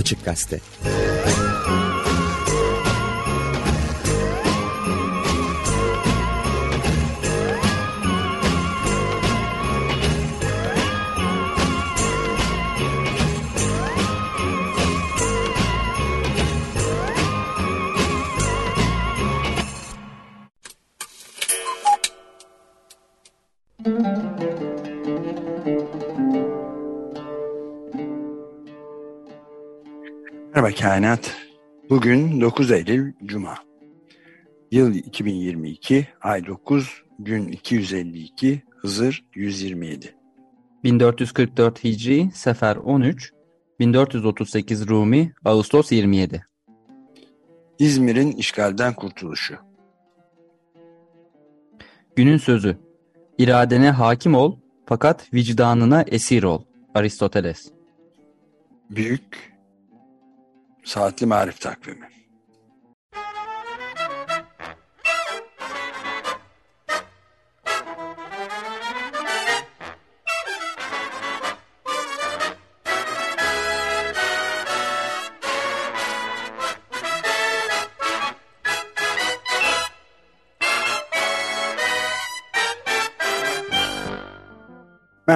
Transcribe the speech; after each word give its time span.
Açık 0.00 0.24
Gazete 0.24 0.60
Merhaba 30.70 30.88
Kainat. 30.88 31.36
Bugün 31.90 32.40
9 32.40 32.70
Eylül 32.70 33.12
Cuma. 33.24 33.54
Yıl 34.70 34.94
2022, 34.94 36.08
ay 36.20 36.46
9, 36.46 37.02
gün 37.18 37.48
252, 37.48 38.62
Hızır 38.76 39.24
127. 39.34 40.14
1444 40.84 41.84
Hicri, 41.84 42.30
Sefer 42.34 42.76
13, 42.76 43.32
1438 43.80 44.88
Rumi, 44.88 45.32
Ağustos 45.44 45.92
27. 45.92 46.46
İzmir'in 47.78 48.32
işgalden 48.32 48.94
kurtuluşu. 48.94 49.56
Günün 52.16 52.38
sözü. 52.38 52.78
İradene 53.38 53.90
hakim 53.90 54.34
ol, 54.34 54.58
fakat 54.86 55.34
vicdanına 55.34 56.02
esir 56.02 56.42
ol. 56.42 56.62
Aristoteles. 56.94 57.70
Büyük 58.90 59.49
Saatli 60.84 61.26
Marif 61.26 61.58
Takvimi. 61.58 62.19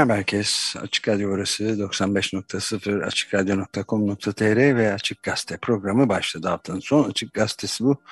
Merhaba 0.05 0.19
herkes. 0.19 0.77
Açık 0.83 1.09
Radyo 1.09 1.31
burası 1.31 1.65
95.0 1.65 3.05
açıkradyo.com.tr 3.05 4.77
ve 4.77 4.93
Açık 4.93 5.23
Gazete 5.23 5.57
programı 5.57 6.09
başladı. 6.09 6.49
Haftanın 6.49 6.81
son 6.81 7.11
Açık 7.11 7.35
Gazetesi 7.35 7.85
bu. 7.85 8.03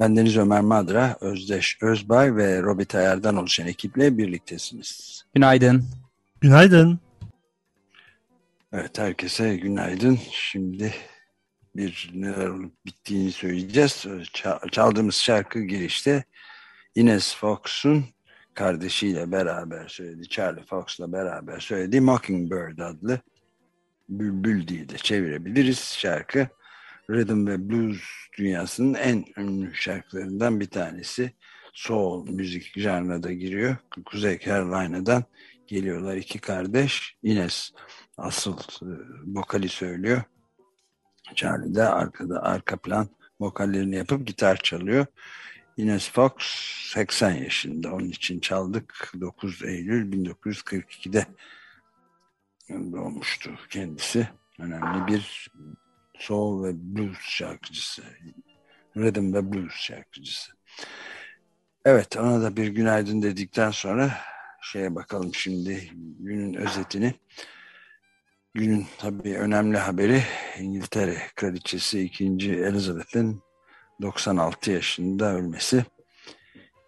Ben 0.00 0.16
Deniz 0.16 0.36
Ömer 0.36 0.60
Madra, 0.60 1.16
Özdeş 1.20 1.78
Özbay 1.82 2.36
ve 2.36 2.62
Robit 2.62 2.94
Ayar'dan 2.94 3.36
oluşan 3.36 3.66
ekiple 3.66 4.18
birliktesiniz. 4.18 5.22
Günaydın. 5.34 5.84
Günaydın. 6.40 7.00
Evet 8.72 8.98
herkese 8.98 9.56
günaydın. 9.56 10.18
Şimdi 10.30 10.94
bir 11.76 12.10
neler 12.14 12.46
olup 12.46 12.86
bittiğini 12.86 13.32
söyleyeceğiz. 13.32 14.06
Çaldığımız 14.72 15.14
şarkı 15.14 15.60
girişte 15.60 16.24
Ines 16.94 17.36
Fox'un 17.36 18.13
kardeşiyle 18.54 19.32
beraber 19.32 19.88
söyledi. 19.88 20.28
Charlie 20.28 20.62
Fox'la 20.62 21.12
beraber 21.12 21.60
söyledi. 21.60 22.00
Mockingbird 22.00 22.78
adlı 22.78 23.20
Bülbül 24.08 24.68
diye 24.68 24.88
de 24.88 24.96
çevirebiliriz 24.96 25.78
şarkı. 25.78 26.48
Rhythm 27.10 27.46
ve 27.46 27.68
Blues 27.68 28.02
dünyasının 28.38 28.94
en 28.94 29.24
ünlü 29.38 29.74
şarkılarından 29.74 30.60
bir 30.60 30.66
tanesi. 30.66 31.32
Soul 31.72 32.28
müzik 32.28 32.78
janrına 32.80 33.32
giriyor. 33.32 33.76
Kuzey 34.06 34.38
Carolina'dan 34.38 35.24
geliyorlar 35.66 36.16
iki 36.16 36.38
kardeş. 36.38 37.16
Ines 37.22 37.70
asıl 38.16 38.58
e, 38.58 38.86
vokali 39.26 39.68
söylüyor. 39.68 40.22
Charlie 41.34 41.74
de 41.74 41.82
arkada 41.82 42.42
arka 42.42 42.76
plan 42.76 43.08
vokallerini 43.40 43.96
yapıp 43.96 44.26
gitar 44.26 44.56
çalıyor. 44.56 45.06
Ines 45.76 46.10
Fox 46.10 46.32
80 46.92 47.30
yaşında. 47.34 47.94
Onun 47.94 48.08
için 48.08 48.40
çaldık. 48.40 49.12
9 49.20 49.62
Eylül 49.62 50.12
1942'de 50.12 51.26
doğmuştu 52.70 53.50
kendisi. 53.70 54.28
Önemli 54.58 55.06
bir 55.06 55.50
soul 56.18 56.64
ve 56.64 56.72
blues 56.74 57.18
şarkıcısı. 57.20 58.02
Rhythm 58.96 59.34
ve 59.34 59.52
blues 59.52 59.74
şarkıcısı. 59.74 60.52
Evet 61.84 62.16
ona 62.16 62.42
da 62.42 62.56
bir 62.56 62.68
günaydın 62.68 63.22
dedikten 63.22 63.70
sonra 63.70 64.12
şeye 64.62 64.94
bakalım 64.94 65.34
şimdi 65.34 65.90
günün 66.18 66.54
özetini. 66.54 67.14
Günün 68.54 68.86
tabii 68.98 69.38
önemli 69.38 69.78
haberi 69.78 70.22
İngiltere 70.58 71.18
Kraliçesi 71.34 72.00
2. 72.00 72.24
Elizabeth'in 72.52 73.42
96 74.02 74.70
yaşında 74.70 75.34
ölmesi 75.34 75.84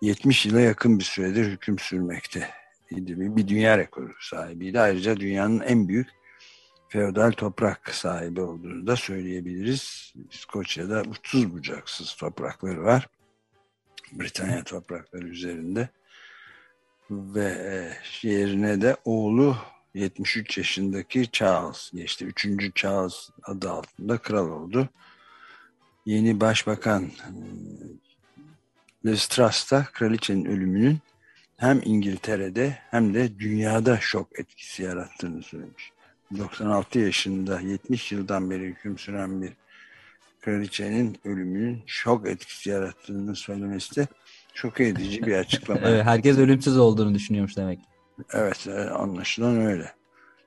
70 0.02 0.46
yıla 0.46 0.60
yakın 0.60 0.98
bir 0.98 1.04
süredir 1.04 1.44
hüküm 1.44 1.78
sürmekte. 1.78 2.50
Bir 2.90 3.48
dünya 3.48 3.78
rekoru 3.78 4.12
sahibiydi. 4.20 4.80
Ayrıca 4.80 5.16
dünyanın 5.16 5.60
en 5.60 5.88
büyük 5.88 6.08
feodal 6.88 7.32
toprak 7.32 7.94
sahibi 7.94 8.40
olduğunu 8.40 8.86
da 8.86 8.96
söyleyebiliriz. 8.96 10.14
İskoçya'da 10.30 11.02
uçsuz 11.02 11.52
bucaksız 11.52 12.14
toprakları 12.14 12.84
var. 12.84 13.08
Britanya 14.12 14.64
toprakları 14.64 15.28
üzerinde. 15.28 15.88
Ve 17.10 17.92
yerine 18.22 18.80
de 18.80 18.96
oğlu 19.04 19.56
73 19.94 20.58
yaşındaki 20.58 21.30
Charles 21.30 21.90
geçti. 21.94 22.24
Üçüncü 22.24 22.72
Charles 22.74 23.30
adı 23.42 23.70
altında 23.70 24.18
kral 24.18 24.50
oldu 24.50 24.88
yeni 26.06 26.40
başbakan 26.40 27.10
da 29.04 29.84
kraliçenin 29.92 30.44
ölümünün 30.44 30.98
hem 31.56 31.80
İngiltere'de 31.84 32.78
hem 32.90 33.14
de 33.14 33.38
dünyada 33.38 33.98
şok 34.00 34.40
etkisi 34.40 34.82
yarattığını 34.82 35.42
söylemiş. 35.42 35.92
96 36.38 36.98
yaşında 36.98 37.60
70 37.60 38.12
yıldan 38.12 38.50
beri 38.50 38.62
hüküm 38.62 38.98
süren 38.98 39.42
bir 39.42 39.52
kraliçenin 40.40 41.18
ölümünün 41.24 41.82
şok 41.86 42.28
etkisi 42.28 42.70
yarattığını 42.70 43.36
söylemesi 43.36 43.96
de 43.96 44.06
şok 44.54 44.80
edici 44.80 45.22
bir 45.26 45.34
açıklama. 45.34 45.80
evet, 45.84 46.04
herkes 46.04 46.38
ölümsüz 46.38 46.76
olduğunu 46.76 47.14
düşünüyormuş 47.14 47.56
demek. 47.56 47.78
Evet 48.32 48.66
e, 48.66 48.90
anlaşılan 48.90 49.60
öyle. 49.60 49.92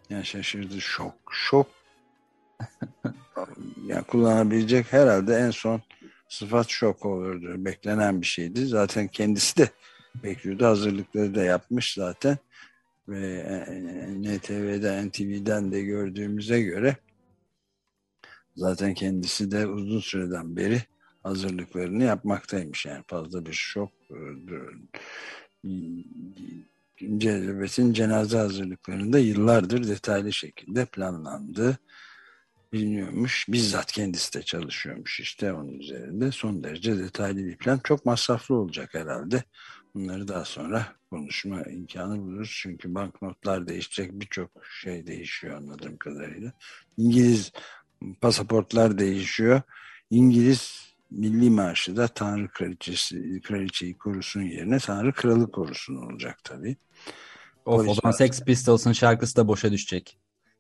Yani 0.09 0.25
şaşırdı 0.25 0.81
şok. 0.81 1.16
Şok 1.31 1.68
yani 3.86 4.04
kullanabilecek 4.04 4.94
herhalde 4.94 5.36
en 5.36 5.52
son 5.52 5.81
sıfat 6.30 6.69
şok 6.69 7.06
olurdu. 7.06 7.66
Beklenen 7.66 8.22
bir 8.22 8.25
şeydi. 8.25 8.66
Zaten 8.66 9.08
kendisi 9.08 9.58
de 9.58 9.69
bekliyordu. 10.24 10.66
Hazırlıkları 10.66 11.36
da 11.36 11.44
yapmış 11.44 11.94
zaten. 11.94 12.38
Ve 13.08 13.28
e, 13.28 14.38
NTV'den, 14.38 15.08
NTV'den 15.08 15.72
de 15.72 15.81
gördüğümüze 15.81 16.62
göre 16.62 16.96
zaten 18.56 18.94
kendisi 18.94 19.52
de 19.52 19.68
uzun 19.68 20.00
süreden 20.00 20.56
beri 20.56 20.81
hazırlıklarını 21.24 22.04
yapmaktaymış. 22.04 22.86
Yani 22.86 23.04
fazla 23.08 23.46
bir 23.46 23.54
şok 23.54 23.92
Celebet'in 27.18 27.94
cenaze 27.94 28.38
hazırlıklarında 28.38 29.19
yıllardır 29.19 29.88
detaylı 29.88 30.34
şekilde 30.34 30.86
planlandı 30.86 31.78
biliniyormuş. 32.74 33.45
Bizzat 33.50 33.92
kendisi 33.92 34.33
de 34.33 34.44
çalışıyormuş 34.44 35.19
işte 35.19 35.54
onun 35.54 35.80
üzerinde. 35.80 36.31
Son 36.31 36.63
derece 36.63 36.98
detaylı 36.98 37.45
bir 37.45 37.57
plan. 37.57 37.80
Çok 37.83 38.06
masraflı 38.06 38.56
olacak 38.56 38.94
herhalde. 38.94 39.44
Bunları 39.95 40.27
daha 40.27 40.45
sonra 40.45 40.95
konuşma 41.10 41.62
imkanı 41.62 42.19
buluruz. 42.21 42.60
Çünkü 42.62 42.95
banknotlar 42.95 43.68
değişecek. 43.68 44.12
Birçok 44.12 44.51
şey 44.81 45.07
değişiyor 45.07 45.57
anladığım 45.57 45.98
kadarıyla. 45.98 46.51
İngiliz 46.98 47.51
pasaportlar 48.21 48.98
değişiyor. 48.98 49.62
İngiliz 50.10 50.89
milli 51.12 51.50
marşı 51.50 51.98
da 51.98 52.07
Tanrı 52.07 52.48
Kraliçesi, 52.48 53.42
Kraliçeyi 53.42 53.98
korusun 53.98 54.42
yerine 54.42 54.80
Tanrı 54.80 55.13
Kralı 55.13 55.51
korusun 55.51 55.95
olacak 55.95 56.39
tabii. 56.44 56.77
Of, 57.65 57.88
o 57.88 57.94
zaman 57.94 58.12
Sex 58.12 58.44
Pistols'ın 58.44 58.92
şarkısı 58.92 59.36
da 59.36 59.48
boşa 59.48 59.72
düşecek. 59.72 60.18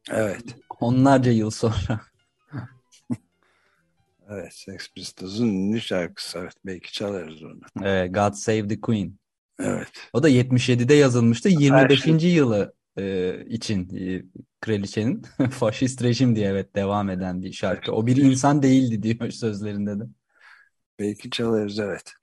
Evet. 0.09 0.43
Onlarca 0.79 1.31
yıl 1.31 1.49
sonra. 1.49 2.01
evet, 4.29 4.53
Sex 4.53 4.93
Pistols'un 4.93 5.47
ünlü 5.47 5.81
şarkısı. 5.81 6.39
Evet, 6.39 6.53
belki 6.65 6.93
çalarız 6.93 7.43
onu. 7.43 7.59
Evet, 7.83 8.15
God 8.15 8.33
Save 8.33 8.67
the 8.67 8.81
Queen. 8.81 9.19
Evet. 9.59 9.87
O 10.13 10.23
da 10.23 10.29
77'de 10.29 10.93
yazılmıştı. 10.93 11.49
25. 11.49 12.07
Her 12.07 12.13
yılı 12.19 12.73
e, 12.97 13.35
için 13.45 13.95
e, 13.95 14.23
kraliçenin 14.61 15.21
faşist 15.51 16.03
rejim 16.03 16.35
diye 16.35 16.47
evet 16.47 16.75
devam 16.75 17.09
eden 17.09 17.41
bir 17.41 17.51
şarkı. 17.51 17.91
O 17.91 18.07
bir 18.07 18.17
insan 18.17 18.63
değildi 18.63 19.03
diyor 19.03 19.31
sözlerinde 19.31 19.99
de. 19.99 20.03
Belki 20.99 21.29
çalarız 21.29 21.79
evet. 21.79 22.13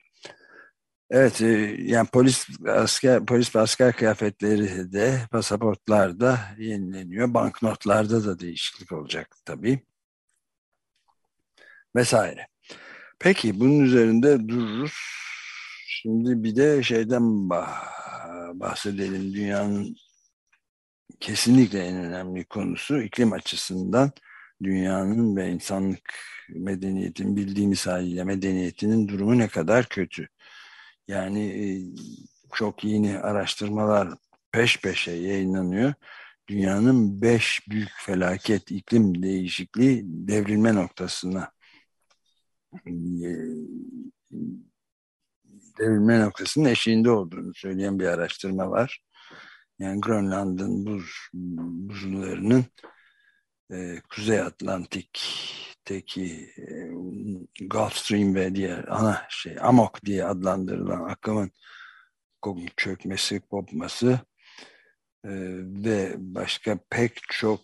Evet 1.10 1.40
e, 1.42 1.76
yani 1.78 2.08
polis 2.12 2.48
asker 2.68 3.26
polis 3.26 3.56
ve 3.56 3.60
asker 3.60 3.96
kıyafetleri 3.96 4.92
de 4.92 5.20
pasaportlarda 5.30 6.40
yenileniyor. 6.58 7.34
Banknotlarda 7.34 8.24
da 8.24 8.38
değişiklik 8.38 8.92
olacak 8.92 9.36
tabii. 9.44 9.80
Vesaire. 11.96 12.46
Peki 13.18 13.60
bunun 13.60 13.80
üzerinde 13.80 14.48
dururuz. 14.48 14.92
Şimdi 15.86 16.44
bir 16.44 16.56
de 16.56 16.82
şeyden 16.82 17.50
bahsedelim. 18.60 19.34
Dünyanın 19.34 19.96
kesinlikle 21.20 21.84
en 21.84 21.96
önemli 21.96 22.44
konusu 22.44 23.02
iklim 23.02 23.32
açısından 23.32 24.12
dünyanın 24.62 25.36
ve 25.36 25.48
insanlık 25.50 26.14
medeniyetin 26.48 27.36
bildiğimiz 27.36 27.86
haliyle 27.86 28.24
medeniyetinin 28.24 29.08
durumu 29.08 29.38
ne 29.38 29.48
kadar 29.48 29.88
kötü. 29.88 30.28
Yani 31.08 31.40
e, 31.40 31.66
çok 32.54 32.84
yeni 32.84 33.18
araştırmalar 33.18 34.08
peş 34.52 34.80
peşe 34.80 35.12
yayınlanıyor. 35.12 35.94
Dünyanın 36.48 37.22
beş 37.22 37.60
büyük 37.70 37.90
felaket 37.96 38.70
iklim 38.70 39.22
değişikliği 39.22 40.02
devrilme 40.04 40.74
noktasına 40.74 41.52
e, 42.86 42.90
devrilme 45.78 46.20
noktasının 46.20 46.68
eşiğinde 46.68 47.10
olduğunu 47.10 47.54
söyleyen 47.54 47.98
bir 47.98 48.06
araştırma 48.06 48.70
var. 48.70 49.02
Yani 49.78 50.00
Grönland'ın 50.00 50.86
buz 50.86 51.28
buzullarının 51.32 52.64
e, 53.72 54.00
Kuzey 54.10 54.40
Atlantik'teki 54.40 56.50
e, 56.58 56.90
Gulf 57.66 57.96
Stream 57.96 58.34
ve 58.34 58.54
diğer 58.54 58.88
ana 58.88 59.26
şey 59.28 59.56
Amok 59.60 60.04
diye 60.04 60.24
adlandırılan 60.24 61.08
akımın 61.08 61.50
çökmesi, 62.76 63.40
kopması 63.40 64.20
e, 65.24 65.30
ve 65.84 66.14
başka 66.18 66.78
pek 66.90 67.18
çok 67.30 67.60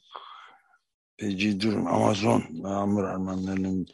feci 1.20 1.60
durum 1.60 1.87
Amazon 1.87 2.44
yağmur 2.50 3.02
ormanlarının 3.02 3.87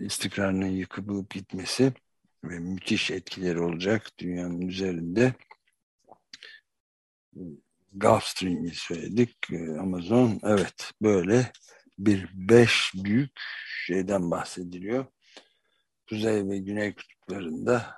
istikrarının 0.00 0.66
yıkılıp 0.66 1.30
gitmesi 1.30 1.92
ve 2.44 2.58
müthiş 2.58 3.10
etkileri 3.10 3.60
olacak 3.60 4.10
dünyanın 4.18 4.60
üzerinde. 4.60 5.34
Gulf 7.92 8.24
Stream'i 8.24 8.70
söyledik. 8.70 9.36
Ee, 9.52 9.78
Amazon 9.78 10.40
evet 10.42 10.90
böyle 11.02 11.52
bir 11.98 12.30
beş 12.34 12.92
büyük 12.94 13.40
şeyden 13.86 14.30
bahsediliyor. 14.30 15.06
Kuzey 16.08 16.48
ve 16.48 16.58
güney 16.58 16.94
kutuplarında 16.94 17.94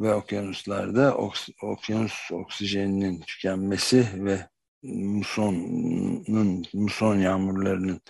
ve 0.00 0.14
okyanuslarda 0.14 1.16
oks 1.16 1.48
okyanus 1.62 2.30
oksijeninin 2.32 3.20
tükenmesi 3.20 4.24
ve 4.24 4.48
musonun 4.82 6.64
muson 6.74 7.18
yağmurlarının 7.18 8.00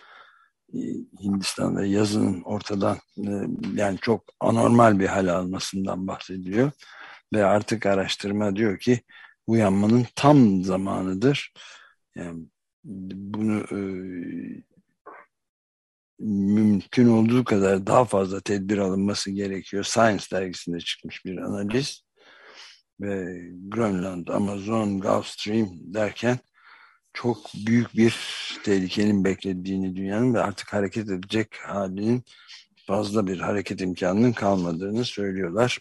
e, 0.74 0.78
Hindistan'da 1.22 1.86
yazının 1.86 2.42
ortadan 2.42 2.98
e, 3.18 3.30
yani 3.74 3.98
çok 3.98 4.24
anormal 4.40 4.98
bir 4.98 5.06
hal 5.06 5.26
almasından 5.26 6.06
bahsediyor 6.06 6.70
ve 7.34 7.44
artık 7.44 7.86
araştırma 7.86 8.56
diyor 8.56 8.78
ki 8.78 9.00
uyanmanın 9.46 10.06
tam 10.14 10.64
zamanıdır. 10.64 11.52
Yani 12.14 12.46
bunu 12.84 13.60
e, 13.72 13.80
mümkün 16.18 17.08
olduğu 17.08 17.44
kadar 17.44 17.86
daha 17.86 18.04
fazla 18.04 18.40
tedbir 18.40 18.78
alınması 18.78 19.30
gerekiyor. 19.30 19.84
Science 19.84 20.24
dergisinde 20.32 20.80
çıkmış 20.80 21.24
bir 21.24 21.36
analiz 21.36 22.02
ve 23.00 23.40
Grönland, 23.68 24.28
Amazon, 24.28 25.00
Gulf 25.00 25.26
Stream 25.26 25.68
derken 25.72 26.38
çok 27.12 27.38
büyük 27.66 27.96
bir 27.96 28.16
tehlikenin 28.64 29.24
beklediğini 29.24 29.96
dünyanın 29.96 30.34
ve 30.34 30.40
artık 30.40 30.72
hareket 30.72 31.10
edecek 31.10 31.48
halinin 31.62 32.24
fazla 32.86 33.26
bir 33.26 33.40
hareket 33.40 33.80
imkanının 33.80 34.32
kalmadığını 34.32 35.04
söylüyorlar. 35.04 35.78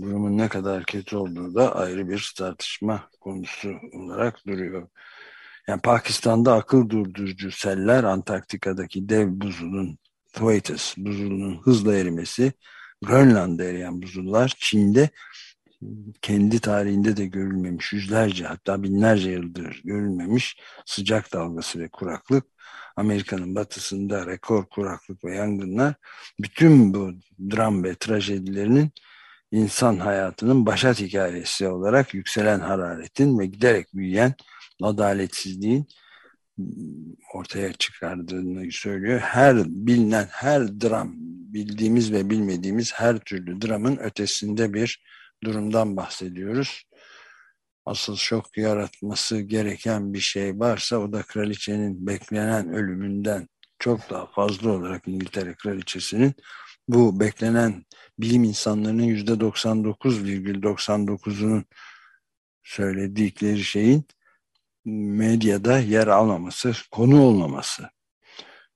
Durumun 0.00 0.38
ne 0.38 0.48
kadar 0.48 0.84
kötü 0.84 1.16
olduğu 1.16 1.54
da 1.54 1.76
ayrı 1.76 2.08
bir 2.08 2.32
tartışma 2.38 3.10
konusu 3.20 3.74
olarak 3.92 4.46
duruyor. 4.46 4.88
Yani 5.68 5.80
Pakistan'da 5.80 6.54
akıl 6.54 6.88
durdurucu 6.88 7.50
seller 7.50 8.04
Antarktika'daki 8.04 9.08
dev 9.08 9.28
buzulun 9.30 9.98
Thwaites 10.32 10.94
buzulunun 10.96 11.60
hızla 11.62 11.94
erimesi, 11.96 12.52
Grönland'da 13.02 13.64
eriyen 13.64 14.02
buzullar, 14.02 14.54
Çin'de 14.58 15.10
kendi 16.22 16.60
tarihinde 16.60 17.16
de 17.16 17.26
görülmemiş 17.26 17.92
yüzlerce 17.92 18.44
hatta 18.44 18.82
binlerce 18.82 19.30
yıldır 19.30 19.80
görülmemiş 19.84 20.56
sıcak 20.86 21.32
dalgası 21.32 21.80
ve 21.80 21.88
kuraklık 21.88 22.44
Amerika'nın 22.96 23.54
batısında 23.54 24.26
rekor 24.26 24.66
kuraklık 24.66 25.24
ve 25.24 25.36
yangınlar 25.36 25.94
bütün 26.40 26.94
bu 26.94 27.12
dram 27.50 27.84
ve 27.84 27.94
trajedilerinin 27.94 28.90
insan 29.54 29.96
hayatının 29.96 30.66
başat 30.66 31.00
hikayesi 31.00 31.68
olarak 31.68 32.14
yükselen 32.14 32.60
hararetin 32.60 33.38
ve 33.38 33.46
giderek 33.46 33.94
büyüyen 33.94 34.34
adaletsizliğin 34.82 35.88
ortaya 37.34 37.72
çıkardığını 37.72 38.72
söylüyor. 38.72 39.20
Her 39.20 39.56
bilinen 39.66 40.26
her 40.30 40.80
dram, 40.80 41.12
bildiğimiz 41.54 42.12
ve 42.12 42.30
bilmediğimiz 42.30 42.92
her 42.94 43.18
türlü 43.18 43.60
dramın 43.60 43.96
ötesinde 43.96 44.74
bir 44.74 45.02
durumdan 45.44 45.96
bahsediyoruz. 45.96 46.82
Asıl 47.86 48.16
şok 48.16 48.58
yaratması 48.58 49.40
gereken 49.40 50.14
bir 50.14 50.20
şey 50.20 50.58
varsa 50.58 50.98
o 50.98 51.12
da 51.12 51.22
kraliçenin 51.22 52.06
beklenen 52.06 52.74
ölümünden 52.74 53.48
çok 53.78 54.10
daha 54.10 54.26
fazla 54.26 54.70
olarak 54.70 55.08
İngiltere 55.08 55.54
kraliçesinin 55.54 56.34
bu 56.88 57.20
beklenen 57.20 57.84
bilim 58.18 58.44
insanlarının 58.44 59.02
yüzde 59.02 59.32
99,99'unun 59.32 61.64
söyledikleri 62.62 63.64
şeyin 63.64 64.04
medyada 64.84 65.78
yer 65.78 66.06
almaması, 66.06 66.72
konu 66.90 67.22
olmaması. 67.22 67.90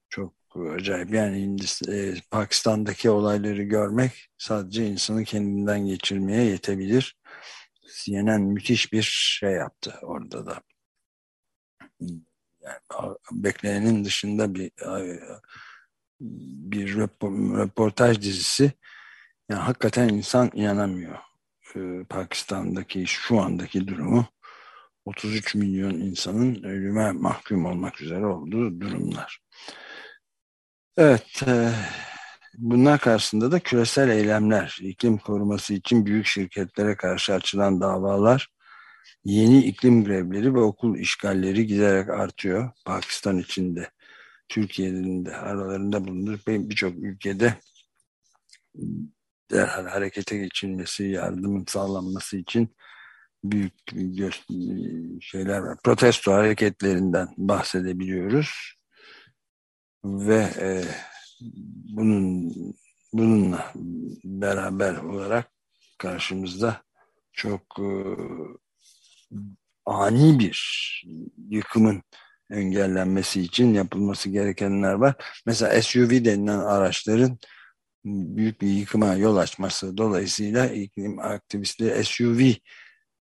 Çok 0.08 0.34
acayip. 0.74 1.14
Yani 1.14 1.56
e, 1.88 2.14
Pakistan'daki 2.30 3.10
olayları 3.10 3.62
görmek 3.62 4.30
sadece 4.38 4.86
insanı 4.86 5.24
kendinden 5.24 5.86
geçirmeye 5.86 6.44
yetebilir. 6.44 7.18
CNN 8.04 8.42
müthiş 8.42 8.92
bir 8.92 9.02
şey 9.40 9.52
yaptı 9.52 9.94
orada 10.02 10.46
da. 10.46 10.62
Yani, 12.00 12.20
beklenenin 13.32 14.04
dışında 14.04 14.54
bir 14.54 14.70
bir 16.20 16.96
röportaj 16.96 18.20
dizisi. 18.20 18.72
Yani 19.48 19.60
hakikaten 19.60 20.08
insan 20.08 20.50
inanamıyor. 20.54 21.18
Ee, 21.76 22.04
Pakistan'daki 22.08 23.06
şu 23.06 23.40
andaki 23.40 23.88
durumu 23.88 24.26
33 25.04 25.54
milyon 25.54 25.90
insanın 25.90 26.62
ölüme 26.62 27.12
mahkum 27.12 27.66
olmak 27.66 28.00
üzere 28.00 28.26
olduğu 28.26 28.80
durumlar. 28.80 29.40
Evet, 30.96 31.42
e, 31.46 31.70
bunlar 32.54 33.00
karşısında 33.00 33.52
da 33.52 33.60
küresel 33.60 34.08
eylemler, 34.08 34.78
iklim 34.80 35.18
koruması 35.18 35.74
için 35.74 36.06
büyük 36.06 36.26
şirketlere 36.26 36.96
karşı 36.96 37.34
açılan 37.34 37.80
davalar, 37.80 38.48
yeni 39.24 39.64
iklim 39.64 40.04
grevleri 40.04 40.54
ve 40.54 40.60
okul 40.60 40.98
işgalleri 40.98 41.66
giderek 41.66 42.10
artıyor 42.10 42.70
Pakistan 42.84 43.38
içinde. 43.38 43.90
Türkiye'nin 44.48 45.24
de 45.24 45.36
aralarında 45.36 46.06
bulunur. 46.06 46.38
Birçok 46.46 46.94
ülkede 46.98 47.54
derhal 49.50 49.86
harekete 49.86 50.38
geçilmesi, 50.38 51.04
yardımın 51.04 51.64
sağlanması 51.68 52.36
için 52.36 52.76
büyük 53.44 53.74
şeyler 55.20 55.58
var. 55.58 55.78
Protesto 55.84 56.32
hareketlerinden 56.32 57.28
bahsedebiliyoruz. 57.36 58.74
Ve 60.04 60.48
e, 60.60 60.84
bunun 61.96 62.52
bununla 63.12 63.72
beraber 64.24 64.96
olarak 64.96 65.50
karşımızda 65.98 66.82
çok 67.32 67.62
e, 67.78 67.90
ani 69.86 70.38
bir 70.38 70.58
yıkımın 71.50 72.02
engellenmesi 72.50 73.40
için 73.40 73.74
yapılması 73.74 74.28
gerekenler 74.28 74.92
var. 74.92 75.14
Mesela 75.46 75.82
SUV 75.82 76.10
denilen 76.10 76.58
araçların 76.58 77.38
büyük 78.36 78.60
bir 78.60 78.68
yıkıma 78.68 79.14
yol 79.14 79.36
açması 79.36 79.96
dolayısıyla 79.96 80.66
iklim 80.66 81.18
aktivistleri 81.18 82.04
SUV 82.04 82.40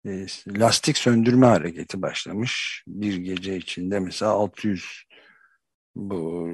e, 0.05 0.25
lastik 0.47 0.97
söndürme 0.97 1.45
hareketi 1.45 2.01
başlamış. 2.01 2.83
Bir 2.87 3.17
gece 3.17 3.57
içinde 3.57 3.99
mesela 3.99 4.31
600 4.31 5.03
bu 5.95 6.49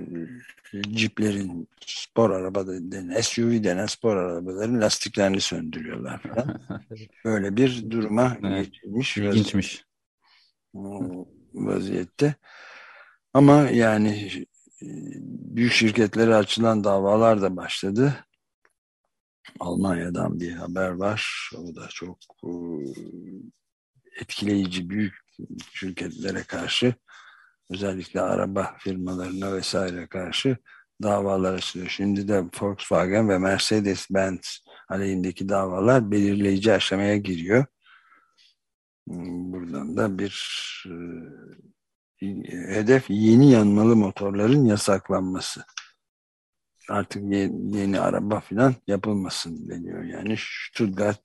ciplerin 0.92 1.68
spor 1.86 2.30
araba 2.30 2.68
denen 2.68 3.22
SUV 3.22 3.64
denen 3.64 3.86
spor 3.86 4.16
arabaların 4.16 4.82
lastiklerini 4.82 5.42
söndürüyorlar 5.42 6.22
falan. 6.22 6.62
Böyle 7.26 7.58
bir 7.58 7.92
duruma 7.92 8.38
evet, 8.44 8.66
geçilmiş. 8.66 9.18
İlginçmiş. 9.18 9.86
Vaziyette. 11.54 12.36
Ama 13.34 13.62
yani 13.62 14.30
büyük 15.56 15.72
şirketlere 15.74 16.36
açılan 16.36 16.84
davalar 16.84 17.42
da 17.42 17.58
başladı. 17.58 18.26
Almanya'dan 19.60 20.40
bir 20.40 20.52
haber 20.52 20.90
var. 20.90 21.50
O 21.58 21.76
da 21.76 21.88
çok 21.90 22.18
e, 22.44 22.50
etkileyici 24.22 24.90
büyük 24.90 25.14
şirketlere 25.74 26.44
karşı 26.44 26.96
özellikle 27.70 28.22
araba 28.22 28.76
firmalarına 28.80 29.54
vesaire 29.54 30.08
karşı 30.08 30.58
davalar 31.04 31.54
açılıyor. 31.54 31.90
Şimdi 31.90 32.28
de 32.28 32.44
Volkswagen 32.62 33.30
ve 33.30 33.38
Mercedes-Benz 33.38 34.60
aleyhindeki 34.90 35.50
davalar 35.50 36.12
belirleyici 36.12 36.74
aşamaya 36.74 37.18
giriyor. 37.18 37.66
Buradan 39.08 39.98
da 39.98 40.20
bir 40.20 40.34
e, 40.88 40.96
hedef 42.50 43.10
yeni 43.10 43.52
yanmalı 43.52 43.96
motorların 43.96 44.66
yasaklanması. 44.66 45.66
Artık 46.90 47.24
yeni, 47.24 47.78
yeni 47.78 48.00
araba 48.00 48.40
falan 48.40 48.76
yapılmasın 48.88 49.70
deniyor. 49.70 50.04
Yani 50.04 50.36
Stuttgart 50.38 51.22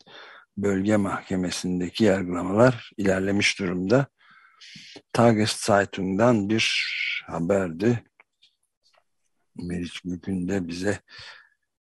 Bölge 0.57 0.97
Mahkemesi'ndeki 0.97 2.05
yargılamalar 2.05 2.91
ilerlemiş 2.97 3.59
durumda. 3.59 4.07
Tageszeitung'dan 5.13 6.49
bir 6.49 6.89
haberdi. 7.27 8.05
Meriç 9.57 10.01
Gülkün 10.01 10.49
de 10.49 10.69
bize 10.69 10.99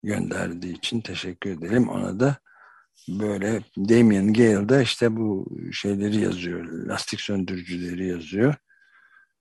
gönderdiği 0.04 0.78
için 0.78 1.02
teşekkür 1.02 1.50
edelim. 1.50 1.90
Ona 1.90 2.20
da 2.20 2.38
böyle 3.08 3.64
Damien 3.78 4.34
Gale 4.34 4.84
işte 4.84 5.16
bu 5.16 5.58
şeyleri 5.72 6.18
yazıyor. 6.18 6.66
Lastik 6.66 7.22
söndürücüleri 7.22 8.08
yazıyor. 8.08 8.56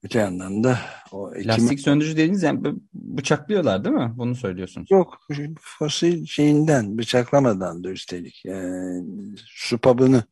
Öte 0.03 0.19
yandan 0.19 0.63
da 0.63 0.79
o 1.11 1.33
ekime... 1.35 1.53
Lastik 1.53 1.79
söndürücü 1.79 2.13
dediğiniz 2.13 2.43
yani 2.43 2.75
bıçaklıyorlar 2.93 3.85
değil 3.85 3.95
mi? 3.95 4.11
Bunu 4.15 4.35
söylüyorsunuz. 4.35 4.91
Yok 4.91 5.17
fosil 5.59 6.25
şeyinden 6.25 6.97
bıçaklamadan 6.97 7.83
da 7.83 7.89
üstelik. 7.89 8.45
Yani, 8.45 9.05
su 9.45 9.77
pabını 9.77 10.23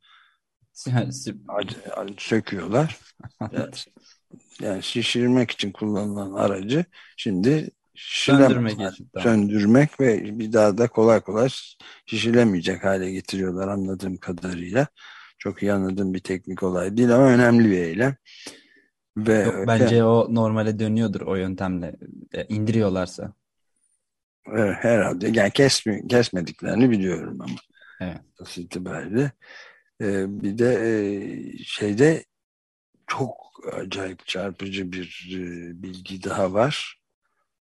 söküyorlar. 2.18 2.98
yani, 3.52 3.72
yani 4.62 4.84
şişirmek 4.84 5.52
için 5.52 5.72
kullanılan 5.72 6.34
aracı 6.34 6.86
şimdi 7.18 7.70
söndürmek, 7.96 8.78
söndürmek 9.20 10.00
ve 10.00 10.40
bir 10.40 10.54
daha 10.54 10.78
da 10.78 10.88
kolay 10.88 11.22
kolay 11.22 11.50
şişilemeyecek 12.06 12.84
hale 12.84 13.12
getiriyorlar 13.12 13.68
anladığım 13.68 14.18
kadarıyla. 14.18 14.88
Çok 15.38 15.64
iyi 15.64 15.74
anladığım 15.74 16.14
bir 16.14 16.20
teknik 16.20 16.64
olay 16.64 16.98
değil 16.98 17.16
ama 17.16 17.26
önemli 17.26 17.72
bir 17.72 17.78
eylem. 17.78 18.16
Ve 19.18 19.44
Yok, 19.44 19.68
bence 19.68 19.96
yani, 19.96 20.04
o 20.04 20.36
normale 20.36 20.80
dönüyordur 20.80 21.22
o 21.22 21.36
yöntemle. 21.36 21.96
E, 22.34 22.46
indiriyorlarsa. 22.46 23.34
Evet, 24.48 24.76
herhalde. 24.80 25.30
Yani 25.34 25.52
kesmi, 25.52 26.08
kesmediklerini 26.08 26.92
biliyorum 26.92 27.42
ama. 27.42 27.56
Evet. 28.02 28.22
Nasıl 28.40 28.62
itibariyle. 28.62 29.32
Ee, 30.02 30.42
bir 30.44 30.58
de 30.58 30.74
e, 30.74 31.64
şeyde 31.64 32.26
çok 33.08 33.36
acayip 33.74 34.28
çarpıcı 34.28 34.92
bir 34.92 35.30
e, 35.34 35.42
bilgi 35.84 36.24
daha 36.24 36.54
var. 36.54 37.00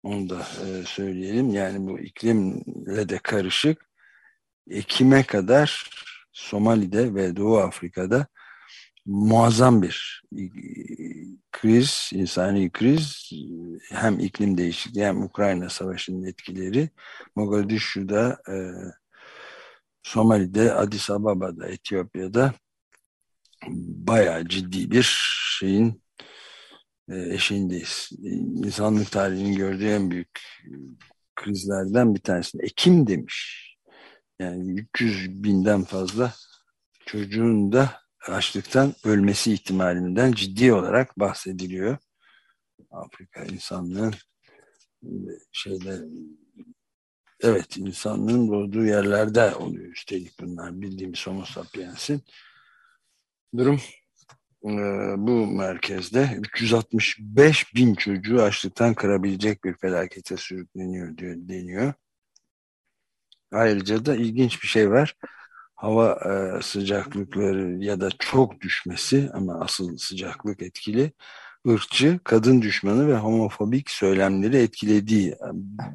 Onu 0.02 0.28
da 0.28 0.40
e, 0.40 0.82
söyleyelim. 0.86 1.50
Yani 1.50 1.86
bu 1.86 1.98
iklimle 1.98 3.08
de 3.08 3.18
karışık. 3.18 3.86
Ekim'e 4.70 5.22
kadar 5.22 5.90
Somali'de 6.32 7.14
ve 7.14 7.36
Doğu 7.36 7.58
Afrika'da 7.58 8.26
muazzam 9.06 9.82
bir 9.82 10.22
e, 10.36 10.42
kriz, 11.52 12.10
insani 12.12 12.70
kriz 12.70 13.30
hem 13.92 14.18
iklim 14.20 14.58
değişikliği 14.58 15.06
hem 15.06 15.22
Ukrayna 15.22 15.70
Savaşı'nın 15.70 16.24
etkileri 16.24 16.90
Mogadishu'da 17.36 18.38
e, 18.48 18.54
Somali'de, 20.02 20.72
Addis 20.72 21.10
Ababa'da, 21.10 21.68
Etiyopya'da 21.68 22.54
bayağı 24.06 24.48
ciddi 24.48 24.90
bir 24.90 25.18
şeyin 25.58 26.02
e, 27.10 27.34
eşiğindeyiz. 27.34 28.10
İnsanlık 28.64 29.12
tarihinin 29.12 29.56
gördüğü 29.56 29.88
en 29.88 30.10
büyük 30.10 30.40
krizlerden 31.36 32.14
bir 32.14 32.20
tanesi. 32.20 32.58
Ekim 32.62 33.06
demiş. 33.06 33.66
Yani 34.40 34.80
300 34.80 35.44
binden 35.44 35.84
fazla 35.84 36.34
çocuğun 37.06 37.72
da 37.72 38.05
açlıktan 38.28 38.94
ölmesi 39.04 39.52
ihtimalinden 39.52 40.32
ciddi 40.32 40.72
olarak 40.72 41.18
bahsediliyor. 41.18 41.96
Afrika 42.90 43.44
insanlığın 43.44 44.14
şeyde 45.52 46.00
evet 47.40 47.76
insanlığın 47.76 48.48
doğduğu 48.48 48.84
yerlerde 48.84 49.54
oluyor 49.54 49.92
üstelik 49.92 50.40
bunlar 50.40 50.80
bildiğimiz 50.80 51.26
homo 51.26 51.44
sapiens'in 51.44 52.22
durum 53.56 53.80
e, 54.64 54.70
bu 55.18 55.46
merkezde 55.46 56.38
365 56.54 57.74
bin 57.74 57.94
çocuğu 57.94 58.42
açlıktan 58.42 58.94
kırabilecek 58.94 59.64
bir 59.64 59.74
felakete 59.74 60.36
sürükleniyor 60.36 61.16
diyor, 61.16 61.34
deniyor. 61.38 61.92
Ayrıca 63.52 64.06
da 64.06 64.16
ilginç 64.16 64.62
bir 64.62 64.68
şey 64.68 64.90
var 64.90 65.16
hava 65.76 66.12
e, 66.12 66.62
sıcaklıkları 66.62 67.84
ya 67.84 68.00
da 68.00 68.08
çok 68.18 68.60
düşmesi 68.60 69.30
ama 69.34 69.60
asıl 69.60 69.96
sıcaklık 69.96 70.62
etkili 70.62 71.12
ırkçı, 71.68 72.20
kadın 72.24 72.62
düşmanı 72.62 73.08
ve 73.08 73.16
homofobik 73.16 73.90
söylemleri 73.90 74.56
etkilediği 74.56 75.34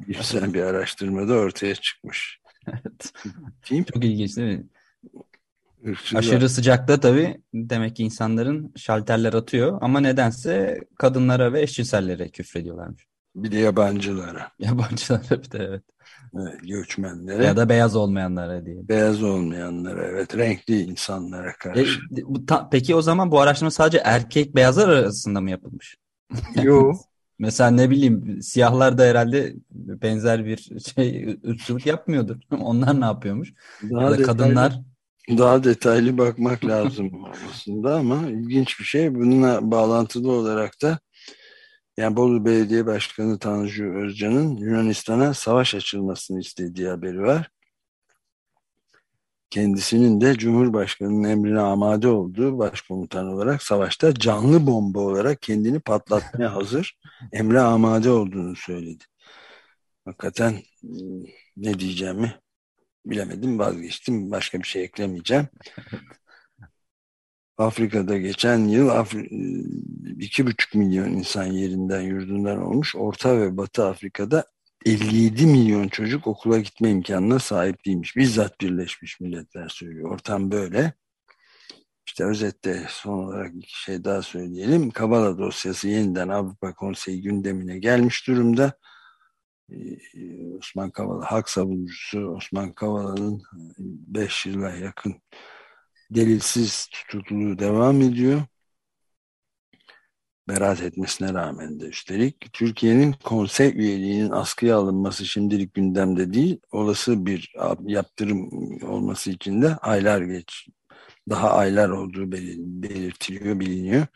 bir, 0.08 0.54
bir 0.54 0.62
araştırmada 0.62 1.34
ortaya 1.34 1.74
çıkmış. 1.74 2.40
Evet. 2.68 3.12
Değil 3.70 3.84
Çok 3.94 4.04
ilginç 4.04 4.36
değil 4.36 4.58
mi? 4.58 4.66
Irkçı 5.84 6.18
Aşırı 6.18 6.48
sıcakta 6.48 7.00
tabii 7.00 7.40
demek 7.54 7.96
ki 7.96 8.02
insanların 8.02 8.72
şalterler 8.76 9.32
atıyor 9.32 9.78
ama 9.80 10.00
nedense 10.00 10.80
kadınlara 10.98 11.52
ve 11.52 11.62
eşcinsellere 11.62 12.28
küfrediyorlarmış. 12.28 13.11
Bir 13.34 13.52
de 13.52 13.58
yabancılara. 13.58 14.50
Yabancılara 14.58 15.42
bir 15.42 15.50
de 15.50 15.58
evet. 15.58 15.82
evet 16.34 16.60
göçmenlere. 16.62 17.44
Ya 17.44 17.56
da 17.56 17.68
beyaz 17.68 17.96
olmayanlara 17.96 18.66
diye. 18.66 18.88
Beyaz 18.88 19.22
olmayanlara 19.22 20.04
evet. 20.04 20.36
Renkli 20.36 20.80
insanlara 20.80 21.52
karşı. 21.52 22.00
E, 22.16 22.46
ta, 22.46 22.68
peki 22.70 22.94
o 22.94 23.02
zaman 23.02 23.30
bu 23.30 23.40
araştırma 23.40 23.70
sadece 23.70 23.98
erkek 24.04 24.56
beyazlar 24.56 24.88
arasında 24.88 25.40
mı 25.40 25.50
yapılmış? 25.50 25.96
Yok. 26.62 26.96
Mesela 27.38 27.70
ne 27.70 27.90
bileyim 27.90 28.42
siyahlar 28.42 28.98
da 28.98 29.02
herhalde 29.04 29.54
benzer 29.70 30.44
bir 30.44 30.70
şey 30.96 31.38
ırkçılık 31.48 31.86
yapmıyordur. 31.86 32.36
Onlar 32.60 33.00
ne 33.00 33.04
yapıyormuş? 33.04 33.52
Daha 33.82 34.02
ya 34.02 34.10
da 34.10 34.22
kadınlar 34.22 34.80
daha 35.28 35.64
detaylı 35.64 36.18
bakmak 36.18 36.64
lazım 36.64 37.10
aslında 37.50 37.96
ama 37.96 38.28
ilginç 38.28 38.80
bir 38.80 38.84
şey. 38.84 39.14
Bununla 39.14 39.70
bağlantılı 39.70 40.32
olarak 40.32 40.82
da 40.82 40.98
yani 41.96 42.16
Bolu 42.16 42.44
Belediye 42.44 42.86
Başkanı 42.86 43.38
Tanju 43.38 43.84
Özcan'ın 43.94 44.56
Yunanistan'a 44.56 45.34
savaş 45.34 45.74
açılmasını 45.74 46.40
istediği 46.40 46.88
haberi 46.88 47.22
var. 47.22 47.50
Kendisinin 49.50 50.20
de 50.20 50.34
Cumhurbaşkanı'nın 50.34 51.24
emrine 51.28 51.60
amade 51.60 52.08
olduğu 52.08 52.58
başkomutan 52.58 53.26
olarak 53.28 53.62
savaşta 53.62 54.14
canlı 54.14 54.66
bomba 54.66 55.00
olarak 55.00 55.42
kendini 55.42 55.80
patlatmaya 55.80 56.54
hazır 56.56 56.98
emre 57.32 57.60
amade 57.60 58.10
olduğunu 58.10 58.56
söyledi. 58.56 59.04
Hakikaten 60.04 60.52
ıı, 60.84 61.24
ne 61.56 61.78
diyeceğimi 61.78 62.34
bilemedim 63.06 63.58
vazgeçtim. 63.58 64.30
Başka 64.30 64.58
bir 64.58 64.68
şey 64.68 64.84
eklemeyeceğim. 64.84 65.48
Afrika'da 67.62 68.18
geçen 68.18 68.58
yıl 68.58 68.88
Afri 68.88 69.30
iki 70.18 70.46
buçuk 70.46 70.74
milyon 70.74 71.08
insan 71.08 71.44
yerinden 71.44 72.00
yurdundan 72.00 72.62
olmuş. 72.62 72.96
Orta 72.96 73.40
ve 73.40 73.56
Batı 73.56 73.86
Afrika'da 73.86 74.44
57 74.86 75.46
milyon 75.46 75.88
çocuk 75.88 76.26
okula 76.26 76.58
gitme 76.58 76.90
imkanına 76.90 77.38
sahip 77.38 77.86
değilmiş. 77.86 78.16
Bizzat 78.16 78.60
Birleşmiş 78.60 79.20
Milletler 79.20 79.68
söylüyor. 79.68 80.10
Ortam 80.10 80.50
böyle. 80.50 80.92
İşte 82.06 82.24
özetle 82.24 82.86
son 82.88 83.18
olarak 83.18 83.54
iki 83.54 83.82
şey 83.82 84.04
daha 84.04 84.22
söyleyelim. 84.22 84.90
Kavala 84.90 85.38
dosyası 85.38 85.88
yeniden 85.88 86.28
Avrupa 86.28 86.74
Konseyi 86.74 87.22
gündemine 87.22 87.78
gelmiş 87.78 88.26
durumda. 88.26 88.72
Ee, 89.70 90.56
Osman 90.58 90.90
Kavala 90.90 91.32
hak 91.32 91.50
savunucusu 91.50 92.18
Osman 92.20 92.72
Kavala'nın 92.72 93.42
5 93.78 94.46
yıla 94.46 94.70
yakın 94.70 95.14
delilsiz 96.14 96.86
tutukluluğu 96.86 97.58
devam 97.58 98.02
ediyor. 98.02 98.42
Beraat 100.48 100.82
etmesine 100.82 101.34
rağmen 101.34 101.80
de 101.80 101.84
üstelik 101.84 102.52
Türkiye'nin 102.52 103.12
konsey 103.12 103.68
üyeliğinin 103.68 104.30
askıya 104.30 104.76
alınması 104.76 105.26
şimdilik 105.26 105.74
gündemde 105.74 106.32
değil. 106.32 106.60
Olası 106.72 107.26
bir 107.26 107.54
yaptırım 107.86 108.50
olması 108.82 109.30
için 109.30 109.62
de 109.62 109.76
aylar 109.76 110.22
geç 110.22 110.68
daha 111.30 111.50
aylar 111.52 111.88
olduğu 111.88 112.32
belirtiliyor, 112.32 113.60
biliniyor. 113.60 114.06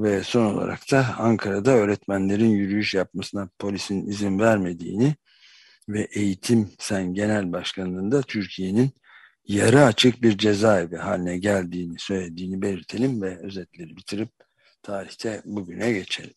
Ve 0.00 0.22
son 0.22 0.54
olarak 0.54 0.90
da 0.92 1.06
Ankara'da 1.18 1.70
öğretmenlerin 1.70 2.50
yürüyüş 2.50 2.94
yapmasına 2.94 3.48
polisin 3.58 4.06
izin 4.06 4.38
vermediğini 4.38 5.14
ve 5.88 6.08
Eğitim 6.12 6.70
Sen 6.78 7.14
Genel 7.14 7.52
Başkanlığı'nda 7.52 8.22
Türkiye'nin 8.22 8.90
yarı 9.48 9.84
açık 9.84 10.22
bir 10.22 10.38
cezaevi 10.38 10.96
haline 10.96 11.38
geldiğini 11.38 11.98
söylediğini 11.98 12.62
belirtelim 12.62 13.22
ve 13.22 13.38
özetleri 13.38 13.96
bitirip 13.96 14.28
tarihte 14.82 15.42
bugüne 15.44 15.92
geçelim. 15.92 16.34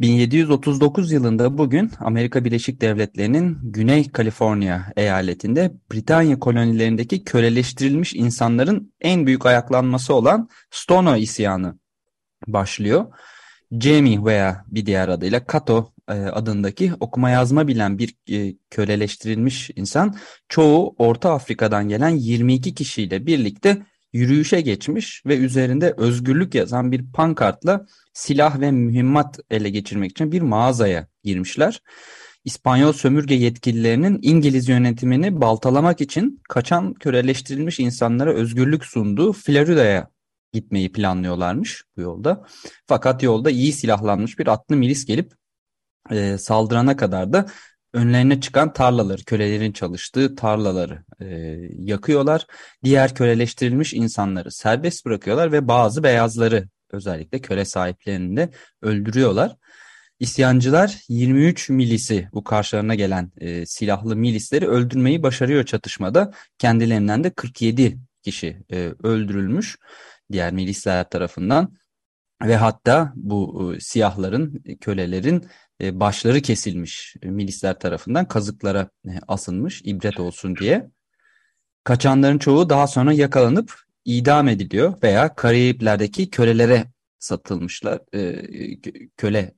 1739 0.00 1.12
yılında 1.12 1.58
bugün 1.58 1.90
Amerika 2.00 2.44
Birleşik 2.44 2.80
Devletleri'nin 2.80 3.58
Güney 3.62 4.10
Kaliforniya 4.10 4.92
eyaletinde 4.96 5.72
Britanya 5.92 6.38
kolonilerindeki 6.38 7.24
köleleştirilmiş 7.24 8.14
insanların 8.14 8.92
en 9.00 9.26
büyük 9.26 9.46
ayaklanması 9.46 10.14
olan 10.14 10.48
Stono 10.70 11.16
isyanı 11.16 11.78
başlıyor. 12.46 13.06
Jamie 13.80 14.24
veya 14.24 14.64
bir 14.66 14.86
diğer 14.86 15.08
adıyla 15.08 15.46
Kato 15.46 15.93
adındaki 16.12 16.92
okuma 17.00 17.30
yazma 17.30 17.68
bilen 17.68 17.98
bir 17.98 18.14
e, 18.30 18.54
köleleştirilmiş 18.70 19.70
insan 19.76 20.16
çoğu 20.48 20.94
Orta 20.98 21.32
Afrika'dan 21.32 21.88
gelen 21.88 22.08
22 22.08 22.74
kişiyle 22.74 23.26
birlikte 23.26 23.82
yürüyüşe 24.12 24.60
geçmiş 24.60 25.26
ve 25.26 25.36
üzerinde 25.36 25.94
özgürlük 25.96 26.54
yazan 26.54 26.92
bir 26.92 27.12
pankartla 27.12 27.86
silah 28.12 28.60
ve 28.60 28.70
mühimmat 28.70 29.40
ele 29.50 29.70
geçirmek 29.70 30.10
için 30.10 30.32
bir 30.32 30.42
mağazaya 30.42 31.08
girmişler. 31.24 31.82
İspanyol 32.44 32.92
sömürge 32.92 33.34
yetkililerinin 33.34 34.18
İngiliz 34.22 34.68
yönetimini 34.68 35.40
baltalamak 35.40 36.00
için 36.00 36.42
kaçan 36.48 36.94
köleleştirilmiş 36.94 37.80
insanlara 37.80 38.34
özgürlük 38.34 38.84
sunduğu 38.84 39.32
Florida'ya 39.32 40.10
gitmeyi 40.52 40.92
planlıyorlarmış 40.92 41.84
bu 41.96 42.00
yolda. 42.00 42.46
Fakat 42.86 43.22
yolda 43.22 43.50
iyi 43.50 43.72
silahlanmış 43.72 44.38
bir 44.38 44.46
atlı 44.46 44.76
milis 44.76 45.06
gelip 45.06 45.32
e, 46.10 46.38
saldırana 46.38 46.96
kadar 46.96 47.32
da 47.32 47.46
önlerine 47.92 48.40
çıkan 48.40 48.72
tarlaları, 48.72 49.24
kölelerin 49.24 49.72
çalıştığı 49.72 50.36
tarlaları 50.36 51.04
e, 51.20 51.26
yakıyorlar. 51.78 52.46
Diğer 52.84 53.14
köleleştirilmiş 53.14 53.94
insanları 53.94 54.50
serbest 54.50 55.06
bırakıyorlar 55.06 55.52
ve 55.52 55.68
bazı 55.68 56.02
beyazları 56.02 56.68
özellikle 56.90 57.40
köle 57.40 57.64
sahiplerini 57.64 58.36
de 58.36 58.50
öldürüyorlar. 58.82 59.56
İsyancılar 60.20 60.98
23 61.08 61.68
milisi 61.70 62.28
bu 62.32 62.44
karşılarına 62.44 62.94
gelen 62.94 63.32
e, 63.38 63.66
silahlı 63.66 64.16
milisleri 64.16 64.68
öldürmeyi 64.68 65.22
başarıyor 65.22 65.64
çatışmada. 65.64 66.32
Kendilerinden 66.58 67.24
de 67.24 67.30
47 67.30 67.98
kişi 68.22 68.62
e, 68.72 68.92
öldürülmüş 69.02 69.76
diğer 70.32 70.52
milisler 70.52 71.10
tarafından 71.10 71.76
ve 72.42 72.56
hatta 72.56 73.12
bu 73.16 73.72
e, 73.74 73.80
siyahların, 73.80 74.64
kölelerin 74.80 75.46
başları 75.82 76.40
kesilmiş 76.40 77.16
milisler 77.22 77.78
tarafından 77.78 78.28
kazıklara 78.28 78.90
e, 79.06 79.10
asılmış 79.28 79.82
ibret 79.84 80.20
olsun 80.20 80.56
diye. 80.56 80.90
Kaçanların 81.84 82.38
çoğu 82.38 82.70
daha 82.70 82.86
sonra 82.86 83.12
yakalanıp 83.12 83.74
idam 84.04 84.48
ediliyor 84.48 85.02
veya 85.02 85.34
Karayipler'deki 85.34 86.30
kölelere 86.30 86.84
satılmışlar, 87.18 88.00
köle 89.16 89.54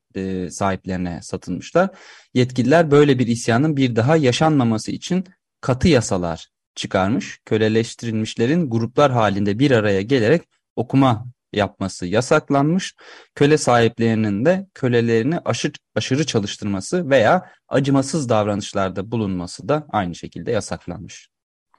sahiplerine 0.50 1.22
satılmışlar. 1.22 1.90
Yetkililer 2.34 2.90
böyle 2.90 3.18
bir 3.18 3.26
isyanın 3.26 3.76
bir 3.76 3.96
daha 3.96 4.16
yaşanmaması 4.16 4.90
için 4.90 5.24
katı 5.60 5.88
yasalar 5.88 6.48
çıkarmış. 6.74 7.40
Köleleştirilmişlerin 7.44 8.70
gruplar 8.70 9.12
halinde 9.12 9.58
bir 9.58 9.70
araya 9.70 10.02
gelerek 10.02 10.42
okuma 10.76 11.26
yapması 11.52 12.06
yasaklanmış. 12.06 12.94
Köle 13.34 13.58
sahiplerinin 13.58 14.44
de 14.44 14.66
kölelerini 14.74 15.38
aşırı, 15.38 15.72
aşırı 15.94 16.26
çalıştırması 16.26 17.10
veya 17.10 17.50
acımasız 17.68 18.28
davranışlarda 18.28 19.10
bulunması 19.10 19.68
da 19.68 19.86
aynı 19.88 20.14
şekilde 20.14 20.50
yasaklanmış. 20.50 21.28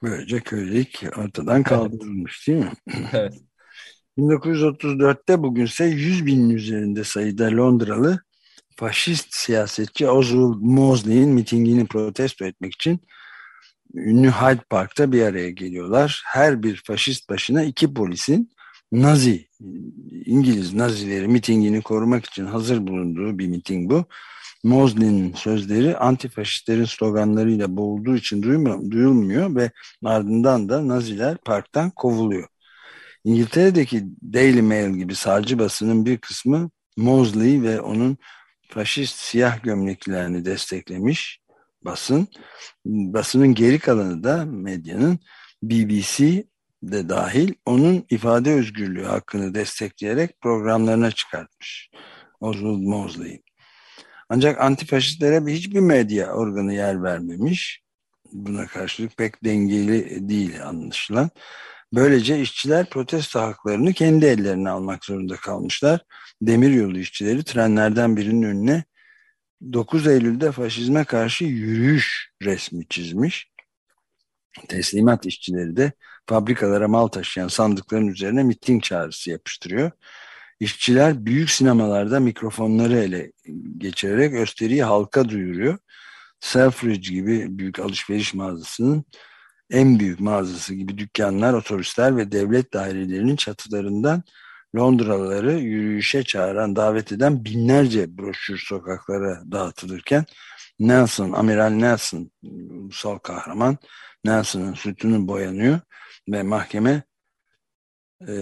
Böylece 0.02 0.40
kölelik 0.40 1.04
ortadan 1.16 1.62
kaldırılmış 1.62 2.48
değil 2.48 2.58
mi? 2.58 2.72
evet. 3.12 3.34
1934'te 4.18 5.42
bugünse 5.42 5.84
100 5.84 6.26
binin 6.26 6.50
üzerinde 6.50 7.04
sayıda 7.04 7.50
Londralı 7.50 8.20
faşist 8.76 9.34
siyasetçi 9.34 10.08
Oswald 10.08 10.56
Mosley'in 10.60 11.30
mitingini 11.30 11.86
protesto 11.86 12.44
etmek 12.44 12.74
için 12.74 13.00
ünlü 13.94 14.30
Hyde 14.30 14.60
Park'ta 14.70 15.12
bir 15.12 15.22
araya 15.22 15.50
geliyorlar. 15.50 16.22
Her 16.26 16.62
bir 16.62 16.82
faşist 16.86 17.30
başına 17.30 17.62
iki 17.62 17.94
polisin 17.94 18.50
Nazi, 18.92 19.48
İngiliz 20.26 20.74
Nazileri 20.74 21.28
mitingini 21.28 21.82
korumak 21.82 22.26
için 22.26 22.46
hazır 22.46 22.86
bulunduğu 22.86 23.38
bir 23.38 23.48
miting 23.48 23.90
bu. 23.90 24.04
Mosley'nin 24.64 25.34
sözleri 25.34 25.96
antifaşistlerin 25.96 26.84
sloganlarıyla 26.84 27.76
boğulduğu 27.76 28.16
için 28.16 28.42
duyulmuyor 28.90 29.54
ve 29.54 29.70
ardından 30.04 30.68
da 30.68 30.88
Naziler 30.88 31.36
parktan 31.36 31.90
kovuluyor. 31.90 32.48
İngiltere'deki 33.24 34.04
Daily 34.32 34.62
Mail 34.62 34.94
gibi 34.94 35.14
sağcı 35.14 35.58
basının 35.58 36.06
bir 36.06 36.18
kısmı 36.18 36.70
Mosley 36.96 37.62
ve 37.62 37.80
onun 37.80 38.18
faşist 38.68 39.16
siyah 39.16 39.62
gömleklerini 39.62 40.44
desteklemiş 40.44 41.40
basın. 41.82 42.28
Basının 42.84 43.54
geri 43.54 43.78
kalanı 43.78 44.24
da 44.24 44.44
medyanın 44.44 45.18
BBC 45.62 46.44
de 46.82 47.08
dahil 47.08 47.54
onun 47.66 48.04
ifade 48.10 48.52
özgürlüğü 48.52 49.04
hakkını 49.04 49.54
destekleyerek 49.54 50.40
programlarına 50.40 51.10
çıkartmış. 51.10 51.90
Oswald 52.40 52.80
Mosley. 52.80 53.42
Ancak 54.28 54.60
antifaşistlere 54.60 55.52
hiçbir 55.52 55.80
medya 55.80 56.32
organı 56.32 56.74
yer 56.74 57.02
vermemiş. 57.02 57.82
Buna 58.32 58.66
karşılık 58.66 59.16
pek 59.16 59.44
dengeli 59.44 60.28
değil 60.28 60.66
anlaşılan. 60.66 61.30
Böylece 61.92 62.40
işçiler 62.40 62.90
protesto 62.90 63.40
haklarını 63.40 63.92
kendi 63.92 64.26
ellerine 64.26 64.70
almak 64.70 65.04
zorunda 65.04 65.36
kalmışlar. 65.36 66.00
Demiryolu 66.42 66.98
işçileri 66.98 67.44
trenlerden 67.44 68.16
birinin 68.16 68.42
önüne 68.42 68.84
9 69.72 70.06
Eylül'de 70.06 70.52
faşizme 70.52 71.04
karşı 71.04 71.44
yürüyüş 71.44 72.30
resmi 72.42 72.88
çizmiş. 72.88 73.50
Teslimat 74.68 75.26
işçileri 75.26 75.76
de 75.76 75.92
fabrikalara 76.28 76.88
mal 76.88 77.08
taşıyan 77.08 77.48
sandıkların 77.48 78.06
üzerine 78.06 78.42
miting 78.42 78.82
çağrısı 78.82 79.30
yapıştırıyor. 79.30 79.90
İşçiler 80.60 81.26
büyük 81.26 81.50
sinemalarda 81.50 82.20
mikrofonları 82.20 82.98
ele 82.98 83.32
geçirerek 83.78 84.32
gösteriyi 84.32 84.82
halka 84.82 85.28
duyuruyor. 85.28 85.78
Selfridge 86.40 87.14
gibi 87.14 87.58
büyük 87.58 87.78
alışveriş 87.78 88.34
mağazasının 88.34 89.04
en 89.70 89.98
büyük 89.98 90.20
mağazası 90.20 90.74
gibi 90.74 90.98
dükkanlar, 90.98 91.54
otobüsler 91.54 92.16
ve 92.16 92.32
devlet 92.32 92.72
dairelerinin 92.72 93.36
çatılarından 93.36 94.22
Londralıları 94.76 95.52
yürüyüşe 95.52 96.22
çağıran, 96.22 96.76
davet 96.76 97.12
eden 97.12 97.44
binlerce 97.44 98.18
broşür 98.18 98.58
sokaklara 98.58 99.42
dağıtılırken 99.52 100.24
Nelson, 100.78 101.32
Amiral 101.32 101.70
Nelson, 101.70 102.30
ulusal 102.42 103.18
kahraman 103.18 103.78
Nelson'ın 104.24 104.74
sütunu 104.74 105.28
boyanıyor 105.28 105.80
ve 106.28 106.42
mahkeme 106.42 107.02
e, 108.28 108.32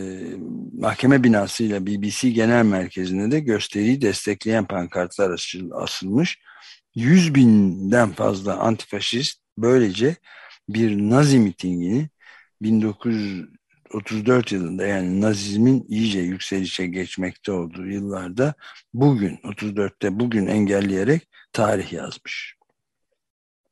mahkeme 0.73 1.25
binasıyla 1.25 1.87
BBC 1.87 2.31
Genel 2.31 2.65
Merkezi'nde 2.65 3.31
de 3.31 3.41
gösteriyi 3.41 4.03
destekleyen 4.03 4.67
pankartlar 4.67 5.57
asılmış. 5.73 6.39
100 6.95 7.35
binden 7.35 8.13
fazla 8.13 8.57
antifaşist 8.57 9.41
böylece 9.59 10.17
bir 10.69 10.97
Nazi 10.99 11.39
mitingini 11.39 12.09
1934 12.63 14.53
yılında 14.53 14.87
yani 14.87 15.21
Nazizmin 15.21 15.85
iyice 15.89 16.21
yükselişe 16.21 16.87
geçmekte 16.87 17.53
olduğu 17.53 17.87
yıllarda 17.87 18.55
bugün 18.95 19.37
34'te 19.37 20.21
bugün 20.21 20.47
engelleyerek 20.47 21.29
tarih 21.53 21.93
yazmış. 21.93 22.56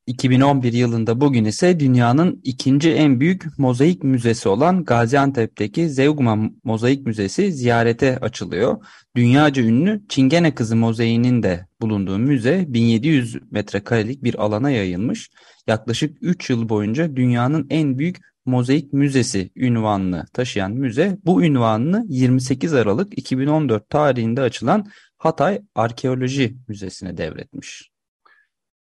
2011 0.07 0.73
yılında 0.73 1.21
bugün 1.21 1.45
ise 1.45 1.79
dünyanın 1.79 2.41
ikinci 2.43 2.91
en 2.91 3.19
büyük 3.19 3.59
mozaik 3.59 4.03
müzesi 4.03 4.49
olan 4.49 4.83
Gaziantep'teki 4.83 5.89
Zeugma 5.89 6.37
Mozaik 6.63 7.05
Müzesi 7.05 7.51
ziyarete 7.53 8.17
açılıyor. 8.19 8.85
Dünyaca 9.15 9.63
ünlü 9.63 10.01
Çingene 10.09 10.55
Kızı 10.55 10.75
mozaiğinin 10.75 11.43
de 11.43 11.67
bulunduğu 11.81 12.17
müze 12.17 12.65
1700 12.67 13.37
metrekarelik 13.51 14.23
bir 14.23 14.43
alana 14.43 14.69
yayılmış. 14.69 15.29
Yaklaşık 15.67 16.17
3 16.21 16.49
yıl 16.49 16.69
boyunca 16.69 17.15
dünyanın 17.15 17.67
en 17.69 17.97
büyük 17.97 18.17
Mozaik 18.45 18.93
Müzesi 18.93 19.49
ünvanını 19.55 20.25
taşıyan 20.33 20.71
müze 20.71 21.17
bu 21.25 21.43
ünvanını 21.43 22.05
28 22.09 22.73
Aralık 22.73 23.17
2014 23.17 23.89
tarihinde 23.89 24.41
açılan 24.41 24.85
Hatay 25.17 25.61
Arkeoloji 25.75 26.57
Müzesi'ne 26.67 27.17
devretmiş. 27.17 27.94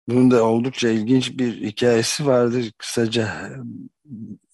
Bunun 0.09 0.31
da 0.31 0.44
oldukça 0.44 0.88
ilginç 0.88 1.38
bir 1.38 1.62
hikayesi 1.62 2.27
vardır. 2.27 2.73
Kısaca 2.79 3.51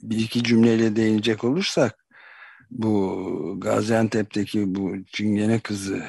bir 0.02 0.18
iki 0.18 0.44
cümleyle 0.44 0.96
değinecek 0.96 1.44
olursak 1.44 2.04
bu 2.70 3.56
Gaziantep'teki 3.60 4.74
bu 4.74 5.04
Çingene 5.06 5.60
kızı 5.60 6.02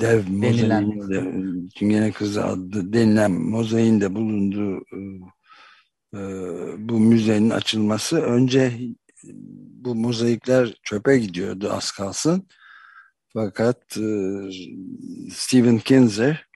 dev 0.00 0.28
mozaiğinde 0.28 1.24
Çingene 1.74 2.12
kızı 2.12 2.44
adlı 2.44 2.92
denilen 2.92 3.32
mozaiğinde 3.32 4.14
bulunduğu 4.14 4.84
e, 6.14 6.20
bu 6.88 7.00
müzenin 7.00 7.50
açılması 7.50 8.20
önce 8.20 8.72
bu 9.72 9.94
mozaikler 9.94 10.74
çöpe 10.82 11.18
gidiyordu 11.18 11.72
az 11.72 11.90
kalsın. 11.90 12.48
Fakat 13.34 13.96
e, 13.96 14.38
Stephen 15.30 15.78
Kinzer 15.78 16.51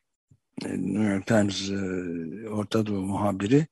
New 0.64 1.12
York 1.12 1.27
Times 1.27 1.71
e, 1.71 2.49
Orta 2.49 2.87
Doğu 2.87 3.01
muhabiri 3.01 3.66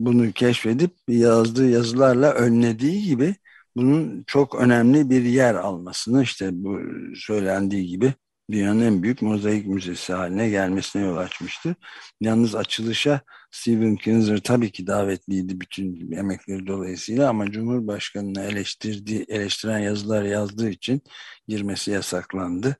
bunu 0.00 0.32
keşfedip 0.32 0.94
yazdığı 1.08 1.68
yazılarla 1.70 2.32
önlediği 2.32 3.04
gibi 3.04 3.34
bunun 3.76 4.24
çok 4.26 4.54
önemli 4.54 5.10
bir 5.10 5.22
yer 5.22 5.54
almasını 5.54 6.22
işte 6.22 6.50
bu 6.52 6.80
söylendiği 7.16 7.86
gibi 7.86 8.14
dünyanın 8.50 8.80
en 8.80 9.02
büyük 9.02 9.22
mozaik 9.22 9.66
müzesi 9.66 10.12
haline 10.12 10.48
gelmesine 10.50 11.02
yol 11.02 11.16
açmıştı. 11.16 11.76
Yalnız 12.20 12.54
açılışa 12.54 13.20
Stephen 13.50 13.96
Kinzer 13.96 14.38
tabii 14.38 14.70
ki 14.72 14.86
davetliydi 14.86 15.60
bütün 15.60 16.12
emekleri 16.12 16.66
dolayısıyla 16.66 17.28
ama 17.28 17.50
Cumhurbaşkanı'nı 17.50 18.42
eleştirdiği, 18.42 19.24
eleştiren 19.28 19.78
yazılar 19.78 20.22
yazdığı 20.24 20.70
için 20.70 21.02
girmesi 21.48 21.90
yasaklandı. 21.90 22.76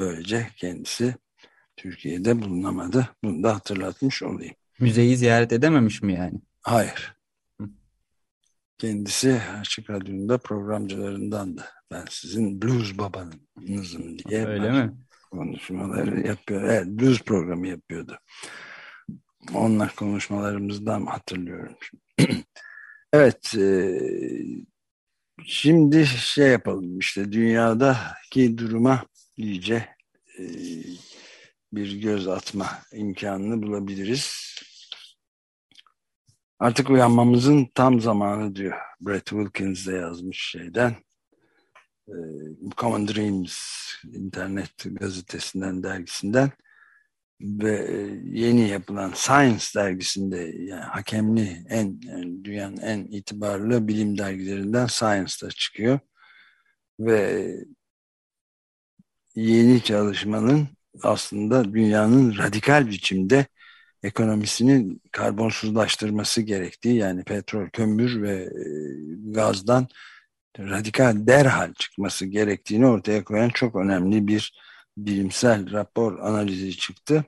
Böylece 0.00 0.48
kendisi 0.56 1.14
Türkiye'de 1.76 2.42
bulunamadı. 2.42 3.08
Bunu 3.24 3.42
da 3.42 3.54
hatırlatmış 3.54 4.22
olayım. 4.22 4.54
Müzeyi 4.80 5.16
ziyaret 5.16 5.52
edememiş 5.52 6.02
mi 6.02 6.14
yani? 6.14 6.40
Hayır. 6.62 7.16
Kendisi 8.78 9.40
Açık 9.60 9.90
Radyo'nda 9.90 10.38
programcılarındandı. 10.38 11.64
Ben 11.90 12.04
sizin 12.10 12.62
blues 12.62 12.98
babanızım 12.98 14.18
diye. 14.18 14.46
Öyle 14.46 14.70
mi? 14.70 14.96
Konuşmaları 15.30 16.26
yapıyor. 16.26 16.62
Evet, 16.62 16.86
blues 16.86 17.22
programı 17.22 17.68
yapıyordu. 17.68 18.18
Onunla 19.54 19.88
konuşmalarımızdan 19.96 21.06
hatırlıyorum. 21.06 21.76
evet, 23.12 23.54
e, 23.54 23.98
şimdi 25.44 26.06
şey 26.06 26.48
yapalım 26.48 26.98
işte 26.98 27.32
dünyadaki 27.32 28.58
duruma 28.58 29.04
iyice 29.36 29.88
e, 30.38 30.42
bir 31.72 32.00
göz 32.00 32.28
atma 32.28 32.68
imkanını 32.92 33.62
bulabiliriz. 33.62 34.54
Artık 36.58 36.90
uyanmamızın 36.90 37.68
tam 37.74 38.00
zamanı 38.00 38.56
diyor. 38.56 38.78
Brett 39.00 39.26
Wilkins 39.26 39.86
de 39.86 39.92
yazmış 39.92 40.50
şeyden. 40.50 40.96
E, 42.08 42.14
Common 42.76 43.08
Dreams 43.08 43.58
internet 44.04 44.84
gazetesinden, 44.84 45.82
dergisinden 45.82 46.50
ve 47.40 47.86
e, 47.88 47.96
yeni 48.38 48.68
yapılan 48.68 49.12
Science 49.14 49.64
dergisinde 49.74 50.36
yani 50.58 50.84
hakemli 50.84 51.64
en 51.68 52.00
yani 52.04 52.44
dünyanın 52.44 52.76
en 52.76 52.98
itibarlı 52.98 53.88
bilim 53.88 54.18
dergilerinden 54.18 54.86
Science'da 54.86 55.50
çıkıyor 55.50 55.98
ve 57.00 57.46
yeni 59.34 59.82
çalışmanın 59.82 60.68
aslında 61.02 61.74
dünyanın 61.74 62.38
radikal 62.38 62.86
biçimde 62.86 63.46
ekonomisini 64.02 64.98
karbonsuzlaştırması 65.12 66.42
gerektiği 66.42 66.96
yani 66.96 67.24
petrol, 67.24 67.68
kömür 67.68 68.22
ve 68.22 68.32
e, 68.32 68.64
gazdan 69.30 69.88
radikal 70.58 71.26
derhal 71.26 71.74
çıkması 71.74 72.26
gerektiğini 72.26 72.86
ortaya 72.86 73.24
koyan 73.24 73.48
çok 73.48 73.76
önemli 73.76 74.26
bir 74.26 74.52
bilimsel 74.96 75.72
rapor 75.72 76.18
analizi 76.18 76.76
çıktı. 76.76 77.24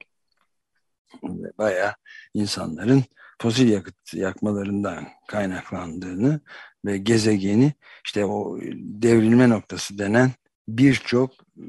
Ve 1.25 1.53
bayağı 1.59 1.95
insanların 2.35 3.05
fosil 3.43 3.69
yakıt 3.69 4.15
yakmalarından 4.15 5.09
kaynaklandığını 5.29 6.41
ve 6.85 6.99
gezegeni 6.99 7.73
işte 8.05 8.25
o 8.25 8.59
devrilme 8.77 9.49
noktası 9.49 9.99
denen 9.99 10.31
birçok 10.69 11.31
e, 11.57 11.65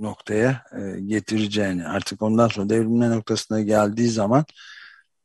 noktaya 0.00 0.64
e, 0.72 1.00
getireceğini 1.00 1.86
artık 1.86 2.22
ondan 2.22 2.48
sonra 2.48 2.68
devrilme 2.68 3.10
noktasına 3.10 3.60
geldiği 3.60 4.08
zaman 4.08 4.44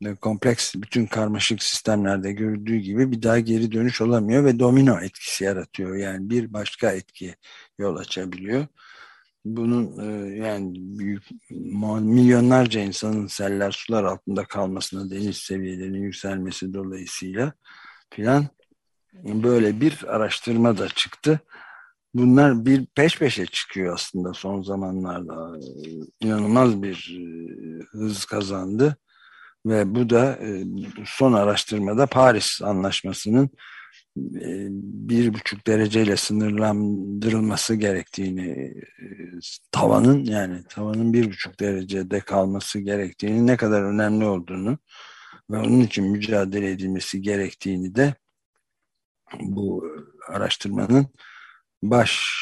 e, 0.06 0.16
kompleks 0.16 0.76
bütün 0.76 1.06
karmaşık 1.06 1.64
sistemlerde 1.64 2.32
gördüğü 2.32 2.78
gibi 2.78 3.12
bir 3.12 3.22
daha 3.22 3.40
geri 3.40 3.72
dönüş 3.72 4.02
olamıyor 4.02 4.46
ve 4.46 4.60
domino 4.60 5.00
etkisi 5.00 5.44
yaratıyor. 5.44 5.96
Yani 5.96 6.30
bir 6.30 6.54
başka 6.54 6.92
etkiye 6.92 7.36
yol 7.80 7.96
açabiliyor. 7.96 8.68
Bunun 9.46 10.00
e, 10.00 10.36
yani 10.36 10.74
büyük 10.76 11.24
milyonlarca 12.02 12.82
insanın 12.82 13.28
seller 13.28 13.72
sular 13.72 14.04
altında 14.04 14.46
kalmasına 14.46 15.10
deniz 15.10 15.38
seviyelerinin 15.38 16.02
yükselmesi 16.02 16.74
dolayısıyla 16.74 17.54
filan 18.10 18.48
böyle 19.24 19.82
bir 19.82 20.16
araştırma 20.16 20.78
da 20.78 20.88
çıktı 20.88 21.40
bunlar 22.16 22.66
bir 22.66 22.86
peş 22.86 23.20
peşe 23.20 23.46
çıkıyor 23.46 23.94
aslında 23.96 24.34
son 24.34 24.62
zamanlarda. 24.62 25.60
inanılmaz 26.22 26.84
bir 26.84 27.18
e, 27.20 27.84
hız 27.92 28.26
kazandı 28.26 28.98
ve 29.66 29.96
bu 29.96 30.10
da 30.10 30.38
e, 30.42 30.64
son 31.06 31.34
araştırmada 31.34 32.06
Paris 32.08 32.62
Anlaşması'nın 32.62 33.50
e, 34.18 34.68
bir 35.08 35.34
buçuk 35.34 35.68
dereceyle 35.68 36.18
sınırlandırılması 36.18 37.76
gerektiğini 37.76 38.74
tavanın 39.72 40.24
yani 40.24 40.64
tavanın 40.70 41.14
bir 41.14 41.26
buçuk 41.32 41.60
derecede 41.60 42.20
kalması 42.20 42.80
gerektiğini 42.80 43.48
ne 43.48 43.58
kadar 43.58 43.84
önemli 43.84 44.26
olduğunu 44.26 44.78
ve 45.52 45.58
onun 45.58 45.80
için 45.80 46.12
mücadele 46.12 46.72
edilmesi 46.72 47.22
gerektiğini 47.22 47.96
de 47.96 48.16
bu 49.42 49.86
araştırmanın 50.30 51.08
baş 51.90 52.36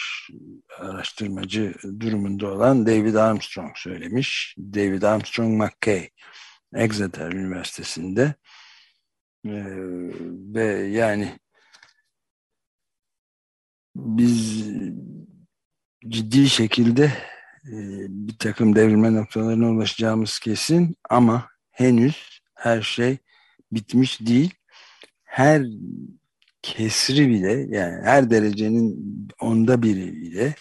araştırmacı 0.79 1.73
durumunda 1.99 2.51
olan 2.51 2.85
David 2.85 3.15
Armstrong 3.15 3.77
söylemiş. 3.77 4.55
David 4.59 5.01
Armstrong 5.01 5.63
McKay 5.63 6.09
Exeter 6.75 7.31
Üniversitesi'nde 7.31 8.35
ee, 9.45 9.51
ve 10.53 10.63
yani 10.87 11.39
biz 13.95 14.65
ciddi 16.07 16.49
şekilde 16.49 17.03
e, 17.65 17.75
bir 18.09 18.37
takım 18.37 18.75
devrilme 18.75 19.13
noktalarına 19.13 19.69
ulaşacağımız 19.69 20.39
kesin 20.39 20.95
ama 21.09 21.49
henüz 21.71 22.41
her 22.55 22.81
şey 22.81 23.17
bitmiş 23.71 24.21
değil. 24.21 24.53
Her 25.23 25.63
kesri 26.63 27.29
bile 27.29 27.67
yani 27.77 28.01
her 28.03 28.29
derecenin 28.29 29.17
onda 29.41 29.83
biri 29.83 30.13
bile 30.21 30.55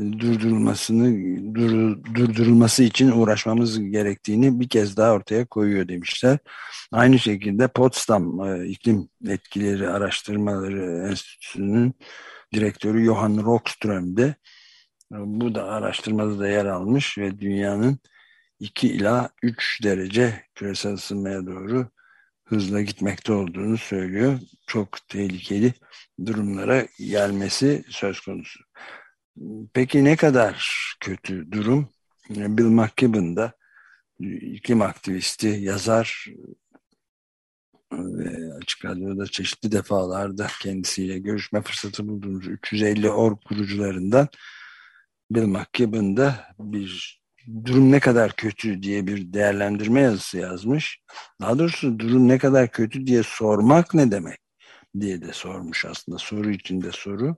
durdurulmasını 0.00 1.10
dur, 1.54 1.96
durdurulması 2.14 2.82
için 2.82 3.10
uğraşmamız 3.10 3.80
gerektiğini 3.80 4.60
bir 4.60 4.68
kez 4.68 4.96
daha 4.96 5.12
ortaya 5.12 5.46
koyuyor 5.46 5.88
demişler. 5.88 6.38
Aynı 6.92 7.18
şekilde 7.18 7.68
Potsdam 7.68 8.40
e, 8.40 8.68
İklim 8.68 9.08
Etkileri 9.28 9.88
Araştırmaları 9.88 11.08
Enstitüsü'nün 11.10 11.94
direktörü 12.54 13.04
Johan 13.04 13.36
Rockström 13.44 14.16
de 14.16 14.34
e, 15.12 15.16
bu 15.16 15.54
da 15.54 15.64
araştırmada 15.64 16.38
da 16.38 16.48
yer 16.48 16.66
almış 16.66 17.18
ve 17.18 17.40
dünyanın 17.40 17.98
2 18.60 18.88
ila 18.88 19.30
3 19.42 19.80
derece 19.82 20.44
küresel 20.54 20.92
ısınmaya 20.92 21.46
doğru 21.46 21.88
hızla 22.50 22.82
gitmekte 22.82 23.32
olduğunu 23.32 23.78
söylüyor. 23.78 24.38
Çok 24.66 25.08
tehlikeli 25.08 25.72
durumlara 26.26 26.86
gelmesi 26.98 27.84
söz 27.88 28.20
konusu. 28.20 28.60
Peki 29.72 30.04
ne 30.04 30.16
kadar 30.16 30.70
kötü 31.00 31.52
durum? 31.52 31.88
Bill 32.30 32.64
McKibben 32.64 33.36
da 33.36 33.52
iklim 34.20 34.82
aktivisti, 34.82 35.48
yazar 35.48 36.26
ve 37.92 38.54
açık 38.54 38.84
radyoda 38.84 39.26
çeşitli 39.26 39.72
defalarda 39.72 40.46
kendisiyle 40.62 41.18
görüşme 41.18 41.62
fırsatı 41.62 42.08
bulduğumuz 42.08 42.48
350 42.48 43.10
org 43.10 43.38
kurucularından 43.44 44.28
Bill 45.30 45.46
McKibben 45.46 46.16
da 46.16 46.54
bir 46.58 47.19
durum 47.64 47.92
ne 47.92 48.00
kadar 48.00 48.32
kötü 48.36 48.82
diye 48.82 49.06
bir 49.06 49.32
değerlendirme 49.32 50.00
yazısı 50.00 50.38
yazmış. 50.38 51.00
Daha 51.40 51.58
doğrusu 51.58 51.98
durum 51.98 52.28
ne 52.28 52.38
kadar 52.38 52.70
kötü 52.70 53.06
diye 53.06 53.22
sormak 53.22 53.94
ne 53.94 54.10
demek? 54.10 54.40
diye 55.00 55.22
de 55.22 55.32
sormuş 55.32 55.84
aslında 55.84 56.18
soru 56.18 56.50
içinde 56.50 56.90
soru 56.92 57.36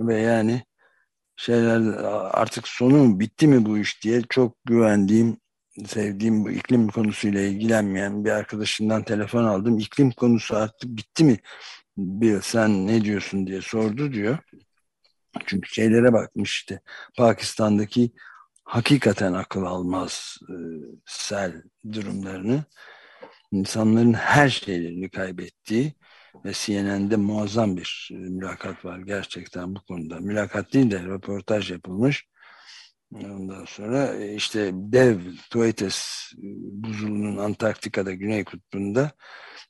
ve 0.00 0.20
yani 0.20 0.64
şeyler 1.36 1.80
artık 2.32 2.68
sonu 2.68 3.20
bitti 3.20 3.46
mi 3.46 3.66
bu 3.66 3.78
iş 3.78 4.02
diye 4.02 4.22
çok 4.28 4.56
güvendiğim 4.64 5.36
sevdiğim 5.86 6.44
bu 6.44 6.50
iklim 6.50 6.88
konusuyla 6.88 7.40
ilgilenmeyen 7.40 8.24
bir 8.24 8.30
arkadaşından 8.30 9.02
telefon 9.02 9.44
aldım. 9.44 9.78
İklim 9.78 10.10
konusu 10.10 10.56
artık 10.56 10.90
bitti 10.90 11.24
mi? 11.24 11.38
Bir 11.96 12.40
sen 12.42 12.86
ne 12.86 13.04
diyorsun 13.04 13.46
diye 13.46 13.62
sordu 13.62 14.12
diyor. 14.12 14.38
Çünkü 15.46 15.70
şeylere 15.74 16.12
bakmış 16.12 16.52
işte 16.52 16.80
Pakistan'daki 17.16 18.12
hakikaten 18.70 19.32
akıl 19.32 19.62
almaz 19.62 20.38
e, 20.48 20.54
sel 21.06 21.62
durumlarını 21.92 22.64
insanların 23.52 24.12
her 24.12 24.48
şeylerini 24.48 25.10
kaybettiği 25.10 25.94
ve 26.44 26.52
CNN'de 26.52 27.16
muazzam 27.16 27.76
bir 27.76 28.08
e, 28.12 28.14
mülakat 28.14 28.84
var 28.84 28.98
gerçekten 28.98 29.74
bu 29.74 29.80
konuda. 29.84 30.20
Mülakat 30.20 30.72
değil 30.72 30.90
de 30.90 31.02
röportaj 31.02 31.70
yapılmış. 31.70 32.26
Ondan 33.14 33.64
sonra 33.64 34.14
e, 34.14 34.34
işte 34.34 34.70
dev 34.74 35.18
Thwaites 35.50 36.30
e, 36.38 36.46
buzulunun 36.82 37.36
Antarktika'da 37.36 38.12
Güney 38.12 38.44
Kutbu'nda 38.44 39.10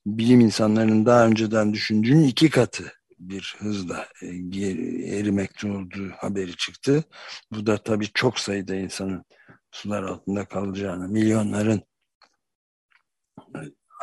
bilim 0.06 0.40
insanlarının 0.40 1.06
daha 1.06 1.26
önceden 1.26 1.72
düşündüğünün 1.72 2.24
iki 2.24 2.50
katı 2.50 2.99
bir 3.20 3.56
hızla 3.58 4.08
erimekte 4.22 5.72
olduğu 5.72 6.10
haberi 6.16 6.56
çıktı. 6.56 7.04
Bu 7.52 7.66
da 7.66 7.82
tabii 7.82 8.08
çok 8.14 8.38
sayıda 8.38 8.74
insanın 8.74 9.24
sular 9.70 10.02
altında 10.02 10.44
kalacağını, 10.44 11.08
milyonların 11.08 11.82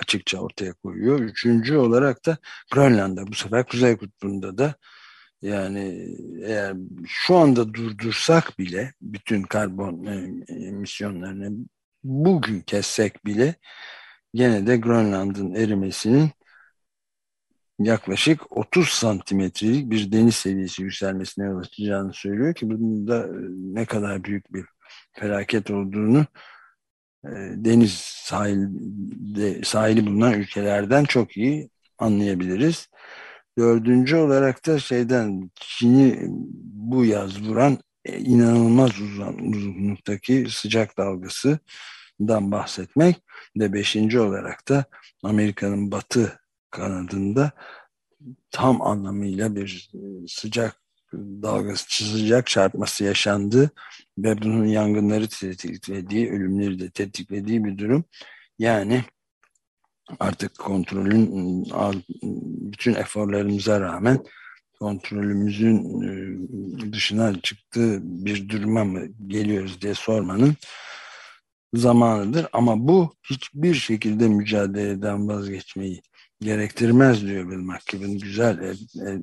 açıkça 0.02 0.38
ortaya 0.38 0.74
koyuyor. 0.74 1.20
Üçüncü 1.20 1.76
olarak 1.76 2.26
da 2.26 2.38
Grönland'da 2.72 3.28
bu 3.28 3.34
sefer 3.34 3.68
Kuzey 3.68 3.98
Kutbu'nda 3.98 4.58
da 4.58 4.76
yani 5.42 6.08
eğer 6.44 6.76
şu 7.08 7.36
anda 7.36 7.74
durdursak 7.74 8.60
bile 8.60 8.94
bütün 9.02 9.44
karbon 9.44 10.06
e, 10.06 10.44
emisyonlarını 10.48 11.66
bugün 12.04 12.62
kessek 12.62 13.26
bile 13.26 13.56
gene 14.34 14.68
de 14.68 14.78
Grönland'ın 14.78 15.56
erimesinin 15.56 16.32
yaklaşık 17.80 18.58
30 18.58 18.90
santimetrelik 18.90 19.92
bir 19.92 20.12
deniz 20.12 20.36
seviyesi 20.36 20.84
yükselmesine 20.84 21.46
yol 21.46 21.60
açacağını 21.60 22.14
söylüyor 22.14 22.54
ki 22.54 22.70
bunun 22.70 23.08
da 23.08 23.28
e, 23.28 23.32
ne 23.74 23.86
kadar 23.86 24.24
büyük 24.24 24.54
bir 24.54 24.66
felaket 25.14 25.72
olduğunu 25.72 26.26
e, 27.26 27.30
deniz 27.56 27.94
sahilde, 28.02 29.64
sahili 29.64 30.06
bulunan 30.06 30.34
ülkelerden 30.34 31.04
çok 31.04 31.38
iyi 31.38 31.70
anlayabiliriz. 31.98 32.90
Dördüncü 33.58 34.16
olarak 34.16 34.68
da 34.68 34.80
şeyden 34.80 35.52
Çin'i 35.56 36.20
bu 36.74 37.06
yaz 37.06 37.42
vuran 37.42 37.78
e, 38.06 38.20
inanılmaz 38.20 39.02
uzun, 39.02 39.38
uzunluktaki 39.38 40.48
sıcak 40.50 40.98
dalgasından 40.98 42.52
bahsetmek 42.52 43.18
ve 43.60 43.74
beşinci 43.74 44.20
olarak 44.20 44.68
da 44.70 44.86
Amerika'nın 45.24 45.92
batı 45.92 46.40
kanadında 46.78 47.52
tam 48.52 48.82
anlamıyla 48.82 49.56
bir 49.56 49.92
e, 49.94 50.28
sıcak 50.28 50.82
dalgası, 51.14 52.06
sıcak 52.06 52.48
çarpması 52.48 53.04
yaşandı 53.04 53.72
ve 54.18 54.42
bunun 54.42 54.66
yangınları 54.66 55.28
tetiklediği, 55.28 56.32
ölümleri 56.32 56.80
de 56.80 56.90
tetiklediği 56.90 57.66
bir 57.66 57.78
durum. 57.78 58.06
Yani 58.60 59.04
artık 60.20 60.58
kontrolün 60.58 61.66
bütün 62.72 62.96
eforlarımıza 62.96 63.82
rağmen 63.82 64.24
kontrolümüzün 64.80 66.02
e, 66.02 66.12
dışına 66.94 67.42
çıktığı 67.42 68.00
bir 68.04 68.50
duruma 68.50 68.84
mı 68.84 69.08
geliyoruz 69.28 69.82
diye 69.82 69.94
sormanın 69.94 70.56
zamanıdır. 71.74 72.48
Ama 72.54 72.88
bu 72.88 73.14
hiçbir 73.30 73.74
şekilde 73.74 74.28
mücadeleden 74.28 75.28
vazgeçmeyi 75.28 76.02
gerektirmez 76.42 77.22
diyor 77.22 77.52
Bill 77.52 77.58
McKibben. 77.58 78.18
Güzel. 78.18 78.60
E, 78.60 78.70
e, 78.70 79.14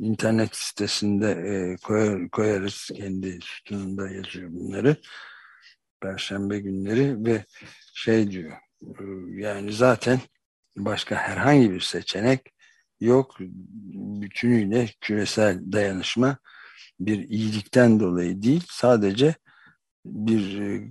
internet 0.00 0.56
sitesinde 0.56 1.30
e, 1.30 1.76
koyar, 1.76 2.30
koyarız. 2.30 2.90
Kendi 2.96 3.38
sütununda 3.42 4.10
yazıyor 4.10 4.50
bunları. 4.52 4.96
Perşembe 6.00 6.58
günleri 6.58 7.24
ve 7.24 7.44
şey 7.94 8.30
diyor 8.30 8.52
e, 8.82 9.04
yani 9.42 9.72
zaten 9.72 10.20
başka 10.76 11.16
herhangi 11.16 11.72
bir 11.72 11.80
seçenek 11.80 12.40
yok. 13.00 13.36
Bütünüyle 14.20 14.88
küresel 15.00 15.72
dayanışma 15.72 16.38
bir 17.00 17.28
iyilikten 17.28 18.00
dolayı 18.00 18.42
değil 18.42 18.64
sadece 18.68 19.34
bir 20.04 20.58
e, 20.58 20.88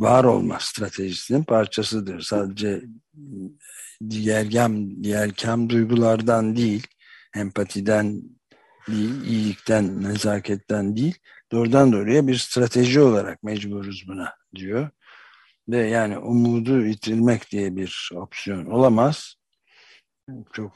var 0.00 0.24
olma 0.24 0.58
stratejisinin 0.60 1.44
parçasıdır. 1.44 2.20
Sadece 2.20 2.82
diğergem, 4.10 5.04
diğerkem 5.04 5.68
duygulardan 5.68 6.56
değil, 6.56 6.86
empatiden 7.36 8.22
değil, 8.88 9.24
iyilikten, 9.24 10.02
nezaketten 10.02 10.96
değil, 10.96 11.14
doğrudan 11.52 11.92
doğruya 11.92 12.26
bir 12.26 12.36
strateji 12.36 13.00
olarak 13.00 13.42
mecburuz 13.42 14.04
buna 14.08 14.34
diyor. 14.54 14.90
Ve 15.68 15.88
yani 15.88 16.18
umudu 16.18 16.86
yitirmek 16.86 17.50
diye 17.50 17.76
bir 17.76 18.10
opsiyon 18.14 18.66
olamaz. 18.66 19.34
Çok 20.52 20.72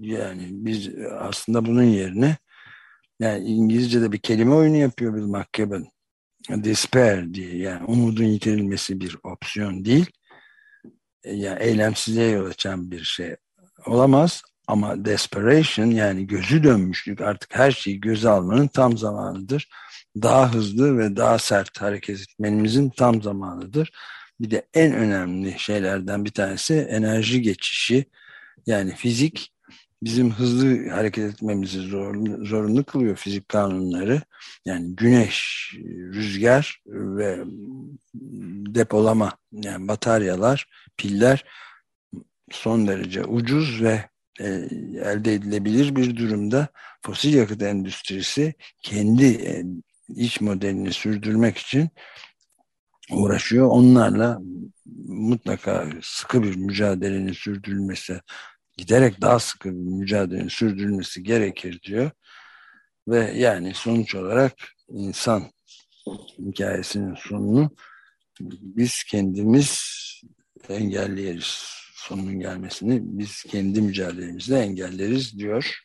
yani 0.00 0.48
biz 0.50 0.90
aslında 1.18 1.66
bunun 1.66 1.82
yerine 1.82 2.36
yani 3.20 3.44
İngilizce'de 3.44 4.12
bir 4.12 4.18
kelime 4.18 4.54
oyunu 4.54 4.76
yapıyor 4.76 5.14
Bill 5.14 5.26
McKibben. 5.26 5.86
Despair 6.50 7.34
diye 7.34 7.56
yani 7.56 7.84
umudun 7.84 8.24
yitirilmesi 8.24 9.00
bir 9.00 9.16
opsiyon 9.24 9.84
değil 9.84 10.06
yani 11.26 11.62
eylemsizliğe 11.62 12.28
yol 12.30 12.46
açan 12.46 12.90
bir 12.90 13.04
şey 13.04 13.36
olamaz 13.86 14.42
ama 14.66 15.04
desperation 15.04 15.86
yani 15.86 16.26
gözü 16.26 16.64
dönmüşlük 16.64 17.20
artık 17.20 17.56
her 17.56 17.70
şeyi 17.70 18.00
göze 18.00 18.28
almanın 18.28 18.68
tam 18.68 18.98
zamanıdır. 18.98 19.68
Daha 20.22 20.54
hızlı 20.54 20.98
ve 20.98 21.16
daha 21.16 21.38
sert 21.38 21.80
hareket 21.80 22.20
etmenimizin 22.20 22.90
tam 22.90 23.22
zamanıdır. 23.22 23.92
Bir 24.40 24.50
de 24.50 24.66
en 24.74 24.92
önemli 24.92 25.58
şeylerden 25.58 26.24
bir 26.24 26.30
tanesi 26.30 26.74
enerji 26.74 27.42
geçişi. 27.42 28.04
Yani 28.66 28.94
fizik 28.94 29.52
bizim 30.02 30.32
hızlı 30.32 30.88
hareket 30.88 31.34
etmemizi 31.34 31.80
zorunlu, 31.80 32.44
zorunlu 32.46 32.84
kılıyor 32.84 33.16
fizik 33.16 33.48
kanunları. 33.48 34.22
Yani 34.64 34.96
güneş, 34.96 35.70
rüzgar 36.12 36.82
ve 36.86 37.44
depolama 38.74 39.32
yani 39.52 39.88
bataryalar, 39.88 40.66
piller 40.96 41.44
son 42.50 42.88
derece 42.88 43.24
ucuz 43.24 43.82
ve 43.82 44.04
e, 44.40 44.46
elde 45.04 45.34
edilebilir 45.34 45.96
bir 45.96 46.16
durumda. 46.16 46.68
Fosil 47.02 47.34
yakıt 47.34 47.62
endüstrisi 47.62 48.54
kendi 48.82 49.24
e, 49.24 49.64
iç 50.08 50.40
modelini 50.40 50.92
sürdürmek 50.92 51.58
için 51.58 51.88
uğraşıyor. 53.10 53.66
Onlarla 53.66 54.40
mutlaka 55.06 55.90
sıkı 56.02 56.42
bir 56.42 56.56
mücadelenin 56.56 57.32
sürdürülmesi 57.32 58.20
giderek 58.76 59.20
daha 59.20 59.38
sıkı 59.38 59.68
bir 59.68 59.92
mücadelenin 59.92 60.48
sürdürülmesi 60.48 61.22
gerekir 61.22 61.80
diyor. 61.82 62.10
Ve 63.08 63.32
yani 63.32 63.74
sonuç 63.74 64.14
olarak 64.14 64.52
insan 64.88 65.42
hikayesinin 66.38 67.14
sonunu 67.14 67.70
biz 68.40 69.04
kendimiz 69.04 69.96
engelleyeriz. 70.70 71.76
Sonunun 71.94 72.40
gelmesini 72.40 73.00
biz 73.02 73.42
kendi 73.42 73.80
mücadelemizle 73.80 74.58
engelleriz 74.58 75.38
diyor. 75.38 75.80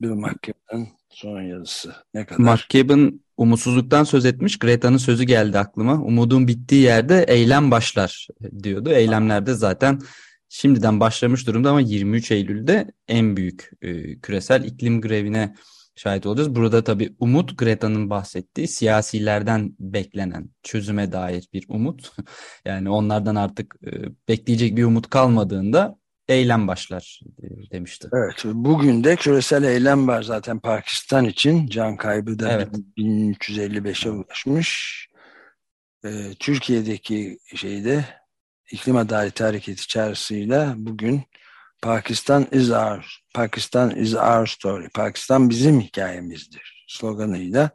Bir 0.00 0.08
mahkemenin 0.08 0.88
son 1.10 1.42
yazısı. 1.42 1.94
Ne 2.14 2.26
kadar? 2.26 2.40
Mahkemenin 2.44 3.24
umutsuzluktan 3.36 4.04
söz 4.04 4.24
etmiş. 4.24 4.58
Greta'nın 4.58 4.96
sözü 4.96 5.24
geldi 5.24 5.58
aklıma. 5.58 6.02
Umudun 6.02 6.48
bittiği 6.48 6.82
yerde 6.82 7.24
eylem 7.28 7.70
başlar 7.70 8.28
diyordu. 8.62 8.90
Eylemlerde 8.90 9.54
zaten 9.54 10.00
şimdiden 10.48 11.00
başlamış 11.00 11.46
durumda 11.46 11.70
ama 11.70 11.80
23 11.80 12.30
Eylül'de 12.30 12.92
en 13.08 13.36
büyük 13.36 13.70
e, 13.82 14.18
küresel 14.20 14.64
iklim 14.64 15.00
grevine 15.00 15.54
şahit 15.96 16.26
olacağız. 16.26 16.54
Burada 16.54 16.84
tabii 16.84 17.14
umut 17.18 17.58
Greta'nın 17.58 18.10
bahsettiği 18.10 18.68
siyasilerden 18.68 19.76
beklenen 19.78 20.50
çözüme 20.62 21.12
dair 21.12 21.48
bir 21.52 21.64
umut. 21.68 22.12
yani 22.64 22.90
onlardan 22.90 23.34
artık 23.34 23.76
e, 23.86 23.90
bekleyecek 24.28 24.76
bir 24.76 24.84
umut 24.84 25.10
kalmadığında 25.10 25.98
eylem 26.28 26.68
başlar 26.68 27.20
e, 27.42 27.70
demişti. 27.70 28.08
Evet 28.12 28.42
bugün 28.44 29.04
de 29.04 29.16
küresel 29.16 29.64
eylem 29.64 30.08
var 30.08 30.22
zaten 30.22 30.58
Pakistan 30.58 31.24
için 31.24 31.66
can 31.66 31.96
kaybı 31.96 32.38
da 32.38 32.52
evet. 32.52 32.68
1355'e 32.98 34.10
ulaşmış. 34.10 35.08
E, 36.04 36.10
Türkiye'deki 36.38 37.38
şeyde 37.54 38.04
İklim 38.72 38.96
Adaleti 38.96 39.44
Hareketi 39.44 39.88
çağrısıyla 39.88 40.74
bugün 40.76 41.22
Pakistan 41.84 42.48
is 42.50 42.70
our, 42.70 43.04
Pakistan 43.34 43.90
is 43.90 44.14
our 44.14 44.46
story. 44.46 44.88
Pakistan 44.88 45.50
bizim 45.50 45.80
hikayemizdir 45.80 46.86
sloganıyla 46.88 47.70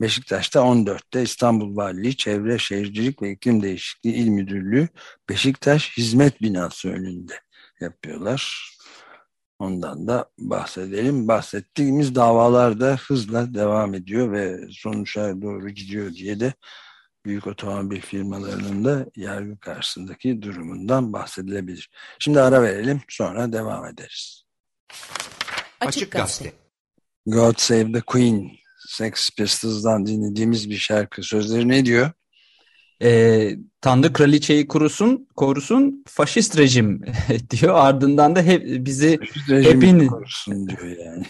Beşiktaş'ta 0.00 0.60
14'te 0.60 1.22
İstanbul 1.22 1.76
Valiliği 1.76 2.16
Çevre 2.16 2.58
Şehircilik 2.58 3.22
ve 3.22 3.30
İklim 3.30 3.62
Değişikliği 3.62 4.14
İl 4.14 4.28
Müdürlüğü 4.28 4.88
Beşiktaş 5.28 5.96
Hizmet 5.96 6.42
Binası 6.42 6.88
önünde 6.88 7.40
yapıyorlar. 7.80 8.72
Ondan 9.58 10.08
da 10.08 10.30
bahsedelim. 10.38 11.28
Bahsettiğimiz 11.28 12.14
davalar 12.14 12.80
da 12.80 12.96
hızla 12.96 13.54
devam 13.54 13.94
ediyor 13.94 14.32
ve 14.32 14.60
sonuçlara 14.70 15.42
doğru 15.42 15.68
gidiyor 15.68 16.12
diye 16.12 16.40
de 16.40 16.52
büyük 17.28 17.46
otomobil 17.46 18.00
firmalarının 18.00 18.84
da 18.84 19.06
yargı 19.16 19.58
karşısındaki 19.60 20.42
durumundan 20.42 21.12
bahsedilebilir. 21.12 21.90
Şimdi 22.18 22.40
ara 22.40 22.62
verelim 22.62 23.00
sonra 23.08 23.52
devam 23.52 23.86
ederiz. 23.86 24.44
Açık 25.80 26.12
Gazete 26.12 26.52
God 27.26 27.54
Save 27.56 27.92
the 27.92 28.00
Queen 28.00 28.50
Sex 28.88 29.30
Pistols'dan 29.36 30.06
dinlediğimiz 30.06 30.70
bir 30.70 30.76
şarkı. 30.76 31.22
Sözleri 31.22 31.68
ne 31.68 31.84
diyor? 31.84 32.10
E, 33.02 33.50
Tanrı 33.80 34.12
kraliçeyi 34.12 34.68
kurusun, 34.68 35.28
korusun 35.36 36.04
faşist 36.06 36.58
rejim 36.58 37.02
diyor. 37.50 37.74
Ardından 37.74 38.36
da 38.36 38.42
hep 38.42 38.86
bizi 38.86 39.18
hepin 39.46 40.06
korusun 40.06 40.68
diyor 40.68 40.96
yani. 41.06 41.24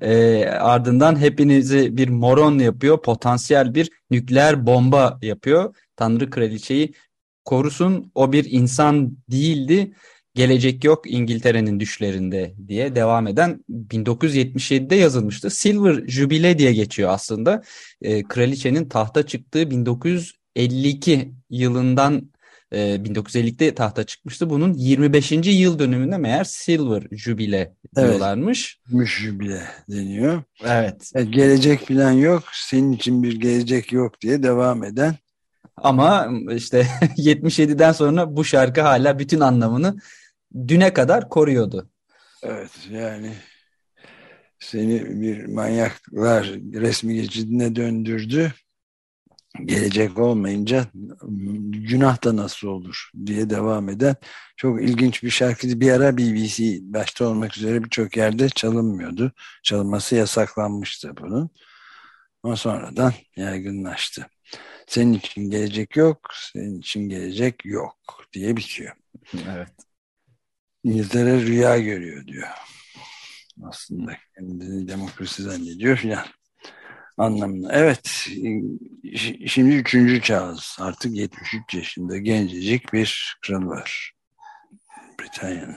e, 0.00 0.44
ardından 0.46 1.20
hepinizi 1.20 1.96
bir 1.96 2.08
moron 2.08 2.58
yapıyor. 2.58 3.02
Potansiyel 3.02 3.74
bir 3.74 3.90
nükleer 4.10 4.66
bomba 4.66 5.18
yapıyor. 5.22 5.74
Tanrı 5.96 6.30
kraliçeyi 6.30 6.94
korusun. 7.44 8.12
O 8.14 8.32
bir 8.32 8.46
insan 8.50 9.16
değildi. 9.30 9.94
Gelecek 10.34 10.84
yok 10.84 11.10
İngiltere'nin 11.10 11.80
düşlerinde 11.80 12.54
diye 12.68 12.94
devam 12.94 13.26
eden 13.26 13.64
1977'de 13.70 14.96
yazılmıştı. 14.96 15.50
Silver 15.50 16.08
Jubile 16.08 16.58
diye 16.58 16.72
geçiyor 16.72 17.10
aslında. 17.10 17.62
E, 18.02 18.22
kraliçenin 18.22 18.88
tahta 18.88 19.26
çıktığı 19.26 19.70
1952 19.70 21.32
yılından 21.50 22.30
e, 22.72 22.78
1950'de 22.78 23.74
tahta 23.74 24.04
çıkmıştı. 24.04 24.50
Bunun 24.50 24.72
25. 24.72 25.32
yıl 25.32 25.78
dönümünde 25.78 26.18
meğer 26.18 26.44
Silver 26.44 27.02
Jubile 27.12 27.74
diyorlarmış. 27.96 28.80
Evet, 28.94 29.06
jubile 29.06 29.62
deniyor. 29.90 30.42
Evet. 30.64 31.10
evet. 31.14 31.32
Gelecek 31.32 31.88
falan 31.88 32.12
yok. 32.12 32.42
Senin 32.52 32.92
için 32.92 33.22
bir 33.22 33.40
gelecek 33.40 33.92
yok 33.92 34.20
diye 34.20 34.42
devam 34.42 34.84
eden 34.84 35.14
ama 35.76 36.28
işte 36.50 36.86
77'den 37.16 37.92
sonra 37.92 38.36
bu 38.36 38.44
şarkı 38.44 38.80
hala 38.80 39.18
bütün 39.18 39.40
anlamını 39.40 39.96
düne 40.68 40.92
kadar 40.92 41.28
koruyordu. 41.28 41.90
Evet 42.42 42.70
yani 42.90 43.32
seni 44.58 45.20
bir 45.20 45.44
manyaklar 45.44 46.46
resmi 46.74 47.14
geçidine 47.14 47.76
döndürdü. 47.76 48.52
Gelecek 49.64 50.18
olmayınca 50.18 50.86
günah 51.70 52.24
da 52.24 52.36
nasıl 52.36 52.68
olur 52.68 53.10
diye 53.26 53.50
devam 53.50 53.88
eden 53.88 54.16
çok 54.56 54.82
ilginç 54.82 55.22
bir 55.22 55.30
şarkıydı. 55.30 55.80
Bir 55.80 55.90
ara 55.90 56.18
BBC 56.18 56.78
başta 56.82 57.28
olmak 57.28 57.56
üzere 57.56 57.84
birçok 57.84 58.16
yerde 58.16 58.48
çalınmıyordu. 58.48 59.32
Çalınması 59.62 60.14
yasaklanmıştı 60.14 61.16
bunun. 61.16 61.50
Ama 62.42 62.56
sonradan 62.56 63.12
yaygınlaştı. 63.36 64.26
Senin 64.86 65.12
için 65.12 65.50
gelecek 65.50 65.96
yok, 65.96 66.18
senin 66.52 66.78
için 66.78 67.08
gelecek 67.08 67.64
yok 67.64 68.24
diye 68.32 68.56
bitiyor. 68.56 68.92
Evet. 69.48 69.83
İngiltere 70.84 71.40
rüya 71.40 71.78
görüyor 71.78 72.26
diyor. 72.26 72.48
Aslında 73.62 74.12
kendini 74.34 74.88
demokrasi 74.88 75.42
zannediyor 75.42 75.96
filan 75.96 76.26
anlamına. 77.18 77.72
Evet, 77.72 78.28
şimdi 79.46 79.74
üçüncü 79.74 80.22
çağız. 80.22 80.76
Artık 80.80 81.16
73 81.16 81.74
yaşında 81.74 82.18
gencecik 82.18 82.92
bir 82.92 83.36
kral 83.42 83.66
var. 83.66 84.12
Britanya'nın. 85.20 85.76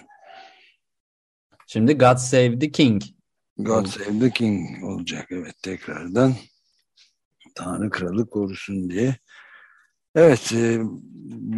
Şimdi 1.67 1.97
God 1.97 2.17
Save 2.17 2.59
the 2.59 2.71
King. 2.71 3.03
God 3.57 3.85
Save 3.85 4.19
the 4.19 4.29
King 4.29 4.83
olacak 4.83 5.27
evet 5.31 5.55
tekrardan. 5.61 6.35
Tanrı 7.55 7.89
kralı 7.89 8.29
korusun 8.29 8.89
diye. 8.89 9.15
Evet, 10.17 10.51
e, 10.53 10.79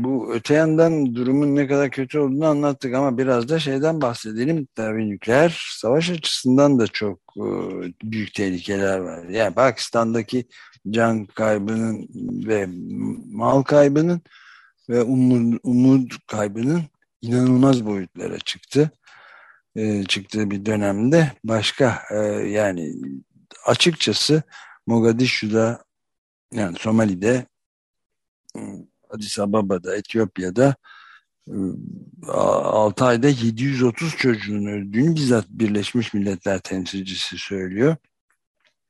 bu 0.03 0.33
öte 0.33 0.53
yandan 0.53 1.15
durumun 1.15 1.55
ne 1.55 1.67
kadar 1.67 1.91
kötü 1.91 2.19
olduğunu 2.19 2.45
anlattık 2.45 2.93
ama 2.93 3.17
biraz 3.17 3.49
da 3.49 3.59
şeyden 3.59 4.01
bahsedelim. 4.01 4.67
Tabii 4.75 5.09
nükleer 5.09 5.69
savaş 5.71 6.09
açısından 6.09 6.79
da 6.79 6.87
çok 6.87 7.19
e, 7.37 7.45
büyük 8.03 8.33
tehlikeler 8.33 8.99
var. 8.99 9.23
Yani 9.23 9.53
Pakistan'daki 9.55 10.47
can 10.89 11.25
kaybının 11.25 12.07
ve 12.47 12.67
mal 13.31 13.63
kaybının 13.63 14.21
ve 14.89 15.01
umut, 15.03 15.59
umut 15.63 16.27
kaybının 16.27 16.81
inanılmaz 17.21 17.85
boyutlara 17.85 18.39
çıktı. 18.39 18.91
E, 19.75 20.03
çıktığı 20.03 20.51
bir 20.51 20.65
dönemde 20.65 21.31
başka 21.43 22.01
e, 22.11 22.17
yani 22.49 22.93
açıkçası 23.65 24.43
Mogadishu'da 24.87 25.83
yani 26.53 26.77
Somali'de 26.79 27.45
Addis 29.09 29.39
Ababa'da, 29.39 29.95
Etiyopya'da 29.95 30.75
6 32.27 33.05
ayda 33.05 33.27
730 33.27 34.17
çocuğun 34.17 34.65
öldüğünü 34.65 35.15
bizzat 35.15 35.45
Birleşmiş 35.49 36.13
Milletler 36.13 36.59
temsilcisi 36.59 37.37
söylüyor. 37.37 37.95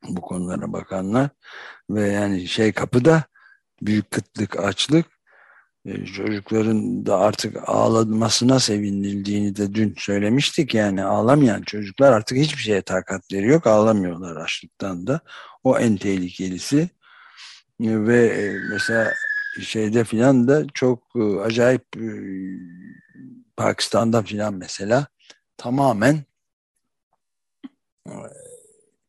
Bu 0.08 0.20
konulara 0.20 0.72
bakanlar 0.72 1.28
ve 1.90 2.08
yani 2.08 2.48
şey 2.48 2.72
kapıda 2.72 3.24
büyük 3.82 4.10
kıtlık, 4.10 4.60
açlık 4.60 5.06
çocukların 6.16 7.06
da 7.06 7.18
artık 7.18 7.56
ağlamasına 7.66 8.60
sevinildiğini 8.60 9.56
de 9.56 9.74
dün 9.74 9.94
söylemiştik. 9.98 10.74
Yani 10.74 11.04
ağlamayan 11.04 11.62
çocuklar 11.62 12.12
artık 12.12 12.38
hiçbir 12.38 12.62
şeye 12.62 12.82
takatleri 12.82 13.46
yok. 13.46 13.66
Ağlamıyorlar 13.66 14.36
açlıktan 14.36 15.06
da. 15.06 15.20
O 15.64 15.78
en 15.78 15.96
tehlikelisi. 15.96 16.90
Ve 17.80 18.52
mesela 18.70 19.12
şeyde 19.60 20.04
filan 20.04 20.48
da 20.48 20.66
çok 20.74 21.02
e, 21.16 21.40
acayip 21.40 21.96
e, 21.96 22.08
Pakistan'da 23.56 24.22
filan 24.22 24.54
mesela 24.54 25.06
tamamen 25.56 26.24
e, 28.08 28.12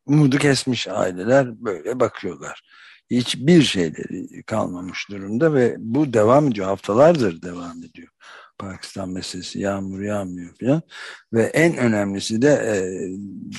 umudu 0.06 0.38
kesmiş 0.38 0.88
aileler 0.88 1.64
böyle 1.64 2.00
bakıyorlar. 2.00 2.62
Hiçbir 3.10 3.62
şeyleri 3.62 4.42
kalmamış 4.42 5.10
durumda 5.10 5.54
ve 5.54 5.76
bu 5.78 6.12
devam 6.12 6.48
ediyor. 6.48 6.66
Haftalardır 6.66 7.42
devam 7.42 7.84
ediyor. 7.84 8.08
Pakistan 8.58 9.08
meselesi 9.08 9.60
yağmur 9.60 10.00
yağmıyor 10.00 10.54
filan 10.54 10.82
ve 11.32 11.42
en 11.42 11.76
önemlisi 11.76 12.42
de 12.42 12.48
e, 12.48 12.74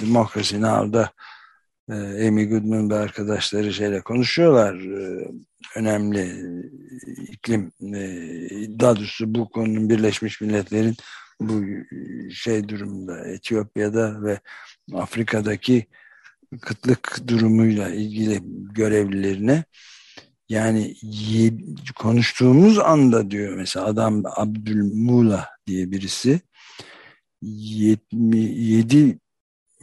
Democracy 0.02 0.62
Now'da 0.62 1.12
Amy 1.92 2.50
Goodman 2.50 2.90
ve 2.90 2.96
arkadaşları 2.96 3.74
şeyle 3.74 4.02
konuşuyorlar. 4.02 4.76
E, 4.76 5.28
önemli 5.76 6.20
e, 6.20 7.24
iklim 7.24 7.72
e, 7.82 8.00
daha 8.80 8.96
bu 9.20 9.50
konunun 9.50 9.90
Birleşmiş 9.90 10.42
Milletler'in 10.42 10.96
bu 11.40 11.64
şey 12.34 12.70
durumda 12.70 13.28
Etiyopya'da 13.28 14.24
ve 14.24 14.40
Afrika'daki 14.94 15.86
kıtlık 16.62 17.28
durumuyla 17.28 17.90
ilgili 17.90 18.40
görevlilerine 18.74 19.64
yani 20.50 20.96
konuştuğumuz 21.96 22.80
anda 22.80 23.32
diyor 23.32 23.56
mesela 23.56 23.86
adam 23.86 24.24
Abdülmula 24.26 25.50
diye 25.68 25.92
birisi 25.92 26.42
77 27.42 29.20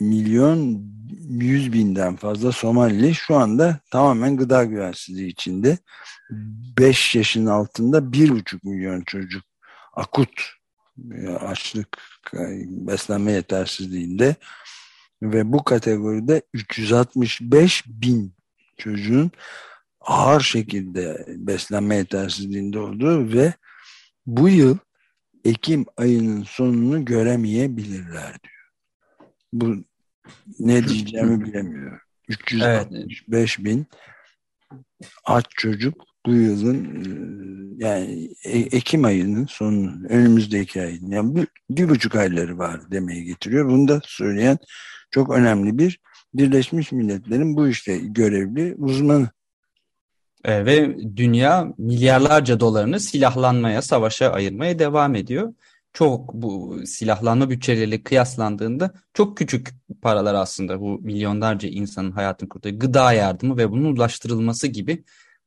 milyon 0.00 0.90
100 1.28 1.72
binden 1.72 2.16
fazla 2.16 2.52
Somali 2.52 3.14
şu 3.14 3.36
anda 3.36 3.80
tamamen 3.90 4.36
gıda 4.36 4.64
güvensizliği 4.64 5.28
içinde. 5.28 5.78
5 6.78 7.14
yaşın 7.14 7.46
altında 7.46 7.98
1,5 7.98 8.58
milyon 8.62 9.00
çocuk 9.00 9.42
akut 9.92 10.60
e, 11.14 11.28
açlık, 11.28 11.98
beslenme 12.66 13.32
yetersizliğinde 13.32 14.36
ve 15.22 15.52
bu 15.52 15.64
kategoride 15.64 16.42
365 16.54 17.84
bin 17.86 18.34
çocuğun 18.78 19.30
ağır 20.00 20.40
şekilde 20.40 21.24
beslenme 21.28 21.96
yetersizliğinde 21.96 22.78
olduğu 22.78 23.32
ve 23.32 23.54
bu 24.26 24.48
yıl 24.48 24.78
Ekim 25.44 25.86
ayının 25.96 26.42
sonunu 26.42 27.04
göremeyebilirler 27.04 28.38
diyor. 28.42 28.70
Bu 29.52 29.84
ne 30.58 30.88
diyeceğimi 30.88 31.44
bilemiyorum. 31.44 31.98
365 32.28 33.58
evet. 33.58 33.66
bin 33.66 33.86
aç 35.24 35.44
çocuk 35.50 36.04
bu 36.26 36.34
yılın 36.34 37.04
yani 37.78 38.30
e 38.44 38.58
Ekim 38.58 39.04
ayının 39.04 39.46
sonu 39.46 40.06
önümüzdeki 40.08 40.82
ayın 40.82 41.10
yani 41.10 41.36
bir, 41.36 41.46
bir 41.70 41.88
buçuk 41.88 42.14
ayları 42.14 42.58
var 42.58 42.90
demeye 42.90 43.24
getiriyor. 43.24 43.68
Bunu 43.68 43.88
da 43.88 44.00
söyleyen 44.04 44.58
çok 45.10 45.30
önemli 45.30 45.78
bir 45.78 46.00
Birleşmiş 46.34 46.92
Milletler'in 46.92 47.56
bu 47.56 47.68
işte 47.68 47.98
görevli 47.98 48.74
uzmanı. 48.78 49.28
E, 50.44 50.66
ve 50.66 50.96
dünya 51.16 51.72
milyarlarca 51.78 52.60
dolarını 52.60 53.00
silahlanmaya, 53.00 53.82
savaşa 53.82 54.32
ayırmaya 54.32 54.78
devam 54.78 55.14
ediyor. 55.14 55.54
Çok 55.92 56.34
bu 56.34 56.80
silahlanma 56.86 57.50
bütçeleriyle 57.50 58.02
kıyaslandığında 58.02 58.92
çok 59.14 59.36
küçük 59.36 59.68
paralar 60.02 60.34
aslında 60.34 60.80
bu 60.80 60.98
milyonlarca 61.00 61.68
insanın 61.68 62.10
hayatını 62.10 62.48
kurtarıyor. 62.48 62.80
Gıda 62.80 63.12
yardımı 63.12 63.56
ve 63.56 63.70
bunun 63.70 63.96
ulaştırılması 63.96 64.66
gibi 64.66 65.04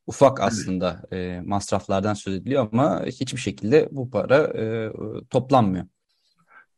ufak 0.08 0.42
aslında 0.42 1.02
e, 1.12 1.42
masraflardan 1.46 2.14
söz 2.14 2.36
ediliyor 2.36 2.70
ama 2.72 3.06
hiçbir 3.06 3.40
şekilde 3.40 3.90
bu 3.92 4.10
para 4.12 4.38
e, 4.38 4.92
toplanmıyor. 5.30 5.86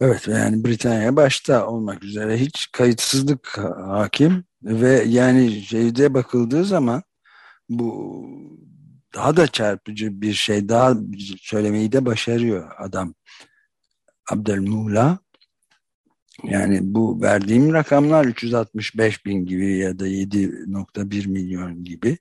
Evet 0.01 0.27
yani 0.27 0.65
Britanya 0.65 1.15
başta 1.15 1.67
olmak 1.67 2.03
üzere 2.03 2.37
hiç 2.37 2.71
kayıtsızlık 2.71 3.57
hakim 3.87 4.45
ve 4.63 5.03
yani 5.03 5.61
şeyde 5.61 6.13
bakıldığı 6.13 6.65
zaman 6.65 7.03
bu 7.69 8.25
daha 9.15 9.37
da 9.37 9.47
çarpıcı 9.47 10.21
bir 10.21 10.33
şey 10.33 10.69
daha 10.69 10.95
söylemeyi 11.41 11.91
de 11.91 12.05
başarıyor 12.05 12.71
adam 12.77 13.13
Abdelmula 14.31 15.19
yani 16.43 16.79
bu 16.81 17.21
verdiğim 17.21 17.73
rakamlar 17.73 18.25
365 18.25 19.25
bin 19.25 19.45
gibi 19.45 19.77
ya 19.77 19.99
da 19.99 20.07
7.1 20.07 21.27
milyon 21.27 21.83
gibi 21.83 22.17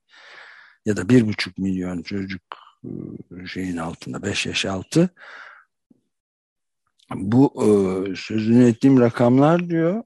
ya 0.86 0.96
da 0.96 1.00
1.5 1.00 1.60
milyon 1.60 2.02
çocuk 2.02 2.42
ıı, 2.84 3.48
şeyin 3.48 3.76
altında 3.76 4.22
5 4.22 4.46
yaş 4.46 4.66
altı 4.66 5.10
bu 7.14 7.52
e, 7.56 7.66
sözünü 8.16 8.68
ettiğim 8.68 9.00
rakamlar 9.00 9.68
diyor 9.68 10.02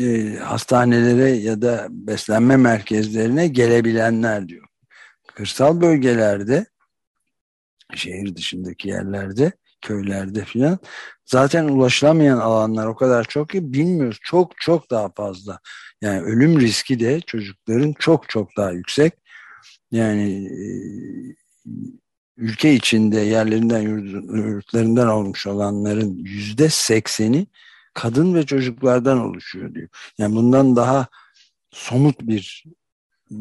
e, 0.00 0.36
hastanelere 0.36 1.30
ya 1.30 1.62
da 1.62 1.86
beslenme 1.90 2.56
merkezlerine 2.56 3.48
gelebilenler 3.48 4.48
diyor. 4.48 4.66
Kırsal 5.34 5.80
bölgelerde 5.80 6.66
şehir 7.94 8.36
dışındaki 8.36 8.88
yerlerde 8.88 9.52
köylerde 9.82 10.44
filan 10.44 10.78
zaten 11.24 11.64
ulaşılamayan 11.64 12.38
alanlar 12.38 12.86
o 12.86 12.96
kadar 12.96 13.24
çok 13.24 13.48
ki 13.48 13.72
bilmiyoruz. 13.72 14.18
Çok 14.22 14.52
çok 14.60 14.90
daha 14.90 15.12
fazla. 15.12 15.58
Yani 16.00 16.20
ölüm 16.20 16.60
riski 16.60 17.00
de 17.00 17.20
çocukların 17.20 17.94
çok 17.98 18.28
çok 18.28 18.56
daha 18.56 18.70
yüksek. 18.72 19.12
Yani 19.90 20.46
e, 20.46 20.66
ülke 22.36 22.74
içinde 22.74 23.20
yerlerinden 23.20 23.80
yurtlarından 23.80 25.08
olmuş 25.08 25.46
olanların 25.46 26.14
yüzde 26.24 26.68
sekseni 26.68 27.46
kadın 27.94 28.34
ve 28.34 28.46
çocuklardan 28.46 29.18
oluşuyor 29.18 29.74
diyor. 29.74 29.88
Yani 30.18 30.34
bundan 30.36 30.76
daha 30.76 31.06
somut 31.70 32.20
bir 32.20 32.64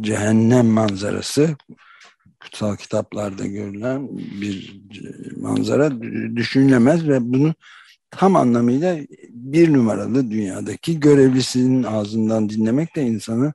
cehennem 0.02 0.68
manzarası 0.68 1.56
kutsal 2.42 2.76
kitaplarda 2.76 3.46
görülen 3.46 4.18
bir 4.18 4.82
manzara 5.38 6.02
düşünülemez 6.36 7.08
ve 7.08 7.34
bunu 7.34 7.54
tam 8.12 8.36
anlamıyla 8.36 8.98
bir 9.30 9.74
numaralı 9.74 10.32
dünyadaki 10.32 11.00
görevlisinin 11.00 11.84
ağzından 11.84 12.50
dinlemek 12.50 12.96
de 12.96 13.02
insanı 13.02 13.54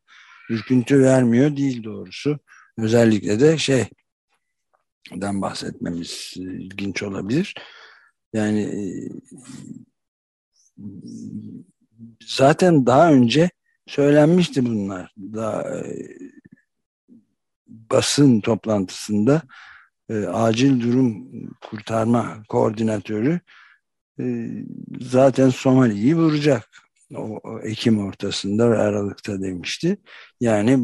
ürküntü 0.51 1.01
vermiyor 1.03 1.57
değil 1.57 1.85
doğrusu. 1.85 2.39
Özellikle 2.79 3.41
de 3.41 3.59
şey 3.59 3.85
den 5.15 5.43
bahsetmemiz 5.43 6.35
ilginç 6.37 7.03
olabilir. 7.03 7.55
Yani 8.33 8.63
e, 8.63 8.83
zaten 12.27 12.87
daha 12.87 13.13
önce 13.13 13.51
söylenmişti 13.87 14.67
bunlar. 14.67 15.15
Daha 15.19 15.63
e, 15.63 16.09
basın 17.91 18.41
toplantısında 18.41 19.43
e, 20.11 20.15
acil 20.27 20.81
durum 20.81 21.29
kurtarma 21.61 22.43
koordinatörü 22.49 23.41
e, 24.21 24.49
zaten 25.01 25.51
Somali'yi 25.51 26.17
vuracak. 26.17 26.69
O, 27.15 27.41
o 27.45 27.61
Ekim 27.61 28.07
ortasında 28.07 28.71
ve 28.71 28.79
Aralık'ta 28.79 29.43
demişti. 29.43 29.97
Yani 30.41 30.79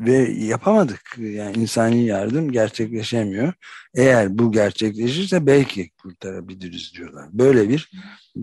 ve 0.00 0.16
yapamadık. 0.32 1.16
Yani 1.18 1.56
insani 1.56 2.04
yardım 2.04 2.52
gerçekleşemiyor. 2.52 3.52
Eğer 3.94 4.38
bu 4.38 4.52
gerçekleşirse 4.52 5.46
belki 5.46 5.90
kurtarabiliriz 5.90 6.92
diyorlar. 6.96 7.28
Böyle 7.32 7.68
bir 7.68 7.90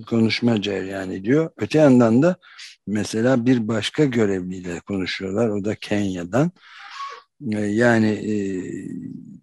konuşma 0.07 0.61
cereyan 0.61 1.11
ediyor. 1.11 1.49
Öte 1.57 1.79
yandan 1.79 2.21
da 2.21 2.37
mesela 2.87 3.45
bir 3.45 3.67
başka 3.67 4.05
görevliyle 4.05 4.79
konuşuyorlar. 4.79 5.49
O 5.49 5.65
da 5.65 5.75
Kenya'dan. 5.75 6.51
Ee, 7.41 7.59
yani 7.59 8.07
e, 8.07 8.35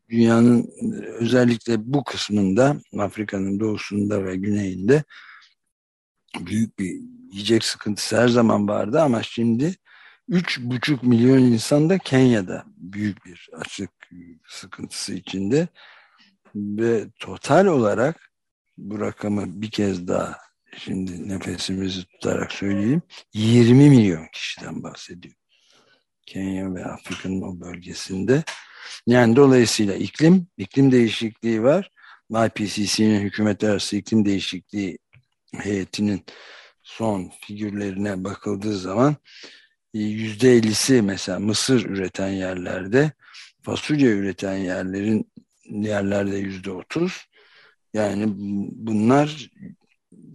dünyanın 0.09 0.71
özellikle 1.19 1.93
bu 1.93 2.05
kısmında 2.05 2.77
Afrika'nın 2.99 3.61
doğusunda 3.61 4.25
ve 4.25 4.37
güneyinde 4.37 5.05
büyük 6.41 6.79
bir 6.79 7.01
yiyecek 7.33 7.65
sıkıntısı 7.65 8.21
her 8.21 8.29
zaman 8.29 8.69
vardı 8.69 9.01
ama 9.01 9.23
şimdi 9.23 9.75
3,5 10.31 11.07
milyon 11.07 11.39
insan 11.39 11.91
da 11.91 11.99
Kenya'da 11.99 12.65
büyük 12.77 13.27
bir 13.27 13.49
açlık 13.53 13.91
sıkıntısı 14.49 15.15
içinde 15.15 15.69
ve 16.55 17.11
total 17.19 17.67
olarak 17.67 18.31
bu 18.79 19.01
rakamı 19.01 19.63
bir 19.63 19.71
kez 19.71 20.09
daha 20.09 20.39
şimdi 20.77 21.29
nefesimizi 21.29 22.05
tutarak 22.05 22.53
söyleyeyim 22.53 23.03
20 23.35 23.91
milyon 23.91 24.27
kişiden 24.33 24.83
bahsediyor. 24.83 25.35
Kenya 26.27 26.75
ve 26.75 26.85
Afrika'nın 26.85 27.43
o 27.43 27.61
bölgesinde. 27.61 28.45
Yani 29.07 29.37
dolayısıyla 29.37 29.95
iklim, 29.95 30.47
iklim 30.57 30.93
değişikliği 30.93 31.63
var. 31.63 31.91
IPCC'nin 32.31 33.21
hükümet 33.21 33.65
arası 33.65 33.97
iklim 33.97 34.25
değişikliği 34.25 34.99
heyetinin 35.55 36.25
son 36.83 37.31
figürlerine 37.41 38.25
bakıldığı 38.25 38.79
zaman 38.79 39.17
yüzde 39.95 40.53
ellisi 40.53 41.03
mesela 41.03 41.39
mısır 41.39 41.85
üreten 41.85 42.29
yerlerde 42.29 43.13
fasulye 43.63 44.11
üreten 44.11 44.57
yerlerin 44.57 45.33
yerlerde 45.65 46.37
yüzde 46.37 46.71
otuz 46.71 47.27
yani 47.95 48.25
bunlar 48.73 49.51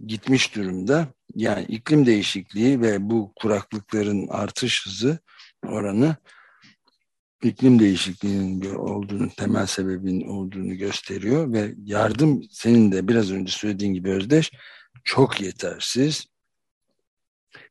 gitmiş 0.06 0.56
durumda. 0.56 1.08
Yani 1.34 1.64
iklim 1.64 2.06
değişikliği 2.06 2.80
ve 2.80 3.10
bu 3.10 3.32
kuraklıkların 3.36 4.28
artış 4.28 4.86
hızı 4.86 5.18
oranı 5.66 6.16
iklim 7.42 7.78
değişikliğinin 7.78 8.74
olduğunu, 8.74 9.30
temel 9.30 9.66
sebebin 9.66 10.20
olduğunu 10.28 10.74
gösteriyor 10.74 11.52
ve 11.52 11.74
yardım 11.84 12.42
senin 12.50 12.92
de 12.92 13.08
biraz 13.08 13.32
önce 13.32 13.52
söylediğin 13.52 13.94
gibi 13.94 14.10
Özdeş 14.10 14.50
çok 15.04 15.40
yetersiz. 15.40 16.26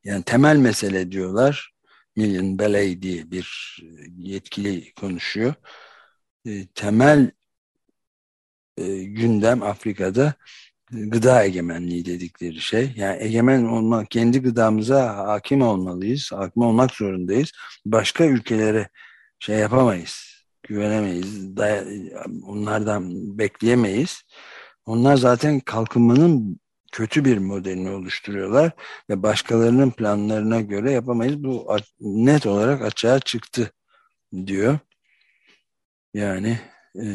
Yani 0.04 0.24
temel 0.24 0.58
mesele 0.58 1.12
diyorlar 1.12 1.74
Million 2.16 2.60
Belay 2.60 3.02
diye 3.02 3.32
bir 3.32 3.78
yetkili 4.18 4.94
konuşuyor. 4.94 5.54
E, 6.46 6.68
temel 6.68 7.32
e, 8.78 9.04
gündem 9.04 9.64
Afrika'da 9.64 10.34
gıda 10.92 11.44
egemenliği 11.44 12.06
dedikleri 12.06 12.62
şey. 12.62 12.94
Yani 12.96 13.24
egemen 13.24 13.64
olmak, 13.64 14.12
kendi 14.12 14.42
gıdamıza 14.42 15.18
hakim 15.18 15.62
olmalıyız, 15.62 16.32
hakim 16.32 16.64
olmak 16.64 16.92
zorundayız. 16.92 17.52
Başka 17.86 18.26
ülkelere 18.26 18.90
şey 19.40 19.58
yapamayız, 19.58 20.44
güvenemeyiz, 20.64 21.58
onlardan 22.44 23.38
bekleyemeyiz. 23.38 24.24
Onlar 24.86 25.18
zaten 25.18 25.60
kalkınmanın 25.60 26.60
kötü 26.92 27.26
bir 27.26 27.38
modelini 27.38 27.90
oluşturuyorlar 27.90 28.72
ve 29.10 29.24
başkalarının 29.24 29.92
planlarına 29.92 30.62
göre 30.62 30.92
yapamayız. 30.92 31.44
Bu 31.44 31.78
net 32.00 32.46
olarak 32.46 32.82
açığa 32.82 33.20
çıktı 33.20 33.72
diyor. 34.46 34.80
Yani 36.14 36.60
e, 36.96 37.06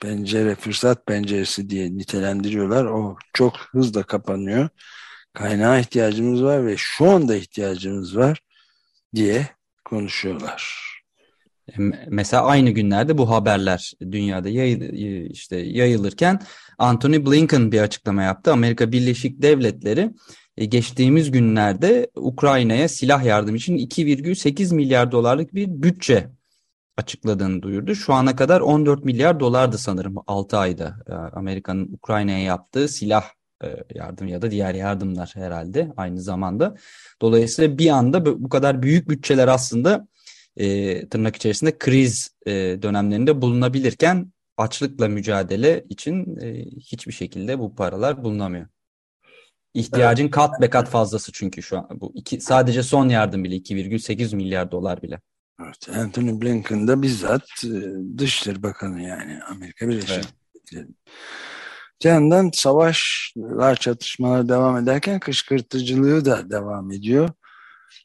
pencere, 0.00 0.54
fırsat 0.54 1.06
penceresi 1.06 1.70
diye 1.70 1.96
nitelendiriyorlar. 1.96 2.84
O 2.84 3.16
çok 3.32 3.56
hızla 3.56 4.02
kapanıyor. 4.02 4.68
Kaynağa 5.32 5.78
ihtiyacımız 5.78 6.42
var 6.42 6.66
ve 6.66 6.74
şu 6.76 7.10
anda 7.10 7.36
ihtiyacımız 7.36 8.16
var 8.16 8.40
diye 9.14 9.48
konuşuyorlar. 9.84 10.86
Mesela 12.08 12.44
aynı 12.44 12.70
günlerde 12.70 13.18
bu 13.18 13.30
haberler 13.30 13.92
dünyada 14.00 14.48
yayıl, 14.48 14.80
işte 15.30 15.56
yayılırken 15.56 16.40
Anthony 16.78 17.26
Blinken 17.26 17.72
bir 17.72 17.80
açıklama 17.80 18.22
yaptı. 18.22 18.52
Amerika 18.52 18.92
Birleşik 18.92 19.42
Devletleri 19.42 20.10
e, 20.56 20.64
geçtiğimiz 20.64 21.30
günlerde 21.30 22.10
Ukrayna'ya 22.14 22.88
silah 22.88 23.24
yardım 23.24 23.54
için 23.54 23.76
2,8 23.76 24.74
milyar 24.74 25.12
dolarlık 25.12 25.54
bir 25.54 25.66
bütçe 25.68 26.30
açıkladığını 26.96 27.62
duyurdu. 27.62 27.94
Şu 27.94 28.14
ana 28.14 28.36
kadar 28.36 28.60
14 28.60 29.04
milyar 29.04 29.40
dolardı 29.40 29.78
sanırım 29.78 30.14
6 30.26 30.58
ayda 30.58 30.96
e, 31.08 31.12
Amerika'nın 31.12 31.92
Ukrayna'ya 31.92 32.38
yaptığı 32.38 32.88
silah 32.88 33.24
e, 33.64 33.76
yardım 33.94 34.28
ya 34.28 34.42
da 34.42 34.50
diğer 34.50 34.74
yardımlar 34.74 35.30
herhalde 35.34 35.92
aynı 35.96 36.20
zamanda. 36.20 36.76
Dolayısıyla 37.22 37.78
bir 37.78 37.90
anda 37.90 38.26
bu 38.26 38.48
kadar 38.48 38.82
büyük 38.82 39.08
bütçeler 39.08 39.48
aslında 39.48 40.08
e, 40.56 41.08
tırnak 41.08 41.36
içerisinde 41.36 41.78
kriz 41.78 42.30
e, 42.46 42.52
dönemlerinde 42.82 43.42
bulunabilirken 43.42 44.32
açlıkla 44.56 45.08
mücadele 45.08 45.84
için 45.88 46.36
e, 46.40 46.64
hiçbir 46.64 47.12
şekilde 47.12 47.58
bu 47.58 47.74
paralar 47.74 48.24
bulunamıyor. 48.24 48.66
İhtiyacın 49.74 50.24
evet. 50.24 50.34
kat 50.34 50.60
be 50.60 50.70
kat 50.70 50.88
fazlası 50.88 51.32
çünkü 51.32 51.62
şu 51.62 51.78
an 51.78 51.88
bu 52.00 52.12
iki, 52.14 52.40
sadece 52.40 52.82
son 52.82 53.08
yardım 53.08 53.44
bile 53.44 53.56
2,8 53.56 54.36
milyar 54.36 54.70
dolar 54.70 55.02
bile. 55.02 55.20
Evet, 55.64 55.88
Anthony 55.96 56.40
Blinken 56.40 56.88
de 56.88 57.02
bizzat 57.02 57.64
e, 57.64 57.68
Dışişleri 58.18 58.62
Bakanı 58.62 59.02
yani 59.02 59.38
Amerika 59.42 59.88
Birleşik 59.88 60.08
Devletleri. 60.08 60.26
Evet. 60.74 62.04
yandan 62.04 62.50
savaşlar, 62.54 63.76
çatışmalar 63.76 64.48
devam 64.48 64.76
ederken 64.76 65.20
kışkırtıcılığı 65.20 66.24
da 66.24 66.50
devam 66.50 66.92
ediyor. 66.92 67.30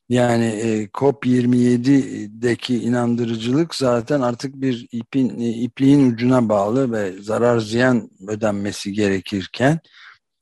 Yani 0.10 0.46
e, 0.46 0.86
COP27'deki 0.86 2.78
inandırıcılık 2.78 3.76
zaten 3.76 4.22
artık 4.22 4.56
bir 4.56 4.88
ipin 4.92 5.40
e, 5.40 5.50
ipliğin 5.50 6.12
ucuna 6.12 6.50
bağlı 6.50 6.92
ve 6.92 7.22
zarar 7.22 7.60
ziyan 7.60 8.10
ödenmesi 8.28 8.94
gerekirken 8.94 9.80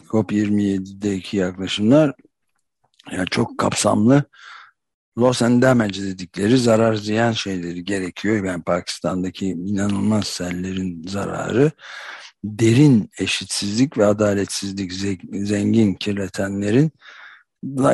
COP27'deki 0.09 1.37
yaklaşımlar 1.37 2.13
yani 3.11 3.27
çok 3.29 3.57
kapsamlı 3.57 4.23
loss 5.19 5.41
and 5.41 5.61
damage 5.61 6.01
dedikleri 6.01 6.57
zarar 6.57 6.95
ziyan 6.95 7.31
şeyleri 7.31 7.83
gerekiyor. 7.83 8.45
Yani 8.45 8.63
Pakistan'daki 8.63 9.45
inanılmaz 9.45 10.27
sellerin 10.27 11.03
zararı 11.07 11.71
derin 12.43 13.09
eşitsizlik 13.19 13.97
ve 13.97 14.05
adaletsizlik 14.05 14.93
zengin 15.33 15.93
kirletenlerin 15.93 16.91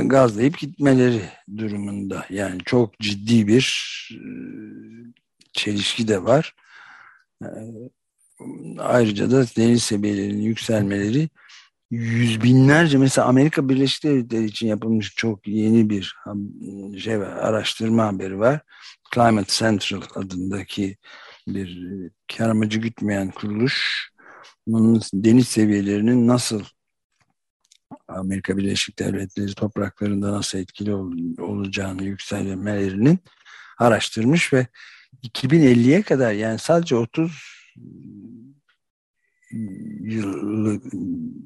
gazlayıp 0.03 0.57
gitmeleri 0.57 1.21
durumunda. 1.57 2.26
Yani 2.30 2.61
çok 2.65 2.99
ciddi 2.99 3.47
bir 3.47 3.65
e, 4.11 4.19
çelişki 5.53 6.07
de 6.07 6.23
var. 6.23 6.55
E, 7.43 7.49
ayrıca 8.80 9.32
da 9.32 9.45
deniz 9.57 9.84
seviyelerinin 9.84 10.41
yükselmeleri 10.41 11.30
yüz 11.92 12.44
binlerce 12.44 12.98
mesela 12.98 13.28
Amerika 13.28 13.70
Birleşik 13.70 14.04
Devletleri 14.04 14.46
için 14.46 14.68
yapılmış 14.68 15.16
çok 15.16 15.48
yeni 15.48 15.90
bir 15.90 16.16
şey 17.00 17.16
araştırma 17.16 18.06
haberi 18.08 18.40
var. 18.40 18.62
Climate 19.16 19.54
Central 19.54 20.02
adındaki 20.16 20.98
bir 21.48 21.84
e, 22.06 22.10
kar 22.38 22.50
amacı 22.50 22.80
gütmeyen 22.80 23.32
kuruluş 23.32 24.10
bunun 24.68 25.02
deniz 25.14 25.48
seviyelerinin 25.48 26.28
nasıl 26.28 26.64
Amerika 28.08 28.58
Birleşik 28.58 29.00
Devletleri 29.00 29.54
topraklarında 29.54 30.32
nasıl 30.32 30.58
etkili 30.58 30.94
ol, 30.94 31.14
olacağını 31.40 32.04
yükselmelerinin 32.04 33.20
araştırmış 33.78 34.54
ve 34.54 34.68
2050'ye 35.24 36.02
kadar 36.02 36.32
yani 36.34 36.60
sadece 36.60 36.96
30 36.96 37.56
yıllık 40.01 40.84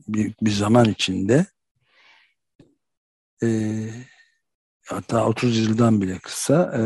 bir, 0.08 0.34
bir 0.42 0.52
zaman 0.52 0.86
içinde 0.86 1.46
e, 3.44 3.50
hatta 4.88 5.26
30 5.26 5.58
yıldan 5.58 6.02
bile 6.02 6.20
kısa 6.20 6.78
e, 6.78 6.82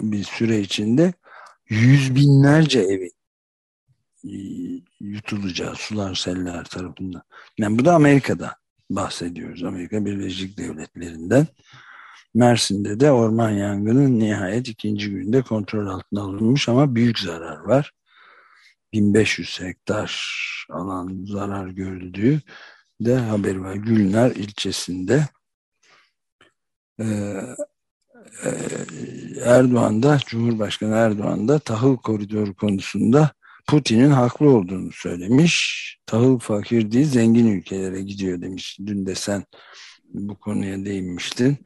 bir 0.00 0.24
süre 0.24 0.60
içinde 0.60 1.12
yüz 1.68 2.14
binlerce 2.14 2.80
evi 2.80 3.10
e, 4.24 4.34
yutulacağı 5.00 5.74
sular 5.76 6.14
seller 6.14 6.64
tarafından. 6.64 7.22
Yani 7.58 7.78
bu 7.78 7.84
da 7.84 7.94
Amerika'da 7.94 8.56
bahsediyoruz. 8.90 9.64
Amerika 9.64 10.04
Birleşik 10.04 10.58
Devletleri'nden. 10.58 11.46
Mersin'de 12.34 13.00
de 13.00 13.12
orman 13.12 13.50
yangını 13.50 14.18
nihayet 14.18 14.68
ikinci 14.68 15.10
günde 15.10 15.42
kontrol 15.42 15.86
altına 15.86 16.20
alınmış 16.20 16.68
ama 16.68 16.94
büyük 16.94 17.18
zarar 17.18 17.58
var. 17.58 17.92
1500 18.92 19.60
hektar 19.60 20.30
alan 20.70 21.24
zarar 21.28 21.68
gördüğü 21.68 22.40
de 23.00 23.16
haberi 23.16 23.62
var. 23.62 23.74
Gülnar 23.74 24.30
ilçesinde 24.30 25.28
ee, 27.00 27.04
e, 28.44 28.50
Erdoğan 29.44 30.02
da 30.02 30.18
Cumhurbaşkanı 30.26 30.94
Erdoğan 30.94 31.48
da 31.48 31.58
tahıl 31.58 31.96
koridoru 31.96 32.54
konusunda 32.54 33.30
Putin'in 33.66 34.10
haklı 34.10 34.50
olduğunu 34.50 34.92
söylemiş. 34.92 35.80
Tahıl 36.06 36.38
fakir 36.38 36.92
değil 36.92 37.06
zengin 37.06 37.46
ülkelere 37.46 38.02
gidiyor 38.02 38.40
demiş. 38.40 38.78
Dün 38.86 39.06
de 39.06 39.14
sen 39.14 39.44
bu 40.04 40.38
konuya 40.38 40.84
değinmiştin. 40.84 41.58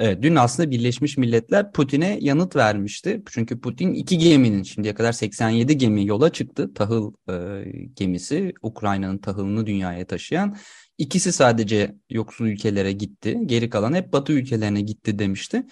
Evet, 0.00 0.22
dün 0.22 0.36
aslında 0.36 0.70
Birleşmiş 0.70 1.18
Milletler 1.18 1.72
Putin'e 1.72 2.18
yanıt 2.20 2.56
vermişti. 2.56 3.22
Çünkü 3.30 3.60
Putin 3.60 3.94
iki 3.94 4.18
geminin 4.18 4.62
şimdiye 4.62 4.94
kadar 4.94 5.12
87 5.12 5.78
gemi 5.78 6.06
yola 6.06 6.32
çıktı. 6.32 6.74
Tahıl 6.74 7.12
e, 7.30 7.64
gemisi 7.94 8.52
Ukrayna'nın 8.62 9.18
tahılını 9.18 9.66
dünyaya 9.66 10.06
taşıyan. 10.06 10.56
İkisi 10.98 11.32
sadece 11.32 11.94
yoksul 12.10 12.46
ülkelere 12.46 12.92
gitti. 12.92 13.38
Geri 13.46 13.70
kalan 13.70 13.94
hep 13.94 14.12
Batı 14.12 14.32
ülkelerine 14.32 14.80
gitti 14.80 15.18
demişti. 15.18 15.62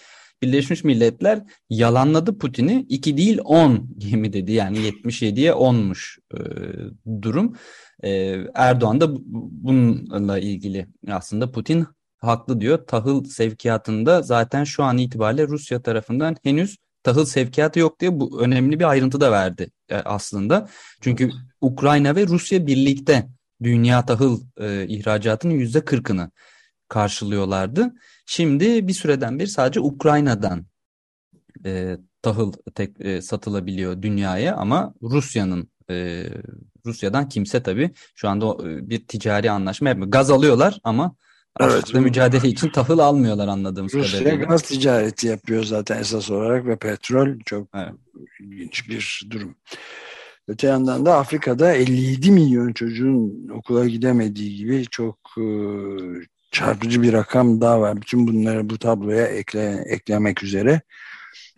Birleşmiş 0.42 0.84
Milletler 0.84 1.42
yalanladı 1.70 2.38
Putin'i. 2.38 2.86
2 2.88 3.16
değil 3.16 3.38
10 3.44 3.90
gemi 3.98 4.32
dedi. 4.32 4.52
Yani 4.52 4.78
77'ye 4.78 5.52
10'muş 5.52 6.18
e, 6.34 6.38
durum. 7.22 7.56
E, 8.02 8.10
Erdoğan 8.54 9.00
da 9.00 9.08
bununla 9.62 10.38
ilgili 10.38 10.86
aslında 11.08 11.50
Putin 11.50 11.86
haklı 12.18 12.60
diyor. 12.60 12.86
Tahıl 12.86 13.24
sevkiyatında 13.24 14.22
zaten 14.22 14.64
şu 14.64 14.82
an 14.84 14.98
itibariyle 14.98 15.48
Rusya 15.48 15.82
tarafından 15.82 16.36
henüz 16.42 16.76
tahıl 17.02 17.24
sevkiyatı 17.24 17.78
yok 17.78 18.00
diye 18.00 18.20
bu 18.20 18.40
önemli 18.42 18.80
bir 18.80 18.84
ayrıntı 18.84 19.20
da 19.20 19.32
verdi 19.32 19.70
e, 19.88 19.96
aslında. 19.96 20.68
Çünkü 21.00 21.30
Ukrayna 21.60 22.16
ve 22.16 22.26
Rusya 22.26 22.66
birlikte 22.66 23.28
dünya 23.62 24.06
tahıl 24.06 24.40
e, 24.60 24.86
ihracatının 24.88 25.54
yüzde 25.54 25.84
kırkını 25.84 26.30
karşılıyorlardı. 26.88 27.94
Şimdi 28.26 28.88
bir 28.88 28.92
süreden 28.92 29.38
beri 29.38 29.48
sadece 29.48 29.80
Ukrayna'dan 29.80 30.66
e, 31.64 31.96
tahıl 32.22 32.52
tek, 32.74 33.00
e, 33.00 33.22
satılabiliyor 33.22 34.02
dünyaya 34.02 34.56
ama 34.56 34.94
Rusya'nın 35.02 35.70
e, 35.90 36.26
Rusya'dan 36.86 37.28
kimse 37.28 37.62
tabii 37.62 37.90
şu 38.14 38.28
anda 38.28 38.68
e, 38.68 38.90
bir 38.90 39.06
ticari 39.06 39.50
anlaşma 39.50 39.88
yapmıyor. 39.88 40.10
Gaz 40.10 40.30
alıyorlar 40.30 40.80
ama 40.84 41.16
Evet. 41.60 41.94
mücadele 41.94 42.48
için 42.48 42.68
tahıl 42.68 42.98
almıyorlar 42.98 43.48
anladığımız 43.48 43.94
Rusya 43.94 44.18
kadarıyla. 44.18 44.36
Rusya 44.36 44.48
gaz 44.48 44.62
ticareti 44.62 45.26
yapıyor 45.26 45.64
zaten 45.64 45.98
esas 45.98 46.30
olarak 46.30 46.66
ve 46.66 46.76
petrol 46.76 47.28
çok 47.46 47.68
evet. 47.74 47.92
ilginç 48.40 48.88
bir 48.88 49.26
durum. 49.30 49.54
Öte 50.48 50.66
yandan 50.66 51.06
da 51.06 51.16
Afrika'da 51.16 51.72
57 51.72 52.30
milyon 52.30 52.72
çocuğun 52.72 53.48
okula 53.48 53.86
gidemediği 53.86 54.56
gibi 54.56 54.84
çok 54.90 55.18
e, 55.38 55.44
çarpıcı 56.50 57.02
bir 57.02 57.12
rakam 57.12 57.60
daha 57.60 57.80
var. 57.80 57.96
Bütün 57.96 58.28
bunları 58.28 58.70
bu 58.70 58.78
tabloya 58.78 59.26
ekle, 59.26 59.84
eklemek 59.86 60.42
üzere. 60.42 60.80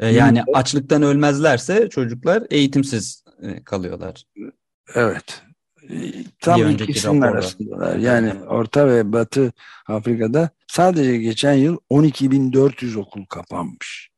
E, 0.01 0.09
yani 0.09 0.43
açlıktan 0.55 1.03
ölmezlerse 1.03 1.89
çocuklar 1.89 2.43
eğitimsiz 2.51 3.25
e, 3.43 3.65
kalıyorlar. 3.65 4.25
Evet. 4.95 5.43
Tam 6.41 6.71
ikisinin 6.71 7.21
arasındalar. 7.21 7.97
Yani 7.97 8.35
Orta 8.35 8.89
ve 8.89 9.13
Batı 9.13 9.53
Afrika'da 9.87 10.51
sadece 10.67 11.17
geçen 11.17 11.55
yıl 11.55 11.79
12.400 11.91 12.99
okul 12.99 13.25
kapanmış. 13.25 14.11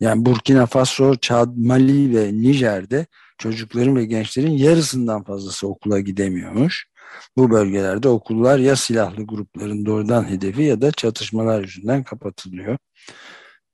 Yani 0.00 0.26
Burkina 0.26 0.66
Faso, 0.66 1.14
Çad, 1.14 1.52
Mali 1.56 2.16
ve 2.16 2.32
Nijer'de 2.32 3.06
çocukların 3.38 3.96
ve 3.96 4.04
gençlerin 4.04 4.52
yarısından 4.52 5.24
fazlası 5.24 5.68
okula 5.68 6.00
gidemiyormuş. 6.00 6.86
Bu 7.36 7.50
bölgelerde 7.50 8.08
okullar 8.08 8.58
ya 8.58 8.76
silahlı 8.76 9.26
grupların 9.26 9.86
doğrudan 9.86 10.30
hedefi 10.30 10.62
ya 10.62 10.80
da 10.80 10.90
çatışmalar 10.90 11.62
yüzünden 11.62 12.04
kapatılıyor. 12.04 12.78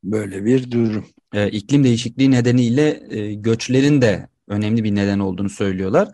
Böyle 0.04 0.44
bir 0.44 0.70
durum. 0.70 1.06
E, 1.34 1.50
iklim 1.50 1.84
değişikliği 1.84 2.30
nedeniyle 2.30 3.02
e, 3.10 3.34
göçlerin 3.34 4.02
de 4.02 4.28
önemli 4.48 4.84
bir 4.84 4.94
neden 4.94 5.18
olduğunu 5.18 5.50
söylüyorlar. 5.50 6.08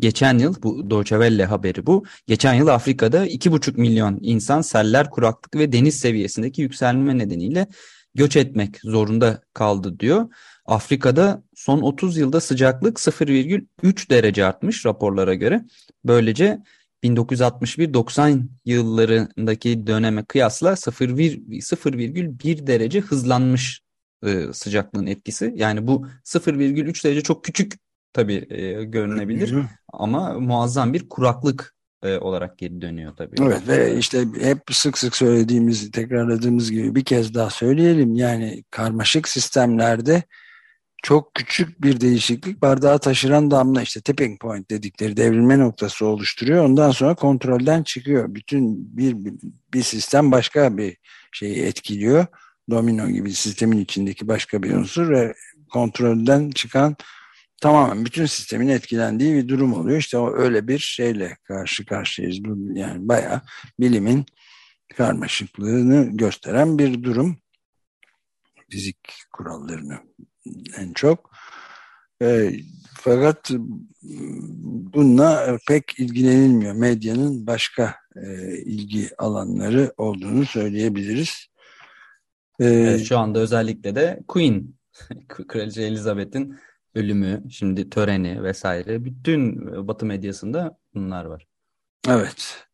Geçen 0.00 0.38
yıl 0.38 0.62
bu 0.62 0.90
Deutsche 0.90 1.44
haberi 1.44 1.86
bu. 1.86 2.04
Geçen 2.26 2.54
yıl 2.54 2.68
Afrika'da 2.68 3.26
2,5 3.26 3.80
milyon 3.80 4.18
insan 4.22 4.60
seller, 4.60 5.10
kuraklık 5.10 5.56
ve 5.56 5.72
deniz 5.72 5.98
seviyesindeki 5.98 6.62
yükselme 6.62 7.18
nedeniyle 7.18 7.66
göç 8.14 8.36
etmek 8.36 8.80
zorunda 8.82 9.42
kaldı 9.52 10.00
diyor. 10.00 10.28
Afrika'da 10.66 11.42
son 11.54 11.80
30 11.80 12.16
yılda 12.16 12.40
sıcaklık 12.40 12.98
0,3 12.98 14.10
derece 14.10 14.44
artmış 14.44 14.86
raporlara 14.86 15.34
göre. 15.34 15.64
Böylece 16.04 16.62
1961-90 17.04 18.42
yıllarındaki 18.64 19.86
döneme 19.86 20.24
kıyasla 20.24 20.70
0,1 20.70 22.66
derece 22.66 23.00
hızlanmış 23.00 23.80
e, 24.26 24.52
sıcaklığın 24.52 25.06
etkisi. 25.06 25.52
Yani 25.56 25.86
bu 25.86 26.06
0,3 26.24 27.04
derece 27.04 27.20
çok 27.20 27.44
küçük 27.44 27.83
tabii 28.14 28.46
e, 28.50 28.84
görünebilir 28.84 29.52
Hı 29.52 29.56
-hı. 29.56 29.66
ama 29.92 30.32
muazzam 30.32 30.92
bir 30.92 31.08
kuraklık 31.08 31.74
e, 32.02 32.18
olarak 32.18 32.58
geri 32.58 32.80
dönüyor 32.80 33.16
tabii. 33.16 33.36
Evet 33.42 33.68
ve 33.68 33.98
işte 33.98 34.24
hep 34.40 34.60
sık 34.72 34.98
sık 34.98 35.16
söylediğimiz, 35.16 35.90
tekrarladığımız 35.90 36.70
gibi 36.70 36.94
bir 36.94 37.04
kez 37.04 37.34
daha 37.34 37.50
söyleyelim. 37.50 38.14
Yani 38.14 38.64
karmaşık 38.70 39.28
sistemlerde 39.28 40.22
çok 41.02 41.34
küçük 41.34 41.82
bir 41.82 42.00
değişiklik 42.00 42.62
bardağı 42.62 42.98
taşıran 42.98 43.50
damla 43.50 43.82
işte 43.82 44.00
tipping 44.00 44.40
point 44.40 44.70
dedikleri 44.70 45.16
devrilme 45.16 45.58
noktası 45.58 46.06
oluşturuyor. 46.06 46.64
Ondan 46.64 46.90
sonra 46.90 47.14
kontrolden 47.14 47.82
çıkıyor. 47.82 48.34
Bütün 48.34 48.96
bir, 48.96 49.16
bir 49.74 49.82
sistem 49.82 50.32
başka 50.32 50.76
bir 50.76 50.96
şeyi 51.32 51.62
etkiliyor. 51.62 52.26
Domino 52.70 53.08
gibi 53.08 53.32
sistemin 53.32 53.78
içindeki 53.78 54.28
başka 54.28 54.62
bir 54.62 54.72
unsur 54.72 55.08
ve 55.08 55.34
kontrolden 55.72 56.50
çıkan 56.50 56.96
tamamen 57.64 58.04
bütün 58.04 58.26
sistemin 58.26 58.68
etkilendiği 58.68 59.34
bir 59.34 59.48
durum 59.48 59.72
oluyor. 59.72 59.98
İşte 59.98 60.18
o 60.18 60.36
öyle 60.36 60.68
bir 60.68 60.78
şeyle 60.78 61.36
karşı 61.44 61.86
karşıyayız. 61.86 62.38
Yani 62.74 63.08
bayağı 63.08 63.42
bilimin 63.80 64.26
karmaşıklığını 64.96 66.16
gösteren 66.16 66.78
bir 66.78 67.02
durum. 67.02 67.36
Fizik 68.70 68.98
kurallarını 69.32 69.98
en 70.76 70.92
çok. 70.92 71.30
E, 72.22 72.52
fakat 72.94 73.50
bununla 74.92 75.58
pek 75.68 75.98
ilgilenilmiyor. 75.98 76.74
Medyanın 76.74 77.46
başka 77.46 77.96
e, 78.16 78.58
ilgi 78.58 79.10
alanları 79.18 79.92
olduğunu 79.96 80.46
söyleyebiliriz. 80.46 81.46
E, 82.60 82.64
evet, 82.64 83.04
şu 83.04 83.18
anda 83.18 83.38
özellikle 83.38 83.94
de 83.94 84.20
Queen, 84.28 84.74
Kraliçe 85.48 85.82
Elizabeth'in 85.82 86.56
ölümü, 86.94 87.42
şimdi 87.50 87.90
töreni 87.90 88.42
vesaire 88.42 89.04
bütün 89.04 89.66
Batı 89.88 90.06
medyasında 90.06 90.78
bunlar 90.94 91.24
var. 91.24 91.46
Evet. 92.08 92.66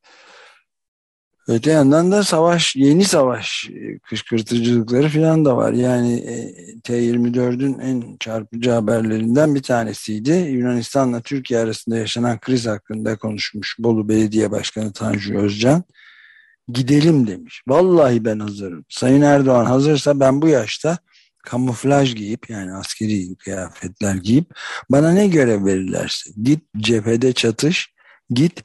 Öte 1.49 1.71
yandan 1.71 2.12
da 2.12 2.23
savaş, 2.23 2.77
yeni 2.77 3.05
savaş 3.05 3.71
e, 3.71 3.99
kışkırtıcılıkları 3.99 5.09
falan 5.09 5.45
da 5.45 5.57
var. 5.57 5.73
Yani 5.73 6.14
e, 6.14 6.55
T24'ün 6.79 7.79
en 7.79 8.16
çarpıcı 8.21 8.71
haberlerinden 8.71 9.55
bir 9.55 9.62
tanesiydi. 9.62 10.31
Yunanistan'la 10.31 11.21
Türkiye 11.21 11.61
arasında 11.61 11.97
yaşanan 11.97 12.41
kriz 12.41 12.66
hakkında 12.66 13.16
konuşmuş 13.16 13.77
Bolu 13.79 14.09
Belediye 14.09 14.51
Başkanı 14.51 14.93
Tanju 14.93 15.39
Özcan. 15.39 15.85
Gidelim 16.68 17.27
demiş. 17.27 17.62
Vallahi 17.68 18.25
ben 18.25 18.39
hazırım. 18.39 18.85
Sayın 18.89 19.23
Erdoğan 19.23 19.64
hazırsa 19.64 20.21
ben 20.21 20.43
bu 20.43 20.49
yaşta 20.49 20.99
kamuflaj 21.43 22.14
giyip 22.14 22.51
yani 22.51 22.74
askeri 22.74 23.36
kıyafetler 23.36 24.14
giyip 24.14 24.55
bana 24.91 25.12
ne 25.12 25.26
görev 25.28 25.64
verirlerse 25.64 26.30
git 26.43 26.64
cephede 26.76 27.32
çatış, 27.32 27.95
git 28.30 28.62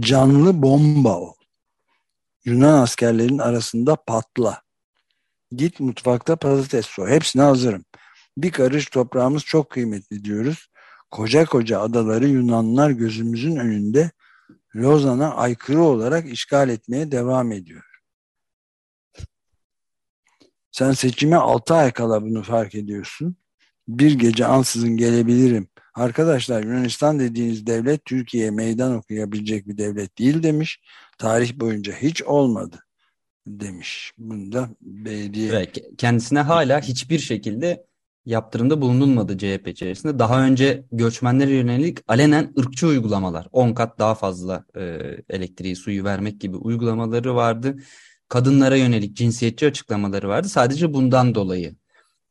canlı 0.00 0.62
bomba 0.62 1.16
ol. 1.18 1.34
Yunan 2.44 2.82
askerlerin 2.82 3.38
arasında 3.38 3.96
patla. 3.96 4.62
Git 5.52 5.80
mutfakta 5.80 6.36
patates 6.36 6.86
soy. 6.86 7.10
Hepsine 7.10 7.42
hazırım. 7.42 7.84
Bir 8.36 8.50
karış 8.50 8.86
toprağımız 8.86 9.44
çok 9.44 9.70
kıymetli 9.70 10.24
diyoruz. 10.24 10.70
Koca 11.10 11.46
koca 11.46 11.80
adaları 11.80 12.28
Yunanlılar 12.28 12.90
gözümüzün 12.90 13.56
önünde 13.56 14.10
Lozan'a 14.76 15.34
aykırı 15.34 15.82
olarak 15.82 16.26
işgal 16.32 16.68
etmeye 16.68 17.12
devam 17.12 17.52
ediyor. 17.52 17.87
Sen 20.78 20.92
seçime 20.92 21.36
6 21.36 21.74
ay 21.74 21.92
kala 21.92 22.22
bunu 22.22 22.42
fark 22.42 22.74
ediyorsun. 22.74 23.36
Bir 23.88 24.18
gece 24.18 24.46
ansızın 24.46 24.96
gelebilirim. 24.96 25.68
Arkadaşlar 25.94 26.62
Yunanistan 26.62 27.18
dediğiniz 27.18 27.66
devlet 27.66 28.04
Türkiye'ye 28.04 28.50
meydan 28.50 28.96
okuyabilecek 28.96 29.68
bir 29.68 29.78
devlet 29.78 30.18
değil 30.18 30.42
demiş. 30.42 30.80
Tarih 31.18 31.54
boyunca 31.54 31.92
hiç 31.92 32.22
olmadı 32.22 32.76
demiş. 33.46 34.12
Bunda 34.18 34.68
belediye... 34.80 35.52
Ve 35.52 35.72
kendisine 35.98 36.40
hala 36.40 36.80
hiçbir 36.80 37.18
şekilde 37.18 37.86
yaptırımda 38.26 38.80
bulunulmadı 38.80 39.38
CHP 39.38 39.68
içerisinde. 39.68 40.18
Daha 40.18 40.44
önce 40.44 40.84
göçmenlere 40.92 41.54
yönelik 41.54 41.98
alenen 42.08 42.52
ırkçı 42.58 42.86
uygulamalar, 42.86 43.48
10 43.52 43.72
kat 43.72 43.98
daha 43.98 44.14
fazla 44.14 44.64
e, 44.76 44.82
elektriği, 45.30 45.76
suyu 45.76 46.04
vermek 46.04 46.40
gibi 46.40 46.56
uygulamaları 46.56 47.34
vardı. 47.34 47.76
Kadınlara 48.28 48.76
yönelik 48.76 49.16
cinsiyetçi 49.16 49.66
açıklamaları 49.66 50.28
vardı. 50.28 50.48
Sadece 50.48 50.94
bundan 50.94 51.34
dolayı 51.34 51.74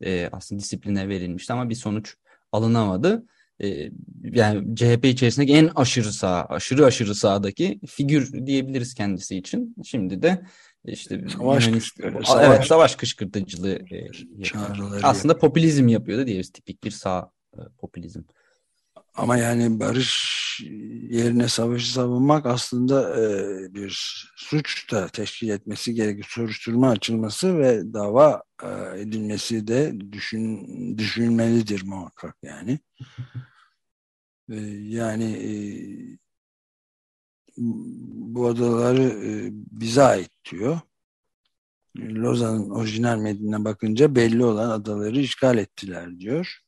e, 0.00 0.28
aslında 0.32 0.60
disipline 0.60 1.08
verilmişti 1.08 1.52
ama 1.52 1.68
bir 1.68 1.74
sonuç 1.74 2.14
alınamadı. 2.52 3.26
E, 3.62 3.90
yani 4.22 4.76
CHP 4.76 5.04
içerisindeki 5.04 5.52
en 5.52 5.70
aşırı 5.74 6.12
sağ, 6.12 6.44
aşırı 6.44 6.86
aşırı 6.86 7.14
sağdaki 7.14 7.80
figür 7.86 8.46
diyebiliriz 8.46 8.94
kendisi 8.94 9.36
için. 9.36 9.76
Şimdi 9.84 10.22
de 10.22 10.42
işte 10.84 11.24
savaş, 11.38 11.66
Yunanistan, 11.66 12.22
savaş, 12.22 12.46
evet, 12.46 12.64
savaş 12.64 12.96
kışkırtıcılığı 12.96 13.78
e, 13.90 14.08
aslında 15.02 15.32
yapıyor. 15.32 15.38
popülizm 15.40 15.88
yapıyordu 15.88 16.26
diyoruz 16.26 16.50
tipik 16.50 16.84
bir 16.84 16.90
sağ 16.90 17.30
e, 17.54 17.60
popülizm. 17.78 18.22
Ama 19.18 19.36
yani 19.36 19.80
barış 19.80 20.60
yerine 21.10 21.48
savaşı 21.48 21.92
savunmak 21.92 22.46
aslında 22.46 23.20
e, 23.20 23.74
bir 23.74 24.24
suç 24.36 24.92
da 24.92 25.08
teşkil 25.08 25.48
etmesi 25.48 25.94
gerekir. 25.94 26.26
Soruşturma 26.28 26.90
açılması 26.90 27.58
ve 27.58 27.92
dava 27.92 28.42
e, 28.62 29.00
edilmesi 29.00 29.66
de 29.66 29.94
düşün, 30.12 30.98
düşünmelidir 30.98 31.82
muhakkak 31.84 32.36
yani. 32.42 32.78
E, 34.50 34.56
yani 34.88 35.24
e, 35.24 35.50
bu 37.56 38.46
adaları 38.46 39.02
e, 39.02 39.50
bize 39.52 40.02
ait 40.02 40.30
diyor. 40.50 40.80
Lozan'ın 41.98 42.70
orijinal 42.70 43.18
metnine 43.18 43.64
bakınca 43.64 44.14
belli 44.14 44.44
olan 44.44 44.70
adaları 44.70 45.20
işgal 45.20 45.58
ettiler 45.58 46.20
diyor. 46.20 46.58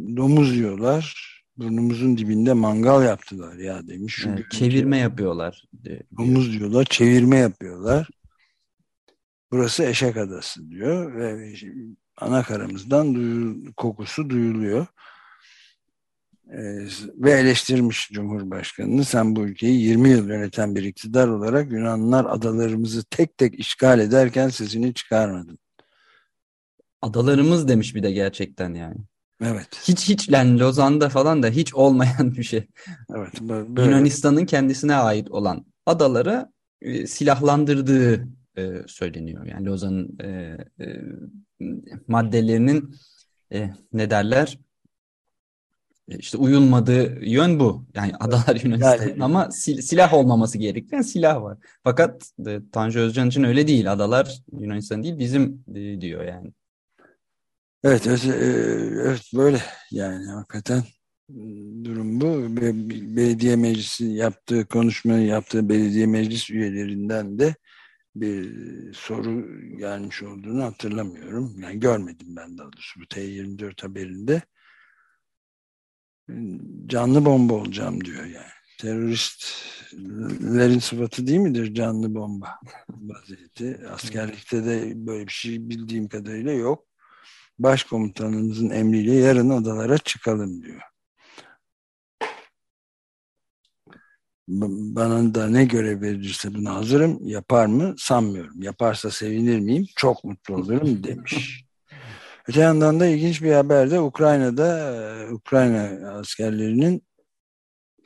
Domuz 0.00 0.56
yiyorlar 0.56 1.37
burnumuzun 1.58 2.18
dibinde 2.18 2.52
mangal 2.52 3.04
yaptılar 3.04 3.56
ya 3.56 3.88
demiş. 3.88 4.26
Evet, 4.28 4.50
çevirme 4.50 4.98
yapıyorlar. 4.98 5.64
Domuz 6.18 6.52
diyorlar, 6.52 6.84
çevirme 6.84 7.36
yapıyorlar. 7.36 8.08
Burası 9.50 9.84
Eşek 9.84 10.16
Adası 10.16 10.70
diyor 10.70 11.14
ve 11.14 11.54
ana 12.16 12.42
karamızdan 12.42 13.16
kokusu 13.76 14.30
duyuluyor. 14.30 14.86
Ee, 16.52 16.86
ve 17.14 17.30
eleştirmiş 17.30 18.10
Cumhurbaşkanı'nı 18.12 19.04
sen 19.04 19.36
bu 19.36 19.40
ülkeyi 19.40 19.80
20 19.80 20.08
yıl 20.08 20.28
yöneten 20.28 20.74
bir 20.74 20.82
iktidar 20.82 21.28
olarak 21.28 21.72
Yunanlılar 21.72 22.24
adalarımızı 22.24 23.04
tek 23.04 23.38
tek 23.38 23.58
işgal 23.58 24.00
ederken 24.00 24.48
sesini 24.48 24.94
çıkarmadın. 24.94 25.58
Adalarımız 27.02 27.68
demiş 27.68 27.94
bir 27.94 28.02
de 28.02 28.10
gerçekten 28.10 28.74
yani. 28.74 28.96
Evet. 29.44 29.68
Hiç 29.88 30.08
hiç 30.08 30.28
yani 30.28 30.60
Lozan'da 30.60 31.08
falan 31.08 31.42
da 31.42 31.48
hiç 31.48 31.74
olmayan 31.74 32.34
bir 32.36 32.42
şey. 32.42 32.66
Evet. 33.16 33.40
Böyle. 33.40 33.82
Yunanistan'ın 33.82 34.46
kendisine 34.46 34.94
ait 34.94 35.30
olan 35.30 35.64
adalara 35.86 36.52
e, 36.82 37.06
silahlandırdığı 37.06 38.28
e, 38.56 38.82
söyleniyor. 38.86 39.46
Yani 39.46 39.66
Lozan'ın 39.66 40.18
e, 40.22 40.58
e, 40.80 41.00
maddelerinin 42.08 42.94
e, 43.52 43.70
ne 43.92 44.10
derler? 44.10 44.58
E, 46.08 46.18
işte 46.18 46.38
uyulmadığı 46.38 47.24
yön 47.24 47.60
bu. 47.60 47.86
Yani 47.94 48.12
adalar 48.20 48.60
Yunanistan 48.64 49.08
yani, 49.08 49.24
ama 49.24 49.50
sil 49.60 49.78
silah 49.80 50.14
olmaması 50.14 50.58
gereken 50.58 51.02
silah 51.02 51.42
var. 51.42 51.58
Fakat 51.84 52.30
e, 52.46 52.60
Tanju 52.72 53.00
Özcan 53.00 53.28
için 53.28 53.44
öyle 53.44 53.68
değil. 53.68 53.92
Adalar 53.92 54.42
Yunanistan 54.52 55.02
değil 55.02 55.18
bizim 55.18 55.64
e, 55.74 56.00
diyor 56.00 56.24
yani. 56.24 56.52
Evet, 57.84 58.06
evet, 58.06 58.24
e, 58.24 58.30
evet 59.02 59.30
böyle 59.34 59.62
yani 59.90 60.26
hakikaten 60.26 60.82
durum 61.84 62.20
bu. 62.20 62.56
Belediye 63.16 63.56
meclisi 63.56 64.04
yaptığı 64.04 64.66
konuşmayı 64.68 65.26
yaptığı 65.26 65.68
belediye 65.68 66.06
meclis 66.06 66.50
üyelerinden 66.50 67.38
de 67.38 67.54
bir 68.16 68.54
soru 68.94 69.60
gelmiş 69.78 70.22
olduğunu 70.22 70.64
hatırlamıyorum. 70.64 71.60
Yani 71.60 71.80
görmedim 71.80 72.36
ben 72.36 72.58
daha 72.58 72.72
doğrusu 72.72 73.00
bu 73.00 73.06
T24 73.06 73.82
haberinde. 73.84 74.42
Canlı 76.86 77.24
bomba 77.24 77.54
olacağım 77.54 78.04
diyor 78.04 78.24
yani. 78.24 78.52
Teröristlerin 78.80 80.78
sıfatı 80.78 81.26
değil 81.26 81.38
midir 81.38 81.74
canlı 81.74 82.14
bomba 82.14 82.60
vaziyeti? 82.88 83.80
Askerlikte 83.92 84.64
de 84.64 84.92
böyle 85.06 85.26
bir 85.26 85.32
şey 85.32 85.68
bildiğim 85.68 86.08
kadarıyla 86.08 86.52
yok 86.52 86.87
başkomutanımızın 87.58 88.70
emriyle 88.70 89.14
yarın 89.14 89.50
adalara 89.50 89.98
çıkalım 89.98 90.62
diyor. 90.62 90.80
Bana 94.48 95.34
da 95.34 95.48
ne 95.48 95.64
görev 95.64 96.02
verirse 96.02 96.54
buna 96.54 96.74
hazırım. 96.74 97.28
Yapar 97.28 97.66
mı? 97.66 97.94
Sanmıyorum. 97.98 98.62
Yaparsa 98.62 99.10
sevinir 99.10 99.58
miyim? 99.58 99.86
Çok 99.96 100.24
mutlu 100.24 100.54
olurum 100.54 101.04
demiş. 101.04 101.64
Öte 102.48 102.60
yandan 102.60 103.00
da 103.00 103.06
ilginç 103.06 103.42
bir 103.42 103.52
haber 103.52 103.90
de 103.90 104.00
Ukrayna'da 104.00 104.94
e, 104.94 105.32
Ukrayna 105.32 106.10
askerlerinin 106.10 107.02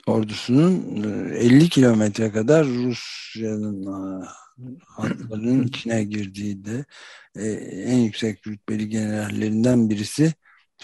ordusunun 0.07 1.03
50 1.33 1.65
e, 1.65 1.69
kilometre 1.69 2.33
kadar 2.33 2.67
Rusya'nın 2.67 3.87
e, 4.59 4.63
hatlarının 4.87 5.63
içine 5.63 6.05
girdiği 6.05 6.65
de 6.65 6.85
en 7.87 7.99
yüksek 7.99 8.47
rütbeli 8.47 8.89
generallerinden 8.89 9.91
birisi 9.91 10.33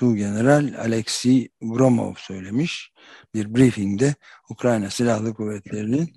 General 0.01 0.75
Alexei 0.79 1.49
Gromov 1.61 2.15
söylemiş. 2.19 2.93
Bir 3.35 3.55
briefingde 3.55 4.15
Ukrayna 4.51 4.91
Silahlı 4.91 5.35
Kuvvetleri'nin 5.35 6.13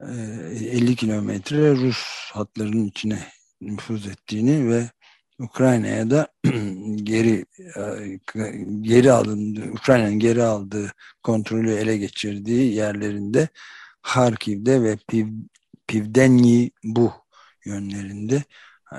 50 0.00 0.96
kilometre 0.96 1.70
Rus 1.76 2.30
hatlarının 2.32 2.86
içine 2.86 3.18
nüfuz 3.60 4.06
ettiğini 4.06 4.70
ve 4.70 4.90
Ukrayna'ya 5.38 6.10
da 6.10 6.28
geri 7.02 7.44
e, 7.76 8.20
geri 8.80 9.12
alındı 9.12 9.70
Ukrayna'nın 9.72 10.18
geri 10.18 10.42
aldığı 10.42 10.92
kontrolü 11.22 11.72
ele 11.72 11.96
geçirdiği 11.96 12.74
yerlerinde 12.74 13.48
Harkiv'de 14.02 14.82
ve 14.82 14.96
Pivdenyi 15.88 16.70
bu 16.84 17.12
yönlerinde 17.64 18.42
e, 18.92 18.98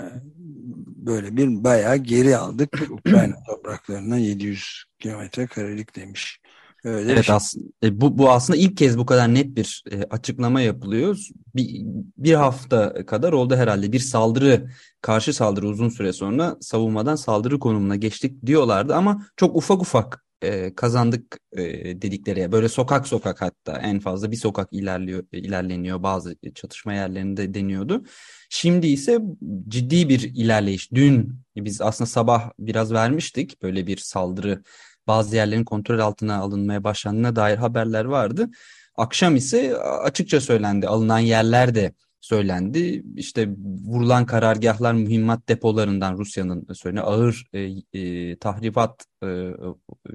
böyle 0.96 1.38
bir 1.38 1.64
bayağı 1.64 1.98
geri 1.98 2.38
aldık 2.38 2.70
Ukrayna 2.90 3.36
topraklarına 3.48 4.18
700 4.18 4.84
kilometre 5.00 5.48
karelik 5.48 5.96
demiş. 5.96 6.40
Öyle 6.84 7.12
evet 7.12 7.26
şey. 7.26 7.36
aslında 7.36 7.66
e, 7.84 8.02
bu 8.02 8.18
bu 8.18 8.32
aslında 8.32 8.60
ilk 8.60 8.78
kez 8.78 8.98
bu 8.98 9.06
kadar 9.06 9.34
net 9.34 9.56
bir 9.56 9.84
e, 9.92 10.04
açıklama 10.04 10.62
yapılıyor. 10.62 11.18
Bir, 11.56 11.82
bir 12.18 12.34
hafta 12.34 13.06
kadar 13.06 13.34
oldu 13.34 13.56
herhalde. 13.56 13.92
Bir 13.92 14.00
saldırı, 14.00 14.70
karşı 15.02 15.34
saldırı 15.34 15.68
uzun 15.68 15.90
süre 15.90 16.14
sonra 16.14 16.58
savunmadan 16.62 17.16
saldırı 17.16 17.60
konumuna 17.60 17.96
geçtik 17.96 18.46
diyorlardı 18.46 18.96
ama 18.96 19.26
çok 19.38 19.56
ufak 19.56 19.82
ufak 19.82 20.29
e, 20.42 20.76
kazandık 20.76 21.40
e, 21.52 21.62
dedikleri 22.02 22.52
böyle 22.52 22.70
sokak 22.70 23.08
sokak 23.08 23.42
hatta 23.42 23.78
en 23.78 24.00
fazla 24.00 24.32
bir 24.32 24.36
sokak 24.36 24.74
ilerliyor 24.74 25.24
ilerleniyor 25.32 26.04
bazı 26.04 26.36
çatışma 26.56 26.94
yerlerinde 26.94 27.54
deniyordu. 27.54 28.04
Şimdi 28.50 28.88
ise 28.88 29.20
ciddi 29.68 30.10
bir 30.10 30.20
ilerleyiş. 30.20 30.92
Dün 30.92 31.40
biz 31.56 31.82
aslında 31.82 32.10
sabah 32.10 32.52
biraz 32.60 32.94
vermiştik 32.94 33.62
böyle 33.62 33.88
bir 33.88 33.98
saldırı 33.98 34.64
bazı 35.08 35.36
yerlerin 35.36 35.64
kontrol 35.64 36.00
altına 36.00 36.38
alınmaya 36.38 36.84
başlandığına 36.84 37.36
dair 37.36 37.58
haberler 37.58 38.06
vardı. 38.06 38.50
Akşam 38.96 39.36
ise 39.36 39.78
açıkça 39.78 40.42
söylendi. 40.42 40.88
Alınan 40.88 41.20
yerler 41.20 41.76
de 41.76 41.94
söylendi. 42.22 43.04
İşte 43.16 43.50
vurulan 43.86 44.26
karargahlar 44.26 44.94
mühimmat 44.94 45.50
depolarından 45.50 46.18
Rusya'nın 46.18 46.68
söyle 46.74 47.02
ağır 47.02 47.46
e, 47.54 47.60
e, 48.00 48.38
tahribat 48.38 49.06
e, 49.24 49.28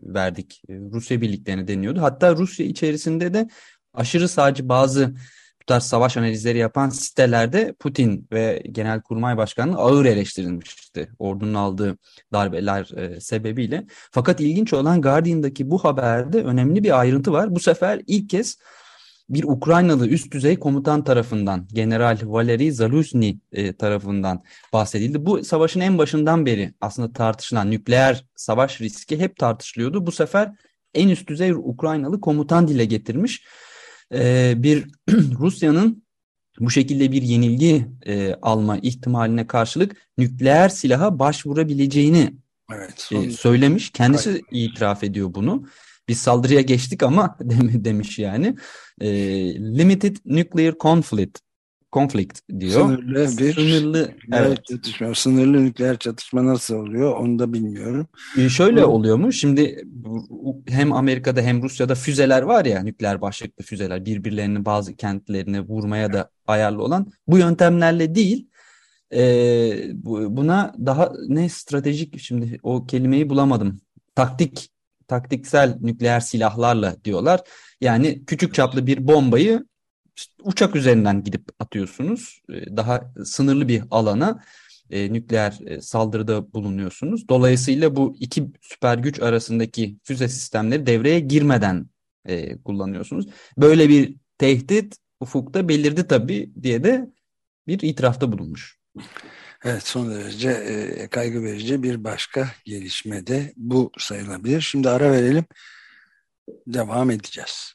verdik 0.02 0.62
Rusya 0.68 1.20
birliklerine 1.20 1.68
deniyordu. 1.68 2.02
Hatta 2.02 2.36
Rusya 2.36 2.66
içerisinde 2.66 3.34
de 3.34 3.48
aşırı 3.94 4.28
sağcı 4.28 4.68
bazı 4.68 5.14
bu 5.62 5.66
tarz 5.66 5.82
savaş 5.82 6.16
analizleri 6.16 6.58
yapan 6.58 6.88
sitelerde 6.88 7.74
Putin 7.78 8.28
ve 8.32 8.62
Genelkurmay 8.72 9.36
Başkanı 9.36 9.76
ağır 9.76 10.04
eleştirilmişti. 10.04 11.08
Ordunun 11.18 11.54
aldığı 11.54 11.98
darbeler 12.32 12.90
e, 12.96 13.20
sebebiyle. 13.20 13.86
Fakat 14.10 14.40
ilginç 14.40 14.72
olan 14.72 15.02
Guardian'daki 15.02 15.70
bu 15.70 15.84
haberde 15.84 16.42
önemli 16.42 16.84
bir 16.84 17.00
ayrıntı 17.00 17.32
var. 17.32 17.54
Bu 17.54 17.60
sefer 17.60 18.02
ilk 18.06 18.30
kez 18.30 18.56
bir 19.28 19.44
Ukraynalı 19.44 20.08
üst 20.08 20.32
düzey 20.32 20.58
komutan 20.58 21.04
tarafından 21.04 21.68
General 21.72 22.18
Valeri 22.22 22.72
Zaluzny 22.72 23.36
e, 23.52 23.76
tarafından 23.76 24.42
bahsedildi. 24.72 25.26
Bu 25.26 25.44
savaşın 25.44 25.80
en 25.80 25.98
başından 25.98 26.46
beri 26.46 26.74
aslında 26.80 27.12
tartışılan 27.12 27.70
nükleer 27.70 28.24
savaş 28.36 28.80
riski 28.80 29.18
hep 29.18 29.36
tartışılıyordu. 29.36 30.06
Bu 30.06 30.12
sefer 30.12 30.52
en 30.94 31.08
üst 31.08 31.28
düzey 31.28 31.50
Ukraynalı 31.50 32.20
komutan 32.20 32.68
dile 32.68 32.84
getirmiş 32.84 33.44
e, 34.14 34.54
bir 34.56 34.86
Rusya'nın 35.38 36.04
bu 36.60 36.70
şekilde 36.70 37.12
bir 37.12 37.22
yenilgi 37.22 37.86
e, 38.06 38.34
alma 38.42 38.78
ihtimaline 38.78 39.46
karşılık 39.46 39.96
nükleer 40.18 40.68
silaha 40.68 41.18
başvurabileceğini 41.18 42.34
evet, 42.72 43.10
e, 43.12 43.30
söylemiş. 43.30 43.90
Kendisi 43.90 44.30
Hayır. 44.30 44.44
itiraf 44.50 45.04
ediyor 45.04 45.34
bunu. 45.34 45.66
Biz 46.08 46.18
saldırıya 46.18 46.60
geçtik 46.60 47.02
ama 47.02 47.38
demiş 47.60 48.18
yani. 48.18 48.56
E, 49.00 49.08
limited 49.54 50.16
nuclear 50.24 50.74
conflict 50.80 51.38
conflict 51.94 52.40
diyor. 52.60 52.80
Sınırlı 52.80 53.38
bir 53.38 53.54
sınırlı 53.54 54.10
evet. 54.32 54.64
çatışma. 54.64 55.14
Sınırlı 55.14 55.64
nükleer 55.64 55.98
çatışma 55.98 56.44
nasıl 56.44 56.74
oluyor 56.74 57.16
onu 57.16 57.38
da 57.38 57.52
bilmiyorum. 57.52 58.06
Ee, 58.38 58.48
şöyle 58.48 58.84
oluyor 58.84 59.16
mu? 59.16 59.32
Şimdi 59.32 59.84
hem 60.68 60.92
Amerika'da 60.92 61.42
hem 61.42 61.62
Rusya'da 61.62 61.94
füzeler 61.94 62.42
var 62.42 62.64
ya 62.64 62.82
nükleer 62.82 63.20
başlıklı 63.20 63.64
füzeler 63.64 64.04
birbirlerinin 64.06 64.64
bazı 64.64 64.96
kentlerini 64.96 65.60
vurmaya 65.60 66.12
da 66.12 66.30
ayarlı 66.46 66.82
olan 66.82 67.12
bu 67.28 67.38
yöntemlerle 67.38 68.14
değil 68.14 68.48
e, 69.14 69.22
buna 70.36 70.74
daha 70.86 71.12
ne 71.28 71.48
stratejik 71.48 72.18
şimdi 72.20 72.58
o 72.62 72.86
kelimeyi 72.86 73.30
bulamadım. 73.30 73.80
Taktik 74.14 74.70
taktiksel 75.08 75.78
nükleer 75.80 76.20
silahlarla 76.20 76.96
diyorlar. 77.04 77.40
Yani 77.80 78.24
küçük 78.24 78.54
çaplı 78.54 78.86
bir 78.86 79.08
bombayı 79.08 79.64
uçak 80.42 80.76
üzerinden 80.76 81.24
gidip 81.24 81.48
atıyorsunuz. 81.58 82.42
Ee, 82.52 82.76
daha 82.76 83.12
sınırlı 83.24 83.68
bir 83.68 83.82
alana 83.90 84.42
e, 84.90 85.12
nükleer 85.12 85.58
e, 85.66 85.80
saldırıda 85.80 86.52
bulunuyorsunuz. 86.52 87.28
Dolayısıyla 87.28 87.96
bu 87.96 88.16
iki 88.20 88.46
süper 88.60 88.98
güç 88.98 89.20
arasındaki 89.22 89.98
füze 90.02 90.28
sistemleri 90.28 90.86
devreye 90.86 91.20
girmeden 91.20 91.86
e, 92.24 92.56
kullanıyorsunuz. 92.56 93.26
Böyle 93.58 93.88
bir 93.88 94.16
tehdit 94.38 94.96
ufukta 95.20 95.68
belirdi 95.68 96.06
tabii 96.06 96.50
diye 96.62 96.84
de 96.84 97.10
bir 97.66 97.80
itirafta 97.82 98.32
bulunmuş. 98.32 98.78
Evet 99.64 99.86
son 99.86 100.14
derece 100.14 100.50
e, 100.50 101.08
kaygı 101.08 101.42
verici 101.42 101.82
bir 101.82 102.04
başka 102.04 102.48
gelişme 102.64 103.26
de 103.26 103.52
bu 103.56 103.92
sayılabilir. 103.98 104.60
Şimdi 104.60 104.88
ara 104.90 105.12
verelim. 105.12 105.44
Devam 106.66 107.10
edeceğiz. 107.10 107.74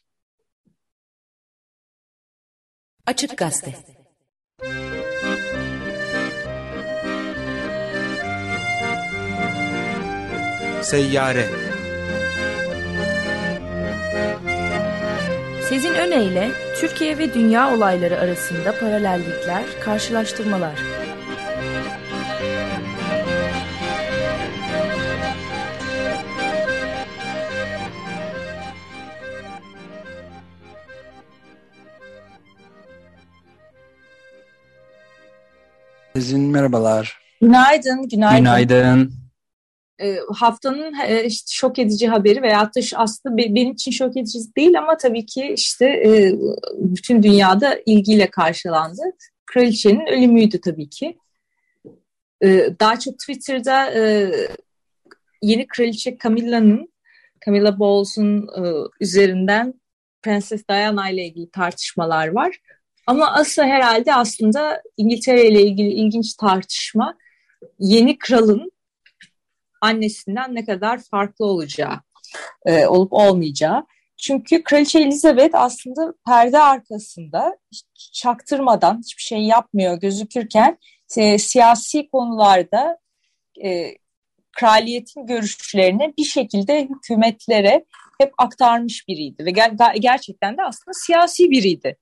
Açık 3.06 3.38
Gazete 3.38 3.76
Seyyare 10.84 11.50
Sezin 15.70 15.94
Öne 15.94 16.52
Türkiye 16.80 17.18
ve 17.18 17.34
dünya 17.34 17.76
olayları 17.76 18.20
arasında 18.20 18.80
paralellikler, 18.80 19.64
karşılaştırmalar. 19.84 21.09
Sizin 36.30 36.50
merhabalar. 36.50 37.18
Günaydın, 37.42 38.08
günaydın. 38.08 38.38
Günaydın. 38.38 39.14
E, 40.02 40.18
haftanın 40.36 40.94
e, 41.08 41.24
işte 41.24 41.48
şok 41.52 41.80
edici 41.80 42.08
haberi 42.08 42.42
veya 42.42 42.66
da 42.66 42.82
aslında 42.96 43.38
benim 43.38 43.72
için 43.72 43.92
şok 43.92 44.18
edici 44.18 44.40
değil 44.58 44.78
ama 44.78 44.98
tabii 44.98 45.26
ki 45.26 45.54
işte 45.56 45.86
e, 45.86 46.34
bütün 46.74 47.24
dünyada 47.24 47.80
ilgiyle 47.86 48.30
karşılandı. 48.30 49.02
Kraliçenin 49.46 50.08
ölümüydü 50.08 50.62
tabii 50.62 50.90
ki. 50.90 51.18
E, 52.44 52.70
daha 52.80 53.00
çok 53.00 53.20
Twitter'da 53.20 53.92
e, 53.94 54.32
yeni 55.42 55.68
kraliçe 55.68 56.18
Camilla'nın, 56.24 56.94
Camilla 57.46 57.80
Bowles'un 57.80 58.48
e, 58.48 58.62
üzerinden 59.00 59.74
Prenses 60.22 60.68
Diana 60.70 61.10
ile 61.10 61.26
ilgili 61.26 61.52
tartışmalar 61.52 62.28
var. 62.28 62.60
Ama 63.10 63.32
asıl 63.34 63.62
herhalde 63.62 64.16
aslında 64.16 64.82
İngiltere 64.98 65.48
ile 65.48 65.62
ilgili 65.62 65.88
ilginç 65.88 66.34
tartışma 66.34 67.18
yeni 67.80 68.18
kralın 68.18 68.72
annesinden 69.82 70.56
ne 70.56 70.66
kadar 70.66 71.00
farklı 71.12 71.46
olacağı, 71.46 72.00
e, 72.66 72.86
olup 72.86 73.14
olmayacağı. 73.14 73.86
Çünkü 74.18 74.64
Kraliçe 74.64 75.00
Elizabeth 75.00 75.56
aslında 75.56 76.14
perde 76.28 76.60
arkasında 76.60 77.58
çaktırmadan 78.14 79.00
hiçbir 79.00 79.22
şey 79.22 79.40
yapmıyor 79.40 80.00
gözükürken 80.00 80.78
e, 81.18 81.38
siyasi 81.38 82.10
konularda 82.10 82.98
e, 83.64 83.96
kraliyetin 84.52 85.28
görüşlerini 85.28 86.14
bir 86.18 86.26
şekilde 86.26 86.88
hükümetlere 86.88 87.86
hep 88.22 88.34
aktarmış 88.38 89.08
biriydi 89.08 89.46
ve 89.46 89.52
ger 89.52 89.96
gerçekten 90.00 90.58
de 90.58 90.64
aslında 90.64 90.94
siyasi 90.94 91.52
biriydi. 91.52 91.98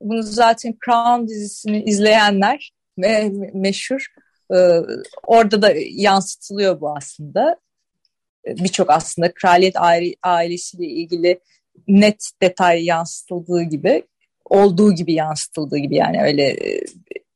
Bunu 0.00 0.22
zaten 0.22 0.74
Crown 0.84 1.26
dizisini 1.26 1.82
izleyenler 1.82 2.72
me 2.96 3.30
meşhur 3.54 4.06
E, 4.54 4.80
orada 5.22 5.62
da 5.62 5.72
yansıtılıyor 5.90 6.80
bu 6.80 6.96
aslında. 6.96 7.56
E, 8.46 8.56
Birçok 8.56 8.90
aslında 8.90 9.34
kraliyet 9.34 9.76
ailesiyle 10.22 10.86
ilgili 10.86 11.40
net 11.88 12.30
detay 12.42 12.84
yansıtıldığı 12.84 13.62
gibi 13.62 14.02
olduğu 14.44 14.94
gibi 14.94 15.12
yansıtıldığı 15.12 15.78
gibi 15.78 15.94
yani 15.94 16.22
öyle 16.22 16.42
e, 16.42 16.84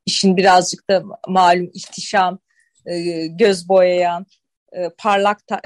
işin 0.07 0.37
birazcık 0.37 0.91
da 0.91 1.03
malum 1.29 1.71
ihtişam, 1.75 2.39
e, 2.87 3.27
göz 3.27 3.69
boyayan, 3.69 4.27
parlak 4.99 5.47
ta, 5.47 5.61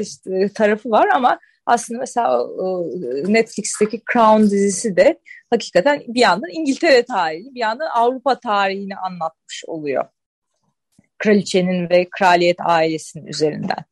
işte, 0.00 0.48
tarafı 0.54 0.90
var 0.90 1.08
ama 1.14 1.38
aslında 1.66 2.00
mesela 2.00 2.46
Netflix'teki 3.26 4.02
Crown 4.12 4.42
dizisi 4.42 4.96
de 4.96 5.18
hakikaten 5.50 6.02
bir 6.08 6.20
yandan 6.20 6.50
İngiltere 6.50 7.02
tarihini 7.02 7.54
bir 7.54 7.60
yandan 7.60 7.88
Avrupa 7.94 8.40
tarihini 8.40 8.96
anlatmış 8.96 9.64
oluyor. 9.66 10.04
Kraliçenin 11.18 11.90
ve 11.90 12.08
kraliyet 12.10 12.56
ailesinin 12.60 13.26
üzerinden. 13.26 13.84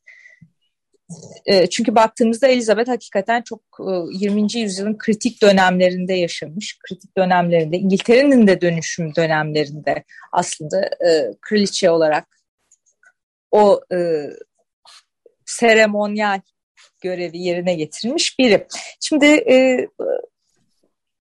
E, 1.46 1.66
çünkü 1.66 1.94
baktığımızda 1.94 2.48
Elizabeth 2.48 2.88
hakikaten 2.88 3.42
çok 3.42 3.60
20. 4.12 4.42
E, 4.42 4.58
yüzyılın 4.60 4.98
kritik 4.98 5.42
dönemlerinde 5.42 6.14
yaşamış. 6.14 6.78
Kritik 6.88 7.16
dönemlerinde, 7.16 7.76
İngiltere'nin 7.76 8.46
de 8.46 8.60
dönüşüm 8.60 9.14
dönemlerinde 9.14 10.04
aslında 10.32 10.84
e, 10.84 11.30
kraliçe 11.40 11.90
olarak 11.90 12.26
o 13.50 13.80
seremonyal 15.46 16.40
görevi 17.03 17.38
yerine 17.38 17.74
getirmiş 17.74 18.38
biri. 18.38 18.66
Şimdi 19.00 19.26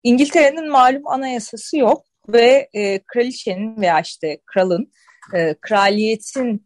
İngiltere'nin 0.03 0.71
malum 0.71 1.07
anayasası 1.07 1.77
yok 1.77 2.05
ve 2.27 2.69
kraliçenin 3.07 3.81
veya 3.81 3.99
işte 3.99 4.39
kralın, 4.45 4.91
kraliyetin 5.61 6.65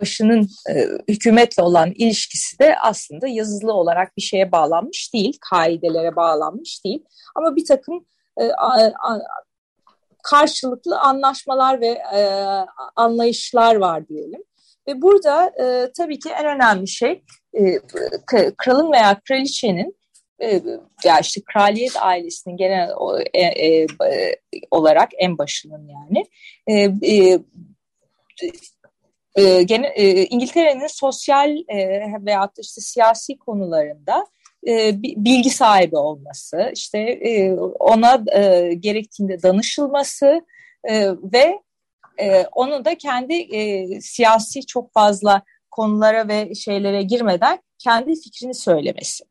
başının 0.00 0.48
e, 0.70 0.88
hükümetle 1.08 1.62
olan 1.62 1.90
ilişkisi 1.90 2.58
de 2.58 2.78
aslında 2.78 3.28
yazılı 3.28 3.72
olarak 3.72 4.16
bir 4.16 4.22
şeye 4.22 4.52
bağlanmış 4.52 5.14
değil, 5.14 5.38
kaidelere 5.50 6.16
bağlanmış 6.16 6.84
değil. 6.84 7.04
Ama 7.34 7.56
bir 7.56 7.64
takım 7.64 8.06
e, 8.36 8.44
a, 8.52 8.86
a, 8.86 9.18
karşılıklı 10.22 10.98
anlaşmalar 10.98 11.80
ve 11.80 11.98
e, 12.14 12.22
anlayışlar 12.96 13.74
var 13.74 14.08
diyelim. 14.08 14.42
Ve 14.88 15.02
burada 15.02 15.46
e, 15.46 15.92
tabii 15.92 16.18
ki 16.18 16.28
en 16.28 16.46
önemli 16.46 16.88
şey 16.88 17.22
e, 17.54 17.78
kralın 18.56 18.92
veya 18.92 19.20
kraliçenin 19.28 19.98
e, 20.42 20.60
ya 21.04 21.18
işte 21.20 21.40
kraliyet 21.52 21.96
ailesinin 22.02 22.56
genel 22.56 22.88
e, 23.34 23.42
e, 23.42 23.86
olarak 24.70 25.08
en 25.18 25.38
başının 25.38 25.88
yani 25.88 26.24
e, 26.66 26.90
İngiltere'nin 30.24 30.86
sosyal 30.86 31.56
e, 31.68 31.76
veyahut 32.26 32.56
da 32.56 32.60
işte 32.60 32.80
siyasi 32.80 33.38
konularında 33.38 34.26
bilgi 35.16 35.50
sahibi 35.50 35.96
olması, 35.96 36.70
işte 36.74 37.18
ona 37.78 38.24
gerektiğinde 38.74 39.42
danışılması 39.42 40.40
ve 41.32 41.58
e, 42.20 42.46
onu 42.52 42.84
da 42.84 42.98
kendi 42.98 43.34
e, 43.34 43.86
siyasi 44.00 44.66
çok 44.66 44.92
fazla 44.92 45.42
konulara 45.70 46.28
ve 46.28 46.54
şeylere 46.54 47.02
girmeden 47.02 47.58
kendi 47.78 48.20
fikrini 48.20 48.54
söylemesi. 48.54 49.24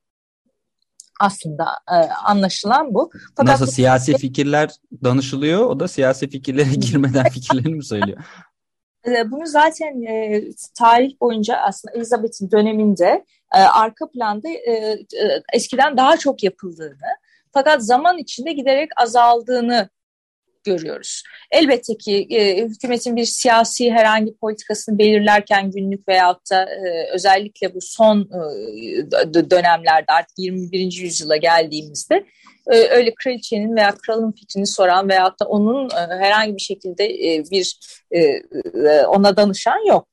Aslında 1.20 1.66
e, 1.92 1.96
anlaşılan 2.10 2.94
bu. 2.94 3.10
Fakat 3.36 3.52
Nasıl 3.52 3.68
bu, 3.68 3.72
siyasi 3.72 4.18
fikirler 4.18 4.70
danışılıyor, 5.04 5.66
o 5.66 5.80
da 5.80 5.88
siyasi 5.88 6.30
fikirlere 6.30 6.70
girmeden 6.76 7.30
fikirlerini 7.30 7.76
mi 7.76 7.86
söylüyor? 7.86 8.18
Ee, 9.08 9.32
bunu 9.32 9.48
zaten 9.48 10.02
e, 10.02 10.44
tarih 10.78 11.12
boyunca 11.22 11.58
aslında 11.58 11.96
Elizabeth'in 11.96 12.52
döneminde 12.52 13.26
e, 13.56 13.58
arka 13.58 14.10
planda 14.10 14.50
e, 14.50 14.72
e, 14.72 14.98
eskiden 15.54 15.98
daha 15.98 16.18
çok 16.18 16.44
yapıldığını 16.44 17.18
fakat 17.54 17.86
zaman 17.86 18.18
içinde 18.18 18.54
giderek 18.54 18.90
azaldığını 19.02 19.90
görüyoruz. 20.68 21.24
Elbette 21.52 21.98
ki 21.98 22.28
e, 22.30 22.66
hükümetin 22.66 23.16
bir 23.16 23.26
siyasi 23.26 23.92
herhangi 23.92 24.38
politikasını 24.38 25.00
belirlerken 25.00 25.72
günlük 25.72 26.08
veyahut 26.08 26.52
da 26.52 26.64
e, 26.64 27.10
özellikle 27.14 27.76
bu 27.76 27.82
son 27.82 28.22
e, 28.22 29.50
dönemlerde 29.50 30.12
artık 30.12 30.38
21. 30.38 30.92
yüzyıla 31.02 31.38
geldiğimizde 31.38 32.26
e, 32.72 32.78
öyle 32.78 33.14
kraliçenin 33.16 33.76
veya 33.76 33.96
kralın 34.06 34.32
fikrini 34.32 34.68
soran 34.68 35.10
veyahut 35.10 35.40
da 35.40 35.46
onun 35.46 35.90
e, 35.90 35.96
herhangi 35.96 36.56
bir 36.56 36.62
şekilde 36.62 37.06
e, 37.06 37.44
bir 37.52 37.80
e, 38.12 38.20
e, 38.20 39.06
ona 39.06 39.38
danışan 39.38 39.88
yok. 39.88 40.08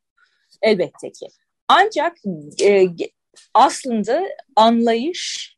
Elbette 0.62 1.12
ki. 1.12 1.26
Ancak 1.68 2.16
e, 2.62 2.86
aslında 3.55 4.22
anlayış 4.57 5.53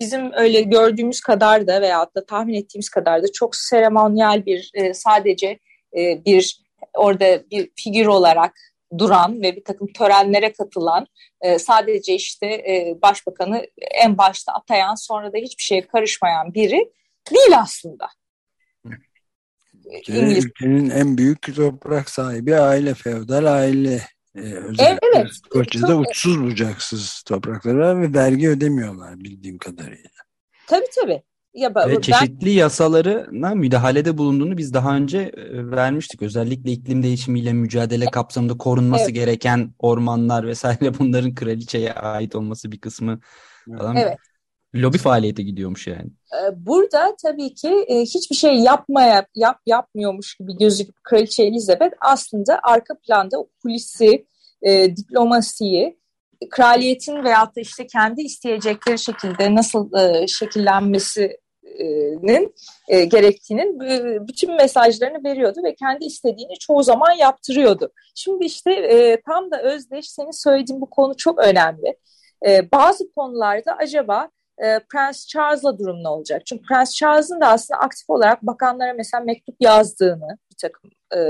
bizim 0.00 0.32
öyle 0.32 0.62
gördüğümüz 0.62 1.20
kadar 1.20 1.66
da 1.66 1.82
veyahut 1.82 2.16
da 2.16 2.26
tahmin 2.26 2.54
ettiğimiz 2.54 2.88
kadar 2.88 3.22
da 3.22 3.32
çok 3.32 3.56
seremonyal 3.56 4.46
bir 4.46 4.70
e, 4.74 4.94
sadece 4.94 5.58
e, 5.96 6.24
bir 6.24 6.64
orada 6.94 7.50
bir 7.50 7.70
figür 7.76 8.06
olarak 8.06 8.54
duran 8.98 9.42
ve 9.42 9.56
bir 9.56 9.64
takım 9.64 9.92
törenlere 9.92 10.52
katılan 10.52 11.06
e, 11.40 11.58
sadece 11.58 12.14
işte 12.14 12.46
e, 12.46 12.98
başbakanı 13.02 13.66
en 14.04 14.18
başta 14.18 14.52
atayan 14.52 14.94
sonra 14.94 15.32
da 15.32 15.38
hiçbir 15.38 15.62
şeye 15.62 15.86
karışmayan 15.86 16.54
biri 16.54 16.92
değil 17.30 17.58
aslında. 17.58 18.08
Ülkenin 20.08 20.90
en 20.90 21.18
büyük 21.18 21.56
toprak 21.56 22.10
sahibi 22.10 22.56
aile, 22.56 22.94
feodal 22.94 23.44
aile. 23.44 24.00
Ee, 24.36 24.40
özellikle 24.40 25.08
evet. 25.16 25.32
Skoçya'da 25.32 25.96
uçsuz 25.96 26.42
bucaksız 26.42 27.22
toprakları 27.22 27.78
var 27.78 28.00
ve 28.00 28.14
vergi 28.14 28.48
ödemiyorlar 28.48 29.20
bildiğim 29.20 29.58
kadarıyla. 29.58 30.10
Tabii 30.66 30.86
tabii. 31.00 31.22
Ya, 31.54 31.70
Ve 31.70 31.74
ben... 31.74 32.00
çeşitli 32.00 32.50
yasalarına 32.50 33.54
müdahalede 33.54 34.18
bulunduğunu 34.18 34.58
biz 34.58 34.74
daha 34.74 34.96
önce 34.96 35.18
e, 35.18 35.70
vermiştik. 35.70 36.22
Özellikle 36.22 36.72
iklim 36.72 37.02
değişimiyle 37.02 37.52
mücadele 37.52 38.06
kapsamında 38.06 38.58
korunması 38.58 39.04
evet. 39.04 39.14
gereken 39.14 39.74
ormanlar 39.78 40.46
vesaire 40.46 40.94
bunların 40.98 41.34
kraliçeye 41.34 41.92
ait 41.92 42.34
olması 42.34 42.72
bir 42.72 42.80
kısmı 42.80 43.20
falan. 43.78 43.96
Evet. 43.96 44.18
Lobi 44.74 44.98
faaliyete 44.98 45.42
gidiyormuş 45.42 45.86
yani. 45.86 46.10
Ee, 46.34 46.66
burada 46.66 47.16
tabii 47.22 47.54
ki 47.54 47.84
e, 47.88 48.00
hiçbir 48.00 48.36
şey 48.36 48.54
yapmaya 48.54 49.26
yap 49.34 49.60
yapmıyormuş 49.66 50.34
gibi 50.34 50.56
gözüküp 50.56 51.04
Kraliçe 51.04 51.42
Elizabeth 51.42 51.94
aslında 52.00 52.60
arka 52.62 52.94
planda 52.98 53.38
o 53.38 53.48
kulisi, 53.62 54.26
e, 54.62 54.96
diplomasiyi, 54.96 55.98
kraliyetin 56.50 57.24
veyahut 57.24 57.56
da 57.56 57.60
işte 57.60 57.86
kendi 57.86 58.22
isteyecekleri 58.22 58.98
şekilde 58.98 59.54
nasıl 59.54 59.92
e, 59.94 60.26
şekillenmesi 60.26 61.36
nin 62.22 62.54
e, 62.88 63.04
gerektiğinin 63.04 63.80
bütün 64.28 64.56
mesajlarını 64.56 65.24
veriyordu 65.24 65.60
ve 65.64 65.74
kendi 65.74 66.04
istediğini 66.04 66.58
çoğu 66.58 66.82
zaman 66.82 67.12
yaptırıyordu. 67.12 67.92
Şimdi 68.14 68.44
işte 68.44 68.72
e, 68.72 69.20
tam 69.20 69.50
da 69.50 69.62
Özdeş 69.62 70.10
senin 70.10 70.42
söylediğin 70.42 70.80
bu 70.80 70.90
konu 70.90 71.16
çok 71.16 71.38
önemli. 71.38 71.96
E, 72.46 72.70
bazı 72.72 73.12
konularda 73.12 73.76
acaba 73.76 74.28
e, 74.58 74.80
Prens 74.92 75.26
Charles'la 75.26 75.78
durum 75.78 76.04
ne 76.04 76.08
olacak? 76.08 76.46
Çünkü 76.46 76.62
Prens 76.62 76.94
Charles'ın 76.94 77.40
da 77.40 77.48
aslında 77.48 77.80
aktif 77.80 78.10
olarak 78.10 78.42
bakanlara 78.42 78.92
mesela 78.92 79.24
mektup 79.24 79.56
yazdığını 79.60 80.38
bir 80.50 80.56
takım 80.60 80.90
e, 81.16 81.20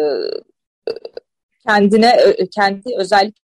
kendine 1.66 2.16
kendi 2.54 2.96
özellik 2.98 3.44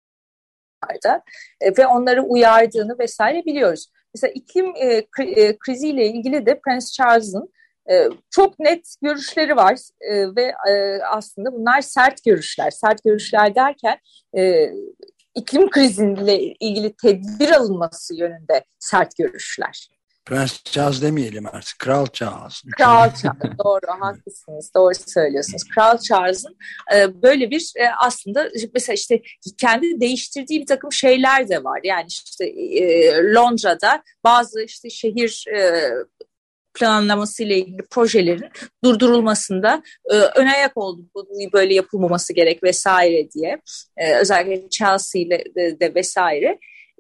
e, 1.60 1.76
ve 1.78 1.86
onları 1.86 2.22
uyardığını 2.22 2.98
vesaire 2.98 3.44
biliyoruz. 3.44 3.86
Mesela 4.14 4.32
iklim 4.34 4.72
e, 4.76 5.06
e, 5.18 5.58
kriziyle 5.58 6.06
ilgili 6.06 6.46
de 6.46 6.60
Prince 6.60 6.86
Charles'ın 6.86 7.52
e, 7.90 8.08
çok 8.30 8.58
net 8.58 8.94
görüşleri 9.02 9.56
var 9.56 9.78
e, 10.00 10.36
ve 10.36 10.54
e, 10.70 11.02
aslında 11.02 11.52
bunlar 11.52 11.80
sert 11.80 12.24
görüşler. 12.24 12.70
Sert 12.70 13.04
görüşler 13.04 13.54
derken 13.54 13.98
e, 14.36 14.70
iklim 15.35 15.70
kriziyle 15.70 16.43
ilgili 16.43 16.95
tedbir 17.03 17.51
alınması 17.51 18.14
yönünde 18.14 18.64
sert 18.78 19.16
görüşler. 19.16 19.89
Prens 20.24 20.62
Charles 20.64 21.03
demeyelim 21.03 21.47
artık. 21.47 21.78
Kral 21.78 22.07
Charles. 22.07 22.62
Kral 22.76 23.11
Charles. 23.22 23.59
doğru 23.64 24.01
haklısınız. 24.01 24.70
Doğru 24.76 24.95
söylüyorsunuz. 25.07 25.64
Kral 25.74 25.99
Charles'ın 25.99 26.57
e, 26.95 27.22
böyle 27.22 27.51
bir 27.51 27.72
e, 27.76 27.89
aslında 28.01 28.51
mesela 28.74 28.95
işte 28.95 29.22
kendi 29.61 30.01
değiştirdiği 30.01 30.61
bir 30.61 30.66
takım 30.66 30.93
şeyler 30.93 31.49
de 31.49 31.64
var. 31.64 31.80
Yani 31.85 32.07
işte 32.09 32.47
e, 32.47 33.12
Londra'da 33.35 34.03
bazı 34.24 34.62
işte 34.62 34.91
şehir 34.91 35.45
e, 35.57 35.91
planlaması 36.74 37.42
ile 37.42 37.58
ilgili 37.58 37.82
projelerin 37.90 38.48
durdurulmasında 38.84 39.82
e, 40.10 40.14
ön 40.14 40.46
ayak 40.46 40.76
oldu. 40.76 41.02
Bu 41.14 41.28
böyle 41.52 41.74
yapılmaması 41.74 42.32
gerek 42.32 42.62
vesaire 42.62 43.30
diye. 43.30 43.60
E, 43.96 44.14
özellikle 44.14 44.68
Chelsea 44.68 45.22
ile 45.22 45.44
de, 45.56 45.80
de 45.80 45.94
vesaire. 45.94 46.58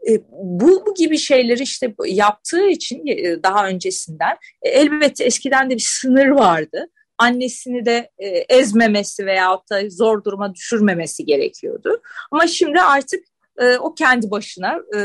E, 0.08 0.20
bu, 0.30 0.86
bu 0.86 0.94
gibi 0.94 1.18
şeyleri 1.18 1.62
işte 1.62 1.94
yaptığı 2.06 2.66
için 2.68 3.06
e, 3.06 3.42
daha 3.42 3.68
öncesinden 3.68 4.36
e, 4.62 4.70
elbette 4.70 5.24
eskiden 5.24 5.70
de 5.70 5.74
bir 5.74 5.86
sınır 5.86 6.28
vardı. 6.28 6.86
annesini 7.18 7.86
de 7.86 8.10
e, 8.18 8.28
ezmemesi 8.28 9.26
veyahut 9.26 9.70
da 9.70 9.80
zor 9.90 10.24
duruma 10.24 10.54
düşürmemesi 10.54 11.24
gerekiyordu. 11.24 12.02
Ama 12.30 12.46
şimdi 12.46 12.80
artık 12.80 13.24
e, 13.58 13.76
o 13.78 13.94
kendi 13.94 14.30
başına 14.30 14.76
e, 14.96 14.98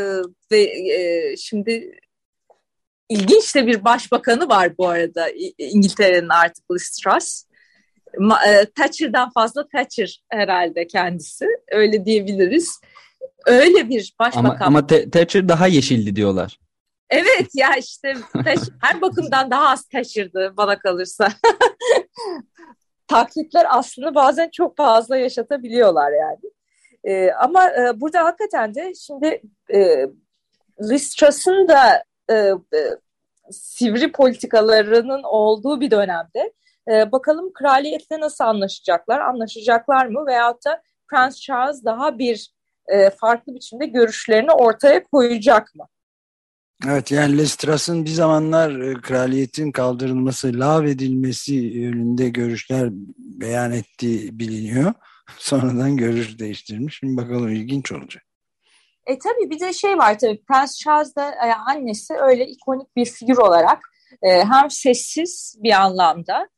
ve 0.52 0.62
e, 0.94 1.38
şimdi 1.38 1.92
ilginç 3.10 3.56
de 3.56 3.68
bir 3.68 3.84
başbakanı 3.84 4.50
var 4.50 4.78
bu 4.78 4.88
arada 4.88 5.30
İngiltere'nin 5.58 6.30
artık 6.30 6.72
Liz 6.72 6.90
Truss. 6.90 7.46
E, 8.48 8.66
Thatcher'dan 8.66 9.30
fazla 9.30 9.68
Thatcher 9.68 10.24
herhalde 10.30 10.88
kendisi. 10.88 11.46
Öyle 11.72 12.06
diyebiliriz. 12.06 12.80
Öyle 13.46 13.90
bir 13.90 14.16
başbakan. 14.20 14.50
Ama, 14.50 14.58
ama 14.62 14.88
Thatcher 14.88 15.50
daha 15.50 15.68
yeşildi 15.68 16.16
diyorlar. 16.16 16.60
Evet 17.10 17.50
ya 17.54 17.76
işte 17.76 18.14
her 18.82 19.02
bakımdan 19.02 19.52
daha 19.52 19.70
az 19.70 19.86
taşırdı 19.86 20.54
bana 20.58 20.80
kalırsa. 20.80 21.30
Taklitler 23.08 23.66
aslında 23.70 24.16
bazen 24.16 24.50
çok 24.54 24.78
fazla 24.78 25.18
yaşatabiliyorlar 25.18 26.12
yani. 26.12 26.40
E, 27.04 27.32
ama 27.32 27.70
e, 27.70 28.02
burada 28.02 28.24
hakikaten 28.24 28.76
de 28.76 28.94
şimdi 28.96 29.42
e, 29.74 30.06
Liz 30.82 31.16
Truss'ın 31.16 31.68
da 31.68 32.04
e, 32.30 32.34
e, 32.34 32.80
sivri 33.52 34.12
politikalarının 34.12 35.24
olduğu 35.24 35.82
bir 35.82 35.92
dönemde 35.92 36.54
e, 36.92 37.12
bakalım 37.12 37.54
kraliyetle 37.54 38.20
nasıl 38.20 38.44
anlaşacaklar, 38.44 39.20
anlaşacaklar 39.20 40.06
mı 40.06 40.26
veyahut 40.28 40.66
da 40.66 40.82
Prens 41.10 41.40
Charles 41.40 41.86
daha 41.86 42.20
bir 42.20 42.52
e, 42.88 43.10
farklı 43.10 43.56
biçimde 43.56 43.86
görüşlerini 43.86 44.52
ortaya 44.52 45.04
koyacak 45.04 45.76
mı? 45.76 45.88
Evet 46.88 47.12
yani 47.12 47.38
Lestras'ın 47.38 48.06
bir 48.06 48.10
zamanlar 48.10 48.80
e, 48.80 48.94
kraliyetin 48.94 49.72
kaldırılması, 49.72 50.60
lav 50.60 50.86
edilmesi 50.86 51.56
yönünde 51.56 52.30
görüşler 52.30 52.90
beyan 53.18 53.72
ettiği 53.72 54.40
biliniyor. 54.40 54.94
Sonradan 55.38 55.98
görüş 55.98 56.40
değiştirmiş. 56.40 56.98
Şimdi 57.00 57.18
bakalım 57.18 57.50
ilginç 57.50 57.92
olacak. 57.92 58.24
E 59.10 59.20
tabii 59.20 59.50
bir 59.50 59.60
de 59.60 59.74
şey 59.74 59.98
var 59.98 60.20
tabii 60.20 60.42
Prens 60.44 60.80
Charles 60.80 61.16
da 61.16 61.32
e, 61.32 61.54
annesi 61.54 62.14
öyle 62.14 62.48
ikonik 62.48 62.96
bir 62.96 63.06
figür 63.06 63.38
olarak 63.38 63.80
e, 64.22 64.30
hem 64.30 64.70
sessiz 64.70 65.56
bir 65.64 65.72
anlamda 65.72 66.50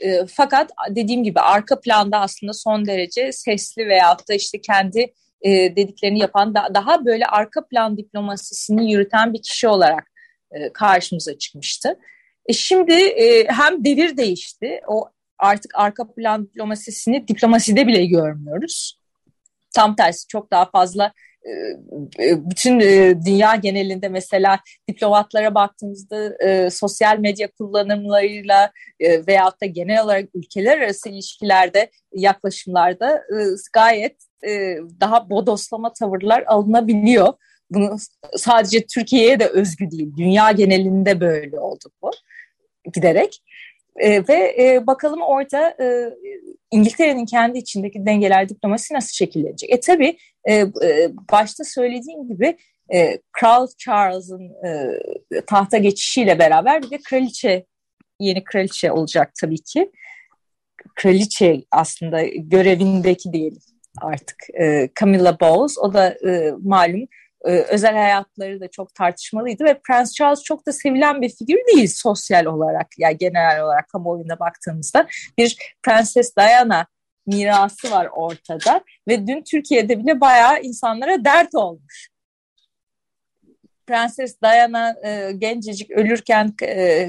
e, 0.00 0.26
fakat 0.26 0.70
dediğim 0.90 1.24
gibi 1.24 1.40
arka 1.40 1.80
planda 1.80 2.20
aslında 2.20 2.52
son 2.52 2.86
derece 2.86 3.32
sesli 3.32 3.88
veyahut 3.88 4.28
da 4.28 4.34
işte 4.34 4.60
kendi 4.60 5.12
e, 5.42 5.50
dediklerini 5.50 6.18
yapan 6.18 6.54
da, 6.54 6.68
daha 6.74 7.04
böyle 7.04 7.26
arka 7.26 7.66
plan 7.66 7.96
diplomasisini 7.96 8.92
yürüten 8.92 9.32
bir 9.32 9.42
kişi 9.42 9.68
olarak 9.68 10.10
e, 10.50 10.72
karşımıza 10.72 11.38
çıkmıştı. 11.38 11.98
E 12.46 12.52
şimdi 12.52 12.94
e, 12.94 13.48
hem 13.48 13.84
devir 13.84 14.16
değişti. 14.16 14.80
O 14.86 15.10
artık 15.38 15.72
arka 15.74 16.12
plan 16.12 16.44
diplomasisini 16.44 17.28
diplomaside 17.28 17.86
bile 17.86 18.06
görmüyoruz. 18.06 18.98
Tam 19.74 19.96
tersi 19.96 20.26
çok 20.26 20.50
daha 20.50 20.70
fazla 20.70 21.12
bütün 22.18 22.80
e, 22.80 23.14
dünya 23.26 23.54
genelinde 23.56 24.08
mesela 24.08 24.60
diplomatlara 24.88 25.54
baktığımızda 25.54 26.36
sosyal 26.70 27.18
medya 27.18 27.50
kullanımlarıyla 27.50 28.72
veyahut 29.00 29.60
da 29.62 29.66
genel 29.66 30.04
olarak 30.04 30.28
ülkeler 30.34 30.78
arası 30.78 31.08
ilişkilerde 31.08 31.90
yaklaşımlarda 32.14 33.22
gayet 33.72 34.16
daha 35.00 35.30
bodoslama 35.30 35.92
tavırlar 35.92 36.44
alınabiliyor. 36.46 37.34
Bunu 37.70 37.96
sadece 38.36 38.86
Türkiye'ye 38.86 39.40
de 39.40 39.46
özgü 39.46 39.90
değil, 39.90 40.12
dünya 40.16 40.52
genelinde 40.52 41.20
böyle 41.20 41.60
oldu 41.60 41.84
bu 42.02 42.10
giderek. 42.94 43.42
E, 43.96 44.28
ve 44.28 44.56
e, 44.58 44.86
bakalım 44.86 45.20
orada 45.22 45.76
e, 45.80 46.14
İngiltere'nin 46.70 47.26
kendi 47.26 47.58
içindeki 47.58 48.06
dengeler 48.06 48.48
diplomasi 48.48 48.94
nasıl 48.94 49.12
şekillenecek? 49.12 49.70
E 49.72 49.80
tabii 49.80 50.16
e, 50.44 50.54
e, 50.54 51.12
başta 51.32 51.64
söylediğim 51.64 52.28
gibi 52.28 52.56
e, 52.94 53.18
Kral 53.32 53.66
Charles'ın 53.78 54.50
e, 54.66 55.00
tahta 55.46 55.78
geçişiyle 55.78 56.38
beraber 56.38 56.82
bir 56.82 56.90
de 56.90 56.98
kraliçe, 56.98 57.66
yeni 58.20 58.44
kraliçe 58.44 58.92
olacak 58.92 59.32
tabii 59.40 59.62
ki. 59.62 59.90
Kraliçe 60.96 61.64
aslında 61.70 62.22
görevindeki 62.26 63.32
diyelim 63.32 63.60
artık 64.00 64.36
e, 64.60 64.88
Camilla 65.00 65.40
Bowles. 65.40 65.78
O 65.78 65.94
da 65.94 66.08
e, 66.08 66.52
malum 66.62 67.08
e, 67.44 67.50
özel 67.50 67.94
hayatları 67.94 68.60
da 68.60 68.68
çok 68.68 68.94
tartışmalıydı 68.94 69.64
ve 69.64 69.80
Prens 69.86 70.14
Charles 70.14 70.42
çok 70.42 70.66
da 70.66 70.72
sevilen 70.72 71.22
bir 71.22 71.28
figür 71.28 71.58
değil 71.74 71.88
sosyal 71.94 72.44
olarak 72.44 72.86
ya 72.98 73.08
yani 73.08 73.18
genel 73.18 73.64
olarak 73.64 73.88
kamuoyuna 73.88 74.40
baktığımızda 74.40 75.08
bir 75.38 75.76
Prenses 75.82 76.36
Diana 76.36 76.86
mirası 77.26 77.90
var 77.90 78.08
ortada 78.12 78.84
ve 79.08 79.26
dün 79.26 79.42
Türkiye'de 79.42 79.98
bile 79.98 80.20
bayağı 80.20 80.62
insanlara 80.62 81.24
dert 81.24 81.54
olmuş. 81.54 82.08
Prenses 83.86 84.40
Diana 84.42 84.96
e, 85.04 85.32
gencecik 85.32 85.90
ölürken 85.90 86.54
e, 86.62 87.08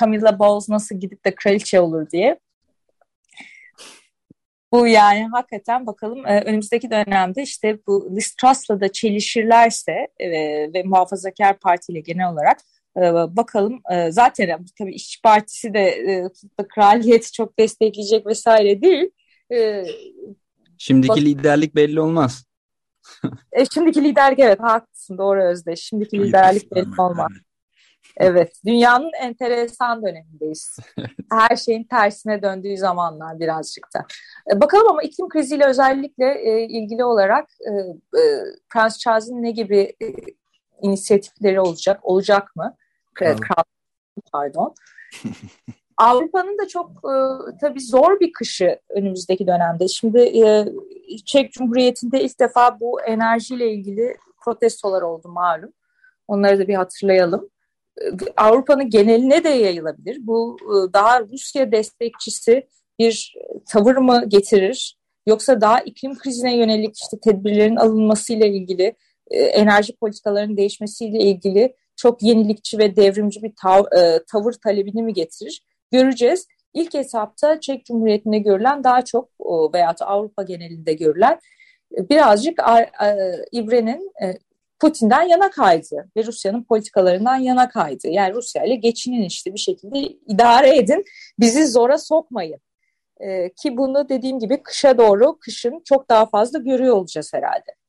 Camilla 0.00 0.38
Bowles 0.38 0.68
nasıl 0.68 1.00
gidip 1.00 1.24
de 1.24 1.34
kraliçe 1.34 1.80
olur 1.80 2.10
diye 2.10 2.38
bu 4.72 4.86
yani 4.86 5.28
hakikaten 5.32 5.86
bakalım 5.86 6.26
e, 6.26 6.40
önümüzdeki 6.40 6.90
dönemde 6.90 7.42
işte 7.42 7.78
bu 7.86 8.08
Liz 8.16 8.34
Truss'la 8.34 8.80
da 8.80 8.92
çelişirlerse 8.92 10.08
e, 10.18 10.30
ve 10.74 10.82
Muhafazakar 10.82 11.58
Parti 11.58 11.92
ile 11.92 12.00
genel 12.00 12.32
olarak 12.32 12.58
e, 12.96 13.00
bakalım 13.36 13.80
e, 13.92 14.12
zaten 14.12 14.64
tabii 14.78 14.94
İşçi 14.94 15.22
Partisi 15.22 15.74
de 15.74 15.80
e, 15.80 16.28
kraliyeti 16.74 17.32
çok 17.32 17.58
destekleyecek 17.58 18.26
vesaire 18.26 18.82
değil. 18.82 19.10
E, 19.52 19.84
Şimdiki 20.78 21.08
bak- 21.08 21.18
liderlik 21.18 21.74
belli 21.74 22.00
olmaz. 22.00 22.44
e, 23.52 23.64
şimdiki 23.64 24.04
liderlik 24.04 24.38
evet 24.38 24.60
haklısın 24.60 25.18
doğru 25.18 25.44
Özde. 25.44 25.76
Şimdiki 25.76 26.18
liderlik 26.18 26.74
belli 26.74 27.00
olmaz. 27.00 27.32
Evet, 28.16 28.52
dünyanın 28.66 29.10
enteresan 29.20 30.02
dönemindeyiz. 30.02 30.78
Her 31.32 31.56
şeyin 31.56 31.84
tersine 31.84 32.42
döndüğü 32.42 32.76
zamanlar 32.76 33.40
birazcık 33.40 33.86
da. 33.94 34.06
E, 34.52 34.60
bakalım 34.60 34.88
ama 34.88 35.02
iklim 35.02 35.28
kriziyle 35.28 35.66
özellikle 35.66 36.26
e, 36.26 36.62
ilgili 36.62 37.04
olarak 37.04 37.48
e, 37.60 37.70
e, 38.20 38.22
Prens 38.72 38.98
Charles'ın 38.98 39.42
ne 39.42 39.50
gibi 39.50 39.96
e, 40.02 40.06
inisiyatifleri 40.82 41.60
olacak, 41.60 42.00
olacak 42.02 42.56
mı? 42.56 42.76
Kral, 43.14 43.36
pardon. 44.32 44.74
Avrupa'nın 46.00 46.58
da 46.58 46.68
çok 46.68 46.90
e, 46.90 47.14
tabii 47.60 47.80
zor 47.80 48.20
bir 48.20 48.32
kışı 48.32 48.78
önümüzdeki 48.88 49.46
dönemde. 49.46 49.88
Şimdi 49.88 50.18
e, 50.18 50.68
Çek 51.24 51.52
Cumhuriyeti'nde 51.52 52.22
ilk 52.22 52.40
defa 52.40 52.80
bu 52.80 53.02
enerjiyle 53.02 53.72
ilgili 53.72 54.16
protestolar 54.44 55.02
oldu 55.02 55.28
malum. 55.28 55.72
Onları 56.28 56.58
da 56.58 56.68
bir 56.68 56.74
hatırlayalım. 56.74 57.50
Avrupa'nın 58.36 58.90
geneline 58.90 59.44
de 59.44 59.48
yayılabilir. 59.48 60.18
Bu 60.20 60.56
e, 60.62 60.92
daha 60.92 61.20
Rusya 61.20 61.72
destekçisi 61.72 62.68
bir 62.98 63.34
tavır 63.68 63.96
mı 63.96 64.24
getirir? 64.28 64.98
Yoksa 65.26 65.60
daha 65.60 65.80
iklim 65.80 66.18
krizine 66.18 66.56
yönelik 66.56 66.96
işte 66.98 67.20
tedbirlerin 67.20 67.76
alınmasıyla 67.76 68.46
ilgili, 68.46 68.94
e, 69.30 69.42
enerji 69.42 69.96
politikalarının 69.96 70.56
değişmesiyle 70.56 71.18
ilgili 71.18 71.74
çok 71.96 72.22
yenilikçi 72.22 72.78
ve 72.78 72.96
devrimci 72.96 73.42
bir 73.42 73.52
tav 73.62 73.84
e, 73.98 74.24
tavır 74.32 74.52
talebini 74.52 75.02
mi 75.02 75.12
getirir? 75.12 75.62
Göreceğiz. 75.92 76.46
İlk 76.74 76.94
hesapta 76.94 77.60
Çek 77.60 77.84
Cumhuriyeti'nde 77.84 78.38
görülen 78.38 78.84
daha 78.84 79.04
çok 79.04 79.30
veya 79.74 79.94
Avrupa 80.00 80.42
genelinde 80.42 80.92
görülen 80.92 81.38
birazcık 81.90 82.58
İbre'nin 83.52 84.12
Putin'den 84.80 85.22
yana 85.22 85.50
kaydı 85.50 86.10
ve 86.16 86.24
Rusya'nın 86.24 86.64
politikalarından 86.64 87.36
yana 87.36 87.68
kaydı. 87.68 88.08
Yani 88.08 88.34
Rusya 88.34 88.64
ile 88.64 88.74
geçinin 88.74 89.22
işte 89.22 89.54
bir 89.54 89.58
şekilde 89.58 89.98
idare 90.28 90.76
edin, 90.76 91.04
bizi 91.38 91.66
zora 91.66 91.98
sokmayın. 91.98 92.60
Ki 93.62 93.76
bunu 93.76 94.08
dediğim 94.08 94.38
gibi 94.38 94.62
kışa 94.62 94.98
doğru, 94.98 95.38
kışın 95.38 95.82
çok 95.84 96.10
daha 96.10 96.26
fazla 96.26 96.58
görüyor 96.58 96.96
olacağız 96.96 97.34
herhalde. 97.34 97.79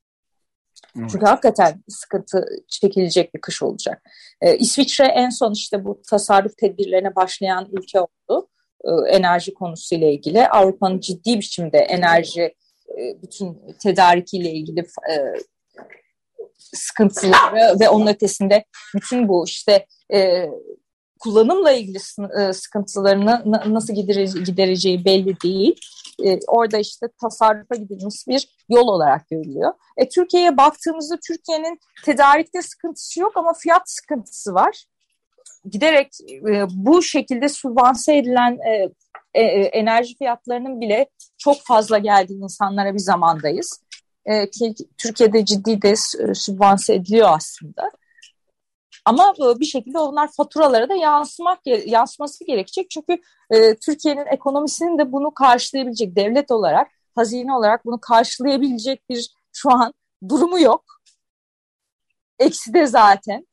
Evet. 0.98 1.10
Çünkü 1.12 1.26
hakikaten 1.26 1.82
sıkıntı 1.88 2.46
çekilecek 2.68 3.34
bir 3.34 3.40
kış 3.40 3.62
olacak. 3.62 4.02
Ee, 4.40 4.56
İsviçre 4.56 5.06
en 5.06 5.30
son 5.30 5.52
işte 5.52 5.84
bu 5.84 6.02
tasarruf 6.10 6.56
tedbirlerine 6.56 7.16
başlayan 7.16 7.68
ülke 7.72 8.00
oldu. 8.00 8.48
Ee, 8.84 9.16
enerji 9.16 9.54
konusuyla 9.54 10.10
ilgili. 10.10 10.48
Avrupa'nın 10.48 11.00
ciddi 11.00 11.38
biçimde 11.38 11.78
enerji 11.78 12.54
e, 12.98 13.22
bütün 13.22 13.58
tedarikiyle 13.82 14.50
ilgili 14.50 14.80
e, 14.80 15.14
sıkıntıları 16.58 17.80
ve 17.80 17.88
onun 17.88 18.06
ötesinde 18.06 18.64
bütün 18.94 19.28
bu 19.28 19.44
işte 19.46 19.86
e, 20.14 20.48
kullanımla 21.20 21.72
ilgili 21.72 21.98
e, 22.40 22.52
sıkıntılarını 22.52 23.42
nasıl 23.66 23.94
gidereceği 24.44 25.04
belli 25.04 25.40
değil. 25.40 25.80
E, 26.24 26.38
orada 26.46 26.78
işte 26.78 27.06
tasarrufa 27.20 27.74
gidilmiş 27.74 28.28
bir 28.28 28.48
yol 28.72 28.88
olarak 28.88 29.28
görülüyor. 29.28 29.72
E, 29.96 30.08
Türkiye'ye 30.08 30.56
baktığımızda 30.56 31.18
Türkiye'nin 31.26 31.80
tedarikte 32.04 32.62
sıkıntısı 32.62 33.20
yok 33.20 33.36
ama 33.36 33.52
fiyat 33.52 33.90
sıkıntısı 33.90 34.54
var. 34.54 34.84
giderek 35.70 36.08
e, 36.48 36.66
bu 36.70 37.02
şekilde 37.02 37.48
sübvanse 37.48 38.16
edilen 38.16 38.58
e, 38.66 38.88
e, 39.34 39.42
enerji 39.62 40.16
fiyatlarının 40.18 40.80
bile 40.80 41.08
çok 41.38 41.56
fazla 41.62 41.98
geldiği 41.98 42.42
insanlara 42.42 42.94
bir 42.94 42.98
zamandayız. 42.98 43.82
E, 44.26 44.50
ki 44.50 44.74
Türkiye'de 44.98 45.44
ciddi 45.44 45.82
de 45.82 45.94
sübvanse 46.34 46.94
ediliyor 46.94 47.28
aslında. 47.30 47.90
Ama 49.04 49.34
bir 49.60 49.64
şekilde 49.64 49.98
onlar 49.98 50.30
faturalara 50.32 50.88
da 50.88 50.94
yansımak 50.94 51.58
yansıması 51.86 52.44
gerekecek. 52.44 52.90
Çünkü 52.90 53.18
e, 53.50 53.74
Türkiye'nin 53.74 54.26
ekonomisinin 54.26 54.98
de 54.98 55.12
bunu 55.12 55.34
karşılayabilecek 55.34 56.16
devlet 56.16 56.50
olarak, 56.50 56.90
hazine 57.14 57.54
olarak 57.54 57.84
bunu 57.84 58.00
karşılayabilecek 58.00 59.08
bir 59.08 59.34
şu 59.52 59.72
an 59.72 59.94
durumu 60.28 60.60
yok. 60.60 60.84
Eksi 62.38 62.74
de 62.74 62.86
zaten 62.86 63.46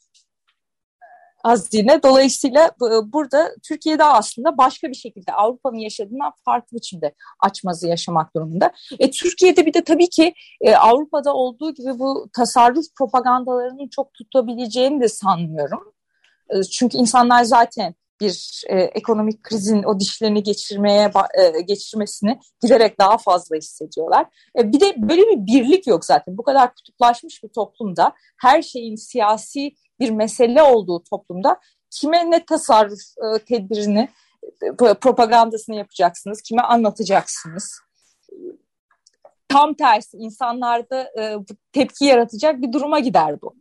hazine. 1.44 2.04
Dolayısıyla 2.04 2.72
burada 3.04 3.52
Türkiye'de 3.64 4.04
aslında 4.04 4.58
başka 4.58 4.88
bir 4.88 4.96
şekilde 4.96 5.34
Avrupa'nın 5.34 5.78
yaşadığından 5.78 6.32
farklı 6.46 6.78
biçimde 6.78 7.14
açmazı 7.40 7.88
yaşamak 7.88 8.36
durumunda. 8.36 8.72
E, 9.00 9.12
Türkiye'de 9.12 9.66
bir 9.66 9.74
de 9.74 9.84
tabii 9.84 10.10
ki 10.10 10.34
e, 10.62 10.76
Avrupa'da 10.76 11.34
olduğu 11.34 11.74
gibi 11.74 12.00
bu 12.00 12.30
tasarruf 12.34 12.86
propagandalarının 12.98 13.88
çok 13.88 14.14
tutabileceğini 14.14 15.02
de 15.02 15.08
sanmıyorum. 15.08 15.94
E, 16.50 16.64
çünkü 16.64 16.98
insanlar 16.98 17.44
zaten 17.44 17.96
bir 18.22 18.64
e, 18.68 18.80
ekonomik 18.80 19.44
krizin 19.44 19.84
o 19.84 20.00
dişlerini 20.00 20.44
geçirmeye 20.44 21.12
e, 21.38 21.62
geçirmesini 21.62 22.40
giderek 22.62 23.00
daha 23.00 23.18
fazla 23.18 23.56
hissediyorlar. 23.56 24.26
E, 24.60 24.72
bir 24.72 24.80
de 24.80 24.94
böyle 24.98 25.22
bir 25.22 25.46
birlik 25.46 25.88
yok 25.88 26.06
zaten. 26.06 26.38
Bu 26.38 26.44
kadar 26.44 26.76
kutuplaşmış 26.76 27.44
bir 27.44 27.50
toplumda 27.50 28.14
her 28.42 28.62
şeyin 28.62 28.96
siyasi 28.96 29.72
bir 30.00 30.10
mesele 30.10 30.64
olduğu 30.64 31.04
toplumda 31.04 31.60
kime 31.90 32.32
ne 32.32 32.46
tasarruf 32.46 33.00
e, 33.00 33.40
tedbirini, 33.40 34.10
e, 34.64 34.94
propagandasını 34.94 35.76
yapacaksınız, 35.76 36.42
kime 36.42 36.62
anlatacaksınız? 36.62 37.82
Tam 39.48 39.74
tersi 39.74 40.18
insanlarda 40.18 41.12
e, 41.20 41.36
tepki 41.72 42.06
yaratacak 42.06 42.62
bir 42.62 42.74
duruma 42.74 43.00
gider 43.00 43.42
bu. 43.42 43.56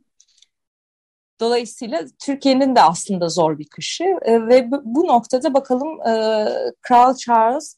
Dolayısıyla 1.41 2.03
Türkiye'nin 2.24 2.76
de 2.76 2.82
aslında 2.82 3.28
zor 3.28 3.59
bir 3.59 3.68
kışı 3.68 4.05
e, 4.22 4.47
ve 4.47 4.70
bu, 4.70 5.07
noktada 5.07 5.55
bakalım 5.55 6.01
e, 6.09 6.47
Kral 6.82 7.14
Charles 7.14 7.76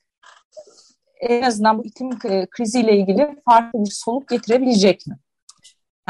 en 1.20 1.42
azından 1.42 1.78
bu 1.78 1.84
iklim 1.84 2.10
e, 2.24 2.46
kriziyle 2.50 2.96
ilgili 2.96 3.36
farklı 3.44 3.84
bir 3.84 3.90
soluk 3.90 4.28
getirebilecek 4.28 5.06
mi? 5.06 5.18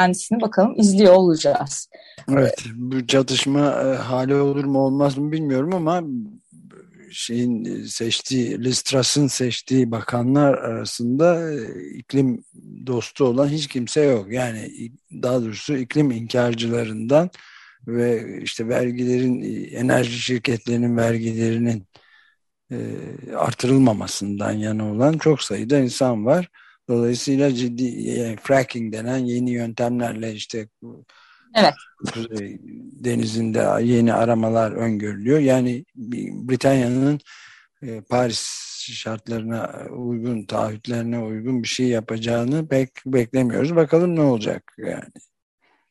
kendisini 0.00 0.40
bakalım 0.40 0.74
izliyor 0.76 1.14
olacağız. 1.14 1.88
Evet 2.28 2.64
bu 2.74 3.06
çatışma 3.06 3.60
e, 3.60 3.96
hali 3.96 4.34
olur 4.34 4.64
mu 4.64 4.78
olmaz 4.78 5.18
mı 5.18 5.32
bilmiyorum 5.32 5.74
ama 5.74 6.02
şeyin 7.10 7.64
e, 7.64 7.86
seçtiği 7.86 8.64
Listras'ın 8.64 9.26
seçtiği 9.26 9.90
bakanlar 9.90 10.54
arasında 10.54 11.52
e, 11.52 11.80
iklim 11.94 12.44
dostu 12.86 13.24
olan 13.24 13.48
hiç 13.48 13.66
kimse 13.66 14.00
yok. 14.02 14.32
Yani 14.32 14.90
daha 15.22 15.42
doğrusu 15.42 15.76
iklim 15.76 16.10
inkarcılarından 16.10 17.30
ve 17.86 18.38
işte 18.42 18.68
vergilerin 18.68 19.42
enerji 19.74 20.18
şirketlerinin 20.18 20.96
vergilerinin 20.96 21.86
e, 22.72 22.76
artırılmamasından 23.36 24.52
yana 24.52 24.92
olan 24.92 25.18
çok 25.18 25.42
sayıda 25.42 25.78
insan 25.78 26.26
var. 26.26 26.48
Dolayısıyla 26.88 27.54
ciddi 27.54 27.84
yani 27.84 28.36
fracking 28.42 28.92
denen 28.92 29.18
yeni 29.18 29.50
yöntemlerle 29.50 30.32
işte 30.32 30.68
evet. 31.54 31.74
denizinde 33.04 33.82
yeni 33.82 34.14
aramalar 34.14 34.72
öngörülüyor. 34.72 35.38
Yani 35.38 35.84
Britanya'nın 36.48 37.20
e, 37.82 38.00
Paris 38.00 38.70
şartlarına 38.92 39.86
uygun, 39.90 40.42
taahhütlerine 40.42 41.18
uygun 41.18 41.62
bir 41.62 41.68
şey 41.68 41.88
yapacağını 41.88 42.68
pek 42.68 42.90
beklemiyoruz. 43.06 43.76
Bakalım 43.76 44.16
ne 44.16 44.20
olacak 44.20 44.74
yani. 44.78 45.12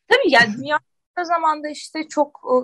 Tabii 0.07 0.32
yani 0.32 0.53
dünya 0.57 0.80
zamanda 1.26 1.70
işte 1.70 2.07
çok 2.09 2.41
e, 2.45 2.55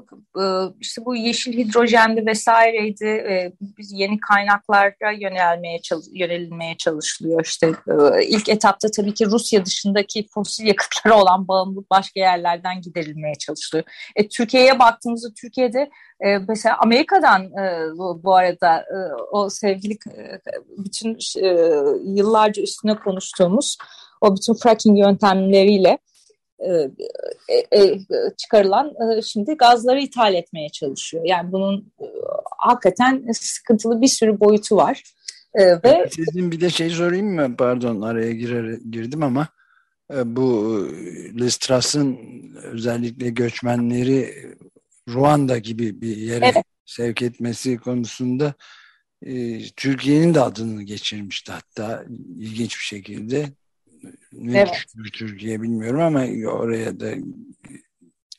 e, 0.41 0.43
işte 0.79 1.05
bu 1.05 1.15
yeşil 1.15 1.53
hidrojendi 1.53 2.25
vesaireydi. 2.25 3.05
E, 3.05 3.53
biz 3.61 3.91
yeni 3.91 4.19
kaynaklara 4.19 5.11
yönelmeye 5.11 5.79
yönelilmeye 6.13 6.77
çalışılıyor. 6.77 7.45
İşte 7.45 7.71
ilk 8.27 8.49
etapta 8.49 8.87
tabii 8.91 9.13
ki 9.13 9.25
Rusya 9.25 9.65
dışındaki 9.65 10.27
fosil 10.33 10.65
yakıtlara 10.65 11.21
olan 11.21 11.47
bağımlılık 11.47 11.89
başka 11.89 12.19
yerlerden 12.19 12.81
giderilmeye 12.81 13.35
çalışılıyor. 13.35 13.85
E, 14.15 14.27
Türkiye'ye 14.27 14.79
baktığımızda 14.79 15.27
Türkiye'de 15.41 15.89
mesela 16.47 16.77
Amerika'dan 16.79 17.51
bu, 18.23 18.35
arada 18.35 18.85
o 19.31 19.49
sevgili 19.49 19.97
bütün 20.77 21.17
yıllarca 22.15 22.63
üstüne 22.63 22.95
konuştuğumuz 22.95 23.77
o 24.21 24.35
bütün 24.35 24.53
fracking 24.53 24.99
yöntemleriyle 24.99 25.97
e, 26.59 26.89
e, 27.49 27.81
e, 27.81 27.99
çıkarılan 28.37 28.93
şimdi 29.21 29.53
gazları 29.53 30.01
ithal 30.01 30.33
etmeye 30.33 30.69
çalışıyor. 30.69 31.23
Yani 31.25 31.51
bunun 31.51 31.91
hakikaten 32.57 33.31
sıkıntılı 33.31 34.01
bir 34.01 34.07
sürü 34.07 34.39
boyutu 34.39 34.75
var. 34.75 35.03
ve 35.55 36.09
Sizin 36.11 36.51
bir 36.51 36.61
de 36.61 36.69
şey 36.69 36.89
sorayım 36.89 37.35
mı? 37.35 37.55
Pardon 37.57 38.01
araya 38.01 38.31
girer, 38.31 38.79
girdim 38.91 39.23
ama 39.23 39.47
bu 40.25 40.79
Listras'ın 41.39 42.17
özellikle 42.63 43.29
göçmenleri 43.29 44.33
Ruanda 45.09 45.57
gibi 45.57 46.01
bir 46.01 46.17
yere 46.17 46.45
evet. 46.45 46.63
sevk 46.85 47.21
etmesi 47.21 47.77
konusunda 47.77 48.53
Türkiye'nin 49.75 50.33
de 50.33 50.41
adını 50.41 50.83
geçirmişti 50.83 51.51
hatta 51.51 52.05
ilginç 52.37 52.77
bir 52.77 52.85
şekilde 52.85 53.49
ne 54.33 54.59
evet. 54.59 54.73
düşünür 54.73 55.11
Türkiye 55.13 55.61
bilmiyorum 55.61 56.01
ama 56.01 56.19
oraya 56.51 56.99
da 56.99 57.11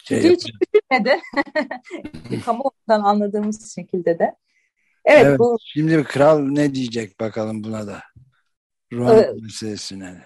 şey 0.05 0.23
Hiç 0.23 0.47
düşünmedi. 0.47 1.21
Kamuoyundan 2.45 3.01
anladığımız 3.01 3.75
şekilde 3.75 4.19
de. 4.19 4.37
Evet, 5.05 5.27
evet 5.27 5.39
bu... 5.39 5.57
Şimdi 5.61 6.05
kral 6.05 6.39
ne 6.39 6.75
diyecek 6.75 7.21
bakalım 7.21 7.65
buna 7.65 7.87
da. 7.87 8.03
Ruanda 8.93 9.23
evet. 9.23 9.43
meselesine 9.43 10.13
de. 10.13 10.25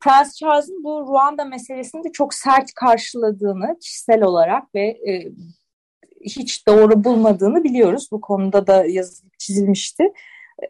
Prens 0.00 0.36
Charles'ın 0.36 0.84
bu 0.84 1.06
Ruanda 1.08 1.44
meselesini 1.44 2.04
de 2.04 2.12
çok 2.12 2.34
sert 2.34 2.74
karşıladığını 2.74 3.78
kişisel 3.80 4.22
olarak 4.22 4.74
ve 4.74 4.82
e, 4.82 5.32
hiç 6.24 6.66
doğru 6.66 7.04
bulmadığını 7.04 7.64
biliyoruz. 7.64 8.08
Bu 8.12 8.20
konuda 8.20 8.66
da 8.66 8.84
yazılıp 8.86 9.38
çizilmişti. 9.38 10.04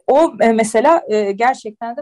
O 0.06 0.32
e, 0.40 0.52
mesela 0.52 1.02
e, 1.08 1.32
gerçekten 1.32 1.96
de 1.96 2.00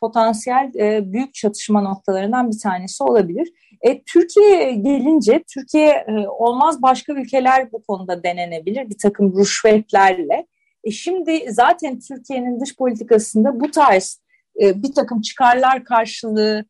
potansiyel 0.00 0.72
e, 0.78 1.12
büyük 1.12 1.34
çatışma 1.34 1.80
noktalarından 1.80 2.50
bir 2.50 2.58
tanesi 2.58 3.04
olabilir. 3.04 3.52
E, 3.80 4.02
Türkiye 4.02 4.72
gelince 4.72 5.44
Türkiye 5.54 6.06
olmaz 6.28 6.82
başka 6.82 7.12
ülkeler 7.12 7.72
bu 7.72 7.82
konuda 7.82 8.22
denenebilir 8.22 8.90
bir 8.90 8.98
takım 9.02 9.38
rüşvetlerle. 9.38 10.46
E, 10.84 10.90
şimdi 10.90 11.52
zaten 11.52 11.98
Türkiye'nin 11.98 12.60
dış 12.60 12.76
politikasında 12.76 13.60
bu 13.60 13.70
tarz 13.70 14.22
bir 14.60 14.94
takım 14.94 15.20
çıkarlar 15.20 15.84
karşılığı 15.84 16.64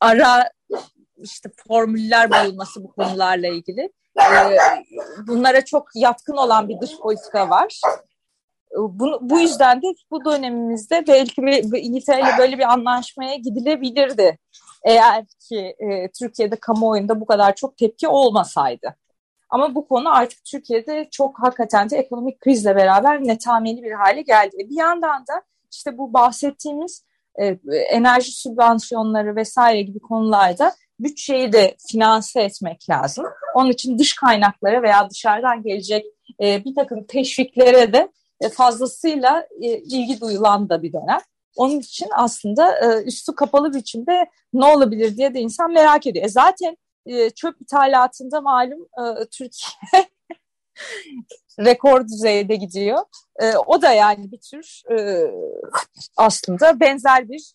ara 0.00 0.50
işte 1.22 1.50
formüller 1.68 2.30
bulunması 2.30 2.84
bu 2.84 2.92
konularla 2.92 3.48
ilgili. 3.48 3.92
bunlara 5.26 5.64
çok 5.64 5.88
yatkın 5.94 6.36
olan 6.36 6.68
bir 6.68 6.80
dış 6.80 6.98
politika 6.98 7.50
var. 7.50 7.80
Bu, 8.76 9.18
bu 9.20 9.40
yüzden 9.40 9.82
de 9.82 9.86
bu 10.10 10.24
dönemimizde 10.24 11.04
belki 11.08 11.42
bir, 11.42 11.82
İngiltere 11.82 12.38
böyle 12.38 12.58
bir 12.58 12.72
anlaşmaya 12.72 13.36
gidilebilirdi. 13.36 14.38
Eğer 14.84 15.24
ki 15.48 15.76
e, 15.78 16.10
Türkiye'de 16.18 16.56
kamuoyunda 16.56 17.20
bu 17.20 17.26
kadar 17.26 17.54
çok 17.54 17.76
tepki 17.76 18.08
olmasaydı. 18.08 18.96
Ama 19.50 19.74
bu 19.74 19.88
konu 19.88 20.16
artık 20.16 20.44
Türkiye'de 20.44 21.08
çok 21.10 21.42
hakikaten 21.42 21.90
de 21.90 21.96
ekonomik 21.96 22.40
krizle 22.40 22.76
beraber 22.76 23.24
netameli 23.24 23.82
bir 23.82 23.92
hale 23.92 24.22
geldi. 24.22 24.56
Bir 24.70 24.76
yandan 24.76 25.20
da 25.20 25.42
işte 25.72 25.98
bu 25.98 26.12
bahsettiğimiz 26.12 27.04
e, 27.34 27.46
enerji 27.90 28.32
sübvansiyonları 28.32 29.36
vesaire 29.36 29.82
gibi 29.82 30.00
konularda 30.00 30.72
bütçeyi 31.00 31.52
de 31.52 31.76
finanse 31.88 32.42
etmek 32.42 32.90
lazım. 32.90 33.26
Onun 33.54 33.70
için 33.70 33.98
dış 33.98 34.14
kaynaklara 34.14 34.82
veya 34.82 35.10
dışarıdan 35.10 35.62
gelecek 35.62 36.06
e, 36.42 36.64
bir 36.64 36.74
takım 36.74 37.04
teşviklere 37.04 37.92
de 37.92 37.98
e, 37.98 38.12
fazlasıyla 38.48 39.46
e, 39.60 39.78
ilgi 39.78 40.20
duyulan 40.20 40.68
da 40.68 40.82
bir 40.82 40.92
dönem. 40.92 41.20
Onun 41.56 41.80
için 41.80 42.08
aslında 42.16 42.78
e, 42.78 43.02
üstü 43.02 43.34
kapalı 43.34 43.74
biçimde 43.74 44.26
ne 44.52 44.64
olabilir 44.64 45.16
diye 45.16 45.34
de 45.34 45.40
insan 45.40 45.72
merak 45.72 46.06
ediyor. 46.06 46.24
E 46.24 46.28
zaten 46.28 46.76
çöp 47.34 47.60
ithalatında 47.60 48.40
malum 48.40 48.88
Türkiye 49.30 50.06
rekor 51.60 52.08
düzeyde 52.08 52.56
gidiyor. 52.56 52.98
o 53.66 53.82
da 53.82 53.92
yani 53.92 54.32
bir 54.32 54.38
tür 54.50 54.82
aslında 56.16 56.80
benzer 56.80 57.28
bir 57.28 57.54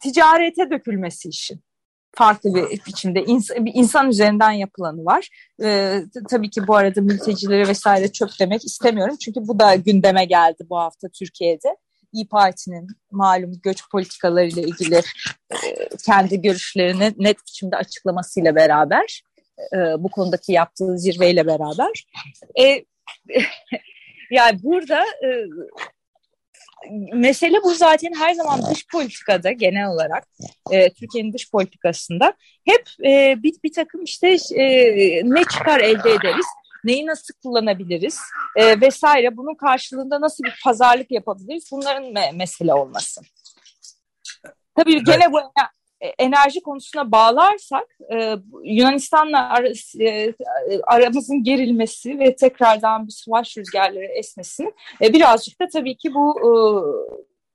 ticarete 0.00 0.70
dökülmesi 0.70 1.28
işin. 1.28 1.60
Farklı 2.16 2.54
bir 2.54 2.86
biçimde 2.86 3.24
ins 3.24 3.50
bir 3.50 3.72
insan 3.74 4.08
üzerinden 4.08 4.50
yapılanı 4.50 5.04
var. 5.04 5.28
E, 5.62 6.00
tabii 6.30 6.50
ki 6.50 6.66
bu 6.66 6.76
arada 6.76 7.00
mültecileri 7.00 7.68
vesaire 7.68 8.12
çöp 8.12 8.30
demek 8.40 8.64
istemiyorum. 8.64 9.16
Çünkü 9.24 9.40
bu 9.40 9.58
da 9.58 9.74
gündeme 9.74 10.24
geldi 10.24 10.66
bu 10.70 10.78
hafta 10.78 11.08
Türkiye'de. 11.08 11.76
İyi 12.12 12.28
Parti'nin 12.28 12.86
malum 13.10 13.52
göç 13.62 13.90
politikalarıyla 13.90 14.62
ilgili 14.62 14.96
e, 15.50 15.88
kendi 16.06 16.42
görüşlerini 16.42 17.14
net 17.18 17.36
biçimde 17.46 17.76
açıklamasıyla 17.76 18.54
beraber 18.54 19.22
e, 19.58 19.78
bu 19.98 20.08
konudaki 20.08 20.52
yaptığı 20.52 20.98
zirveyle 20.98 21.46
beraber 21.46 22.06
e, 22.60 22.64
yani 24.30 24.62
burada 24.62 25.00
e, 25.00 25.28
mesele 27.12 27.62
bu 27.64 27.74
zaten 27.74 28.12
her 28.18 28.34
zaman 28.34 28.62
dış 28.70 28.86
politikada 28.86 29.52
genel 29.52 29.88
olarak 29.88 30.28
e, 30.70 30.92
Türkiye'nin 30.92 31.32
dış 31.32 31.50
politikasında 31.50 32.34
hep 32.64 33.06
e, 33.06 33.42
bir, 33.42 33.54
bir 33.64 33.72
takım 33.72 34.02
işte 34.04 34.36
e, 34.54 34.64
ne 35.24 35.44
çıkar 35.44 35.80
elde 35.80 36.10
ederiz, 36.10 36.46
neyi 36.84 37.06
nasıl 37.06 37.34
kullanabiliriz 37.42 38.18
e, 38.56 38.80
vesaire 38.80 39.36
bunun 39.36 39.54
karşılığında 39.54 40.20
nasıl 40.20 40.44
bir 40.44 40.54
pazarlık 40.64 41.10
yapabiliriz 41.10 41.64
bunların 41.72 42.12
me 42.12 42.32
mesele 42.32 42.74
olması. 42.74 43.20
Tabii 44.76 44.92
evet. 44.92 45.06
gene 45.06 45.32
bu 45.32 45.40
enerji 46.00 46.62
konusuna 46.62 47.12
bağlarsak 47.12 47.98
e, 48.12 48.36
Yunanistan'la 48.64 49.48
ar 49.50 49.64
e, 50.00 50.34
aramızın 50.86 51.42
gerilmesi 51.42 52.18
ve 52.18 52.36
tekrardan 52.36 53.06
bir 53.06 53.12
savaş 53.12 53.56
rüzgarları 53.56 54.04
esmesinin 54.18 54.74
e, 55.02 55.12
birazcık 55.12 55.60
da 55.60 55.68
tabii 55.72 55.96
ki 55.96 56.14
bu 56.14 56.40
e, 56.40 56.50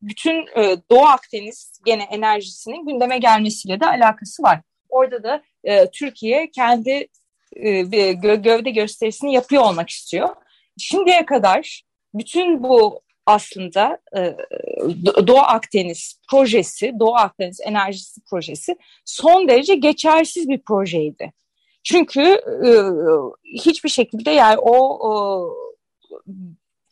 bütün 0.01 0.35
e, 0.57 0.77
Doğu 0.91 1.05
Akdeniz 1.05 1.71
gene 1.85 2.03
enerjisinin 2.03 2.85
gündeme 2.85 3.17
gelmesiyle 3.17 3.79
de 3.79 3.85
alakası 3.85 4.43
var. 4.43 4.61
Orada 4.89 5.23
da 5.23 5.43
e, 5.63 5.91
Türkiye 5.91 6.51
kendi 6.51 7.07
e, 7.55 7.81
gö 8.13 8.35
gövde 8.35 8.69
gösterisini 8.69 9.33
yapıyor 9.33 9.63
olmak 9.63 9.89
istiyor. 9.89 10.29
Şimdiye 10.77 11.25
kadar 11.25 11.83
bütün 12.13 12.63
bu 12.63 13.01
aslında 13.25 13.99
e, 14.17 14.37
Doğu 15.27 15.39
Akdeniz 15.39 16.19
projesi, 16.29 16.93
Doğu 16.99 17.15
Akdeniz 17.15 17.59
enerjisi 17.65 18.21
projesi 18.29 18.77
son 19.05 19.47
derece 19.47 19.75
geçersiz 19.75 20.49
bir 20.49 20.61
projeydi. 20.61 21.33
Çünkü 21.83 22.21
e, 22.21 22.69
hiçbir 23.63 23.89
şekilde 23.89 24.31
yani 24.31 24.57
o, 24.59 25.49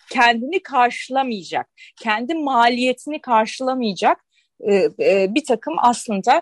kendini 0.09 0.63
karşılamayacak, 0.63 1.69
kendi 2.01 2.35
maliyetini 2.35 3.21
karşılamayacak 3.21 4.25
e, 4.69 5.35
bir 5.35 5.45
takım 5.45 5.75
aslında 5.77 6.41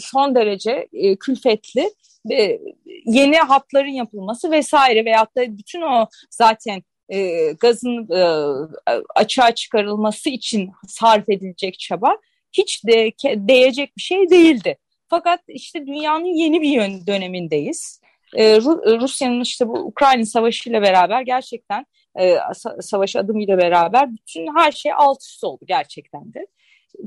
son 0.00 0.34
derece 0.34 0.88
külfetli 1.20 1.90
yeni 3.06 3.36
hatların 3.36 3.88
yapılması 3.88 4.50
vesaire 4.50 5.04
veyahut 5.04 5.36
da 5.36 5.58
bütün 5.58 5.82
o 5.82 6.06
zaten 6.30 6.82
e, 7.10 7.52
gazın 7.52 8.08
e, 8.12 8.52
açığa 9.14 9.54
çıkarılması 9.54 10.30
için 10.30 10.70
sarf 10.88 11.28
edilecek 11.28 11.78
çaba 11.78 12.16
hiç 12.52 12.84
de 12.86 13.12
değecek 13.48 13.96
bir 13.96 14.02
şey 14.02 14.30
değildi. 14.30 14.78
Fakat 15.08 15.40
işte 15.48 15.86
dünyanın 15.86 16.24
yeni 16.24 16.62
bir 16.62 16.68
yön 16.68 17.06
dönemindeyiz. 17.06 18.00
E, 18.36 18.56
Rusya'nın 19.00 19.40
işte 19.40 19.68
bu 19.68 19.72
Ukrayna 19.72 20.24
Savaşı 20.24 20.70
ile 20.70 20.82
beraber 20.82 21.22
gerçekten 21.22 21.86
e, 22.20 22.36
savaş 22.80 23.16
adımıyla 23.16 23.58
beraber 23.58 24.12
bütün 24.12 24.56
her 24.56 24.72
şey 24.72 24.92
alt 24.96 25.22
üst 25.22 25.44
oldu 25.44 25.64
gerçekten 25.68 26.34
de. 26.34 26.46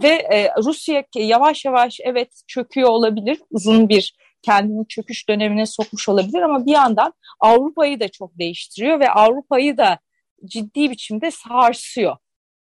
Ve 0.03 0.07
e, 0.09 0.49
Rusya 0.63 1.03
yavaş 1.15 1.65
yavaş 1.65 1.99
evet 2.03 2.41
çöküyor 2.47 2.89
olabilir 2.89 3.39
uzun 3.51 3.89
bir 3.89 4.15
kendini 4.43 4.87
çöküş 4.87 5.29
dönemine 5.29 5.65
sokmuş 5.65 6.09
olabilir 6.09 6.41
ama 6.41 6.65
bir 6.65 6.71
yandan 6.71 7.13
Avrupa'yı 7.39 7.99
da 7.99 8.07
çok 8.07 8.39
değiştiriyor 8.39 8.99
ve 8.99 9.09
Avrupa'yı 9.09 9.77
da 9.77 9.99
ciddi 10.45 10.91
biçimde 10.91 11.31
sarsıyor. 11.31 12.17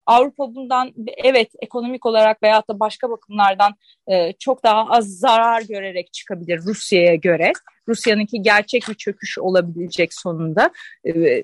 Avrupa 0.06 0.54
bundan 0.54 0.92
evet 1.16 1.50
ekonomik 1.60 2.06
olarak 2.06 2.42
veyahut 2.42 2.68
da 2.68 2.80
başka 2.80 3.10
bakımlardan 3.10 3.74
e, 4.10 4.32
çok 4.32 4.64
daha 4.64 4.86
az 4.90 5.18
zarar 5.18 5.62
görerek 5.62 6.12
çıkabilir 6.12 6.58
Rusya'ya 6.58 7.14
göre. 7.14 7.52
Rusya'nınki 7.88 8.42
gerçek 8.42 8.88
bir 8.88 8.94
çöküş 8.94 9.38
olabilecek 9.38 10.14
sonunda. 10.14 10.70
E, 11.04 11.42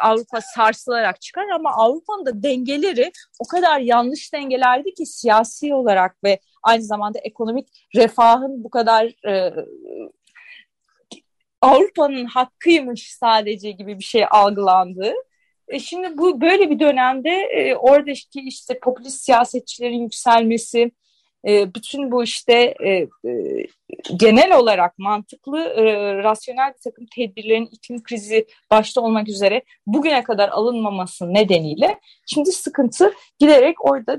Avrupa 0.00 0.40
sarsılarak 0.40 1.20
çıkar 1.20 1.48
ama 1.54 1.70
Avrupa'nın 1.70 2.26
da 2.26 2.42
dengeleri 2.42 3.12
o 3.38 3.46
kadar 3.46 3.80
yanlış 3.80 4.32
dengelerdi 4.32 4.94
ki 4.94 5.06
siyasi 5.06 5.74
olarak 5.74 6.24
ve 6.24 6.38
aynı 6.62 6.82
zamanda 6.82 7.18
ekonomik 7.18 7.68
refahın 7.94 8.64
bu 8.64 8.70
kadar 8.70 9.26
e, 9.28 9.54
Avrupa'nın 11.60 12.24
hakkıymış 12.24 13.14
sadece 13.14 13.70
gibi 13.70 13.98
bir 13.98 14.04
şey 14.04 14.24
algılandı. 14.30 15.12
E 15.68 15.78
şimdi 15.78 16.18
bu 16.18 16.40
böyle 16.40 16.70
bir 16.70 16.80
dönemde 16.80 17.30
e, 17.30 17.74
oradaki 17.74 18.40
işte 18.40 18.78
popülist 18.78 19.24
siyasetçilerin 19.24 20.02
yükselmesi, 20.02 20.92
e, 21.48 21.74
bütün 21.74 22.12
bu 22.12 22.22
işte 22.22 22.74
e, 22.84 22.90
e, 22.90 23.66
genel 24.16 24.58
olarak 24.58 24.98
mantıklı, 24.98 25.60
e, 25.60 26.14
rasyonel 26.14 26.72
bir 26.74 26.90
takım 26.90 27.06
tedbirlerin 27.16 27.68
iklim 27.72 28.02
krizi 28.02 28.46
başta 28.70 29.00
olmak 29.00 29.28
üzere 29.28 29.62
bugüne 29.86 30.22
kadar 30.22 30.48
alınmaması 30.48 31.34
nedeniyle 31.34 32.00
şimdi 32.26 32.52
sıkıntı 32.52 33.12
giderek 33.38 33.84
orada 33.84 34.12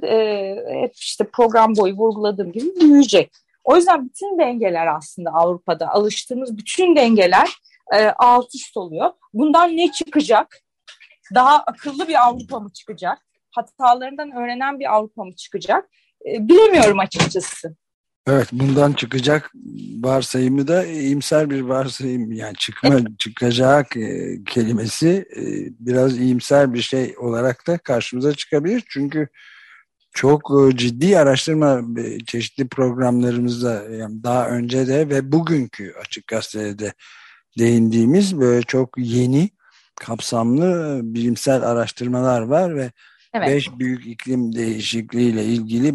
hep 0.81 0.95
işte 0.95 1.23
program 1.33 1.75
boyu 1.75 1.93
vurguladığım 1.93 2.51
gibi 2.51 2.65
büyüyecek. 2.81 3.31
O 3.63 3.75
yüzden 3.75 4.05
bütün 4.05 4.39
dengeler 4.39 4.87
aslında 4.87 5.29
Avrupa'da 5.29 5.89
alıştığımız 5.89 6.57
bütün 6.57 6.95
dengeler 6.95 7.49
alt 8.17 8.55
üst 8.55 8.77
oluyor. 8.77 9.11
Bundan 9.33 9.77
ne 9.77 9.91
çıkacak? 9.91 10.61
Daha 11.35 11.59
akıllı 11.59 12.07
bir 12.07 12.27
Avrupa 12.27 12.59
mı 12.59 12.69
çıkacak? 12.73 13.17
Hatalarından 13.51 14.31
öğrenen 14.31 14.79
bir 14.79 14.95
Avrupa 14.95 15.23
mı 15.23 15.35
çıkacak? 15.35 15.89
E, 16.25 16.47
bilemiyorum 16.47 16.99
açıkçası. 16.99 17.75
Evet 18.27 18.47
bundan 18.51 18.93
çıkacak 18.93 19.51
varsayımı 19.99 20.67
da 20.67 20.85
iyimser 20.85 21.49
bir 21.49 21.61
varsayım. 21.61 22.31
Yani 22.31 22.55
çıkma 22.55 22.99
çıkacak 23.19 23.97
e, 23.97 24.37
kelimesi 24.45 25.25
e, 25.35 25.41
biraz 25.79 26.17
iyimser 26.17 26.73
bir 26.73 26.81
şey 26.81 27.15
olarak 27.17 27.67
da 27.67 27.77
karşımıza 27.77 28.33
çıkabilir. 28.33 28.83
Çünkü 28.89 29.27
çok 30.13 30.41
e, 30.51 30.77
ciddi 30.77 31.19
araştırma 31.19 31.81
çeşitli 32.27 32.67
programlarımızda 32.67 33.83
yani 33.91 34.23
daha 34.23 34.49
önce 34.49 34.87
de 34.87 35.09
ve 35.09 35.31
bugünkü 35.31 35.93
Açık 36.05 36.27
Gazete'de 36.27 36.93
değindiğimiz 37.59 38.39
böyle 38.39 38.61
çok 38.61 38.89
yeni 38.97 39.49
kapsamlı 39.95 40.99
bilimsel 41.03 41.61
araştırmalar 41.61 42.41
var 42.41 42.75
ve 42.75 42.91
evet. 43.33 43.47
beş 43.47 43.79
büyük 43.79 44.07
iklim 44.07 44.55
değişikliğiyle 44.55 45.45
ilgili 45.45 45.93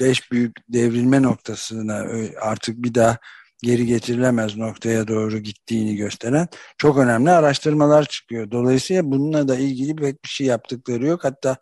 beş 0.00 0.32
büyük 0.32 0.56
devrilme 0.68 1.22
noktasına 1.22 2.06
artık 2.40 2.82
bir 2.82 2.94
daha 2.94 3.18
geri 3.62 3.86
getirilemez 3.86 4.56
noktaya 4.56 5.08
doğru 5.08 5.38
gittiğini 5.38 5.96
gösteren 5.96 6.48
çok 6.78 6.98
önemli 6.98 7.30
araştırmalar 7.30 8.04
çıkıyor. 8.04 8.50
Dolayısıyla 8.50 9.04
bununla 9.04 9.48
da 9.48 9.56
ilgili 9.56 9.96
pek 9.96 10.24
bir 10.24 10.28
şey 10.28 10.46
yaptıkları 10.46 11.06
yok. 11.06 11.24
Hatta 11.24 11.56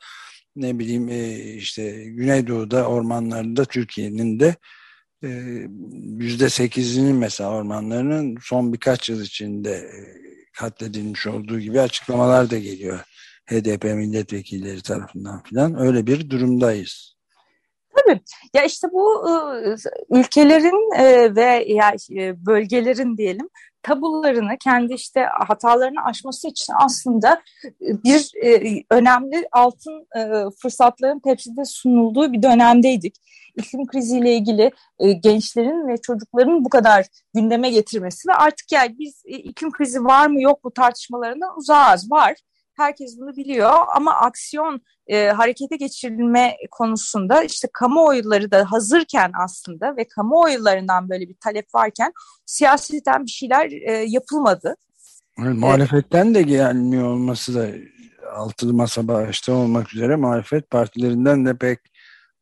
ne 0.56 0.78
bileyim 0.78 1.08
e, 1.08 1.38
işte 1.38 2.04
Güneydoğu'da 2.04 2.88
ormanlarında 2.88 3.64
Türkiye'nin 3.64 4.40
de 4.40 4.56
e, 5.24 5.28
yüzde 6.16 6.48
sekizinin 6.48 7.16
mesela 7.16 7.50
ormanlarının 7.50 8.36
son 8.42 8.72
birkaç 8.72 9.08
yıl 9.08 9.22
içinde 9.22 9.72
e, 9.72 9.92
katledilmiş 10.52 11.26
olduğu 11.26 11.60
gibi 11.60 11.80
açıklamalar 11.80 12.50
da 12.50 12.58
geliyor. 12.58 13.00
HDP 13.46 13.84
milletvekilleri 13.84 14.82
tarafından 14.82 15.42
filan 15.42 15.80
öyle 15.80 16.06
bir 16.06 16.30
durumdayız. 16.30 17.16
Tabii. 17.96 18.20
Ya 18.54 18.64
işte 18.64 18.88
bu 18.92 19.26
ülkelerin 20.10 20.90
ve 21.36 21.64
ya 21.68 21.92
bölgelerin 22.46 23.16
diyelim 23.16 23.48
tabularını 23.82 24.58
kendi 24.64 24.94
işte 24.94 25.20
hatalarını 25.46 26.04
aşması 26.04 26.48
için 26.48 26.74
aslında 26.84 27.42
bir 27.80 28.32
önemli 28.90 29.48
altın 29.52 30.06
fırsatların 30.62 31.20
tepside 31.20 31.64
sunulduğu 31.64 32.32
bir 32.32 32.42
dönemdeydik. 32.42 33.16
İklim 33.56 33.86
kriziyle 33.86 34.36
ilgili 34.36 34.70
gençlerin 35.22 35.88
ve 35.88 35.96
çocukların 35.96 36.64
bu 36.64 36.68
kadar 36.68 37.06
gündeme 37.34 37.70
getirmesi 37.70 38.28
ve 38.28 38.32
artık 38.32 38.72
yani 38.72 38.98
biz 38.98 39.22
iklim 39.26 39.70
krizi 39.70 40.04
var 40.04 40.26
mı 40.26 40.42
yok 40.42 40.64
mu 40.64 40.70
tartışmalarından 40.70 41.58
uzağız 41.58 42.10
var 42.10 42.34
herkes 42.76 43.18
bunu 43.18 43.36
biliyor 43.36 43.72
ama 43.96 44.14
aksiyon 44.14 44.80
e, 45.06 45.28
harekete 45.28 45.76
geçirilme 45.76 46.56
konusunda 46.70 47.42
işte 47.42 47.68
kamuoyları 47.72 48.50
da 48.50 48.72
hazırken 48.72 49.32
aslında 49.44 49.96
ve 49.96 50.08
kamuoylarından 50.08 51.08
böyle 51.08 51.28
bir 51.28 51.36
talep 51.40 51.74
varken 51.74 52.12
siyaseten 52.46 53.24
bir 53.24 53.30
şeyler 53.30 53.70
e, 53.70 53.92
yapılmadı. 53.92 54.76
Yani, 55.38 55.58
muhalefetten 55.58 56.34
de 56.34 56.42
gelmiyor 56.42 57.08
olması 57.08 57.54
da 57.54 57.68
altılı 58.34 58.74
masa 58.74 59.08
başta 59.08 59.52
olmak 59.52 59.94
üzere 59.94 60.16
muhalefet 60.16 60.70
partilerinden 60.70 61.46
de 61.46 61.56
pek 61.56 61.78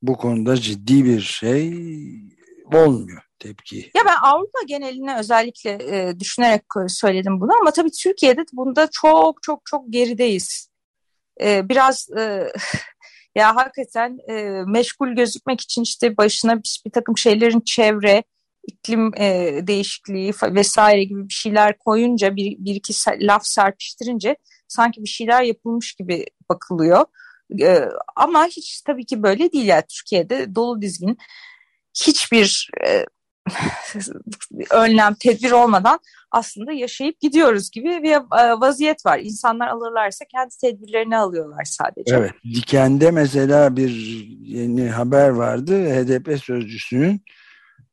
bu 0.02 0.16
konuda 0.16 0.56
ciddi 0.56 1.04
bir 1.04 1.20
şey 1.20 1.74
olmuyor 2.72 3.29
tepki. 3.40 3.90
Ya 3.94 4.02
ben 4.06 4.16
Avrupa 4.22 4.58
geneline 4.66 5.18
özellikle 5.18 5.70
e, 5.70 6.20
düşünerek 6.20 6.62
söyledim 6.88 7.40
bunu 7.40 7.50
ama 7.60 7.70
tabii 7.70 7.90
Türkiye'de 7.90 8.44
bunda 8.52 8.88
çok 8.92 9.42
çok 9.42 9.66
çok 9.66 9.92
gerideyiz. 9.92 10.70
E, 11.40 11.68
biraz 11.68 12.08
e, 12.18 12.52
ya 13.34 13.56
hakikaten 13.56 14.18
e, 14.28 14.62
meşgul 14.66 15.08
gözükmek 15.08 15.60
için 15.60 15.82
işte 15.82 16.16
başına 16.16 16.56
bir, 16.56 16.82
bir 16.86 16.90
takım 16.90 17.18
şeylerin 17.18 17.60
çevre, 17.60 18.22
iklim 18.66 19.14
e, 19.16 19.60
değişikliği 19.66 20.32
vesaire 20.42 21.04
gibi 21.04 21.28
bir 21.28 21.34
şeyler 21.34 21.78
koyunca 21.78 22.36
bir, 22.36 22.56
bir 22.58 22.74
iki 22.74 22.92
laf 23.26 23.46
serpiştirince 23.46 24.36
sanki 24.68 25.02
bir 25.02 25.08
şeyler 25.08 25.42
yapılmış 25.42 25.94
gibi 25.94 26.26
bakılıyor. 26.48 27.04
E, 27.60 27.80
ama 28.16 28.46
hiç 28.46 28.82
tabii 28.82 29.06
ki 29.06 29.22
böyle 29.22 29.52
değil 29.52 29.66
yani 29.66 29.84
Türkiye'de 29.88 30.54
dolu 30.54 30.82
dizgin 30.82 31.18
hiçbir 31.94 32.70
e, 32.86 33.04
önlem, 34.70 35.14
tedbir 35.14 35.50
olmadan 35.50 35.98
aslında 36.30 36.72
yaşayıp 36.72 37.20
gidiyoruz 37.20 37.70
gibi 37.70 38.02
bir 38.02 38.12
e, 38.12 38.60
vaziyet 38.60 39.06
var. 39.06 39.18
İnsanlar 39.18 39.68
alırlarsa 39.68 40.24
kendi 40.24 40.56
tedbirlerini 40.60 41.16
alıyorlar 41.16 41.64
sadece. 41.64 42.16
Evet, 42.16 42.32
Diken'de 42.44 43.10
mesela 43.10 43.76
bir 43.76 43.90
yeni 44.42 44.90
haber 44.90 45.28
vardı. 45.28 45.84
HDP 45.84 46.42
sözcüsünün 46.42 47.22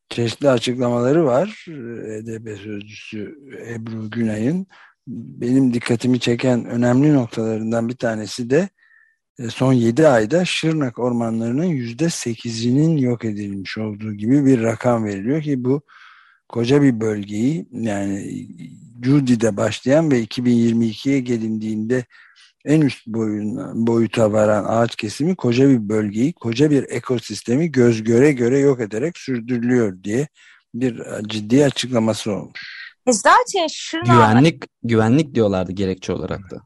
çeşitli 0.09 0.49
açıklamaları 0.49 1.25
var. 1.25 1.65
HDP 1.67 2.59
sözcüsü 2.63 3.35
Ebru 3.69 4.09
Günay'ın. 4.09 4.67
Benim 5.07 5.73
dikkatimi 5.73 6.19
çeken 6.19 6.65
önemli 6.65 7.13
noktalarından 7.13 7.89
bir 7.89 7.95
tanesi 7.95 8.49
de 8.49 8.69
son 9.49 9.73
7 9.73 10.07
ayda 10.07 10.45
Şırnak 10.45 10.99
ormanlarının 10.99 11.65
%8'inin 11.65 12.97
yok 12.97 13.26
edilmiş 13.26 13.77
olduğu 13.77 14.14
gibi 14.14 14.45
bir 14.45 14.61
rakam 14.64 15.05
veriliyor 15.05 15.41
ki 15.41 15.64
bu 15.64 15.81
koca 16.49 16.81
bir 16.81 16.99
bölgeyi 16.99 17.68
yani 17.72 18.47
Cudi'de 18.99 19.57
başlayan 19.57 20.11
ve 20.11 20.23
2022'ye 20.23 21.19
gelindiğinde 21.19 22.05
en 22.65 22.81
üst 22.81 23.07
boyun, 23.07 23.88
boyuta 23.88 24.31
varan 24.31 24.65
ağaç 24.68 24.95
kesimi 24.95 25.35
koca 25.35 25.69
bir 25.69 25.89
bölgeyi, 25.89 26.34
koca 26.34 26.72
bir 26.72 26.84
ekosistemi 26.89 27.72
göz 27.72 28.03
göre 28.03 28.31
göre 28.31 28.59
yok 28.59 28.81
ederek 28.81 29.18
sürdürülüyor 29.18 30.03
diye 30.03 30.27
bir 30.73 31.01
ciddi 31.27 31.65
açıklaması 31.65 32.31
olmuş. 32.31 32.88
E 33.07 33.11
zaten 33.11 33.68
Şırnak... 33.69 34.05
Güvenlik, 34.05 34.64
güvenlik 34.84 35.35
diyorlardı 35.35 35.72
gerekçe 35.72 36.14
olarak 36.14 36.51
da 36.51 36.61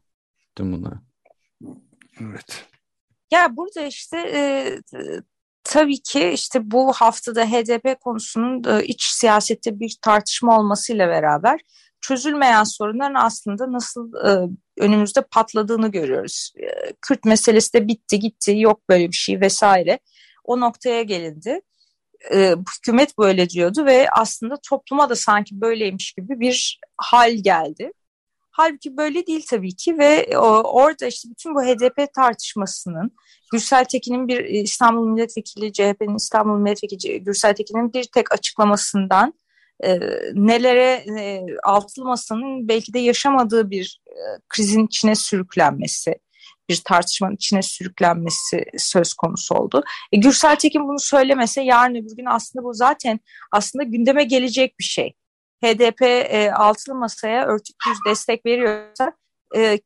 tüm 0.56 0.72
bunlar. 0.72 1.11
Evet. 2.20 2.64
Ya 3.30 3.56
burada 3.56 3.82
işte 3.82 4.18
e, 4.18 4.42
tabii 5.64 6.02
ki 6.02 6.28
işte 6.28 6.70
bu 6.70 6.92
haftada 6.92 7.44
HDP 7.44 8.00
konusunun 8.00 8.64
e, 8.64 8.84
iç 8.84 9.02
siyasette 9.04 9.80
bir 9.80 9.96
tartışma 10.02 10.58
olmasıyla 10.58 11.08
beraber 11.08 11.60
çözülmeyen 12.02 12.64
sorunların 12.64 13.14
aslında 13.14 13.72
nasıl 13.72 14.12
e, 14.14 14.48
önümüzde 14.78 15.22
patladığını 15.22 15.88
görüyoruz. 15.88 16.52
E, 16.56 16.92
Kürt 17.02 17.24
meselesi 17.24 17.72
de 17.72 17.88
bitti 17.88 18.18
gitti 18.18 18.58
yok 18.58 18.88
böyle 18.88 19.08
bir 19.08 19.16
şey 19.16 19.40
vesaire. 19.40 19.98
O 20.44 20.60
noktaya 20.60 21.02
gelindi. 21.02 21.60
E, 22.34 22.54
hükümet 22.78 23.18
böyle 23.18 23.48
diyordu 23.48 23.86
ve 23.86 24.10
aslında 24.10 24.54
topluma 24.68 25.10
da 25.10 25.16
sanki 25.16 25.60
böyleymiş 25.60 26.12
gibi 26.12 26.40
bir 26.40 26.80
hal 26.96 27.32
geldi. 27.32 27.92
Halbuki 28.52 28.96
böyle 28.96 29.26
değil 29.26 29.46
tabii 29.50 29.76
ki 29.76 29.98
ve 29.98 30.38
orada 30.64 31.06
işte 31.06 31.28
bütün 31.30 31.54
bu 31.54 31.62
HDP 31.62 32.14
tartışmasının 32.14 33.12
Gürsel 33.52 33.84
Tekin'in 33.84 34.28
bir 34.28 34.44
e, 34.44 34.48
İstanbul 34.48 35.08
Milletvekili, 35.08 35.72
CHP'nin 35.72 36.16
İstanbul 36.16 36.58
Milletvekili 36.58 37.24
Gürsel 37.24 37.54
Tekin'in 37.54 37.92
bir 37.92 38.04
tek 38.14 38.32
açıklamasından 38.32 39.34
e, 39.84 39.98
nelere 40.34 41.04
e, 41.20 41.46
altılı 41.64 42.14
belki 42.68 42.94
de 42.94 42.98
yaşamadığı 42.98 43.70
bir 43.70 44.00
e, 44.08 44.16
krizin 44.48 44.86
içine 44.86 45.14
sürüklenmesi, 45.14 46.14
bir 46.68 46.82
tartışmanın 46.84 47.34
içine 47.34 47.62
sürüklenmesi 47.62 48.64
söz 48.78 49.14
konusu 49.14 49.54
oldu. 49.54 49.82
E, 50.12 50.16
Gürsel 50.16 50.56
Tekin 50.56 50.88
bunu 50.88 50.98
söylemese 50.98 51.62
yarın 51.62 51.94
öbür 51.94 52.16
gün 52.16 52.26
aslında 52.26 52.64
bu 52.64 52.74
zaten 52.74 53.20
aslında 53.52 53.82
gündeme 53.82 54.24
gelecek 54.24 54.78
bir 54.78 54.84
şey. 54.84 55.14
HDP 55.64 56.02
e, 56.02 56.52
altılı 56.52 56.94
masaya 56.94 57.46
örtük 57.46 57.76
bir 57.88 58.10
destek 58.10 58.46
veriyorsa 58.46 59.12
e, 59.56 59.78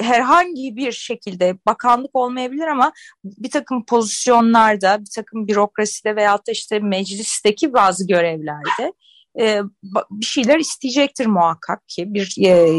herhangi 0.00 0.76
bir 0.76 0.92
şekilde 0.92 1.58
bakanlık 1.66 2.16
olmayabilir 2.16 2.66
ama 2.66 2.92
bir 3.24 3.50
takım 3.50 3.84
pozisyonlarda, 3.86 5.00
bir 5.00 5.10
takım 5.14 5.48
bürokraside 5.48 6.16
veyahut 6.16 6.46
da 6.46 6.52
işte 6.52 6.78
meclisteki 6.78 7.72
bazı 7.72 8.06
görevlerde 8.06 8.92
e, 9.40 9.60
bir 10.10 10.26
şeyler 10.26 10.58
isteyecektir 10.58 11.26
muhakkak 11.26 11.88
ki 11.88 12.14
bir 12.14 12.34
e, 12.46 12.78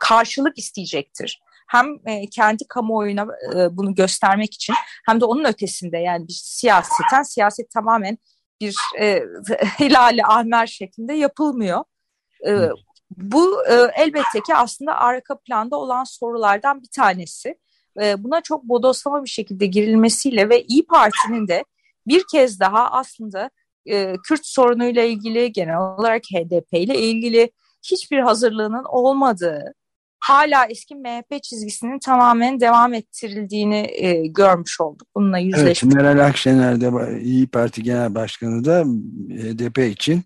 karşılık 0.00 0.58
isteyecektir. 0.58 1.40
Hem 1.68 1.86
e, 2.06 2.26
kendi 2.30 2.68
kamuoyuna 2.68 3.26
e, 3.54 3.76
bunu 3.76 3.94
göstermek 3.94 4.54
için 4.54 4.74
hem 5.06 5.20
de 5.20 5.24
onun 5.24 5.44
ötesinde 5.44 5.98
yani 5.98 6.28
bir 6.28 6.40
siyaseten 6.42 7.22
siyaset 7.22 7.70
tamamen 7.70 8.18
bir 8.60 8.76
e, 9.00 9.22
hilali 9.80 10.24
ahmer 10.24 10.66
şeklinde 10.66 11.12
yapılmıyor. 11.12 11.84
E, 12.46 12.68
bu 13.16 13.66
e, 13.66 13.74
elbette 13.96 14.40
ki 14.46 14.54
aslında 14.54 14.96
arka 14.96 15.38
planda 15.38 15.76
olan 15.76 16.04
sorulardan 16.04 16.82
bir 16.82 16.88
tanesi. 16.96 17.58
E, 18.00 18.24
buna 18.24 18.40
çok 18.40 18.64
bodoslama 18.64 19.24
bir 19.24 19.28
şekilde 19.28 19.66
girilmesiyle 19.66 20.48
ve 20.48 20.62
İyi 20.62 20.86
Parti'nin 20.86 21.48
de 21.48 21.64
bir 22.06 22.24
kez 22.32 22.60
daha 22.60 22.90
aslında 22.90 23.50
e, 23.86 24.14
Kürt 24.28 24.46
sorunuyla 24.46 25.04
ilgili, 25.04 25.52
genel 25.52 25.78
olarak 25.78 26.22
HDP 26.22 26.72
ile 26.72 26.98
ilgili 26.98 27.50
hiçbir 27.82 28.18
hazırlığının 28.18 28.84
olmadığı, 28.84 29.74
hala 30.20 30.66
eski 30.66 30.94
MHP 30.94 31.42
çizgisinin 31.42 31.98
tamamen 31.98 32.60
devam 32.60 32.94
ettirildiğini 32.94 33.86
e, 33.92 34.26
görmüş 34.26 34.80
olduk. 34.80 35.08
Bununla 35.16 35.38
yüzleştik. 35.38 35.92
Evet, 35.92 36.02
Meral 36.02 36.26
Akşener 36.26 36.80
de 36.80 37.20
İyi 37.20 37.46
Parti 37.46 37.82
Genel 37.82 38.14
Başkanı 38.14 38.64
da 38.64 38.84
HDP 39.30 39.78
için 39.78 40.24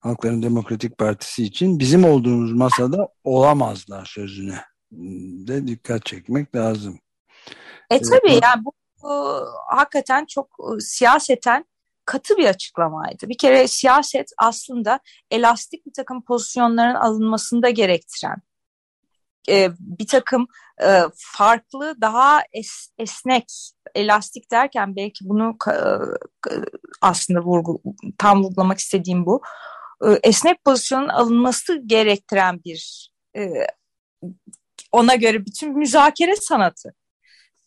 Halkların 0.00 0.42
Demokratik 0.42 0.98
Partisi 0.98 1.44
için 1.44 1.78
bizim 1.78 2.04
olduğumuz 2.04 2.52
masada 2.52 3.08
olamazlar 3.24 4.04
sözüne 4.04 4.60
de 5.46 5.66
dikkat 5.66 6.06
çekmek 6.06 6.54
lazım. 6.54 6.98
E 7.90 8.00
tabii 8.00 8.32
yani 8.42 8.64
bu, 8.64 8.72
bu 9.02 9.44
hakikaten 9.68 10.24
çok 10.24 10.46
e, 10.46 10.80
siyaseten 10.80 11.64
katı 12.04 12.36
bir 12.36 12.46
açıklamaydı. 12.46 13.28
Bir 13.28 13.38
kere 13.38 13.68
siyaset 13.68 14.30
aslında 14.38 15.00
elastik 15.30 15.86
bir 15.86 15.92
takım 15.92 16.24
pozisyonların 16.24 16.94
alınmasında 16.94 17.70
gerektiren 17.70 18.36
e, 19.48 19.70
bir 19.80 20.06
takım 20.06 20.46
e, 20.82 21.02
farklı 21.16 21.94
daha 22.00 22.42
es, 22.52 22.88
esnek 22.98 23.44
elastik 23.94 24.50
derken 24.50 24.96
belki 24.96 25.28
bunu 25.28 25.56
e, 25.68 25.76
aslında 27.00 27.40
vurgu 27.40 27.82
tam 28.18 28.44
vurgulamak 28.44 28.78
istediğim 28.78 29.26
bu 29.26 29.42
e, 30.06 30.10
esnek 30.22 30.64
pozisyonun 30.64 31.08
alınması 31.08 31.82
gerektiren 31.86 32.60
bir 32.64 33.10
e, 33.36 33.50
ona 34.92 35.14
göre 35.14 35.46
bütün 35.46 35.78
müzakere 35.78 36.36
sanatı. 36.36 36.94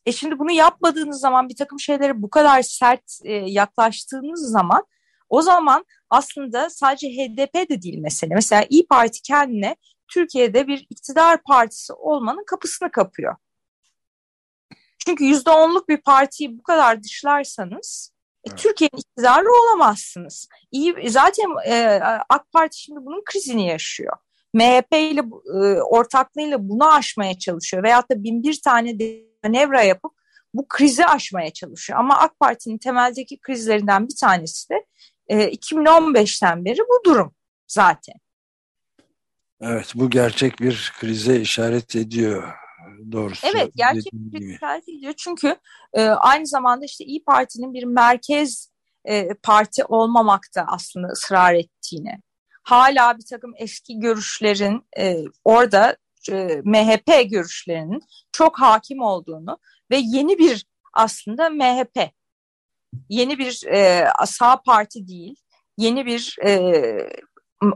E 0.05 0.11
şimdi 0.11 0.39
bunu 0.39 0.51
yapmadığınız 0.51 1.19
zaman 1.19 1.49
bir 1.49 1.55
takım 1.55 1.79
şeylere 1.79 2.21
bu 2.21 2.29
kadar 2.29 2.61
sert 2.61 3.03
e, 3.23 3.33
yaklaştığınız 3.33 4.51
zaman 4.51 4.85
o 5.29 5.41
zaman 5.41 5.85
aslında 6.09 6.69
sadece 6.69 7.07
HDP 7.07 7.69
de 7.69 7.81
değil 7.81 7.97
mesele. 7.97 8.33
Mesela 8.35 8.65
İyi 8.69 8.87
Parti 8.87 9.21
kendine 9.21 9.75
Türkiye'de 10.13 10.67
bir 10.67 10.87
iktidar 10.89 11.43
partisi 11.43 11.93
olmanın 11.93 12.43
kapısını 12.47 12.91
kapıyor. 12.91 13.35
Çünkü 15.05 15.23
yüzde 15.23 15.49
onluk 15.49 15.89
bir 15.89 15.97
partiyi 15.97 16.57
bu 16.57 16.63
kadar 16.63 17.03
dışlarsanız 17.03 18.13
e, 18.43 18.49
Türkiye'nin 18.55 18.99
iktidarı 18.99 19.47
olamazsınız. 19.51 20.47
İyi, 20.71 21.09
zaten 21.09 21.49
e, 21.65 21.99
AK 22.29 22.51
Parti 22.51 22.79
şimdi 22.79 22.99
bunun 23.05 23.23
krizini 23.25 23.67
yaşıyor. 23.67 24.17
MHP 24.53 24.93
ile 24.93 25.21
e, 25.53 25.81
ortaklığıyla 25.81 26.69
bunu 26.69 26.93
aşmaya 26.93 27.39
çalışıyor. 27.39 27.83
Veyahut 27.83 28.11
da 28.11 28.23
bin 28.23 28.43
bir 28.43 28.61
tane 28.61 28.97
manevra 29.43 29.83
yapıp 29.83 30.11
bu 30.53 30.65
krizi 30.67 31.05
aşmaya 31.05 31.53
çalışıyor. 31.53 31.99
Ama 31.99 32.17
AK 32.17 32.39
Parti'nin 32.39 32.77
temeldeki 32.77 33.39
krizlerinden 33.39 34.07
bir 34.07 34.15
tanesi 34.15 34.69
de 34.69 34.85
e, 35.27 35.49
2015'ten 35.53 36.65
beri 36.65 36.79
bu 36.79 37.03
durum 37.05 37.35
zaten. 37.67 38.15
Evet 39.61 39.91
bu 39.95 40.09
gerçek 40.09 40.59
bir 40.59 40.93
krize 40.99 41.39
işaret 41.39 41.95
ediyor 41.95 42.53
doğrusu. 43.11 43.47
Evet 43.47 43.71
gerçek 43.75 44.13
bir 44.13 44.55
işaret 44.55 44.89
ediyor. 44.89 45.13
Çünkü 45.17 45.55
e, 45.93 46.03
aynı 46.03 46.47
zamanda 46.47 46.85
işte 46.85 47.05
İyi 47.05 47.23
Parti'nin 47.23 47.73
bir 47.73 47.83
merkez 47.83 48.71
e, 49.05 49.27
parti 49.43 49.85
olmamakta 49.85 50.65
aslında 50.67 51.07
ısrar 51.07 51.53
ettiğini. 51.53 52.21
Hala 52.63 53.17
bir 53.17 53.25
takım 53.25 53.53
eski 53.57 53.99
görüşlerin 53.99 54.81
e, 54.97 55.17
orada 55.43 55.97
e, 56.31 56.61
MHP 56.63 57.29
görüşlerinin 57.29 58.01
çok 58.31 58.59
hakim 58.59 59.01
olduğunu 59.01 59.57
ve 59.91 59.97
yeni 59.97 60.37
bir 60.37 60.65
aslında 60.93 61.49
MHP 61.49 62.11
yeni 63.09 63.39
bir 63.39 63.67
e, 63.67 64.05
sağ 64.25 64.61
parti 64.61 65.07
değil 65.07 65.35
yeni 65.79 66.05
bir 66.05 66.35
e, 66.45 66.59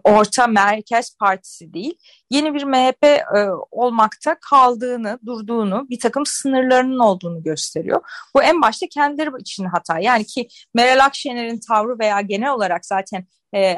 orta 0.04 0.48
merkez 0.48 1.18
partisi 1.18 1.74
değil, 1.74 1.98
yeni 2.30 2.54
bir 2.54 2.64
MHP 2.64 3.04
e, 3.04 3.50
olmakta 3.72 4.38
kaldığını, 4.50 5.20
durduğunu, 5.26 5.90
bir 5.90 6.00
takım 6.00 6.26
sınırlarının 6.26 7.00
olduğunu 7.00 7.44
gösteriyor. 7.44 8.02
Bu 8.36 8.44
en 8.44 8.62
başta 8.62 8.88
kendileri 8.88 9.30
için 9.40 9.66
hata. 9.66 10.00
Yani 10.00 10.26
ki 10.26 10.48
Meral 10.74 11.06
Akşener'in 11.06 11.60
tavrı 11.68 12.00
veya 12.00 12.22
genel 12.22 12.52
olarak 12.52 12.86
zaten 12.86 13.26
e, 13.54 13.60
e, 13.60 13.78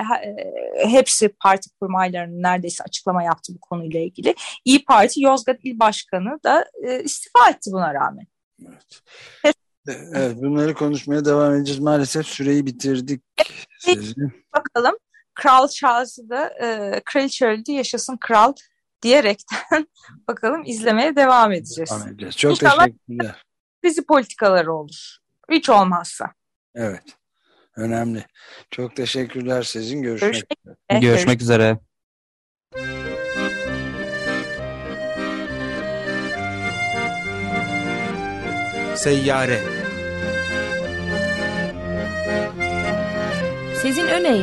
hepsi 0.88 1.30
parti 1.30 1.70
kurmaylarının 1.80 2.44
neredeyse 2.44 2.84
açıklama 2.84 3.24
yaptı 3.24 3.54
bu 3.56 3.60
konuyla 3.60 4.00
ilgili. 4.00 4.36
İyi 4.66 4.86
Parti 4.86 5.22
Yozgat 5.22 5.60
İl 5.64 5.80
Başkanı 5.80 6.40
da 6.44 6.66
e, 6.88 7.04
istifa 7.04 7.50
etti 7.50 7.70
buna 7.74 7.94
rağmen. 7.94 8.28
Evet. 9.44 9.56
Evet, 10.14 10.36
bunları 10.36 10.74
konuşmaya 10.74 11.26
devam 11.26 11.54
edeceğiz. 11.54 11.80
Maalesef 11.80 12.26
süreyi 12.26 12.66
bitirdik. 12.66 13.22
Sizin. 13.80 14.34
Bakalım 14.56 14.96
Kral 15.36 15.68
Charles'ı 15.68 16.30
da 16.30 16.48
e, 16.48 17.02
Kraliçe 17.06 17.46
öldü 17.46 17.72
yaşasın 17.72 18.18
kral 18.18 18.54
diyerekten 19.02 19.88
bakalım 20.28 20.64
izlemeye 20.66 21.16
devam 21.16 21.52
edeceğiz. 21.52 21.92
Devam 21.92 22.08
edeceğiz. 22.08 22.38
Çok 22.38 22.52
İnşallah 22.52 22.86
teşekkürler. 22.86 23.44
Dizi 23.84 24.06
politikaları 24.06 24.74
olur. 24.74 25.18
Hiç 25.52 25.70
olmazsa. 25.70 26.34
Evet. 26.76 27.04
Önemli. 27.76 28.26
Çok 28.72 28.96
teşekkürler 28.96 29.64
sizin. 29.64 30.02
Görüşmek, 30.02 30.32
Görüşmek 30.32 30.62
üzere. 30.92 31.00
Görüşmek 31.00 31.42
üzere. 31.42 31.80
Seyyare 38.96 39.60
Sezin 43.82 44.08
Öne 44.08 44.38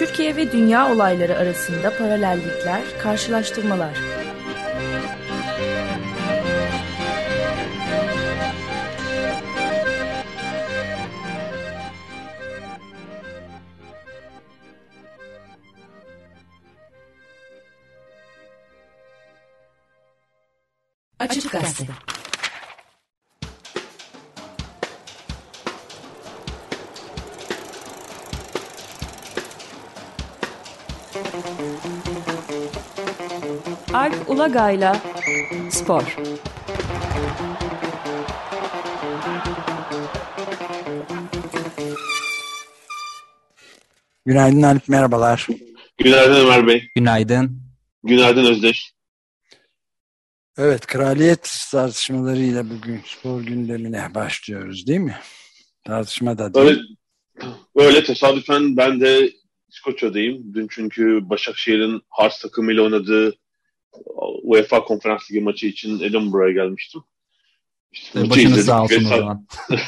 Türkiye 0.00 0.36
ve 0.36 0.52
dünya 0.52 0.92
olayları 0.92 1.36
arasında 1.36 1.98
paralellikler, 1.98 2.80
karşılaştırmalar. 3.02 3.98
Açık 21.18 21.52
Gazete 21.52 21.92
Alp 33.94 34.30
Ulagay'la 34.30 34.96
Spor 35.70 36.16
Günaydın 44.26 44.62
Alp, 44.62 44.88
merhabalar. 44.88 45.46
Günaydın 45.98 46.46
Ömer 46.46 46.66
Bey. 46.66 46.88
Günaydın. 46.96 47.62
Günaydın 48.04 48.44
Özdeş. 48.44 48.92
Evet, 50.58 50.86
kraliyet 50.86 51.68
tartışmalarıyla 51.70 52.70
bugün 52.70 53.00
spor 53.06 53.40
gündemine 53.40 54.14
başlıyoruz 54.14 54.86
değil 54.86 55.00
mi? 55.00 55.16
Tartışma 55.86 56.38
da 56.38 56.54
değil. 56.54 56.66
Öyle, 56.66 56.80
öyle 57.76 58.04
tesadüfen 58.04 58.76
ben 58.76 59.00
de 59.00 59.32
İskoçya'dayım. 59.68 60.54
Dün 60.54 60.66
çünkü 60.70 61.30
Başakşehir'in 61.30 62.02
Hearts 62.10 62.42
takımıyla 62.42 62.82
oynadığı 62.82 63.34
UEFA 64.42 64.84
Konferans 64.84 65.30
Ligi 65.30 65.40
maçı 65.40 65.66
için 65.66 66.00
Edinburgh'a 66.00 66.50
gelmiştim. 66.50 67.02
İşte 67.92 68.18
maçı 68.18 68.30
Başınız 68.30 68.66
sağ 68.66 68.82
olsun 68.82 69.04
o 69.04 69.08
zaman. 69.08 69.46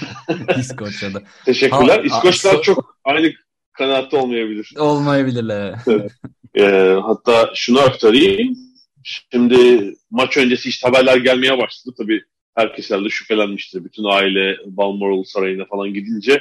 İskoçya'da. 0.58 1.22
Teşekkürler. 1.44 1.98
Ha, 1.98 2.02
İskoçlar 2.04 2.52
so 2.52 2.62
çok 2.62 2.98
aynı 3.04 3.32
kanaatte 3.72 4.16
olmayabilir. 4.16 4.74
Olmayabilirler. 4.78 5.78
evet. 5.86 6.12
ee, 6.54 6.96
hatta 7.02 7.50
şunu 7.54 7.80
aktarayım. 7.80 8.56
Şimdi 9.04 9.94
maç 10.10 10.36
öncesi 10.36 10.68
işte 10.68 10.88
haberler 10.88 11.16
gelmeye 11.16 11.58
başladı. 11.58 11.94
Tabii 11.98 12.22
herkes 12.54 12.90
herhalde 12.90 13.08
şüphelenmiştir. 13.08 13.84
Bütün 13.84 14.04
aile 14.04 14.56
Balmoral 14.66 15.24
Sarayı'na 15.24 15.64
falan 15.64 15.94
gidince 15.94 16.40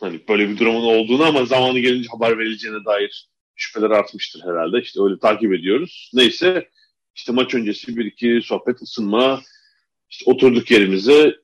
hani 0.00 0.20
böyle 0.28 0.48
bir 0.48 0.58
durumun 0.58 0.82
olduğunu 0.82 1.24
ama 1.24 1.44
zamanı 1.44 1.78
gelince 1.78 2.08
haber 2.08 2.38
verileceğine 2.38 2.84
dair 2.84 3.28
şüpheler 3.56 3.90
artmıştır 3.90 4.42
herhalde. 4.42 4.80
İşte 4.80 5.02
öyle 5.02 5.18
takip 5.18 5.52
ediyoruz. 5.52 6.10
Neyse 6.14 6.68
işte 7.14 7.32
maç 7.32 7.54
öncesi 7.54 7.96
bir 7.96 8.04
iki 8.04 8.40
sohbet 8.44 8.82
ısınma 8.82 9.42
işte 10.10 10.30
oturduk 10.30 10.70
yerimize 10.70 11.36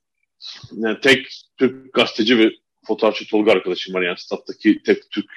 yani 0.73 1.01
tek 1.01 1.27
Türk 1.57 1.95
gazeteci 1.95 2.39
ve 2.39 2.53
fotoğrafçı 2.87 3.27
Tolga 3.27 3.53
arkadaşım 3.53 3.95
var 3.95 4.03
yani 4.03 4.19
stat'taki 4.19 4.82
tek 4.82 5.11
Türk 5.11 5.31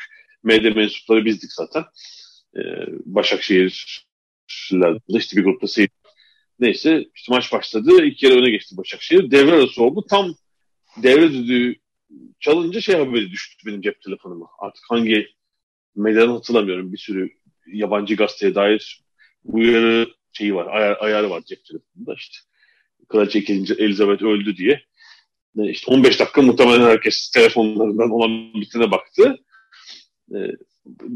medya 0.43 0.71
mensupları 0.71 1.25
bizdik 1.25 1.51
zaten. 1.51 1.83
Ee, 2.57 2.61
Başakşehir'lerle 3.05 4.99
işte 5.17 5.37
bir 5.37 5.43
grupta 5.43 5.67
seyir. 5.67 5.89
Neyse 6.59 7.05
işte 7.15 7.33
maç 7.33 7.51
başladı. 7.53 8.05
İki 8.05 8.15
kere 8.15 8.33
öne 8.33 8.49
geçti 8.49 8.77
Başakşehir. 8.77 9.31
Devre 9.31 9.51
arası 9.51 9.83
oldu. 9.83 10.05
Tam 10.09 10.35
devre 11.03 11.33
düdüğü 11.33 11.75
çalınca 12.39 12.81
şey 12.81 12.95
haberi 12.95 13.31
düştü 13.31 13.67
benim 13.67 13.81
cep 13.81 14.01
telefonuma. 14.01 14.47
Artık 14.59 14.83
hangi 14.89 15.27
medyadan 15.95 16.33
hatırlamıyorum. 16.33 16.93
Bir 16.93 16.97
sürü 16.97 17.29
yabancı 17.67 18.15
gazeteye 18.15 18.55
dair 18.55 19.03
uyarı 19.45 20.07
şeyi 20.33 20.55
var, 20.55 20.67
ayar, 20.67 20.97
ayarı 20.99 21.29
var 21.29 21.41
cep 21.45 21.65
telefonunda 21.65 22.13
işte. 22.17 22.37
Kraliçe 23.09 23.39
2. 23.39 23.53
Elizabeth 23.77 24.23
öldü 24.23 24.57
diye. 24.57 24.83
İşte 25.57 25.91
15 25.91 26.19
dakika 26.19 26.41
muhtemelen 26.41 26.81
herkes 26.81 27.31
telefonlarından 27.31 28.09
olan 28.09 28.53
bitene 28.53 28.91
baktı. 28.91 29.37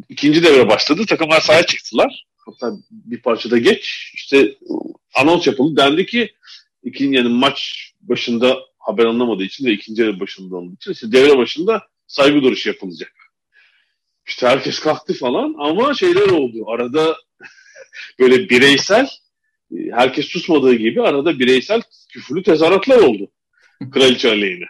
İkinci 0.10 0.44
devre 0.44 0.70
başladı. 0.70 1.06
Takımlar 1.06 1.42
sahaya 1.42 1.66
çıktılar. 1.66 2.26
Hatta 2.38 2.78
bir 2.92 3.22
parçada 3.22 3.58
geç. 3.58 4.12
İşte 4.14 4.56
anons 5.16 5.48
yapıldı. 5.48 5.78
Dendi 5.78 6.06
ki 6.06 6.32
ikinci 6.84 7.18
yani 7.18 7.30
maç 7.30 7.92
başında 8.02 8.58
haber 8.80 9.06
anlamadığı 9.06 9.44
için 9.44 9.66
de 9.66 9.72
ikinci 9.72 10.02
devre 10.02 10.20
başında 10.20 10.56
olduğu 10.56 10.74
için 10.74 10.92
işte 10.92 11.12
devre 11.12 11.38
başında 11.38 11.84
saygı 12.08 12.44
duruşu 12.44 12.70
yapılacak. 12.70 13.14
İşte 14.28 14.48
herkes 14.48 14.80
kalktı 14.80 15.14
falan 15.14 15.56
ama 15.58 15.94
şeyler 15.94 16.30
oldu. 16.30 16.64
Arada 16.68 17.18
böyle 18.20 18.50
bireysel 18.50 19.10
herkes 19.92 20.26
susmadığı 20.26 20.74
gibi 20.74 21.02
arada 21.02 21.40
bireysel 21.40 21.82
küfürlü 22.10 22.44
tezahüratlar 22.44 22.98
oldu. 22.98 23.32
Kraliçe 23.92 24.30
aleyhine. 24.30 24.66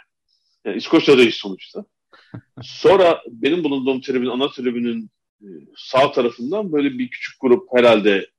Yani 0.65 0.77
İskoçya'dayız 0.77 1.35
sonuçta. 1.35 1.85
Sonra 2.61 3.21
benim 3.27 3.63
bulunduğum 3.63 4.01
tribün, 4.01 4.27
ana 4.27 4.51
tribünün 4.51 5.09
sağ 5.77 6.11
tarafından 6.11 6.71
böyle 6.71 6.99
bir 6.99 7.09
küçük 7.09 7.35
grup 7.39 7.69
herhalde 7.73 8.29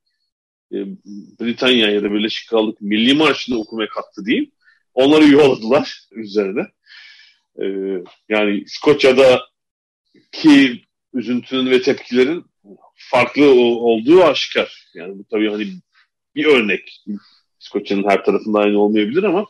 Britanya 1.41 1.91
ya 1.91 2.03
da 2.03 2.13
Birleşik 2.13 2.49
Krallık 2.51 2.81
Milli 2.81 3.15
Marşı'nı 3.15 3.59
okumaya 3.59 3.89
kalktı 3.89 4.25
diyeyim. 4.27 4.51
Onları 4.95 5.29
yolladılar 5.29 6.01
üzerine. 6.11 6.67
Ee, 7.63 7.65
yani 8.29 8.61
İskoçya'da 8.61 9.43
ki 10.33 10.85
üzüntünün 11.15 11.71
ve 11.71 11.83
tepkilerin 11.83 12.45
farklı 12.95 13.51
olduğu 13.61 14.25
aşikar. 14.25 14.89
Yani 14.95 15.19
bu 15.19 15.25
tabii 15.31 15.51
hani 15.51 15.67
bir 16.35 16.45
örnek. 16.45 17.05
İskoçya'nın 17.61 18.09
her 18.09 18.25
tarafında 18.25 18.59
aynı 18.59 18.79
olmayabilir 18.81 19.23
ama 19.23 19.47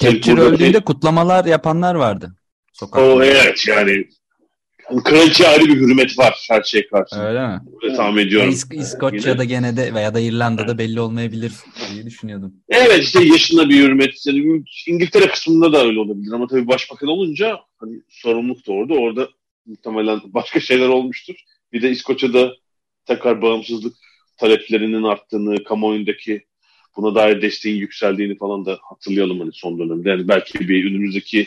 Tepçir 0.00 0.38
öldüğünde 0.38 0.78
bir... 0.78 0.84
kutlamalar 0.84 1.44
yapanlar 1.44 1.94
vardı. 1.94 2.36
Sokakta. 2.72 3.14
O 3.14 3.22
evet 3.22 3.68
yani 3.68 4.04
kraliçe 5.04 5.48
ayrı 5.48 5.64
bir 5.64 5.76
hürmet 5.76 6.18
var 6.18 6.46
her 6.50 6.62
şeye 6.62 6.88
karşı. 6.88 7.16
Öyle 7.20 7.46
mi? 7.46 7.60
Öyle 7.82 7.96
tahmin 7.96 8.26
ediyorum. 8.26 8.50
İsk 8.50 8.74
İskoçya'da 8.74 9.42
Yine. 9.42 9.54
gene 9.54 9.76
de 9.76 9.94
veya 9.94 10.14
da 10.14 10.20
İrlanda'da 10.20 10.78
belli 10.78 11.00
olmayabilir 11.00 11.52
diye 11.92 12.06
düşünüyordum. 12.06 12.54
Evet 12.68 13.02
işte 13.02 13.24
yaşında 13.24 13.68
bir 13.68 13.82
hürmet. 13.82 14.26
Yani 14.26 14.64
İngiltere 14.86 15.26
kısmında 15.26 15.72
da 15.72 15.84
öyle 15.84 16.00
olabilir 16.00 16.32
ama 16.32 16.46
tabii 16.46 16.68
başbakan 16.68 17.08
olunca 17.08 17.58
hani 17.76 18.02
sorumluluk 18.08 18.66
da 18.66 18.72
orada. 18.72 18.94
Orada 18.94 19.28
muhtemelen 19.66 20.20
başka 20.24 20.60
şeyler 20.60 20.88
olmuştur. 20.88 21.34
Bir 21.72 21.82
de 21.82 21.90
İskoçya'da 21.90 22.54
tekrar 23.04 23.42
bağımsızlık 23.42 23.96
taleplerinin 24.36 25.02
arttığını, 25.02 25.64
kamuoyundaki 25.64 26.46
buna 26.96 27.14
dair 27.14 27.42
desteğin 27.42 27.76
yükseldiğini 27.76 28.36
falan 28.36 28.66
da 28.66 28.78
hatırlayalım 28.82 29.40
hani 29.40 29.50
son 29.52 29.78
dönemde. 29.78 30.08
Yani 30.08 30.28
belki 30.28 30.68
bir 30.68 30.90
önümüzdeki 30.90 31.46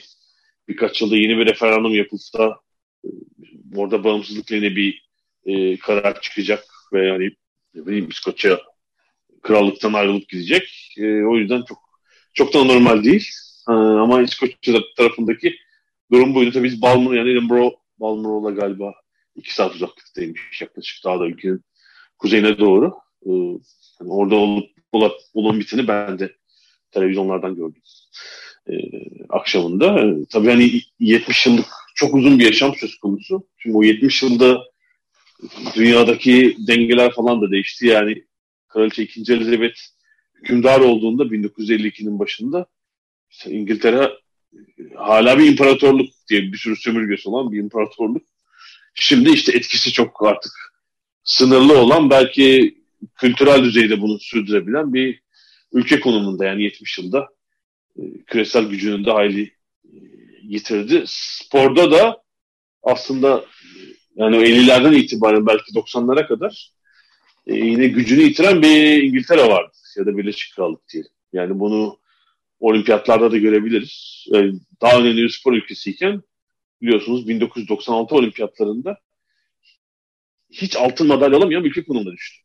birkaç 0.67 1.01
yılda 1.01 1.15
yeni 1.15 1.37
bir 1.37 1.45
referandum 1.45 1.95
yapılsa 1.95 2.59
orada 3.75 4.03
bağımsızlıkla 4.03 4.55
yine 4.55 4.75
bir 4.75 5.09
e, 5.45 5.77
karar 5.77 6.21
çıkacak 6.21 6.65
ve 6.93 7.07
yani 7.07 7.31
bileyim 7.75 8.09
İskoçya 8.09 8.59
krallıktan 9.41 9.93
ayrılıp 9.93 10.29
gidecek. 10.29 10.95
E, 10.97 11.23
o 11.23 11.37
yüzden 11.37 11.61
çok 11.61 11.77
çok 12.33 12.53
da 12.53 12.63
normal 12.63 13.03
değil. 13.03 13.29
Ha, 13.65 13.73
ama 13.73 14.21
İskoçya 14.21 14.79
tarafındaki 14.97 15.55
durum 16.11 16.35
buydu. 16.35 16.51
Tabii 16.51 16.67
biz 16.67 16.81
Balmor 16.81 17.13
yani 17.13 17.31
Edinburgh 17.31 17.78
Balmoral'a 17.99 18.51
galiba 18.51 18.93
iki 19.35 19.53
saat 19.53 19.75
uzaklıktaymış 19.75 20.61
yaklaşık 20.61 21.05
daha 21.05 21.19
da 21.19 21.27
ülkenin 21.27 21.63
kuzeyine 22.17 22.59
doğru. 22.59 22.93
Ee, 23.25 23.31
yani 23.99 24.11
orada 24.11 24.35
olup 24.35 24.69
olan 25.33 25.59
biteni 25.59 25.87
ben 25.87 26.19
de 26.19 26.35
televizyonlardan 26.91 27.55
gördüm. 27.55 27.81
Ee, 28.69 28.73
akşamında. 29.29 29.99
Ee, 29.99 30.25
tabii 30.31 30.49
hani 30.49 30.81
70 30.99 31.45
yıllık 31.45 31.67
çok 31.95 32.15
uzun 32.15 32.39
bir 32.39 32.45
yaşam 32.45 32.75
söz 32.75 32.95
konusu. 32.95 33.47
Çünkü 33.57 33.77
o 33.77 33.83
70 33.83 34.23
yılda 34.23 34.63
dünyadaki 35.75 36.57
dengeler 36.67 37.11
falan 37.11 37.41
da 37.41 37.51
değişti. 37.51 37.87
Yani 37.87 38.23
Kraliçe 38.67 39.03
2. 39.03 39.33
Elizabeth 39.33 39.79
hükümdar 40.35 40.79
olduğunda 40.79 41.23
1952'nin 41.23 42.19
başında 42.19 42.65
işte 43.29 43.51
İngiltere 43.51 44.11
hala 44.95 45.39
bir 45.39 45.51
imparatorluk 45.51 46.09
diye 46.29 46.41
bir 46.41 46.57
sürü 46.57 46.75
sömürgesi 46.75 47.29
olan 47.29 47.51
bir 47.51 47.59
imparatorluk. 47.59 48.23
Şimdi 48.93 49.29
işte 49.29 49.57
etkisi 49.57 49.91
çok 49.91 50.27
artık 50.27 50.51
sınırlı 51.23 51.77
olan 51.77 52.09
belki 52.09 52.77
kültürel 53.15 53.63
düzeyde 53.63 54.01
bunu 54.01 54.19
sürdürebilen 54.19 54.93
bir 54.93 55.21
ülke 55.73 55.99
konumunda 55.99 56.45
yani 56.45 56.63
70 56.63 56.97
yılda 56.97 57.27
e, 57.97 58.01
küresel 58.27 58.65
gücünün 58.65 59.05
de 59.05 59.11
hayli 59.11 59.41
e, 59.85 59.95
yitirdi. 60.43 61.03
Sporda 61.07 61.91
da 61.91 62.23
aslında 62.83 63.45
yani 64.15 64.35
50'lerden 64.35 64.93
itibaren 64.93 65.47
belki 65.47 65.71
90'lara 65.71 66.27
kadar 66.27 66.71
e, 67.47 67.55
yine 67.55 67.87
gücünü 67.87 68.21
yitiren 68.21 68.61
bir 68.61 69.03
İngiltere 69.03 69.47
vardı 69.47 69.77
ya 69.97 70.05
da 70.05 70.17
Birleşik 70.17 70.55
Krallık 70.55 70.89
diyelim. 70.89 71.11
Yani 71.33 71.59
bunu 71.59 71.99
olimpiyatlarda 72.59 73.31
da 73.31 73.37
görebiliriz. 73.37 74.25
E, 74.35 74.37
daha 74.81 74.99
önemli 74.99 75.23
bir 75.23 75.29
spor 75.29 75.53
ülkesiyken 75.53 76.21
biliyorsunuz 76.81 77.27
1996 77.27 78.15
olimpiyatlarında 78.15 78.97
hiç 80.51 80.75
altın 80.75 81.07
madalya 81.07 81.37
alamayan 81.37 81.63
ülke 81.63 81.83
konumuna 81.83 82.13
düştü. 82.13 82.43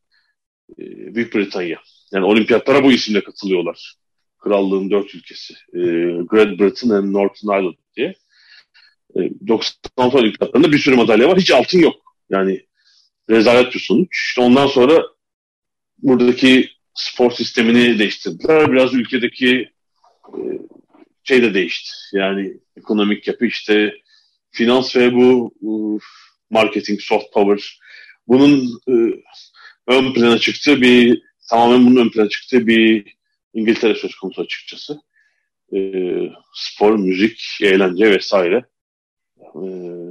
E, 0.79 1.15
Büyük 1.15 1.35
Britanya. 1.35 1.81
Yani 2.13 2.25
olimpiyatlara 2.25 2.85
bu 2.85 2.93
isimle 2.93 3.25
katılıyorlar. 3.25 3.95
Krallığın 4.39 4.91
dört 4.91 5.15
ülkesi. 5.15 5.55
E, 5.55 5.81
Great 6.25 6.59
Britain 6.59 6.91
and 6.91 7.13
Northern 7.13 7.61
Ireland 7.61 7.75
diye. 7.97 8.15
E, 9.17 9.21
96 9.49 10.19
olimpiyatlarında 10.19 10.73
bir 10.73 10.79
sürü 10.79 10.97
madalya 10.97 11.29
var. 11.29 11.39
Hiç 11.39 11.51
altın 11.51 11.79
yok. 11.79 11.97
Yani 12.31 12.67
rezalet 13.31 13.75
bir 13.75 13.81
sonuç. 13.81 14.09
İşte 14.29 14.41
ondan 14.41 14.67
sonra 14.67 15.03
buradaki 15.99 16.69
spor 16.95 17.31
sistemini 17.31 17.99
değiştirdiler. 17.99 18.73
Biraz 18.73 18.95
ülkedeki 18.95 19.74
e, 20.29 20.43
şey 21.25 21.43
de 21.43 21.55
değişti. 21.55 21.91
Yani 22.13 22.57
ekonomik 22.77 23.29
yapı 23.29 23.47
işte 23.47 23.95
finans 24.51 24.97
ve 24.97 25.15
bu 25.15 25.55
marketing, 26.51 27.01
soft 27.01 27.33
power 27.33 27.79
bunun 28.29 28.81
e, 28.89 28.95
ön 29.87 30.13
plana 30.13 30.39
çıktığı 30.39 30.81
bir 30.81 31.23
tamamen 31.51 31.87
bunun 31.87 32.05
ön 32.05 32.11
plana 32.11 32.29
çıktığı 32.29 32.67
bir 32.67 33.15
İngiltere 33.55 33.95
söz 33.95 34.15
konusu 34.15 34.43
açıkçası. 34.43 35.01
E, 35.75 35.79
spor, 36.55 36.99
müzik, 36.99 37.59
eğlence 37.63 38.11
vesaire. 38.11 38.65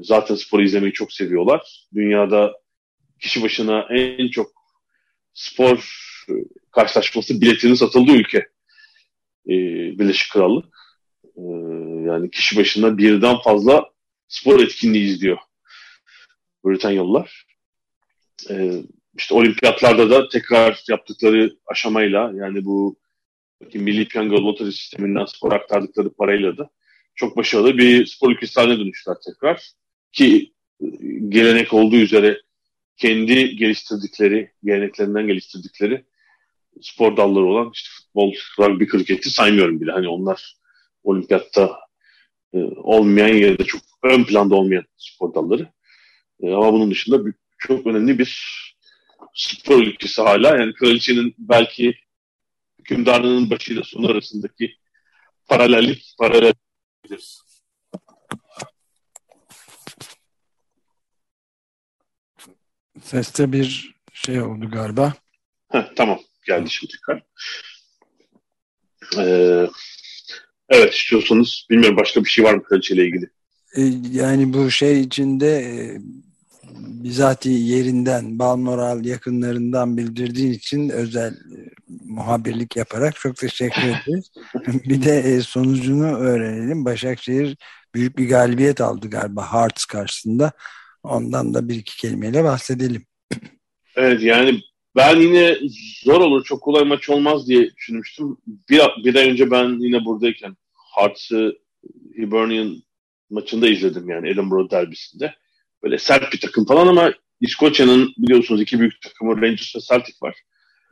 Zaten 0.01 0.35
sporu 0.35 0.63
izlemeyi 0.63 0.93
çok 0.93 1.13
seviyorlar. 1.13 1.87
Dünyada 1.93 2.53
kişi 3.19 3.43
başına 3.43 3.87
en 3.89 4.27
çok 4.29 4.51
spor 5.33 6.03
karşılaşması 6.71 7.41
biletinin 7.41 7.73
satıldığı 7.73 8.11
ülke 8.11 8.52
e, 9.47 9.53
Birleşik 9.99 10.31
Krallık. 10.31 10.65
E, 11.37 11.43
yani 12.07 12.31
kişi 12.31 12.57
başına 12.57 12.97
birden 12.97 13.37
fazla 13.43 13.89
spor 14.27 14.59
etkinliği 14.59 15.05
izliyor 15.05 15.37
Britanyalılar. 16.65 17.45
E, 18.49 18.83
işte 19.17 19.35
olimpiyatlarda 19.35 20.09
da 20.09 20.29
tekrar 20.29 20.83
yaptıkları 20.89 21.57
aşamayla 21.67 22.31
yani 22.35 22.65
bu 22.65 22.97
milli 23.73 24.07
piyango 24.07 24.35
loteri 24.35 24.71
sisteminden 24.71 25.25
spor 25.25 25.51
aktardıkları 25.51 26.13
parayla 26.13 26.57
da 26.57 26.69
çok 27.15 27.37
başarılı 27.37 27.77
bir 27.77 28.05
spor 28.05 28.31
ülkesi 28.31 28.59
haline 28.59 28.79
dönüştüler 28.79 29.17
tekrar. 29.25 29.71
Ki 30.11 30.53
gelenek 31.29 31.73
olduğu 31.73 31.95
üzere 31.95 32.41
kendi 32.97 33.55
geliştirdikleri, 33.55 34.51
geleneklerinden 34.63 35.27
geliştirdikleri 35.27 36.05
spor 36.81 37.17
dalları 37.17 37.45
olan 37.45 37.71
işte 37.73 37.89
futbol, 37.95 38.33
rugby, 38.59 38.85
kriketi 38.85 39.29
saymıyorum 39.29 39.81
bile. 39.81 39.91
Hani 39.91 40.07
onlar 40.07 40.55
olimpiyatta 41.03 41.79
e, 42.53 42.57
olmayan 42.63 43.35
ya 43.35 43.59
da 43.59 43.63
çok 43.63 43.81
ön 44.03 44.23
planda 44.23 44.55
olmayan 44.55 44.85
spor 44.97 45.33
dalları. 45.33 45.73
E, 46.41 46.53
ama 46.53 46.73
bunun 46.73 46.91
dışında 46.91 47.25
bir, 47.25 47.33
çok 47.57 47.87
önemli 47.87 48.19
bir 48.19 48.63
spor 49.33 49.81
ülkesi 49.81 50.21
hala. 50.21 50.57
Yani 50.57 50.73
kraliçenin 50.73 51.35
belki 51.37 51.95
hükümdarlığının 52.79 53.49
başıyla 53.49 53.83
sonu 53.83 54.07
arasındaki 54.11 54.75
paralellik, 55.47 56.15
paralel 56.19 56.53
Seste 63.01 63.51
bir 63.51 63.95
şey 64.13 64.41
oldu 64.41 64.71
galiba. 64.71 65.13
Heh, 65.71 65.85
tamam 65.95 66.19
geldi 66.45 66.69
şimdi 66.69 66.93
tekrar. 66.93 67.23
Ee, 69.17 69.67
evet 70.69 70.93
istiyorsanız 70.93 71.65
bilmiyorum 71.69 71.97
başka 71.97 72.23
bir 72.23 72.29
şey 72.29 72.43
var 72.45 72.53
mı 72.53 72.63
kraliçeyle 72.63 73.05
ilgili? 73.05 73.29
Ee, 73.77 73.81
yani 74.11 74.53
bu 74.53 74.71
şey 74.71 75.01
içinde 75.01 75.59
e, 75.59 75.97
bizatihi 77.03 77.69
yerinden 77.69 78.39
Balmoral 78.39 79.05
yakınlarından 79.05 79.97
bildirdiğin 79.97 80.53
için 80.53 80.89
özel 80.89 81.33
e, 81.33 81.57
muhabirlik 82.05 82.75
yaparak 82.75 83.15
çok 83.15 83.35
teşekkür 83.35 83.81
ederiz. 83.81 84.31
bir 84.89 85.03
de 85.03 85.19
e, 85.19 85.41
sonucunu 85.41 86.17
öğrenelim. 86.17 86.85
Başakşehir 86.85 87.57
büyük 87.95 88.17
bir 88.17 88.29
galibiyet 88.29 88.81
aldı 88.81 89.09
galiba 89.09 89.53
Hearts 89.53 89.85
karşısında. 89.85 90.51
Ondan 91.03 91.53
da 91.53 91.69
bir 91.69 91.75
iki 91.75 91.97
kelimeyle 91.97 92.43
bahsedelim. 92.43 93.05
Evet 93.95 94.21
yani 94.21 94.61
ben 94.95 95.21
yine 95.21 95.57
zor 96.03 96.21
olur, 96.21 96.43
çok 96.43 96.61
kolay 96.61 96.83
maç 96.83 97.09
olmaz 97.09 97.47
diye 97.47 97.75
düşünmüştüm. 97.75 98.37
Bir, 98.69 98.81
bir 99.03 99.15
ay 99.15 99.29
önce 99.29 99.51
ben 99.51 99.79
yine 99.79 100.05
buradayken 100.05 100.57
Hearts'ı 100.95 101.57
Hibernian 102.17 102.83
maçında 103.29 103.67
izledim 103.67 104.09
yani 104.09 104.29
Edinburgh 104.29 104.71
derbisinde. 104.71 105.33
Böyle 105.83 105.97
sert 105.97 106.33
bir 106.33 106.39
takım 106.39 106.65
falan 106.65 106.87
ama 106.87 107.13
İskoçya'nın 107.41 108.13
biliyorsunuz 108.17 108.61
iki 108.61 108.79
büyük 108.79 109.01
takımı 109.01 109.41
Rangers 109.41 109.75
ve 109.75 109.79
Celtic 109.79 110.17
var. 110.21 110.35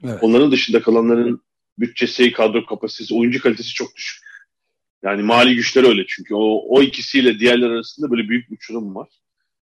Evet. 0.03 0.19
Onların 0.21 0.51
dışında 0.51 0.81
kalanların 0.81 1.41
bütçesi, 1.77 2.31
kadro 2.31 2.65
kapasitesi, 2.65 3.15
oyuncu 3.15 3.41
kalitesi 3.41 3.73
çok 3.73 3.95
düşük. 3.95 4.21
Yani 5.03 5.23
mali 5.23 5.55
güçleri 5.55 5.87
öyle 5.87 6.05
çünkü 6.07 6.35
o, 6.35 6.63
o 6.67 6.81
ikisiyle 6.81 7.39
diğerler 7.39 7.69
arasında 7.69 8.11
böyle 8.11 8.29
büyük 8.29 8.49
bir 8.49 8.55
uçurum 8.55 8.95
var. 8.95 9.09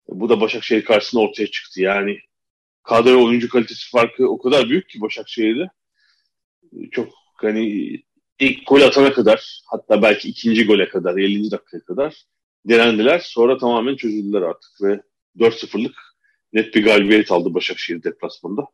Bu 0.09 0.29
da 0.29 0.41
Başakşehir 0.41 0.85
karşısında 0.85 1.23
ortaya 1.23 1.47
çıktı. 1.47 1.81
Yani 1.81 2.19
kadro 2.85 3.25
oyuncu 3.25 3.49
kalitesi 3.49 3.91
farkı 3.91 4.29
o 4.29 4.39
kadar 4.39 4.69
büyük 4.69 4.89
ki 4.89 5.01
Başakşehir'de. 5.01 5.71
Çok 6.91 7.09
hani 7.37 7.91
ilk 8.39 8.67
gol 8.67 8.81
atana 8.81 9.13
kadar 9.13 9.63
hatta 9.67 10.03
belki 10.03 10.29
ikinci 10.29 10.67
gole 10.67 10.89
kadar 10.89 11.17
50. 11.17 11.51
dakikaya 11.51 11.85
kadar 11.85 12.25
direndiler. 12.69 13.19
Sonra 13.19 13.59
tamamen 13.59 13.97
çözüldüler 13.97 14.43
artık 14.43 14.83
ve 14.83 15.01
4-0'lık 15.39 15.95
net 16.53 16.75
bir 16.75 16.85
galibiyet 16.85 17.33
aldı 17.33 17.55
Başakşehir 17.55 18.03
deplasmanında. 18.03 18.67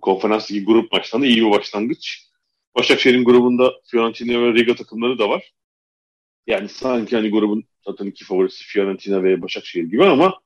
Konferans 0.00 0.52
Ligi 0.52 0.64
grup 0.64 0.92
maçlarında 0.92 1.26
iyi 1.26 1.46
bir 1.46 1.50
başlangıç. 1.50 2.28
Başakşehir'in 2.76 3.24
grubunda 3.24 3.72
Fiorentina 3.86 4.42
ve 4.42 4.54
Riga 4.54 4.74
takımları 4.74 5.18
da 5.18 5.28
var. 5.28 5.52
Yani 6.46 6.68
sanki 6.68 7.16
hani 7.16 7.30
grubun 7.30 7.64
zaten 7.86 8.06
iki 8.06 8.24
favorisi 8.24 8.64
Fiorentina 8.64 9.22
ve 9.22 9.42
Başakşehir 9.42 9.84
gibi 9.84 10.04
ama 10.04 10.40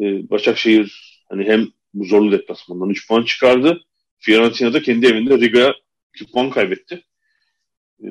e, 0.00 0.30
Başakşehir 0.30 1.13
Hani 1.28 1.44
hem 1.44 1.68
bu 1.94 2.04
zorlu 2.04 2.32
deplasmandan 2.32 2.90
3 2.90 3.08
puan 3.08 3.22
çıkardı. 3.22 3.80
Fiorentina 4.18 4.72
da 4.72 4.82
kendi 4.82 5.06
evinde 5.06 5.38
Riga'ya 5.38 5.74
2 6.14 6.32
puan 6.32 6.50
kaybetti. 6.50 7.04
Ee, 8.04 8.06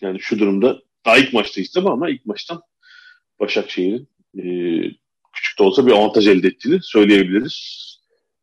yani 0.00 0.20
şu 0.20 0.38
durumda 0.38 0.82
daha 1.04 1.18
ilk 1.18 1.32
maçtayız 1.32 1.70
tabii 1.70 1.88
ama 1.88 2.10
ilk 2.10 2.26
maçtan 2.26 2.62
Başakşehir'in 3.40 4.08
e, 4.38 4.44
küçük 5.32 5.58
de 5.58 5.62
olsa 5.62 5.86
bir 5.86 5.92
avantaj 5.92 6.28
elde 6.28 6.48
ettiğini 6.48 6.82
söyleyebiliriz. 6.82 7.82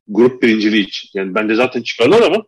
Grup 0.07 0.43
birinciliği 0.43 0.87
için. 0.87 1.09
Yani 1.13 1.35
bence 1.35 1.55
zaten 1.55 1.81
çıkarlar 1.81 2.21
ama 2.21 2.43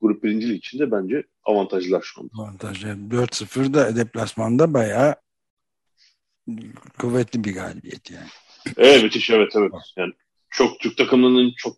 grup 0.00 0.22
birinciliği 0.22 0.58
için 0.58 0.78
de 0.78 0.90
bence 0.90 1.22
avantajlar 1.44 2.02
şu 2.02 2.20
anda. 2.20 2.30
Avantajlar. 2.38 2.94
4-0 2.94 3.74
da 3.74 3.96
deplasmanda 3.96 4.74
bayağı 4.74 5.14
kuvvetli 6.98 7.44
bir 7.44 7.54
galibiyet 7.54 8.10
yani. 8.10 8.28
Evet 8.76 9.02
müthiş 9.02 9.30
evet 9.30 9.52
evet. 9.56 9.72
Yani 9.96 10.12
çok 10.52 10.80
Türk 10.80 10.96
takımlarının 10.96 11.52
çok 11.56 11.76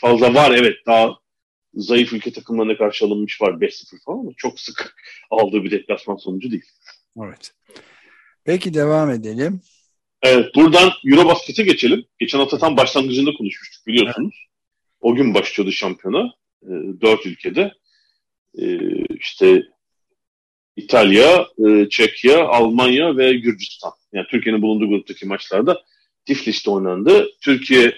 fazla 0.00 0.34
var 0.34 0.50
evet 0.50 0.76
daha 0.86 1.18
zayıf 1.74 2.12
ülke 2.12 2.32
takımlarına 2.32 2.76
karşı 2.76 3.04
alınmış 3.04 3.42
var 3.42 3.52
5-0 3.52 4.04
falan 4.04 4.18
ama 4.18 4.30
çok 4.36 4.60
sık 4.60 4.96
aldığı 5.30 5.64
bir 5.64 5.70
deplasman 5.70 6.16
sonucu 6.16 6.50
değil. 6.50 6.64
Evet. 7.24 7.52
Peki 8.44 8.74
devam 8.74 9.10
edelim. 9.10 9.60
Evet, 10.22 10.54
buradan 10.54 10.90
Eurobasket'e 11.04 11.62
geçelim. 11.62 12.04
Geçen 12.18 12.38
hafta 12.38 12.58
tam 12.58 12.76
başlangıcında 12.76 13.30
konuşmuştuk 13.32 13.86
biliyorsunuz. 13.86 14.34
Evet. 14.40 14.50
O 15.00 15.14
gün 15.14 15.34
başlıyordu 15.34 15.72
şampiyona. 15.72 16.34
E, 16.62 16.70
dört 17.00 17.26
ülkede. 17.26 17.72
E, 18.58 18.78
işte 19.14 19.62
İtalya, 20.76 21.46
e, 21.66 21.88
Çekya, 21.88 22.48
Almanya 22.48 23.16
ve 23.16 23.32
Gürcistan. 23.32 23.92
Yani 24.12 24.26
Türkiye'nin 24.30 24.62
bulunduğu 24.62 24.88
gruptaki 24.88 25.26
maçlarda 25.26 25.82
Tiflis'te 26.24 26.70
oynandı. 26.70 27.26
Türkiye 27.40 27.94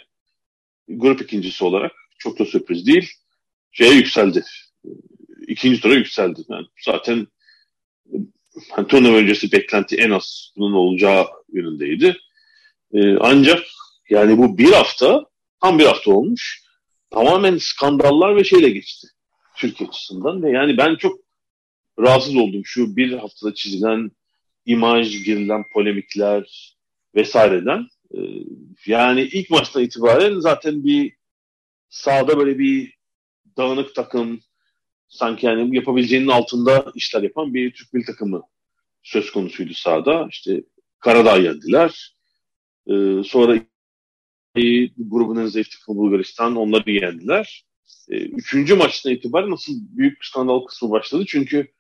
grup 0.88 1.22
ikincisi 1.22 1.64
olarak 1.64 1.92
çok 2.18 2.38
da 2.38 2.44
sürpriz 2.44 2.86
değil. 2.86 3.10
Şeye 3.72 3.94
yükseldi. 3.94 4.44
İkinci 5.48 5.80
tura 5.80 5.94
yükseldi. 5.94 6.40
Yani 6.48 6.66
zaten 6.84 7.26
yani 8.76 8.86
turnuva 8.88 9.16
öncesi 9.16 9.52
beklenti 9.52 9.96
en 9.96 10.10
az 10.10 10.52
bunun 10.56 10.72
olacağı 10.72 11.26
yönündeydi. 11.52 12.16
Ee, 12.94 13.16
ancak 13.20 13.62
yani 14.10 14.38
bu 14.38 14.58
bir 14.58 14.72
hafta, 14.72 15.26
tam 15.60 15.78
bir 15.78 15.86
hafta 15.86 16.10
olmuş. 16.10 16.62
Tamamen 17.10 17.58
skandallar 17.58 18.36
ve 18.36 18.44
şeyle 18.44 18.70
geçti. 18.70 19.08
Türkiye 19.56 19.88
açısından 19.88 20.42
ve 20.42 20.50
yani 20.50 20.76
ben 20.76 20.96
çok 20.96 21.20
rahatsız 21.98 22.36
oldum 22.36 22.62
şu 22.64 22.96
bir 22.96 23.12
haftada 23.12 23.54
çizilen 23.54 24.10
imaj, 24.66 25.24
girilen 25.24 25.64
polemikler 25.74 26.74
vesaireden. 27.14 27.88
Ee, 28.14 28.18
yani 28.86 29.22
ilk 29.22 29.50
maçtan 29.50 29.82
itibaren 29.82 30.40
zaten 30.40 30.84
bir 30.84 31.16
sahada 31.88 32.38
böyle 32.38 32.58
bir 32.58 32.94
dağınık 33.56 33.94
takım 33.94 34.40
sanki 35.08 35.46
yani 35.46 35.76
yapabileceğinin 35.76 36.28
altında 36.28 36.92
işler 36.94 37.22
yapan 37.22 37.54
bir 37.54 37.74
Türk 37.74 37.92
milli 37.92 38.04
takımı 38.04 38.42
söz 39.02 39.32
konusuydu 39.32 39.74
sahada. 39.74 40.26
İşte 40.30 40.64
Karadağ 40.98 41.36
yendiler. 41.36 42.16
Ee, 42.86 43.22
sonra 43.24 43.58
grubun 44.98 45.36
en 45.36 45.46
zayıf 45.46 45.70
takımı 45.70 45.98
Bulgaristan 45.98 46.56
onları 46.56 46.90
yendiler. 46.90 47.64
Ee, 48.08 48.16
üçüncü 48.16 48.74
maçtan 48.74 49.12
itibaren 49.12 49.50
nasıl 49.50 49.72
büyük 49.78 50.24
skandal 50.24 50.60
kısmı 50.60 50.90
başladı. 50.90 51.24
Çünkü 51.28 51.72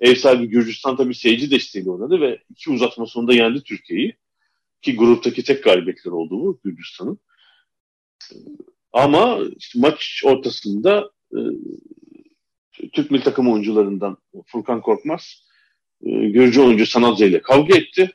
ev 0.00 0.14
sahibi 0.14 0.46
Gürcistan 0.46 0.96
tabii 0.96 1.14
seyirci 1.14 1.50
desteğiyle 1.50 1.90
oynadı 1.90 2.20
ve 2.20 2.42
iki 2.50 2.70
uzatma 2.70 3.06
sonunda 3.06 3.34
yendi 3.34 3.62
Türkiye'yi. 3.62 4.16
Ki 4.82 4.96
gruptaki 4.96 5.44
tek 5.44 5.64
galibiyetler 5.64 6.12
oldu 6.12 6.40
bu 6.40 6.60
Gürcistan'ın. 6.64 7.18
Ama 8.92 9.38
işte 9.58 9.78
maç 9.78 10.22
ortasında 10.24 11.10
e, 11.32 11.38
Türk 12.92 13.10
milli 13.10 13.22
takım 13.22 13.52
oyuncularından 13.52 14.16
Furkan 14.46 14.80
Korkmaz 14.80 15.50
e, 16.06 16.10
Gürcü 16.10 16.60
oyuncu 16.60 16.86
Sanadze 16.86 17.26
ile 17.26 17.42
kavga 17.42 17.76
etti. 17.76 18.10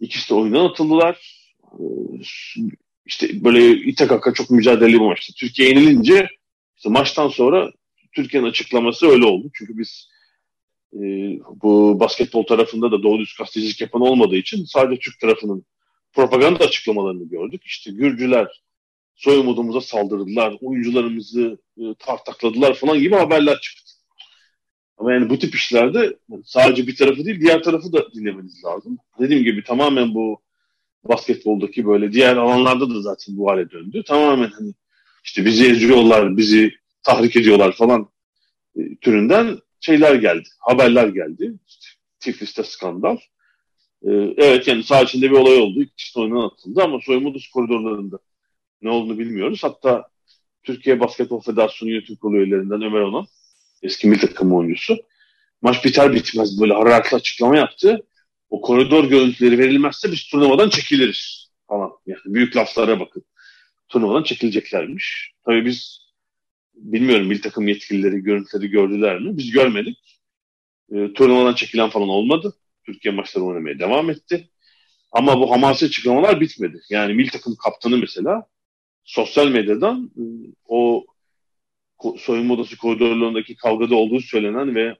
İkisi 0.00 0.30
de 0.30 0.34
oyundan 0.34 0.64
atıldılar. 0.64 1.46
E, 1.62 1.84
işte 3.06 3.44
böyle 3.44 3.70
ite 3.70 4.06
kaka 4.06 4.34
çok 4.34 4.50
mücadeleli 4.50 4.92
bir 4.92 5.00
maçtı. 5.00 5.32
Türkiye 5.36 5.68
yenilince 5.68 6.28
işte 6.76 6.88
maçtan 6.88 7.28
sonra 7.28 7.70
Türkiye'nin 8.12 8.48
açıklaması 8.48 9.06
öyle 9.06 9.24
oldu. 9.24 9.50
Çünkü 9.54 9.78
biz 9.78 10.08
e, 10.92 10.98
bu 11.62 12.00
basketbol 12.00 12.42
tarafında 12.42 12.92
da 12.92 13.02
doğru 13.02 13.18
düz 13.18 13.34
gazetecilik 13.38 13.80
yapan 13.80 14.02
olmadığı 14.02 14.36
için 14.36 14.64
sadece 14.64 15.00
Türk 15.00 15.20
tarafının 15.20 15.64
propaganda 16.12 16.64
açıklamalarını 16.64 17.28
gördük. 17.28 17.62
İşte 17.64 17.90
Gürcüler 17.90 18.62
soyumudumuza 19.14 19.80
saldırdılar, 19.80 20.56
oyuncularımızı 20.60 21.58
e, 21.78 21.82
tartakladılar 21.98 22.74
falan 22.74 22.98
gibi 22.98 23.14
haberler 23.14 23.60
çıktı. 23.60 23.92
Ama 24.98 25.12
yani 25.12 25.30
bu 25.30 25.38
tip 25.38 25.54
işlerde 25.54 26.16
sadece 26.44 26.86
bir 26.86 26.96
tarafı 26.96 27.24
değil 27.24 27.40
diğer 27.40 27.62
tarafı 27.62 27.92
da 27.92 28.12
dinlemeniz 28.14 28.64
lazım. 28.64 28.98
Dediğim 29.18 29.44
gibi 29.44 29.64
tamamen 29.64 30.14
bu 30.14 30.42
basketboldaki 31.04 31.86
böyle 31.86 32.12
diğer 32.12 32.36
alanlarda 32.36 32.90
da 32.90 33.00
zaten 33.00 33.36
bu 33.36 33.50
hale 33.50 33.70
döndü. 33.70 34.02
Tamamen 34.06 34.50
hani 34.50 34.74
işte 35.24 35.44
bizi 35.44 35.70
eziyorlar, 35.70 36.36
bizi 36.36 36.72
tahrik 37.02 37.36
ediyorlar 37.36 37.72
falan 37.72 38.08
e, 38.76 38.96
türünden 38.96 39.58
şeyler 39.80 40.14
geldi, 40.14 40.48
haberler 40.58 41.08
geldi. 41.08 41.54
İşte, 41.66 41.86
Tiflis'te 42.20 42.62
skandal. 42.64 43.16
Ee, 44.02 44.34
evet 44.36 44.68
yani 44.68 44.82
sağ 44.82 45.02
içinde 45.02 45.30
bir 45.30 45.36
olay 45.36 45.58
oldu. 45.58 45.82
İkisi 45.82 46.20
oyundan 46.20 46.46
atıldı 46.46 46.82
ama 46.82 46.98
soyunma 47.00 47.30
odası 47.30 47.50
koridorlarında 47.50 48.18
ne 48.82 48.90
olduğunu 48.90 49.18
bilmiyoruz. 49.18 49.64
Hatta 49.64 50.08
Türkiye 50.62 51.00
Basketbol 51.00 51.40
Federasyonu 51.40 51.90
yönetim 51.92 52.16
kurulu 52.16 52.36
üyelerinden 52.36 52.82
Ömer 52.82 53.00
Onan, 53.00 53.26
eski 53.82 54.08
milli 54.08 54.20
takım 54.20 54.54
oyuncusu. 54.54 54.96
Maç 55.62 55.84
biter 55.84 56.14
bitmez 56.14 56.60
böyle 56.60 56.74
hararetli 56.74 57.14
açıklama 57.14 57.56
yaptı. 57.56 58.06
O 58.50 58.60
koridor 58.60 59.04
görüntüleri 59.04 59.58
verilmezse 59.58 60.12
biz 60.12 60.24
turnuvadan 60.24 60.68
çekiliriz 60.68 61.50
falan. 61.68 61.90
Yani 62.06 62.20
büyük 62.26 62.56
laflara 62.56 63.00
bakın. 63.00 63.24
Turnuvadan 63.88 64.22
çekileceklermiş. 64.22 65.32
Tabii 65.44 65.64
biz 65.64 66.08
bilmiyorum 66.74 67.26
milli 67.26 67.40
takım 67.40 67.68
yetkilileri 67.68 68.22
görüntüleri 68.22 68.70
gördüler 68.70 69.20
mi? 69.20 69.36
Biz 69.38 69.50
görmedik. 69.50 70.20
E, 70.92 71.12
turnuvadan 71.12 71.54
çekilen 71.54 71.90
falan 71.90 72.08
olmadı. 72.08 72.54
Türkiye 72.92 73.14
maçları 73.14 73.44
oynamaya 73.44 73.78
devam 73.78 74.10
etti. 74.10 74.48
Ama 75.12 75.40
bu 75.40 75.50
hamasi 75.50 75.86
açıklamalar 75.86 76.40
bitmedi. 76.40 76.80
Yani 76.90 77.14
milli 77.14 77.30
takım 77.30 77.56
kaptanı 77.56 77.98
mesela 77.98 78.46
sosyal 79.04 79.48
medyadan 79.48 80.10
e, 80.16 80.22
o 80.68 81.06
soyunma 82.18 82.54
odası 82.54 82.76
koridorlarındaki 82.76 83.56
kavgada 83.56 83.94
olduğu 83.94 84.20
söylenen 84.20 84.74
ve 84.74 84.96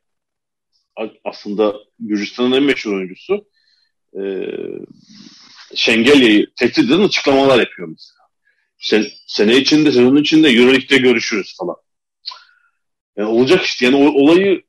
aslında 1.25 1.77
Gürcistan'ın 1.99 2.53
en 2.53 2.63
meşhur 2.63 2.93
oyuncusu 2.93 3.49
e, 4.21 4.23
Şengelya'yı 5.75 6.47
tehdit 6.57 6.79
eden 6.79 7.01
açıklamalar 7.01 7.59
yapıyor 7.59 7.89
mesela. 7.89 8.19
Sen, 8.79 9.07
sene 9.27 9.57
içinde, 9.57 9.93
sezon 9.93 10.17
içinde 10.17 10.49
Euroleague'de 10.49 10.97
görüşürüz 10.99 11.57
falan. 11.59 11.77
Yani 13.17 13.29
olacak 13.29 13.63
işte. 13.65 13.85
Yani 13.85 13.97
olayı 13.97 14.63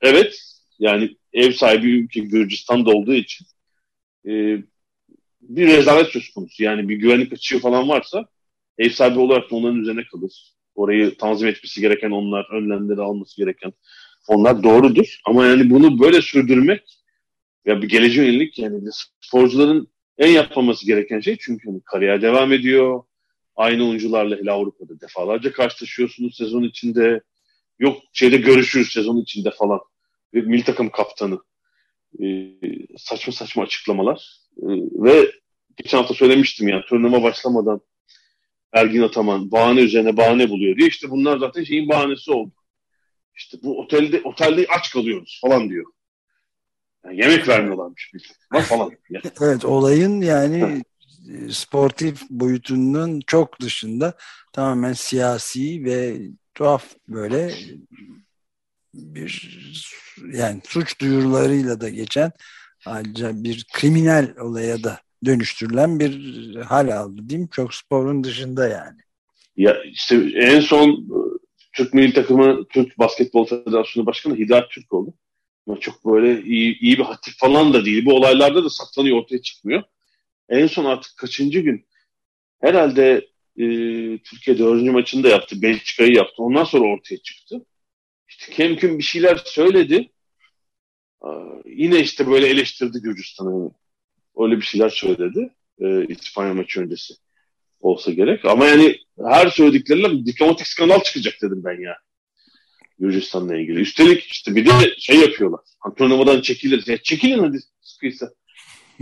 evet 0.00 0.40
yani 0.78 1.16
ev 1.32 1.52
sahibi 1.52 1.90
ülke 1.90 2.20
Gürcistan'da 2.20 2.90
olduğu 2.90 3.14
için 3.14 3.46
e, 4.26 4.58
bir 5.40 5.66
rezalet 5.66 6.08
söz 6.08 6.30
konusu. 6.30 6.62
Yani 6.62 6.88
bir 6.88 6.96
güvenlik 6.96 7.32
açığı 7.32 7.58
falan 7.58 7.88
varsa 7.88 8.24
ev 8.78 8.90
sahibi 8.90 9.18
olarak 9.18 9.50
da 9.50 9.56
onların 9.56 9.80
üzerine 9.80 10.04
kalır. 10.12 10.54
Orayı 10.74 11.16
tanzim 11.16 11.48
etmesi 11.48 11.80
gereken 11.80 12.10
onlar, 12.10 12.46
önlemleri 12.52 13.00
alması 13.00 13.36
gereken 13.36 13.72
onlar 14.28 14.62
doğrudur. 14.62 15.20
Ama 15.26 15.46
yani 15.46 15.70
bunu 15.70 16.00
böyle 16.00 16.22
sürdürmek 16.22 16.82
ya 17.66 17.82
bir 17.82 17.88
geleceğe 17.88 18.26
yönelik 18.26 18.58
yani 18.58 18.88
sporcuların 19.20 19.88
en 20.18 20.28
yapmaması 20.28 20.86
gereken 20.86 21.20
şey 21.20 21.36
çünkü 21.40 21.68
hani 21.68 21.80
kariyer 21.84 22.22
devam 22.22 22.52
ediyor. 22.52 23.02
Aynı 23.56 23.88
oyuncularla 23.88 24.36
hele 24.36 24.50
Avrupa'da 24.50 25.00
defalarca 25.00 25.52
karşılaşıyorsunuz 25.52 26.36
sezon 26.36 26.62
içinde. 26.62 27.20
Yok 27.78 28.02
şeyde 28.12 28.36
görüşürüz 28.36 28.92
sezon 28.92 29.16
içinde 29.16 29.50
falan. 29.50 29.80
Ve 30.34 30.40
milli 30.40 30.64
takım 30.64 30.90
kaptanı. 30.90 31.38
Ee, 32.22 32.52
saçma 32.98 33.32
saçma 33.32 33.62
açıklamalar. 33.62 34.40
Ee, 34.56 34.66
ve 34.92 35.32
geçen 35.76 35.98
hafta 35.98 36.14
söylemiştim 36.14 36.68
yani 36.68 36.82
turnuva 36.88 37.22
başlamadan 37.22 37.80
Ergin 38.72 39.02
Ataman 39.02 39.50
bahane 39.50 39.80
üzerine 39.80 40.16
bahane 40.16 40.50
buluyor 40.50 40.76
diye. 40.76 40.88
işte 40.88 41.10
bunlar 41.10 41.38
zaten 41.38 41.64
şeyin 41.64 41.88
bahanesi 41.88 42.30
oldu. 42.30 42.52
İşte 43.36 43.58
bu 43.62 43.80
otelde 43.80 44.20
otelde 44.24 44.66
aç 44.68 44.90
kalıyoruz 44.90 45.38
falan 45.42 45.68
diyor. 45.68 45.86
Yani 47.04 47.20
yemek 47.20 47.48
vermiyorlarmış 47.48 48.12
bir 48.14 48.60
falan. 48.60 48.90
evet 49.40 49.64
olayın 49.64 50.20
yani 50.20 50.82
sportif 51.50 52.22
boyutunun 52.30 53.20
çok 53.26 53.60
dışında 53.60 54.14
tamamen 54.52 54.92
siyasi 54.92 55.84
ve 55.84 56.20
tuhaf 56.54 56.94
böyle 57.08 57.54
bir 58.94 59.60
yani 60.32 60.60
suç 60.68 61.00
duyurularıyla 61.00 61.80
da 61.80 61.88
geçen 61.88 62.32
ayrıca 62.86 63.44
bir 63.44 63.66
kriminal 63.72 64.36
olaya 64.40 64.84
da 64.84 65.00
dönüştürülen 65.24 66.00
bir 66.00 66.54
hal 66.56 66.96
aldı 66.96 67.28
değil 67.28 67.40
mi? 67.40 67.48
Çok 67.52 67.74
sporun 67.74 68.24
dışında 68.24 68.68
yani. 68.68 69.00
Ya 69.56 69.82
işte 69.84 70.16
en 70.34 70.60
son 70.60 70.90
e, 70.90 71.18
Türk 71.72 71.94
milli 71.94 72.12
takımı 72.12 72.68
Türk 72.68 72.98
Basketbol 72.98 73.46
Federasyonu 73.46 74.06
Başkanı 74.06 74.36
Hidayet 74.36 74.70
Türk 74.70 74.92
oldu. 74.92 75.14
Ama 75.66 75.80
çok 75.80 76.06
böyle 76.06 76.42
iyi, 76.42 76.78
iyi 76.78 76.98
bir 76.98 77.04
hatif 77.04 77.38
falan 77.38 77.72
da 77.72 77.84
değil. 77.84 78.04
Bu 78.04 78.14
olaylarda 78.14 78.64
da 78.64 78.70
saklanıyor 78.70 79.18
ortaya 79.18 79.42
çıkmıyor. 79.42 79.82
En 80.48 80.66
son 80.66 80.84
artık 80.84 81.16
kaçıncı 81.16 81.60
gün 81.60 81.86
herhalde 82.60 83.28
e, 83.56 83.64
Türkiye 84.18 84.58
dördüncü 84.58 84.90
maçını 84.90 85.24
da 85.24 85.28
yaptı. 85.28 85.62
Belçika'yı 85.62 86.14
yaptı. 86.14 86.42
Ondan 86.42 86.64
sonra 86.64 86.84
ortaya 86.84 87.16
çıktı. 87.16 87.64
İşte 88.40 88.52
Kemkün 88.52 88.98
bir 88.98 89.02
şeyler 89.02 89.36
söyledi. 89.44 90.10
Aa, 91.20 91.44
yine 91.66 92.00
işte 92.00 92.26
böyle 92.26 92.46
eleştirdi 92.46 92.98
Gürcistan'ı. 92.98 93.70
Öyle 94.36 94.56
bir 94.56 94.62
şeyler 94.62 94.88
söyledi. 94.88 95.50
E, 95.80 96.06
İspanya 96.06 96.54
maçı 96.54 96.80
öncesi 96.80 97.14
olsa 97.80 98.12
gerek. 98.12 98.44
Ama 98.44 98.66
yani 98.66 98.98
her 99.26 99.48
söyledikleriyle 99.48 100.26
diplomatik 100.26 100.66
skandal 100.66 101.02
çıkacak 101.02 101.34
dedim 101.42 101.64
ben 101.64 101.80
ya. 101.80 101.96
Gürcistan'la 102.98 103.56
ilgili. 103.56 103.80
Üstelik 103.80 104.24
işte 104.24 104.56
bir 104.56 104.66
de 104.66 104.94
şey 104.98 105.16
yapıyorlar. 105.16 105.60
Hani 105.78 105.94
turnuvadan 105.94 106.40
çekiliriz. 106.40 106.88
Ya 106.88 107.02
çekilin 107.02 107.38
hadi 107.38 107.58
sıkıysa. 107.80 108.30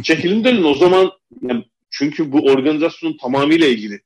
Çekilin 0.03 0.45
dönün 0.45 0.65
o 0.65 0.75
zaman 0.75 1.13
yani 1.43 1.65
çünkü 1.91 2.33
bu 2.33 2.39
organizasyonun 2.39 3.17
tamamıyla 3.17 3.67
ilgili 3.67 4.01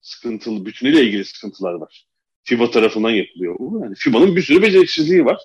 sıkıntılı, 0.00 0.66
bütünüyle 0.66 1.02
ilgili 1.04 1.24
sıkıntılar 1.24 1.74
var. 1.74 2.06
FIBA 2.46 2.70
tarafından 2.70 3.10
yapılıyor 3.10 3.56
bu. 3.58 3.80
Yani 3.82 3.94
FIBA'nın 3.98 4.36
bir 4.36 4.42
sürü 4.42 4.62
beceriksizliği 4.62 5.24
var. 5.24 5.38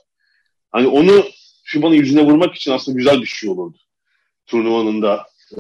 Hani 0.72 0.88
onu 0.88 1.26
FIBA'nın 1.64 1.96
yüzüne 1.96 2.22
vurmak 2.22 2.56
için 2.56 2.72
aslında 2.72 2.98
güzel 2.98 3.22
bir 3.22 3.26
şey 3.26 3.50
olurdu. 3.50 3.78
Turnuvanın 4.46 5.02
da 5.02 5.28
e, 5.52 5.60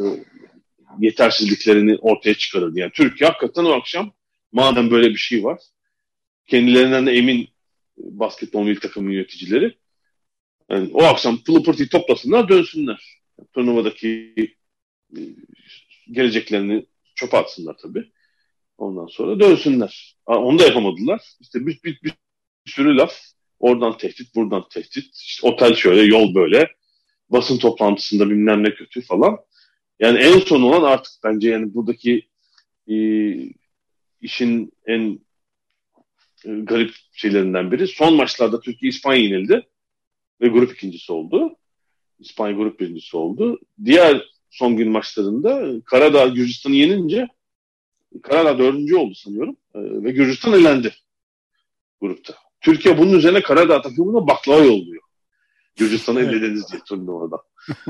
yetersizliklerini 0.99 1.97
ortaya 1.97 2.33
çıkarırdı. 2.33 2.79
Yani 2.79 2.91
Türkiye 2.91 3.29
hakikaten 3.29 3.65
o 3.65 3.71
akşam 3.71 4.13
madem 4.51 4.91
böyle 4.91 5.09
bir 5.09 5.17
şey 5.17 5.43
var 5.43 5.59
kendilerinden 6.51 7.05
de 7.05 7.11
emin 7.11 7.49
basketbol 7.97 8.63
milli 8.63 8.79
takım 8.79 9.09
yöneticileri 9.09 9.77
yani 10.69 10.89
o 10.93 11.03
akşam 11.03 11.43
pılı 11.43 11.63
pırtıyı 11.63 11.89
toplasınlar 11.89 12.49
dönsünler. 12.49 13.21
Turnuvadaki 13.53 14.33
e, 15.17 15.19
geleceklerini 16.11 16.85
çöpe 17.15 17.37
atsınlar 17.37 17.77
tabii. 17.77 18.11
Ondan 18.77 19.07
sonra 19.07 19.39
dönsünler. 19.39 20.17
Onu 20.37 20.59
da 20.59 20.63
yapamadılar. 20.63 21.21
İşte 21.39 21.65
bir, 21.65 21.79
bir, 21.83 22.01
bir 22.03 22.13
sürü 22.65 22.97
laf. 22.97 23.13
Oradan 23.59 23.97
tehdit, 23.97 24.35
buradan 24.35 24.63
tehdit. 24.69 25.15
İşte 25.15 25.47
otel 25.47 25.75
şöyle, 25.75 26.01
yol 26.01 26.35
böyle. 26.35 26.71
Basın 27.29 27.57
toplantısında 27.57 28.29
bilmem 28.29 28.63
ne 28.63 28.73
kötü 28.73 29.01
falan. 29.01 29.37
Yani 29.99 30.19
en 30.19 30.39
son 30.39 30.61
olan 30.61 30.91
artık 30.91 31.13
bence 31.23 31.49
yani 31.49 31.73
buradaki 31.73 32.27
e, 32.87 32.95
işin 34.21 34.73
en 34.85 35.19
e, 36.45 36.49
garip 36.49 36.95
şeylerinden 37.13 37.71
biri. 37.71 37.87
Son 37.87 38.15
maçlarda 38.15 38.61
Türkiye 38.61 38.89
İspanya 38.89 39.21
yenildi 39.21 39.67
ve 40.41 40.47
grup 40.47 40.73
ikincisi 40.73 41.11
oldu. 41.11 41.55
İspanya 42.19 42.55
grup 42.55 42.79
birincisi 42.79 43.17
oldu. 43.17 43.59
Diğer 43.85 44.25
son 44.49 44.77
gün 44.77 44.91
maçlarında 44.91 45.81
Karadağ 45.85 46.27
Gürcistan'ı 46.27 46.75
yenince 46.75 47.27
Karadağ 48.23 48.59
dördüncü 48.59 48.95
oldu 48.95 49.15
sanıyorum 49.15 49.57
ve 49.75 50.11
Gürcistan 50.11 50.53
elendi 50.53 50.95
grupta. 52.01 52.33
Türkiye 52.61 52.97
bunun 52.97 53.13
üzerine 53.13 53.41
Karadağ 53.41 53.81
takımına 53.81 54.27
baklava 54.27 54.63
yolluyor. 54.63 55.03
Gürcistan'ı 55.75 56.19
evet. 56.19 56.33
elediniz 56.33 56.71
diye 56.71 56.81
turnuvada. 56.81 57.43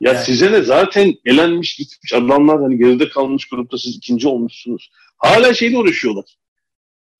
ya 0.00 0.12
yani. 0.12 0.24
size 0.24 0.52
ne 0.52 0.62
zaten 0.62 1.14
elenmiş 1.24 1.76
gitmiş 1.76 2.12
adamlar 2.12 2.62
hani 2.62 2.78
geride 2.78 3.08
kalmış 3.08 3.48
grupta 3.48 3.78
siz 3.78 3.96
ikinci 3.96 4.28
olmuşsunuz. 4.28 4.90
Hala 5.16 5.54
şeyle 5.54 5.78
uğraşıyorlar. 5.78 6.36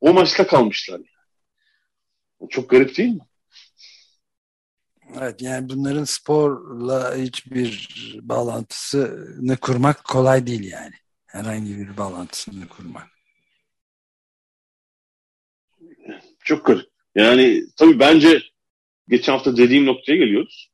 O 0.00 0.12
maçta 0.12 0.46
kalmışlar. 0.46 1.00
Yani. 2.40 2.50
Çok 2.50 2.70
garip 2.70 2.96
değil 2.96 3.14
mi? 3.14 3.26
Evet 5.18 5.42
yani 5.42 5.68
bunların 5.68 6.04
sporla 6.04 7.16
hiçbir 7.16 7.88
bağlantısını 8.22 9.56
kurmak 9.56 10.04
kolay 10.04 10.46
değil 10.46 10.72
yani. 10.72 10.94
Herhangi 11.26 11.78
bir 11.78 11.96
bağlantısını 11.96 12.68
kurmak. 12.68 13.15
Çok 16.46 16.66
garip. 16.66 16.86
Yani 17.14 17.62
tabii 17.76 17.98
bence 17.98 18.42
geçen 19.08 19.32
hafta 19.32 19.56
dediğim 19.56 19.86
noktaya 19.86 20.16
geliyoruz. 20.16 20.70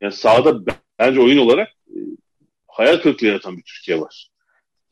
Yani 0.00 0.12
sahada 0.12 0.76
bence 0.98 1.20
oyun 1.20 1.38
olarak 1.38 1.68
e, 1.88 1.98
hayal 2.68 2.96
kırıklığı 2.96 3.26
yaratan 3.26 3.56
bir 3.56 3.62
Türkiye 3.62 4.00
var. 4.00 4.30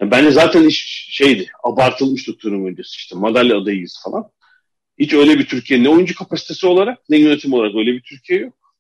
Yani 0.00 0.10
bence 0.10 0.30
zaten 0.30 0.62
iş 0.62 1.08
şeydi, 1.10 1.50
abartılmıştı 1.64 2.36
turnuva 2.36 2.68
öncesi 2.68 2.96
işte 2.96 3.16
madalya 3.16 3.58
adayıyız 3.58 4.00
falan. 4.04 4.30
Hiç 4.98 5.14
öyle 5.14 5.38
bir 5.38 5.46
Türkiye 5.46 5.82
ne 5.82 5.88
oyuncu 5.88 6.14
kapasitesi 6.14 6.66
olarak 6.66 7.08
ne 7.08 7.18
yönetim 7.18 7.52
olarak 7.52 7.74
öyle 7.74 7.92
bir 7.92 8.02
Türkiye 8.02 8.40
yok. 8.40 8.74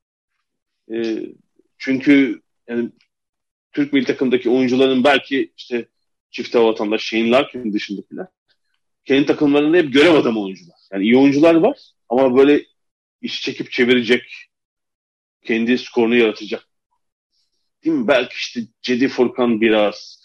E, 0.92 1.18
çünkü 1.78 2.42
yani 2.68 2.90
Türk 3.72 3.92
milli 3.92 4.04
takımdaki 4.04 4.50
oyuncuların 4.50 5.04
belki 5.04 5.52
işte 5.56 5.88
çift 6.30 6.54
hava 6.54 6.66
vatandaş 6.66 7.02
Shane 7.02 7.30
Larkin 7.30 7.72
dışındakiler 7.72 8.26
kendi 9.04 9.26
takımlarında 9.26 9.76
hep 9.76 9.92
görev 9.92 10.14
adamı 10.14 10.42
oyuncular. 10.42 10.79
Yani 10.92 11.04
iyi 11.04 11.16
oyuncular 11.16 11.54
var 11.54 11.78
ama 12.08 12.36
böyle 12.36 12.64
iş 13.20 13.42
çekip 13.42 13.72
çevirecek, 13.72 14.22
kendi 15.44 15.78
skorunu 15.78 16.16
yaratacak. 16.16 16.68
Değil 17.84 17.96
mi? 17.96 18.08
Belki 18.08 18.34
işte 18.34 18.60
Cedi 18.82 19.08
Furkan 19.08 19.60
biraz 19.60 20.20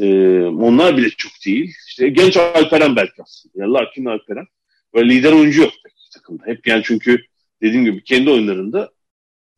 e, 0.00 0.06
onlar 0.42 0.96
bile 0.96 1.10
çok 1.10 1.32
değil. 1.46 1.74
İşte 1.88 2.08
genç 2.08 2.36
Alperen 2.36 2.96
belki 2.96 3.22
aslında. 3.22 3.52
Yani 3.56 3.72
Larkin 3.72 4.04
Alperen. 4.04 4.46
Böyle 4.94 5.14
lider 5.14 5.32
oyuncu 5.32 5.62
yok 5.62 5.72
takımda. 6.12 6.46
Hep 6.46 6.66
yani 6.66 6.82
çünkü 6.84 7.24
dediğim 7.62 7.84
gibi 7.84 8.04
kendi 8.04 8.30
oyunlarında 8.30 8.92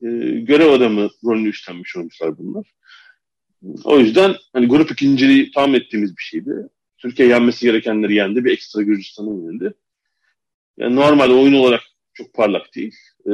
e, 0.03 0.09
görev 0.41 0.71
adamı 0.71 1.11
rolünü 1.25 1.49
üstlenmiş 1.49 1.97
oyuncular 1.97 2.39
bunlar. 2.39 2.67
O 3.85 3.99
yüzden 3.99 4.35
hani 4.53 4.67
grup 4.67 4.91
ikinciliği 4.91 5.51
tahmin 5.51 5.75
ettiğimiz 5.75 6.17
bir 6.17 6.23
şeydi. 6.23 6.69
Türkiye 6.99 7.29
yenmesi 7.29 7.67
gerekenleri 7.67 8.15
yendi. 8.15 8.45
Bir 8.45 8.53
ekstra 8.53 8.83
Gürcistan'ı 8.83 9.29
yenildi. 9.29 9.75
Yani 10.79 10.97
normal 10.97 11.31
oyun 11.31 11.55
olarak 11.55 11.83
çok 12.15 12.35
parlak 12.35 12.75
değil. 12.75 12.95
Ee, 13.27 13.31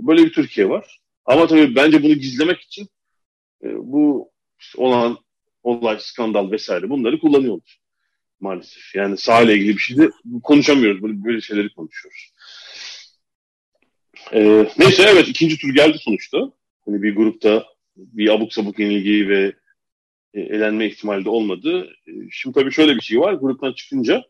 böyle 0.00 0.24
bir 0.24 0.32
Türkiye 0.32 0.68
var. 0.68 1.00
Ama 1.24 1.46
tabii 1.46 1.76
bence 1.76 2.02
bunu 2.02 2.14
gizlemek 2.14 2.60
için 2.60 2.88
e, 3.64 3.68
bu 3.76 4.32
olan 4.76 5.18
olay, 5.62 5.96
skandal 6.00 6.50
vesaire 6.50 6.90
bunları 6.90 7.18
kullanıyorlar 7.18 7.80
maalesef. 8.40 8.94
Yani 8.94 9.16
sahayla 9.16 9.54
ilgili 9.54 9.74
bir 9.74 9.80
şey 9.80 9.96
de 9.96 10.10
konuşamıyoruz. 10.42 11.02
Böyle, 11.02 11.24
böyle 11.24 11.40
şeyleri 11.40 11.74
konuşuyoruz. 11.74 12.32
Ee, 14.32 14.66
neyse 14.78 15.02
evet 15.02 15.28
ikinci 15.28 15.58
tur 15.58 15.74
geldi 15.74 15.98
sonuçta. 16.00 16.52
Hani 16.84 17.02
bir 17.02 17.16
grupta 17.16 17.64
bir 17.96 18.28
abuk 18.28 18.52
sabuk 18.52 18.78
yenilgi 18.78 19.28
ve 19.28 19.52
e, 20.34 20.40
elenme 20.40 20.86
ihtimali 20.86 21.24
de 21.24 21.30
olmadı. 21.30 21.90
E, 22.06 22.12
şimdi 22.30 22.54
tabii 22.54 22.72
şöyle 22.72 22.96
bir 22.96 23.00
şey 23.00 23.20
var. 23.20 23.32
Gruptan 23.32 23.72
çıkınca 23.72 24.24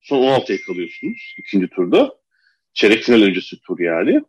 son 0.00 0.22
16'ya 0.22 0.58
kalıyorsunuz 0.66 1.34
ikinci 1.38 1.68
turda. 1.68 2.14
Çeyrek 2.74 3.02
final 3.02 3.22
öncesi 3.22 3.60
tur 3.60 3.78
yani. 3.78 4.22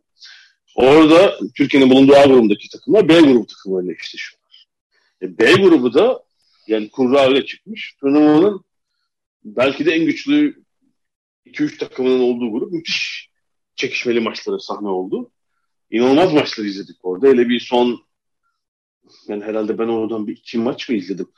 Orada 0.74 1.38
Türkiye'nin 1.56 1.90
bulunduğu 1.90 2.16
A 2.16 2.24
grubundaki 2.24 2.68
takımlar 2.68 3.08
B 3.08 3.20
grubu 3.20 3.46
takımlarıyla 3.46 3.92
eşleşiyorlar. 3.92 4.66
E, 5.22 5.38
B 5.38 5.52
grubu 5.52 5.94
da 5.94 6.22
yani 6.66 6.88
kurra 6.90 7.28
öyle 7.28 7.46
çıkmış. 7.46 7.96
Turnuvanın 8.00 8.64
belki 9.44 9.86
de 9.86 9.92
en 9.92 10.06
güçlü 10.06 10.62
2-3 11.46 11.78
takımının 11.78 12.20
olduğu 12.20 12.52
grup 12.52 12.72
müthiş 12.72 13.30
çekişmeli 13.76 14.20
maçlara 14.20 14.58
sahne 14.58 14.88
oldu. 14.88 15.30
İnanılmaz 15.90 16.32
maçlar 16.32 16.64
izledik 16.64 16.96
orada. 17.02 17.28
Hele 17.28 17.48
bir 17.48 17.60
son 17.60 18.02
yani 19.28 19.44
herhalde 19.44 19.78
ben 19.78 19.88
oradan 19.88 20.26
bir 20.26 20.36
iki 20.36 20.58
maç 20.58 20.88
mı 20.88 20.96
izledim? 20.96 21.28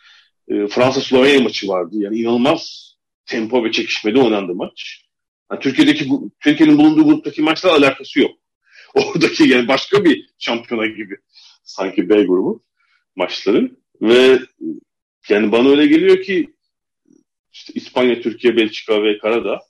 E, 0.48 0.66
Fransa-Slovenya 0.66 1.40
maçı 1.40 1.69
vardı. 1.69 1.97
Yani 1.98 2.19
inanılmaz 2.19 2.93
tempo 3.26 3.64
ve 3.64 3.72
çekişmeli 3.72 4.20
oynandı 4.20 4.55
maç. 4.55 5.05
Yani 5.51 5.60
Türkiye'deki 5.60 6.09
Türkiye'nin 6.40 6.78
bulunduğu 6.78 7.05
gruptaki 7.05 7.42
maçla 7.42 7.72
alakası 7.72 8.20
yok. 8.20 8.38
Oradaki 8.94 9.48
yani 9.48 9.68
başka 9.68 10.05
bir 10.05 10.30
şampiyona 10.38 10.86
gibi 10.86 11.16
sanki 11.64 12.09
B 12.09 12.22
grubu 12.22 12.64
maçları 13.16 13.76
ve 14.02 14.38
yani 15.28 15.52
bana 15.52 15.68
öyle 15.68 15.86
geliyor 15.86 16.22
ki 16.22 16.55
işte 17.52 17.72
İspanya, 17.74 18.20
Türkiye, 18.20 18.56
Belçika 18.56 19.02
ve 19.02 19.18
Karadağ 19.18 19.60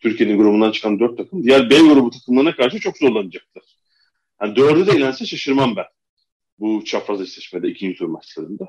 Türkiye'nin 0.00 0.38
grubundan 0.38 0.72
çıkan 0.72 1.00
dört 1.00 1.16
takım 1.16 1.42
diğer 1.42 1.70
B 1.70 1.78
grubu 1.78 2.10
takımlarına 2.10 2.56
karşı 2.56 2.80
çok 2.80 2.98
zorlanacaklar. 2.98 3.64
Yani 4.42 4.56
dördü 4.56 4.86
de 4.86 4.96
ilense 4.96 5.26
şaşırmam 5.26 5.76
ben 5.76 5.86
bu 6.58 6.84
çapraz 6.84 7.20
eşleşmede 7.20 7.68
ikinci 7.68 7.98
tur 7.98 8.06
maçlarında. 8.06 8.68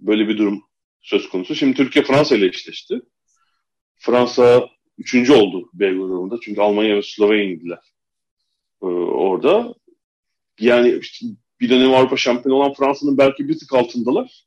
Böyle 0.00 0.28
bir 0.28 0.38
durum 0.38 0.62
söz 1.00 1.28
konusu. 1.28 1.54
Şimdi 1.54 1.76
Türkiye 1.76 2.04
Fransa 2.04 2.36
ile 2.36 2.46
eşleşti. 2.46 3.00
Fransa 3.98 4.68
üçüncü 4.98 5.32
oldu 5.32 5.70
B 5.74 5.92
grubunda. 5.92 6.36
Çünkü 6.42 6.60
Almanya 6.60 6.96
ve 6.96 7.02
Slovenya 7.02 7.44
indiler 7.44 7.92
ee, 8.82 8.86
orada. 8.86 9.74
Yani 10.60 10.98
işte 11.00 11.26
bir 11.60 11.70
dönem 11.70 11.94
Avrupa 11.94 12.16
şampiyonu 12.16 12.58
olan 12.58 12.74
Fransa'nın 12.74 13.18
belki 13.18 13.48
bir 13.48 13.58
tık 13.58 13.74
altındalar. 13.74 14.44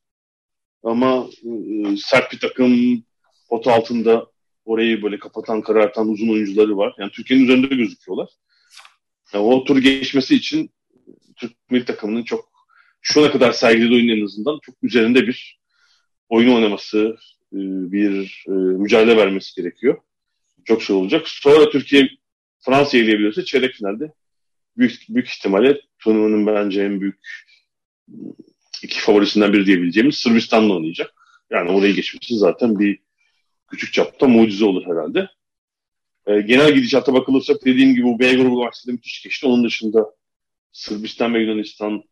Ama 0.84 1.28
e, 1.44 1.98
sert 1.98 2.34
bir 2.34 2.40
takım 2.40 3.04
pota 3.50 3.74
altında 3.74 4.28
orayı 4.66 5.04
böyle 5.04 5.20
kapatan, 5.20 5.62
karartan 5.62 6.10
uzun 6.10 6.30
oyuncuları 6.30 6.78
var. 6.78 6.96
Yani 6.98 7.12
Türkiye'nin 7.12 7.44
üzerinde 7.44 7.76
gözüküyorlar. 7.76 8.30
Yani 9.34 9.46
o 9.46 9.64
tur 9.64 9.78
geçmesi 9.78 10.36
için 10.36 10.72
Türk 11.36 11.72
milli 11.72 11.86
takımının 11.86 12.24
çok 12.24 12.50
şu 13.02 13.22
ana 13.22 13.32
kadar 13.32 13.52
sergilediği 13.52 14.00
oyun 14.00 14.20
en 14.20 14.26
azından 14.26 14.60
çok 14.62 14.76
üzerinde 14.84 15.28
bir 15.28 15.60
oyun 16.30 16.56
oynaması, 16.56 17.18
e, 17.39 17.39
bir 17.52 18.44
e, 18.48 18.52
mücadele 18.52 19.18
vermesi 19.18 19.62
gerekiyor. 19.62 19.98
Çok 20.66 20.82
şey 20.82 20.96
olacak. 20.96 21.28
Sonra 21.28 21.70
Türkiye 21.70 22.10
Fransa'yı 22.60 23.04
eleyebilirse 23.04 23.46
çeyrek 23.46 23.74
finalde 23.74 24.14
büyük, 24.78 25.06
büyük 25.10 25.28
ihtimalle 25.28 25.82
turnuvanın 26.00 26.48
bence 26.48 26.82
en 26.82 27.02
büyük 27.02 27.20
iki 28.84 29.02
favorisinden 29.02 29.54
biri 29.54 29.66
diyebileceğimiz 29.66 30.16
Sırbistan'la 30.16 30.74
oynayacak. 30.74 31.14
Yani 31.50 31.72
orayı 31.72 31.96
geçmesi 31.96 32.36
zaten 32.36 32.80
bir 32.80 33.00
küçük 33.68 33.94
çapta 33.94 34.28
mucize 34.28 34.66
olur 34.66 34.86
herhalde. 34.86 35.30
E, 36.28 36.42
genel 36.42 36.74
gidişata 36.74 37.14
bakılırsak 37.14 37.66
dediğim 37.66 37.96
gibi 37.96 38.04
bu 38.04 38.20
B 38.20 38.34
grubu 38.34 38.64
maçları 38.64 38.94
müthiş 38.96 39.24
geçti. 39.24 39.48
Onun 39.48 39.64
dışında 39.64 40.06
Sırbistan 40.72 41.34
ve 41.34 41.40
Yunanistan 41.40 42.04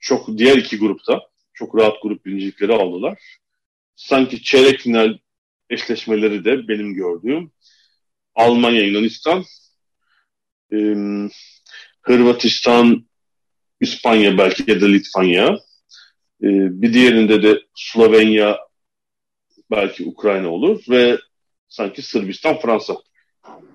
çok 0.00 0.38
diğer 0.38 0.56
iki 0.56 0.78
grupta 0.78 1.20
çok 1.52 1.76
rahat 1.76 2.02
grup 2.02 2.26
birincilikleri 2.26 2.72
aldılar. 2.72 3.18
Sanki 3.96 4.42
çeyrek 4.42 4.80
final 4.80 5.18
eşleşmeleri 5.70 6.44
de 6.44 6.68
benim 6.68 6.94
gördüğüm 6.94 7.52
Almanya, 8.34 8.82
Yunanistan, 8.82 9.44
e, 10.72 10.76
Hırvatistan, 12.02 13.06
İspanya 13.80 14.38
belki 14.38 14.70
ya 14.70 14.80
da 14.80 14.86
Litvanya. 14.86 15.58
E, 16.42 16.48
bir 16.82 16.94
diğerinde 16.94 17.42
de 17.42 17.62
Slovenya, 17.74 18.58
belki 19.70 20.04
Ukrayna 20.04 20.48
olur 20.48 20.84
ve 20.90 21.18
sanki 21.68 22.02
Sırbistan, 22.02 22.58
Fransa 22.58 22.96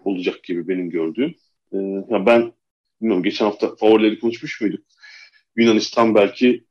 olacak 0.05 0.43
gibi 0.43 0.67
benim 0.67 0.89
gördüğüm. 0.89 1.35
E, 1.73 1.77
ya 2.09 2.25
ben 2.25 2.53
bilmiyorum 3.01 3.23
geçen 3.23 3.45
hafta 3.45 3.75
favorileri 3.75 4.19
konuşmuş 4.19 4.61
muyduk? 4.61 4.85
Yunanistan 5.55 6.15
belki 6.15 6.65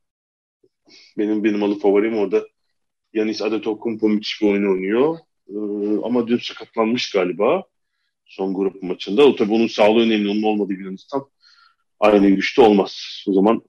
benim 1.19 1.45
benim 1.45 1.63
alı 1.63 1.79
favorim 1.79 2.19
orada 2.19 2.47
Yanis 3.19 3.43
Adetokounmpo 3.43 4.09
müthiş 4.09 4.43
bir 4.43 4.47
oyun 4.47 4.71
oynuyor. 4.73 5.19
Ee, 5.49 5.55
ama 6.03 6.29
dün 6.29 6.39
sakatlanmış 6.39 7.11
galiba 7.11 7.65
son 8.27 8.55
grup 8.55 8.83
maçında. 8.83 9.27
O 9.27 9.37
tabii 9.37 9.53
onun 9.53 9.67
sağlığı 9.67 10.01
önemli. 10.01 10.29
Onun 10.29 10.43
olmadığı 10.43 10.73
Yunanistan 10.73 11.27
aynı 12.01 12.31
güçte 12.31 12.63
olmaz. 12.63 13.25
O 13.29 13.33
zaman 13.33 13.63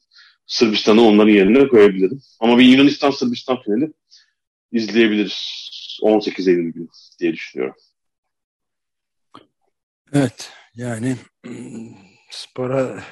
Sırbistan'ı 0.46 1.02
onların 1.02 1.32
yerine 1.32 1.68
koyabilirim. 1.68 2.22
Ama 2.40 2.58
bir 2.58 2.66
Yunanistan-Sırbistan 2.66 3.62
finali 3.62 3.94
izleyebiliriz 4.72 5.70
18 6.02 6.48
Eylül 6.48 6.74
günü 6.74 6.88
diye 7.20 7.34
düşünüyorum. 7.34 7.76
Evet 10.14 10.52
yani 10.76 11.16
spora 12.30 13.04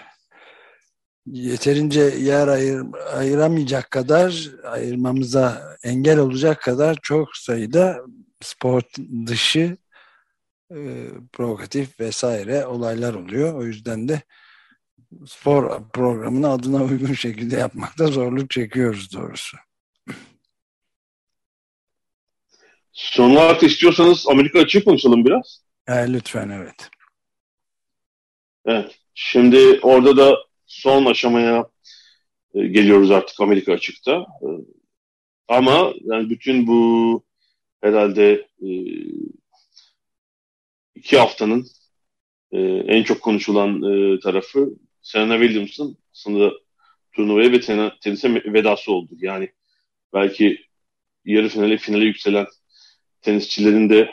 yeterince 1.32 2.02
yer 2.02 2.48
ayır, 2.48 2.86
ayıramayacak 3.14 3.92
kadar 3.92 4.52
ayırmamıza 4.64 5.78
engel 5.84 6.20
olacak 6.20 6.62
kadar 6.62 6.98
çok 7.02 7.38
sayıda 7.38 8.02
spor 8.42 8.82
dışı 9.28 9.78
e, 10.72 11.08
provokatif 11.34 12.00
vesaire 12.00 12.66
olaylar 12.66 13.14
oluyor. 13.14 13.54
O 13.54 13.64
yüzden 13.64 14.08
de 14.08 14.22
spor 15.28 15.90
programını 15.94 16.50
adına 16.50 16.84
uygun 16.84 17.14
şekilde 17.14 17.56
yapmakta 17.56 18.08
zorluk 18.08 18.50
çekiyoruz 18.52 19.14
doğrusu. 19.14 19.58
Son 22.94 23.32
olarak 23.32 23.64
istiyorsanız 23.64 24.28
Amerika 24.28 24.60
açık 24.60 24.86
konuşalım 24.86 25.26
biraz. 25.26 25.64
E, 25.88 26.14
lütfen 26.14 26.50
evet. 26.50 26.90
Evet. 28.66 29.00
Şimdi 29.14 29.80
orada 29.82 30.18
da 30.18 30.47
son 30.68 31.06
aşamaya 31.06 31.70
e, 32.54 32.68
geliyoruz 32.68 33.12
artık 33.12 33.42
Amerika 33.42 33.74
açıkta. 33.74 34.26
E, 34.42 34.48
ama 35.48 35.94
yani 36.02 36.30
bütün 36.30 36.68
bu 36.68 37.24
herhalde 37.82 38.48
e, 38.62 38.70
iki 40.96 41.18
haftanın 41.18 41.68
en 42.52 43.04
çok 43.04 43.22
konuşulan 43.22 43.82
tarafı 44.20 44.70
Serena 45.02 45.40
Williams'ın 45.40 45.98
aslında 46.14 46.52
turnuvaya 47.14 47.52
ve 47.52 47.60
ten 47.60 47.92
tenise 48.02 48.34
vedası 48.34 48.92
oldu. 48.92 49.14
Yani 49.18 49.50
belki 50.14 50.66
yarı 51.26 51.50
finale 51.50 51.78
finale 51.78 52.06
yükselen 52.06 52.48
tenisçilerin 53.22 53.90
de 53.90 54.12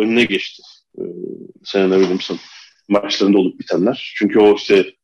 önüne 0.00 0.24
geçti. 0.24 0.62
Serena 1.64 1.94
Williams'ın 1.94 2.38
maçlarında 2.88 3.38
olup 3.38 3.60
bitenler. 3.60 4.12
Çünkü 4.16 4.38
o 4.38 4.54
işte 4.54 4.94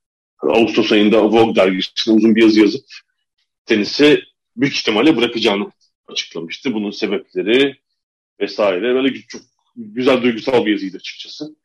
Ağustos 0.42 0.92
ayında 0.92 1.24
Vogue 1.24 1.56
dergisine 1.56 2.14
uzun 2.14 2.36
bir 2.36 2.42
yazı 2.42 2.60
yazıp 2.60 2.84
tenisi 3.66 4.22
büyük 4.56 4.74
ihtimalle 4.74 5.16
bırakacağını 5.16 5.72
açıklamıştı. 6.08 6.74
Bunun 6.74 6.90
sebepleri 6.90 7.76
vesaire. 8.40 8.94
Böyle 8.94 9.14
çok 9.28 9.42
güzel 9.76 10.22
duygusal 10.22 10.66
bir 10.66 10.70
yazıydı 10.70 10.96
açıkçası. 10.96 11.56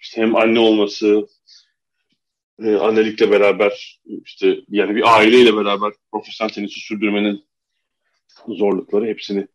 İşte 0.00 0.22
hem 0.22 0.36
anne 0.36 0.58
olması, 0.58 1.28
e, 2.64 2.74
annelikle 2.74 3.30
beraber 3.30 4.00
işte 4.24 4.56
yani 4.68 4.96
bir 4.96 5.16
aileyle 5.16 5.56
beraber 5.56 5.92
profesyonel 6.12 6.52
tenisi 6.52 6.80
sürdürmenin 6.80 7.44
zorlukları 8.48 9.06
hepsini 9.06 9.46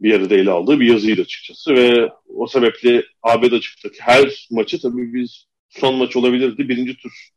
bir 0.00 0.14
arada 0.14 0.34
ele 0.34 0.50
aldığı 0.50 0.80
bir 0.80 0.86
yazıydı 0.86 1.22
açıkçası 1.22 1.74
ve 1.74 2.08
o 2.28 2.46
sebeple 2.46 3.04
ABD 3.22 3.52
açıktaki 3.52 4.00
her 4.00 4.48
maçı 4.50 4.80
tabii 4.82 5.14
biz 5.14 5.46
son 5.68 5.94
maç 5.94 6.16
olabilirdi. 6.16 6.68
Birinci 6.68 6.96
tur 6.96 7.30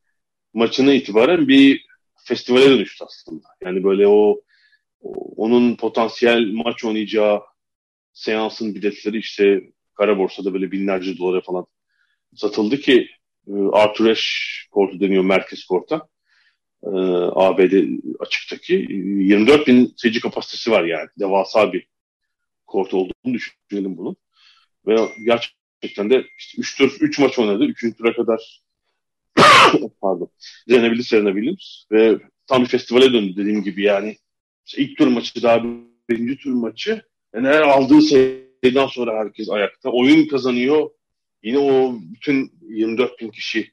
maçına 0.53 0.93
itibaren 0.93 1.47
bir 1.47 1.85
festivale 2.15 2.69
dönüştü 2.69 3.03
aslında. 3.07 3.47
Yani 3.61 3.83
böyle 3.83 4.07
o, 4.07 4.41
onun 5.35 5.75
potansiyel 5.75 6.51
maç 6.53 6.85
oynayacağı 6.85 7.41
seansın 8.13 8.75
biletleri 8.75 9.17
işte 9.17 9.61
kara 9.93 10.17
borsada 10.17 10.53
böyle 10.53 10.71
binlerce 10.71 11.17
dolara 11.17 11.41
falan 11.41 11.65
satıldı 12.35 12.77
ki 12.77 13.09
e, 13.47 13.51
Arthur 13.71 14.05
Ashe 14.05 14.69
kortu 14.71 14.99
deniyor 14.99 15.23
merkez 15.23 15.65
korta. 15.65 16.07
E, 16.83 16.89
ABD 17.33 17.73
açıktaki 18.19 18.73
24 18.73 19.67
bin 19.67 19.93
seyirci 19.97 20.21
kapasitesi 20.21 20.71
var 20.71 20.83
yani. 20.83 21.09
Devasa 21.19 21.73
bir 21.73 21.87
kort 22.67 22.93
olduğunu 22.93 23.33
düşünelim 23.33 23.97
bunun. 23.97 24.15
Ve 24.87 24.95
gerçekten 25.25 26.09
de 26.09 26.25
işte 26.37 26.61
3 26.61 26.77
tur 26.77 26.97
3 27.01 27.19
maç 27.19 27.39
oynadı. 27.39 27.65
3. 27.65 27.97
tura 27.97 28.13
kadar 28.13 28.62
pardon. 30.01 30.29
Zeynep 30.67 31.05
Serena 31.05 31.33
Williams 31.33 31.83
ve 31.91 32.17
tam 32.47 32.61
bir 32.63 32.67
festivale 32.67 33.13
döndü 33.13 33.35
dediğim 33.37 33.63
gibi 33.63 33.83
yani. 33.83 34.17
İşte 34.65 34.81
ilk 34.81 34.97
tur 34.97 35.07
maçı 35.07 35.43
daha 35.43 35.63
birinci 36.09 36.37
tur 36.37 36.53
maçı. 36.53 37.01
Yani 37.35 37.47
her 37.47 37.61
aldığı 37.61 38.01
sayıdan 38.01 38.87
sonra 38.87 39.19
herkes 39.19 39.49
ayakta. 39.49 39.89
Oyun 39.89 40.27
kazanıyor. 40.27 40.89
Yine 41.43 41.57
o 41.57 41.95
bütün 42.13 42.51
24 42.69 43.19
bin 43.19 43.29
kişi 43.29 43.71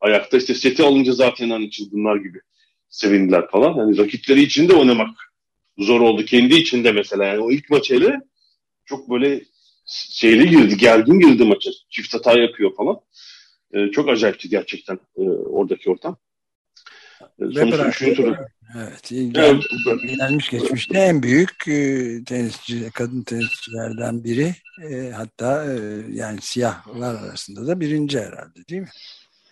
ayakta. 0.00 0.36
İşte 0.36 0.54
seti 0.54 0.82
alınca 0.82 1.12
zaten 1.12 1.50
hani 1.50 1.70
çılgınlar 1.70 2.16
gibi 2.16 2.40
sevindiler 2.88 3.48
falan. 3.48 3.76
Yani 3.76 3.98
rakipleri 3.98 4.42
için 4.42 4.68
de 4.68 4.74
oynamak 4.74 5.32
zor 5.78 6.00
oldu. 6.00 6.24
Kendi 6.24 6.54
içinde 6.54 6.92
mesela 6.92 7.24
yani 7.24 7.38
o 7.38 7.50
ilk 7.50 7.70
maç 7.70 7.90
hele 7.90 8.20
çok 8.84 9.10
böyle 9.10 9.44
şeyli 9.88 10.50
girdi, 10.50 10.76
gergin 10.76 11.20
girdi 11.20 11.44
maça. 11.44 11.70
Çift 11.90 12.14
hata 12.14 12.38
yapıyor 12.38 12.76
falan. 12.76 13.00
E, 13.72 13.90
çok 13.90 14.08
acayipti 14.08 14.48
gerçekten 14.48 14.98
e, 15.16 15.22
oradaki 15.30 15.90
ortam. 15.90 16.16
E, 17.22 17.44
sonuçta 17.54 17.88
üçüncü 17.88 18.14
turu. 18.14 18.36
Evet, 18.76 19.10
gel, 19.10 19.60
gelmiş 20.18 20.50
geçmişte 20.50 20.98
en 20.98 21.22
büyük 21.22 21.68
e, 21.68 22.24
tenisçi, 22.24 22.90
kadın 22.94 23.22
tenisçilerden 23.22 24.24
biri. 24.24 24.54
E, 24.90 25.10
hatta 25.10 25.64
e, 25.64 25.78
yani 26.12 26.40
siyahlar 26.40 27.14
arasında 27.14 27.66
da 27.66 27.80
birinci 27.80 28.20
herhalde 28.20 28.68
değil 28.70 28.82
mi? 28.82 28.88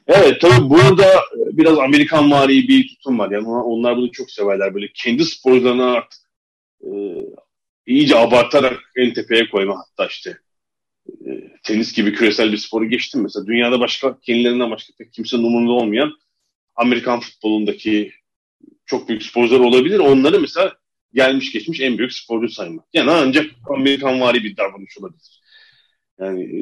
Evet 0.06 0.40
tabii 0.40 0.70
burada 0.70 1.06
biraz 1.32 1.78
Amerikan 1.78 2.30
vari 2.30 2.68
bir 2.68 2.88
tutum 2.88 3.18
var. 3.18 3.30
Yani 3.30 3.48
onlar 3.48 3.96
bunu 3.96 4.12
çok 4.12 4.30
severler. 4.30 4.74
Böyle 4.74 4.86
kendi 4.94 5.24
sporlarını 5.24 5.84
artık 5.84 6.20
e, 6.80 6.90
iyice 7.86 8.16
abartarak 8.16 8.80
en 8.96 9.14
tepeye 9.14 9.48
koyma 9.50 9.76
hatta 9.78 10.06
işte 10.06 10.38
tenis 11.62 11.92
gibi 11.92 12.12
küresel 12.12 12.52
bir 12.52 12.56
sporu 12.56 12.84
geçtim 12.84 13.22
mesela. 13.22 13.46
Dünyada 13.46 13.80
başka 13.80 14.18
kendilerinden 14.20 14.70
başka 14.70 14.92
pek 14.98 15.12
kimsenin 15.12 15.44
umurunda 15.44 15.72
olmayan 15.72 16.12
Amerikan 16.74 17.20
futbolundaki 17.20 18.12
çok 18.86 19.08
büyük 19.08 19.22
sporcular 19.22 19.60
olabilir. 19.60 19.98
Onları 19.98 20.40
mesela 20.40 20.72
gelmiş 21.12 21.52
geçmiş 21.52 21.80
en 21.80 21.98
büyük 21.98 22.12
sporcu 22.12 22.48
saymak. 22.48 22.84
Yani 22.92 23.10
ancak 23.10 23.46
Amerikan 23.76 24.20
vari 24.20 24.44
bir 24.44 24.56
davranış 24.56 24.98
olabilir. 24.98 25.40
Yani 26.20 26.42
e, 26.42 26.60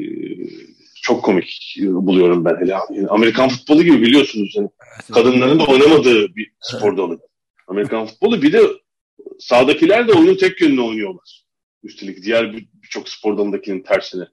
çok 1.03 1.23
komik 1.23 1.77
buluyorum 1.81 2.45
ben 2.45 2.57
hele. 2.61 2.71
Yani 2.71 3.09
Amerikan 3.09 3.49
futbolu 3.49 3.83
gibi 3.83 4.03
biliyorsunuz. 4.03 4.55
Yani 4.57 4.69
kadınların 5.12 5.59
da 5.59 5.65
oynamadığı 5.65 6.37
bir 6.37 6.53
spor 6.61 6.97
dalı. 6.97 7.19
Amerikan 7.69 8.07
futbolu 8.07 8.43
bir 8.43 8.53
de 8.53 8.61
sağdakiler 9.39 10.09
de 10.09 10.12
oyunu 10.12 10.37
tek 10.37 10.61
yönlü 10.61 10.81
oynuyorlar. 10.81 11.44
Üstelik 11.85 12.23
diğer 12.23 12.52
birçok 12.82 13.05
bir 13.05 13.11
spor 13.11 13.39
dalındakinin 13.39 13.82
tersine. 13.82 14.24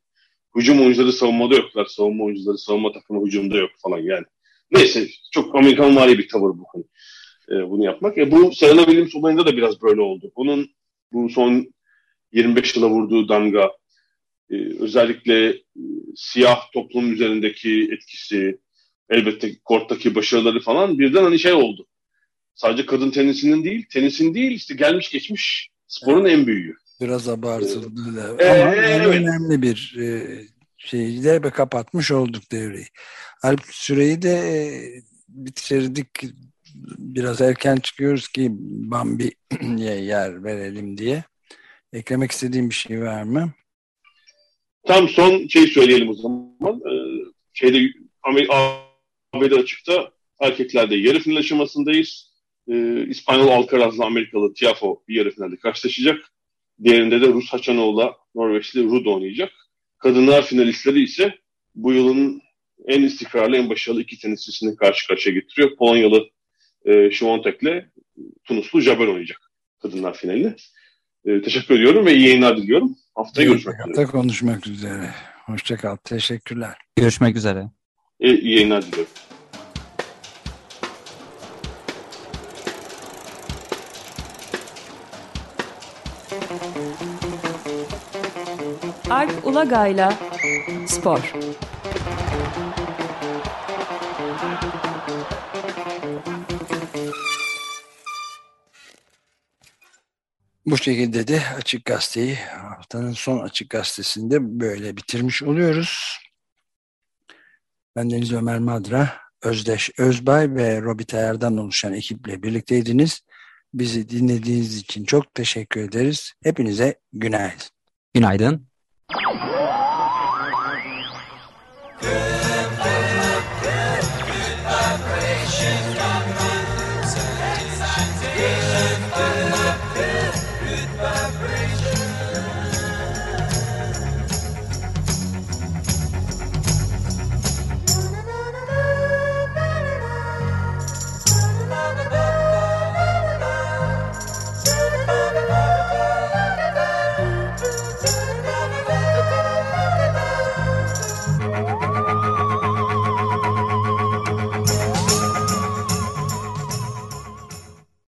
Hücum 0.56 0.82
oyuncuları 0.82 1.14
savunmada 1.14 1.56
yoklar. 1.56 1.86
Savunma 1.86 2.24
oyuncuları 2.24 2.58
savunma 2.58 2.92
takımı 2.92 3.26
hücumda 3.26 3.58
yok 3.58 3.72
falan 3.84 4.00
yani. 4.00 4.26
Neyse 4.72 5.08
çok 5.32 5.56
Amerikan 5.56 5.96
vari 5.96 6.18
bir 6.18 6.30
tavır 6.30 6.50
bu. 6.50 6.66
Hani, 6.74 6.84
e, 7.52 7.70
bunu 7.70 7.86
yapmak. 7.86 8.18
E, 8.18 8.32
bu 8.32 8.52
Serena 8.52 8.86
Williams 8.86 9.16
olayında 9.16 9.46
da 9.46 9.58
biraz 9.58 9.82
böyle 9.82 10.02
oldu. 10.02 10.32
Bunun 10.36 10.70
bu 11.14 11.30
son 11.30 11.74
25 12.32 12.76
yıla 12.76 12.90
vurduğu 12.90 13.30
damga 13.30 13.72
e, 14.50 14.56
özellikle 14.80 15.50
e, 15.50 15.60
siyah 16.16 16.72
toplum 16.74 17.14
üzerindeki 17.14 17.90
etkisi 17.92 18.60
elbette 19.10 19.60
korttaki 19.66 20.16
başarıları 20.16 20.60
falan 20.60 21.00
birden 21.00 21.24
hani 21.24 21.40
şey 21.40 21.54
oldu. 21.54 21.88
Sadece 22.56 22.86
kadın 22.86 23.12
tenisinin 23.12 23.64
değil, 23.64 23.86
tenisin 23.90 24.34
değil 24.34 24.52
işte 24.52 24.74
gelmiş 24.74 25.12
geçmiş 25.12 25.70
sporun 25.88 26.26
en 26.26 26.48
büyüğü. 26.48 26.76
Biraz 27.02 27.30
abartıldı. 27.30 28.38
Ee, 28.40 28.50
Ama 28.50 28.76
evet. 28.76 29.06
önemli 29.06 29.62
bir 29.62 29.98
e, 30.00 30.40
şeyi 30.78 31.24
de 31.24 31.42
kapatmış 31.42 32.12
olduk 32.12 32.52
devreyi. 32.52 32.88
Alp 33.44 33.62
süreyi 33.66 34.22
de 34.22 34.30
e, 34.30 34.58
bitirdik 35.28 36.08
biraz 36.98 37.42
erken 37.42 37.76
çıkıyoruz 37.76 38.28
ki 38.28 38.48
Bambi'ye 38.62 40.00
yer 40.02 40.44
verelim 40.44 40.98
diye. 40.98 41.24
Eklemek 41.94 42.32
istediğim 42.32 42.70
bir 42.70 42.76
şey 42.76 43.02
var 43.02 43.24
mı? 43.24 43.52
Tam 44.88 45.10
son 45.10 45.48
şey 45.48 45.68
söyleyelim 45.68 46.10
o 46.10 46.14
zaman. 46.14 46.82
Ee, 46.86 47.26
şeyde 47.54 47.94
ABD 49.34 49.52
açıkta 49.52 50.12
erkeklerde 50.40 50.96
yarı 50.96 51.20
final 51.20 51.38
aşamasındayız. 51.38 52.32
Ee, 52.70 53.06
İspanyol 53.08 53.48
Alcaraz'la 53.48 54.06
Amerikalı 54.06 54.54
Tiafo 54.54 55.04
bir 55.08 55.16
yarı 55.16 55.32
finalde 55.32 55.58
karşılaşacak. 55.58 56.31
Diğerinde 56.84 57.22
de 57.22 57.28
Rus 57.28 57.54
Haçanoğlu'la 57.54 58.16
Norveçli 58.36 58.84
Rud 58.84 59.06
oynayacak. 59.06 59.52
Kadınlar 59.98 60.46
finalistleri 60.46 61.04
ise 61.04 61.36
bu 61.76 61.94
yılın 61.94 62.42
en 62.88 63.04
istikrarlı, 63.04 63.58
en 63.58 63.70
başarılı 63.70 64.02
iki 64.02 64.20
tenisçisini 64.20 64.76
karşı 64.76 65.08
karşıya 65.08 65.36
getiriyor. 65.36 65.78
Polonyalı 65.78 66.30
e, 66.86 67.12
Şivontek'le 67.12 67.86
Tunuslu 68.44 68.82
Jabber 68.82 69.08
oynayacak 69.08 69.52
kadınlar 69.82 70.14
finalini. 70.14 70.56
E, 71.26 71.42
teşekkür 71.42 71.76
ediyorum 71.76 72.06
ve 72.06 72.14
iyi 72.14 72.28
yayınlar 72.28 72.58
diliyorum. 72.58 72.96
Haftaya 73.16 73.48
görüşmek 73.48 73.76
üzere. 73.76 73.88
Hafta 73.88 74.12
konuşmak 74.12 74.68
üzere. 74.68 75.10
Hoşçakal. 75.46 75.96
Teşekkürler. 75.96 76.78
Görüşmek 76.96 77.36
üzere. 77.36 77.64
E, 78.20 78.36
iyi 78.36 78.56
yayınlar 78.56 78.86
diliyorum. 78.86 79.12
Alp 89.32 89.48
Ulagay'la 89.48 90.14
Spor. 90.88 91.34
Bu 100.66 100.78
şekilde 100.78 101.28
de 101.28 101.42
Açık 101.58 101.86
Gazete'yi 101.86 102.36
haftanın 102.36 103.12
son 103.12 103.40
Açık 103.40 103.70
Gazetesi'nde 103.70 104.60
böyle 104.60 104.98
bitirmiş 104.98 105.44
oluyoruz. 105.44 106.18
Ben 107.96 108.10
Deniz 108.10 108.34
Ömer 108.34 108.60
Madra, 108.60 109.14
Özdeş 109.42 109.92
Özbay 109.98 110.56
ve 110.56 110.82
Robi 110.82 111.06
Tayar'dan 111.06 111.58
oluşan 111.58 111.94
ekiple 111.94 112.44
birlikteydiniz. 112.44 113.22
Bizi 113.74 114.10
dinlediğiniz 114.10 114.78
için 114.78 115.04
çok 115.04 115.34
teşekkür 115.34 115.82
ederiz. 115.82 116.34
Hepinize 116.44 117.00
günaydın. 117.14 117.68
Günaydın. 118.14 118.71
Oh! 119.14 119.51